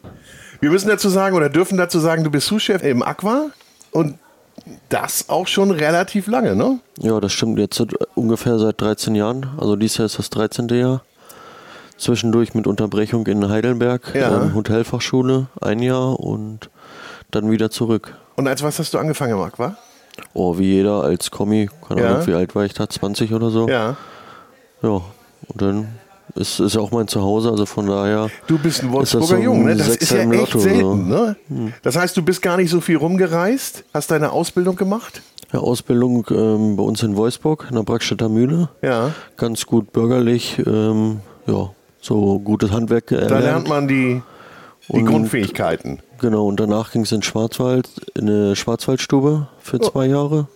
[0.60, 3.48] Wir müssen dazu sagen oder dürfen dazu sagen, du bist Sous-Chef im Aqua
[3.92, 4.16] und
[4.90, 6.80] das auch schon relativ lange, ne?
[7.00, 9.50] ja, das stimmt jetzt seit, ungefähr seit 13 Jahren.
[9.58, 10.68] Also dieses Jahr ist das 13.
[10.70, 11.02] Jahr.
[11.98, 14.42] Zwischendurch mit Unterbrechung in Heidelberg, Ja.
[14.44, 16.70] ähm, Hotelfachschule, ein Jahr und
[17.32, 18.16] dann wieder zurück.
[18.36, 19.76] Und als was hast du angefangen im Aqua?
[20.34, 22.08] Oh, wie jeder als Kommi, keine Ja.
[22.16, 23.68] Ahnung, wie alt war ich da, 20 oder so.
[23.68, 23.98] Ja.
[24.84, 25.88] Ja, und dann
[26.38, 28.30] ist es auch mein Zuhause, also von daher.
[28.48, 29.76] Du bist ein Ist Wolfsburger so Jung, ne?
[29.76, 31.36] Das ist ja echt Lotto, selten, ne?
[31.84, 35.22] Das heißt, du bist gar nicht so viel rumgereist, hast deine Ausbildung gemacht?
[35.54, 38.70] Ja, Ausbildung ähm, bei uns in Wolfsburg, in der Brackstädter Mühle.
[38.82, 39.12] Ja.
[39.38, 41.70] Ganz gut bürgerlich, ähm, ja,
[42.02, 43.32] so gutes Handwerk erlernt.
[43.32, 44.22] Da lernt man die,
[44.90, 46.00] die Und- Grundfähigkeiten.
[46.20, 49.90] Genau, und danach ging es in Schwarzwald, in eine Schwarzwaldstube für Oh.
[49.90, 50.48] zwei Jahre.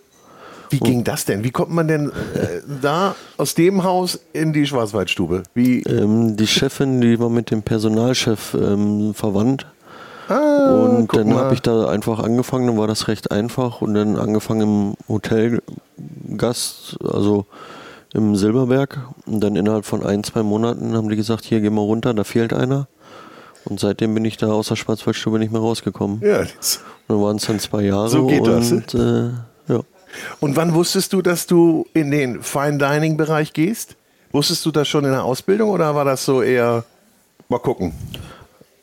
[0.72, 1.44] Wie ging das denn?
[1.44, 5.44] Wie kommt man denn äh, da aus dem Haus in die Schwarzwaldstube?
[5.54, 5.82] Wie?
[5.84, 9.66] Ähm, die Chefin, die war mit dem Personalchef ähm, verwandt.
[10.30, 14.16] Ah, und dann habe ich da einfach angefangen, dann war das recht einfach und dann
[14.18, 17.46] angefangen im Hotelgast, also
[18.14, 19.00] im Silberberg.
[19.26, 22.24] Und dann innerhalb von ein, zwei Monaten haben die gesagt, hier geh mal runter, da
[22.24, 22.88] fehlt einer.
[23.66, 26.22] Und seitdem bin ich da aus der Schwarzwaldstube nicht mehr rausgekommen.
[26.24, 26.78] Ja, das-
[27.08, 29.46] Und dann waren es dann zwei Jahre So geht das, und äh, ja.
[30.40, 33.96] Und wann wusstest du, dass du in den Fine Dining Bereich gehst?
[34.32, 36.86] Wusstest du das schon in der Ausbildung oder war das so eher
[37.50, 37.94] mal gucken?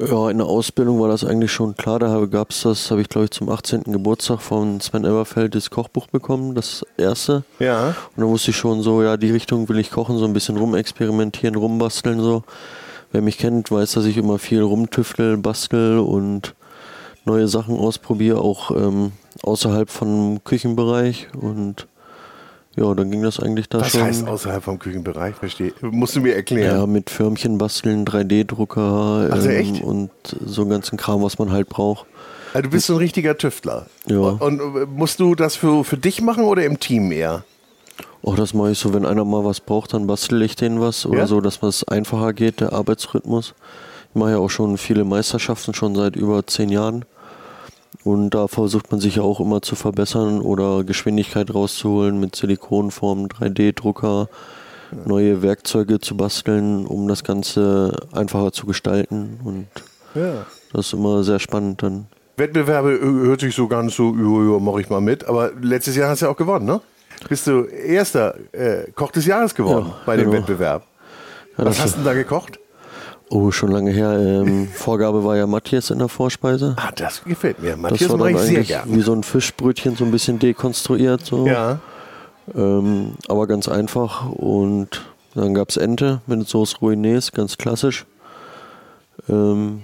[0.01, 1.99] Ja, in der Ausbildung war das eigentlich schon klar.
[1.99, 3.83] Da gab es das, habe ich glaube ich zum 18.
[3.85, 7.43] Geburtstag von Sven Everfeld das Kochbuch bekommen, das erste.
[7.59, 7.89] Ja.
[7.89, 10.57] Und dann wusste ich schon so, ja, die Richtung will ich kochen, so ein bisschen
[10.57, 12.45] rumexperimentieren, rumbasteln so.
[13.11, 16.55] Wer mich kennt, weiß, dass ich immer viel rumtüftel, bastel und
[17.29, 21.29] neue Sachen ausprobiere, auch ähm, außerhalb vom Küchenbereich.
[21.39, 21.87] Und
[22.77, 24.03] ja, dann ging das eigentlich da Was schon.
[24.03, 25.35] heißt außerhalb vom Küchenbereich?
[25.37, 25.73] Verstehe.
[25.81, 26.91] Musst du mir Ja, erklären.
[26.93, 30.11] mit Förmchen basteln, 3D-Drucker Also ähm, und
[30.45, 32.07] so einen ganzen Kram, was man halt braucht.
[32.55, 33.87] Also du bist so ein richtiger Tüftler.
[34.07, 34.19] Ja.
[34.19, 37.45] Und äh, musst du das für, für dich machen oder im Team eher?
[38.23, 41.05] Auch das mache ich so, wenn einer mal was braucht, dann bastel ich denen was
[41.07, 41.27] oder Ja?
[41.27, 43.55] so, dass es einfacher geht, der Arbeitsrhythmus.
[44.11, 47.05] Ich mache ja auch schon viele Meisterschaften, schon seit über zehn Jahren.
[48.05, 53.29] Und da versucht man sich ja auch immer zu verbessern oder Geschwindigkeit rauszuholen mit Silikonformen,
[53.29, 54.29] 3D-Drucker,
[55.05, 59.41] neue Werkzeuge zu basteln, um das Ganze einfacher zu gestalten.
[59.45, 59.67] Und
[60.15, 60.47] Ja.
[60.73, 62.07] das ist immer sehr spannend dann.
[62.37, 65.27] Wettbewerbe äh, hört sich so ganz so, ja, ja, mach ich mal mit.
[65.27, 66.81] Aber letztes Jahr hast du ja auch gewonnen, ne?
[67.29, 70.39] Bist du erster äh, Koch des Jahres geworden Ja, bei dem genau.
[70.39, 70.85] Wettbewerb.
[71.59, 72.61] Ja, Was hast du denn da gekocht?
[73.31, 74.19] Oh, schon lange her.
[74.19, 76.75] Ähm, Vorgabe war ja Matthias in der Vorspeise.
[76.79, 77.71] Ah, das gefällt mir.
[77.73, 78.95] Das Matthias war mache dann ich sehr gerne.
[78.95, 81.25] wie so ein Fischbrötchen, so ein bisschen dekonstruiert.
[81.25, 81.47] So.
[81.47, 81.81] Ja.
[82.55, 84.31] Ähm, aber ganz einfach.
[84.31, 85.03] Und
[85.35, 88.07] dann gab es Ente mit Sauce Ruinese, ganz klassisch.
[89.29, 89.83] Ähm,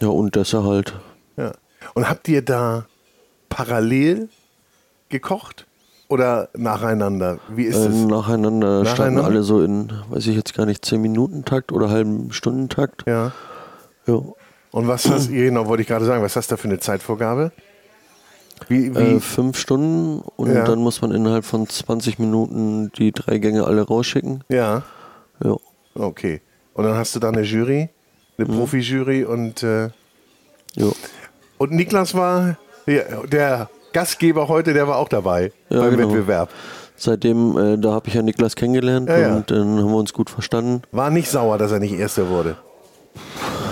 [0.00, 0.94] ja, und Dessert halt.
[1.36, 1.52] ja.
[1.94, 2.86] Und habt ihr da
[3.48, 4.28] parallel
[5.08, 5.66] gekocht
[6.10, 7.38] oder nacheinander?
[7.48, 8.04] Wie ist Ähm, es?
[8.06, 9.24] nacheinander standen Nacheinander?
[9.24, 13.04] alle so in, weiß ich jetzt gar nicht, 10 Minuten Takt oder halben Stundentakt.
[13.06, 13.32] Ja.
[14.06, 14.20] Ja.
[14.72, 17.52] Und was hast genau, wollte ich gerade sagen, was hast du da für eine Zeitvorgabe?
[18.68, 19.16] Wie, wie?
[19.16, 20.64] Äh, fünf Stunden und Ja.
[20.64, 24.44] dann muss man innerhalb von 20 Minuten die drei Gänge alle rausschicken.
[24.48, 24.82] ja,
[25.42, 25.56] Ja.
[25.94, 26.42] okay.
[26.74, 27.88] Und dann hast du da eine Jury,
[28.38, 28.56] eine Mhm.
[28.58, 29.88] Profi-Jury und, äh,
[30.76, 30.86] Ja.
[31.58, 32.56] und Niklas war
[32.86, 36.08] der, der Gastgeber heute, der war auch dabei Ja, beim genau.
[36.08, 36.50] Wettbewerb.
[36.96, 40.28] Seitdem, äh, da habe ich ja Niklas kennengelernt Ja, und dann haben wir uns gut
[40.30, 40.82] verstanden.
[40.92, 42.56] War nicht sauer, dass er nicht Erster wurde.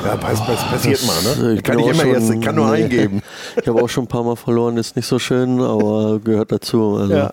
[0.05, 1.51] Ja, pass, pass, passiert mal, Das, ne?
[1.51, 2.85] äh, ich Kann nicht immer schon- Erster, kann nur nee.
[2.85, 3.23] eingeben.
[3.61, 6.97] Ich habe auch schon ein paar Mal verloren, ist nicht so schön, aber gehört dazu.
[7.01, 7.33] Also, Ja.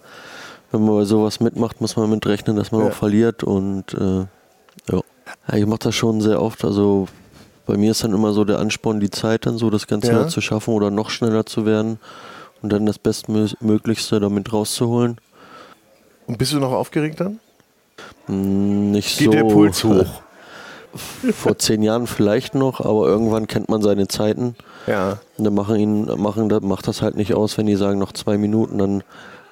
[0.72, 2.88] Wenn man bei sowas mitmacht, muss man mitrechnen, dass man Ja.
[2.88, 3.44] auch verliert.
[3.44, 4.26] Und äh,
[4.94, 5.02] ja.
[5.54, 6.66] ich mache das schon sehr oft.
[6.66, 7.08] Also
[7.66, 10.28] bei mir ist dann immer so der Ansporn, die Zeit dann so das Ganze Ja.
[10.28, 12.00] zu schaffen oder noch schneller zu werden
[12.66, 15.18] und dann das Bestmöglichste damit rauszuholen.
[16.26, 17.40] Und bist du noch aufgeregt dann?
[18.26, 19.32] Hm, Nicht Geht so.
[19.32, 20.24] der Puls hoch?
[20.96, 24.56] Vor zehn Jahren vielleicht noch, aber irgendwann kennt man seine Zeiten.
[24.88, 25.20] Ja.
[25.38, 28.40] Und dann machen ihn, machen, macht das halt nicht aus, wenn die sagen noch zwei
[28.40, 29.04] Minuten, dann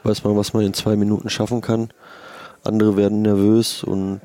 [0.02, 1.90] weiß man, was man in zwei Minuten schaffen kann.
[2.64, 4.22] Andere werden nervös und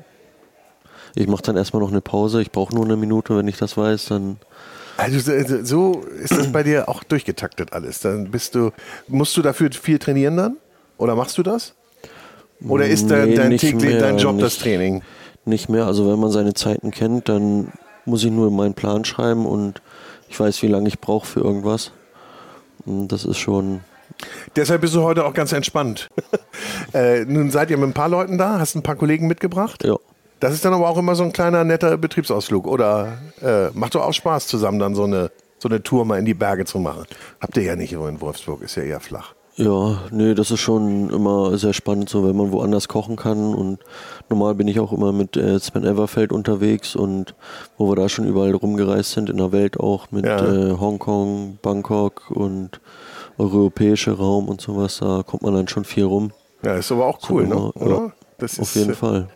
[1.13, 2.41] ich mache dann erstmal noch eine Pause.
[2.41, 4.37] Ich brauche nur eine Minute, wenn ich das weiß, dann
[4.99, 7.99] Also so- ist das bei dir auch durchgetaktet alles.
[8.01, 8.71] Dann bist du,
[9.07, 10.57] musst du dafür viel trainieren dann?
[10.97, 11.73] Oder machst du das?
[12.67, 14.61] Oder ist dein, Nee, dein, nicht täglich, mehr, dein Job das nicht.
[14.63, 15.01] Training?
[15.45, 15.85] nicht mehr.
[15.85, 17.71] Also wenn man seine Zeiten kennt, dann
[18.05, 19.81] muss ich nur meinen Plan schreiben und
[20.27, 21.91] ich weiß, wie lange ich brauche für irgendwas.
[22.85, 23.79] Und das ist schon,
[24.55, 26.09] Deshalb bist du heute auch ganz entspannt.
[26.93, 29.83] äh, nun seid ihr mit ein paar Leuten da, hast ein paar Kollegen mitgebracht.
[29.85, 29.95] ja.
[30.39, 32.67] Das ist dann aber auch immer so ein kleiner netter Betriebsausflug.
[32.67, 36.25] Oder äh, macht doch auch Spaß, zusammen dann so eine, so eine Tour mal in
[36.25, 37.05] die Berge zu machen.
[37.41, 39.33] Habt ihr ja nicht so in Wolfsburg, ist ja eher flach.
[39.55, 43.53] Ja, nee, das ist schon immer sehr spannend, so wenn man woanders kochen kann.
[43.53, 43.79] Und
[44.29, 47.35] normal bin ich auch immer mit äh, Sven Everfeld unterwegs und
[47.77, 50.37] wo wir da schon überall rumgereist sind in der Welt auch mit Ja.
[50.45, 52.79] äh, Hongkong, Bangkok und
[53.37, 56.31] europäischer Raum und sowas, da kommt man dann schon viel rum.
[56.63, 57.53] Ja, ist aber auch cool, ne?
[57.55, 57.81] immer, ja.
[57.85, 58.13] oder?
[58.37, 59.27] Das Auf ist, jeden äh, Fall.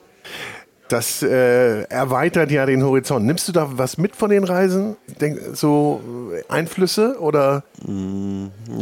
[0.89, 3.25] Das äh, erweitert ja den Horizont.
[3.25, 4.95] Nimmst du da was mit von den Reisen?
[5.21, 6.01] Denk, so
[6.33, 7.63] äh, Einflüsse oder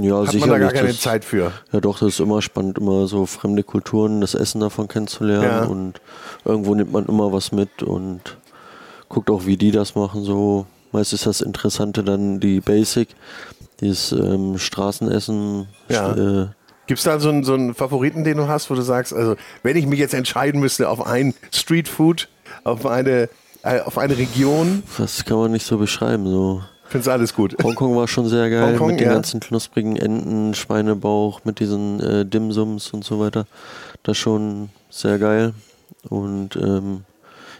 [0.01, 1.51] Ja, hat man da gar keine das- Zeit für?
[1.71, 5.63] Ja, doch, das ist immer spannend, immer so fremde Kulturen, das Essen davon kennenzulernen Ja.
[5.65, 6.01] und
[6.43, 8.21] irgendwo nimmt man immer was mit und
[9.07, 10.23] guckt auch, wie die das machen.
[10.23, 13.09] So meist ist das Interessante dann die Basic,
[13.79, 15.67] dieses ähm, Straßenessen.
[15.87, 16.13] Ja.
[16.15, 16.47] Äh,
[16.87, 19.35] Gibt es da so einen, so einen Favoriten, den du hast, wo du sagst, also
[19.63, 22.27] wenn ich mich jetzt entscheiden müsste auf ein Streetfood,
[22.63, 23.29] auf eine,
[23.63, 26.25] äh, auf eine Region, das kann man nicht so beschreiben.
[26.25, 26.63] So.
[26.87, 27.55] findest alles gut.
[27.63, 29.13] Hongkong war schon sehr geil Hongkong, mit den ja.
[29.13, 33.45] ganzen knusprigen Enten, Schweinebauch, mit diesen äh, Dimsums und so weiter.
[34.03, 35.53] Das schon sehr geil.
[36.09, 37.05] Und ähm,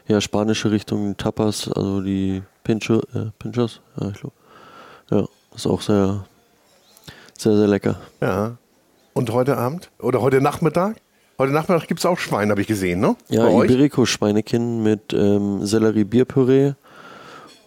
[0.08, 4.36] ja, spanische Richtung Tapas, also die Pincho, äh, Pinchos, ja, ich glaube.
[5.12, 5.26] Ja,
[5.56, 6.26] ist auch sehr,
[7.38, 7.98] sehr, sehr lecker.
[8.22, 8.58] Ja.
[9.14, 10.96] Und heute Abend oder heute Nachmittag?
[11.38, 13.16] Heute Nachmittag gibt es auch Schwein, habe ich gesehen, ne?
[13.30, 13.70] Ja, Bei euch?
[13.70, 16.74] Iberico Schweinekinn mit ähm, Sellerie-Bierpüree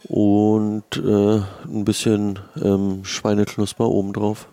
[0.09, 4.47] und äh, ein bisschen ähm, Schweineknusper obendrauf.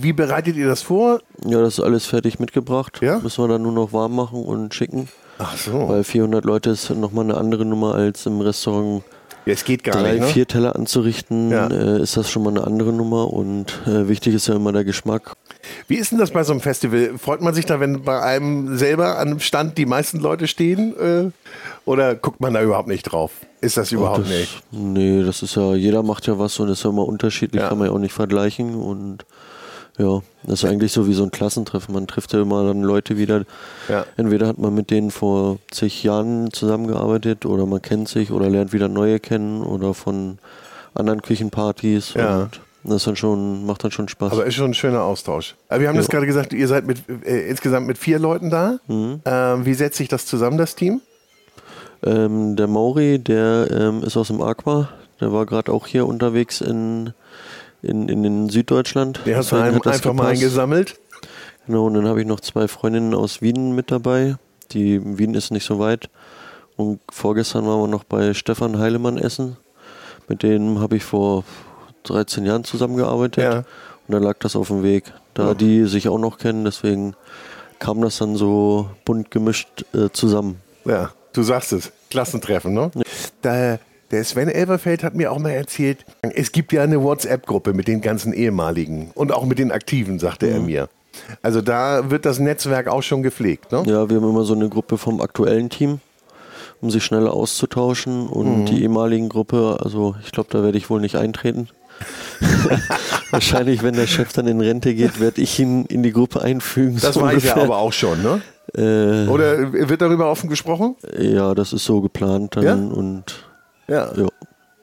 [0.00, 1.20] Wie bereitet ihr das vor?
[1.44, 2.98] Ja, das ist alles fertig mitgebracht.
[3.02, 3.18] Ja?
[3.20, 5.08] Müssen wir dann nur noch warm machen und schicken.
[5.38, 5.88] Ach so.
[5.88, 9.02] Weil 400 Leute ist nochmal eine andere Nummer als im Restaurant
[9.46, 10.26] Ja, es geht gar drei, nicht, ne?
[10.26, 11.50] vier Teller anzurichten.
[11.50, 11.68] Ja.
[11.68, 14.84] Äh, ist das schon mal eine andere Nummer und äh, wichtig ist ja immer der
[14.84, 15.34] Geschmack.
[15.88, 17.12] Wie ist denn das bei so einem Festival?
[17.18, 20.94] Freut man sich da, wenn bei einem selber an einem Stand die meisten Leute stehen?
[20.98, 21.30] Äh,
[21.84, 23.32] oder guckt man da überhaupt nicht drauf?
[23.60, 24.62] Ist das überhaupt das, nicht?
[24.70, 27.68] Nee, das ist ja, jeder macht ja was und ist ja immer unterschiedlich, Ja.
[27.68, 29.24] kann man ja auch nicht vergleichen und
[29.98, 31.92] ja, das ist eigentlich so wie so ein Klassentreffen.
[31.92, 33.44] Man trifft ja immer dann Leute wieder.
[33.88, 34.06] Ja.
[34.16, 38.72] Entweder hat man mit denen vor zig Jahren zusammengearbeitet oder man kennt sich oder lernt
[38.72, 40.38] wieder neue kennen oder von
[40.94, 42.44] anderen Küchenpartys Ja.
[42.44, 44.32] und das dann schon, macht dann schon Spaß.
[44.32, 45.54] Aber ist schon ein schöner Austausch.
[45.68, 46.12] Aber wir haben das Ja.
[46.12, 48.78] gerade gesagt, ihr seid mit, äh, insgesamt mit vier Leuten da.
[48.86, 49.20] Mhm.
[49.24, 51.00] Ähm, wie setzt sich das zusammen, das Team?
[52.02, 54.88] Ähm, der Mauri, der ähm, ist aus dem Aqua.
[55.20, 57.12] Der war gerade auch hier unterwegs in,
[57.82, 59.20] in, in, in Süddeutschland.
[59.26, 60.30] Den hast du das einfach mal gepasst.
[60.30, 60.98] eingesammelt.
[61.66, 64.36] Genau, und dann habe ich noch zwei Freundinnen aus Wien mit dabei.
[64.72, 66.08] Die Wien ist nicht so weit.
[66.76, 69.58] Und vorgestern waren wir noch bei Stefan Heilemann essen.
[70.26, 71.44] Mit dem habe ich vor
[72.04, 73.42] 13 Jahren zusammengearbeitet.
[73.44, 73.56] Ja.
[73.58, 73.64] Und
[74.14, 75.04] da lag das auf dem Weg.
[75.34, 77.14] Da die sich auch noch kennen, deswegen
[77.78, 80.60] kam das dann so bunt gemischt äh, zusammen.
[80.84, 81.92] Ja, du sagst es.
[82.10, 82.90] Klassentreffen, ne?
[83.42, 83.78] Da,
[84.10, 86.04] der Sven Elverfeld hat mir auch mal erzählt,
[86.34, 90.46] es gibt ja eine WhatsApp-Gruppe mit den ganzen ehemaligen und auch mit den Aktiven, sagte
[90.46, 90.52] Mhm.
[90.52, 90.88] er mir.
[91.42, 93.84] Also da wird das Netzwerk auch schon gepflegt, ne?
[93.86, 96.00] Ja, wir haben immer so eine Gruppe vom aktuellen Team,
[96.80, 98.26] um sich schneller auszutauschen.
[98.28, 98.66] Und Mhm.
[98.66, 101.68] die ehemaligen Gruppe, also ich glaube, da werde ich wohl nicht eintreten.
[103.30, 106.98] Wahrscheinlich, wenn der Chef dann in Rente geht, werde ich ihn in die Gruppe einfügen.
[107.00, 108.40] Das so weiß ich ja aber auch schon, ne?
[108.76, 110.94] Äh, Oder wird darüber offen gesprochen?
[111.18, 112.74] ja, das ist so geplant dann Ja?
[112.74, 113.24] und
[113.88, 114.12] Ja.
[114.16, 114.26] ja,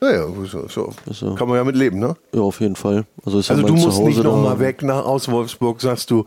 [0.02, 0.94] Naja, so, so.
[1.10, 1.35] so.
[1.35, 2.15] kann man ja mit leben, ne?
[2.34, 3.06] ja, auf jeden Fall.
[3.26, 6.26] Also, Also du musst Zuhause nicht nochmal weg nach aus Wolfsburg, sagst du.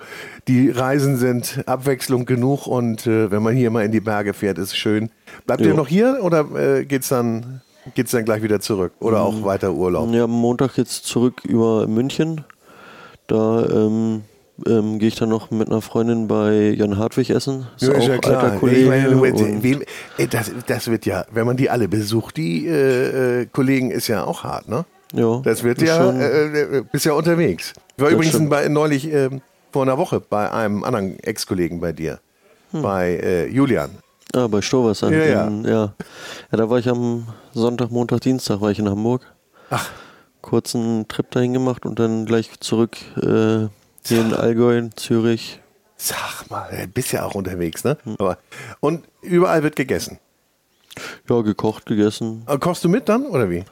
[0.48, 4.56] Die Reisen sind Abwechslung genug und äh, wenn man hier mal in die Berge fährt,
[4.58, 5.10] ist schön.
[5.46, 5.74] Bleibt ihr Ja.
[5.74, 7.60] noch hier oder äh, geht's dann
[7.94, 9.24] geht's dann gleich wieder zurück oder Mhm.
[9.24, 10.12] auch weiter Urlaub?
[10.12, 12.44] Ja, am Montag jetzt zurück über München.
[13.26, 14.22] Da ähm,
[14.66, 17.66] ähm, gehe ich dann noch mit einer Freundin bei Jan Hartwig essen.
[17.76, 18.56] Ist Ja, auch ist ja klar.
[18.56, 18.88] Kollege.
[18.88, 19.82] meine, wem,
[20.30, 24.24] das, das wird ja, wenn man die alle besucht, die äh, äh, Kollegen ist ja
[24.24, 24.84] auch hart, ne?
[25.14, 27.72] ja, Das wird ja, äh, äh, bist ja unterwegs.
[27.96, 29.30] Ich war übrigens bei, neulich äh,
[29.72, 32.18] vor einer Woche bei einem anderen Ex-Kollegen bei dir.
[32.72, 33.90] bei äh, Julian.
[34.34, 35.12] Ja, bei Stoversand.
[35.12, 35.46] Ja, ja.
[35.46, 35.94] In, ja.
[36.50, 39.22] ja, da war ich am Sonntag, Montag, Dienstag war ich in Hamburg.
[39.70, 39.88] Ach.
[40.40, 43.68] Kurzen Trip dahin gemacht und dann gleich zurück äh,
[44.04, 45.60] hier in Allgäu, Zürich.
[45.96, 47.98] Sag mal, du bist ja auch unterwegs, ne?
[48.18, 48.38] Aber,
[48.80, 50.18] und überall wird gegessen.
[51.28, 52.44] Ja, gekocht, gegessen.
[52.46, 53.64] Äh, Kochst du mit dann oder wie?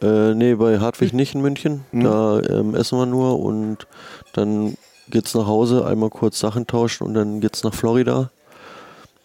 [0.00, 1.84] Äh, nee, bei Hartwig nicht in München.
[1.92, 2.04] Mhm.
[2.04, 3.86] Da ähm, essen wir nur und
[4.32, 4.76] dann
[5.08, 8.30] geht's nach Hause, einmal kurz Sachen tauschen und dann geht's nach Florida.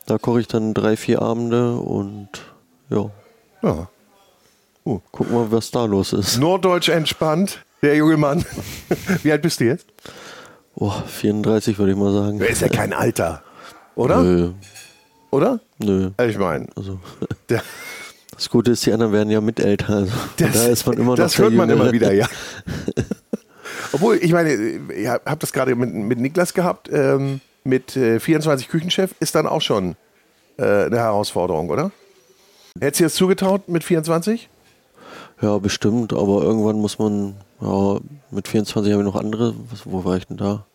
[0.09, 2.29] Da koche ich dann drei, vier Abende und
[2.89, 3.11] ja,
[3.61, 3.87] Ja.
[4.83, 6.39] gucken wir, was da los ist.
[6.39, 8.43] Norddeutsch entspannt, der junge Mann.
[9.23, 9.85] Wie alt bist du jetzt?
[10.73, 12.39] Oh, 34 würde ich mal sagen.
[12.39, 13.43] Der ist ja kein Alter,
[13.93, 14.23] oder?
[14.23, 14.51] Nö,
[15.29, 15.59] Oder?
[15.77, 16.09] nö.
[16.27, 16.99] Ich meine, Also,
[17.47, 19.89] das Gute ist, die anderen werden ja mit älter.
[19.97, 21.83] Also, von daher ist man immer noch das hört man Jüngere.
[21.85, 22.27] immer wieder, ja.
[23.91, 28.67] Obwohl, ich meine, ich habe das gerade mit, mit Niklas gehabt, ähm, mit äh, 24
[28.69, 29.95] Küchenchef ist dann auch schon
[30.57, 31.91] äh, eine Herausforderung, oder?
[32.79, 34.49] Hättest du jetzt zugetraut mit 24?
[35.41, 37.97] Ja, bestimmt, aber irgendwann muss man, ja,
[38.31, 40.65] mit 24 habe ich noch andere, was, wo war ich denn da?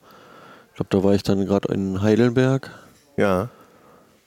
[0.70, 2.70] Ich glaube, da war ich dann gerade in Heidelberg,
[3.16, 3.48] Ja.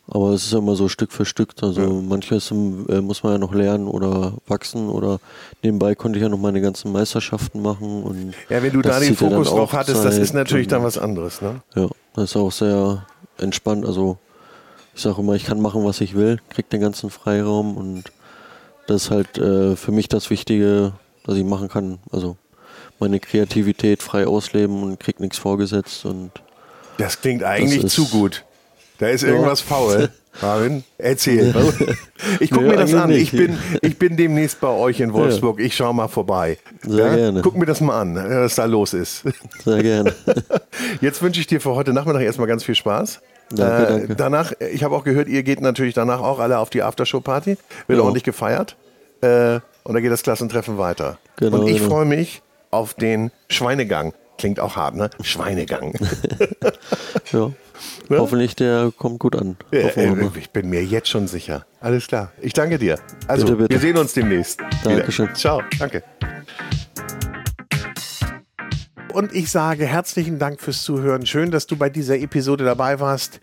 [0.08, 2.54] Aber es ist ja immer so Stück für Stück, also manches äh,
[3.02, 5.20] muss man ja noch lernen oder wachsen oder
[5.64, 9.00] nebenbei konnte ich ja noch meine ganzen Meisterschaften machen und Ja, wenn du das da
[9.02, 11.62] den ja Fokus drauf auch hattest, das Zeit ist natürlich dann was anderes, ne?
[11.76, 13.06] Ja, das ist auch sehr
[13.38, 13.86] entspannt.
[13.86, 14.18] Also
[14.96, 18.06] ich sage immer, ich kann machen, was ich will, krieg den ganzen Freiraum und
[18.88, 20.94] das ist halt äh, für mich das Wichtige,
[21.26, 22.00] dass ich machen kann.
[22.12, 22.38] Also
[23.00, 26.32] meine Kreativität frei ausleben und krieg nichts vorgesetzt und
[26.98, 28.44] Das klingt eigentlich ist- zu gut.
[29.00, 30.10] Da ist irgendwas faul.
[30.42, 31.54] Marvin, erzähl.
[32.40, 33.10] Ich gucke Nee, mir das an.
[33.10, 35.60] Ich bin, ich bin demnächst bei euch in Wolfsburg.
[35.60, 36.60] Ich schaue mal vorbei.
[36.86, 37.42] Sehr gerne.
[37.42, 39.24] Guck mir das mal an, was da los ist.
[39.66, 40.14] sehr gerne.
[41.02, 43.20] Jetzt wünsche ich dir für heute Nachmittag erstmal ganz viel Spaß.
[43.50, 44.16] Danke, Äh, danke.
[44.16, 47.58] Danach, ich habe auch gehört, ihr geht natürlich danach auch alle auf die Aftershow-Party.
[47.88, 48.04] Wird Ja.
[48.04, 48.76] ordentlich gefeiert.
[49.22, 51.18] Äh, und dann geht das Klassentreffen weiter.
[51.38, 51.90] Genau, und ich genau.
[51.90, 54.14] freue mich auf den Schweinegang.
[54.38, 55.10] Klingt auch hart, ne?
[55.24, 55.94] Schweinegang.
[57.32, 57.52] ja.
[58.10, 58.20] Ne?
[58.20, 59.58] Hoffentlich der kommt gut an.
[59.72, 61.66] Äh, äh, ich bin mir jetzt schon sicher.
[61.82, 62.32] Alles klar.
[62.42, 63.00] Ich danke dir.
[63.28, 63.70] Also, Bitte, bitte.
[63.72, 64.60] wir sehen uns demnächst.
[64.84, 64.98] wieder.
[64.98, 65.34] Dankeschön.
[65.36, 65.62] Ciao.
[65.78, 66.04] Danke.
[69.14, 71.26] Und ich sage herzlichen Dank fürs Zuhören.
[71.26, 73.40] Schön, dass du bei dieser Episode dabei warst.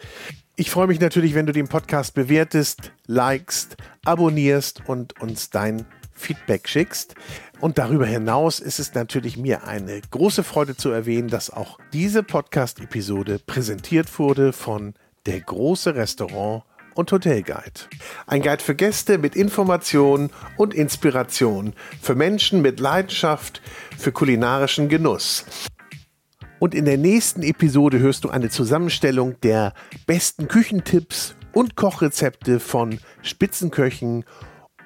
[0.57, 6.69] Ich freue mich natürlich, wenn du den Podcast bewertest, likest, abonnierst und uns dein Feedback
[6.69, 7.17] schickst.
[7.61, 12.23] Und darüber hinaus ist es natürlich mir eine große Freude zu erwähnen, dass auch diese
[12.23, 14.95] Podcast-Episode präsentiert wurde von
[15.27, 16.65] Der große Restaurant
[16.95, 17.89] und Hotelguide.
[18.27, 23.63] Ein Guide für Gäste mit Informationen und Inspiration, für Menschen mit Leidenschaft
[23.97, 25.45] für kulinarischen Genuss.
[26.59, 29.75] Und in der nächsten Episode hörst du eine Zusammenstellung der
[30.07, 34.25] besten Küchentipps und Kochrezepte von Spitzenköchen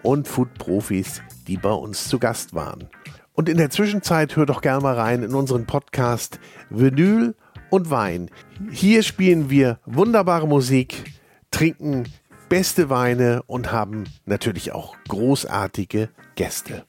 [0.03, 2.88] und Foodprofis, die bei uns zu Gast waren.
[3.32, 6.38] Und in der Zwischenzeit hör doch gerne mal rein in unseren Podcast
[6.70, 7.34] Vinyl
[7.70, 8.30] und Wein.
[8.70, 11.12] Hier spielen wir wunderbare Musik,
[11.50, 12.04] trinken
[12.48, 16.84] beste Weine und haben natürlich auch großartige Gäste.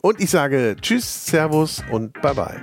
[0.00, 2.60] Und ich sage Tschüss, Servus und Bye bye.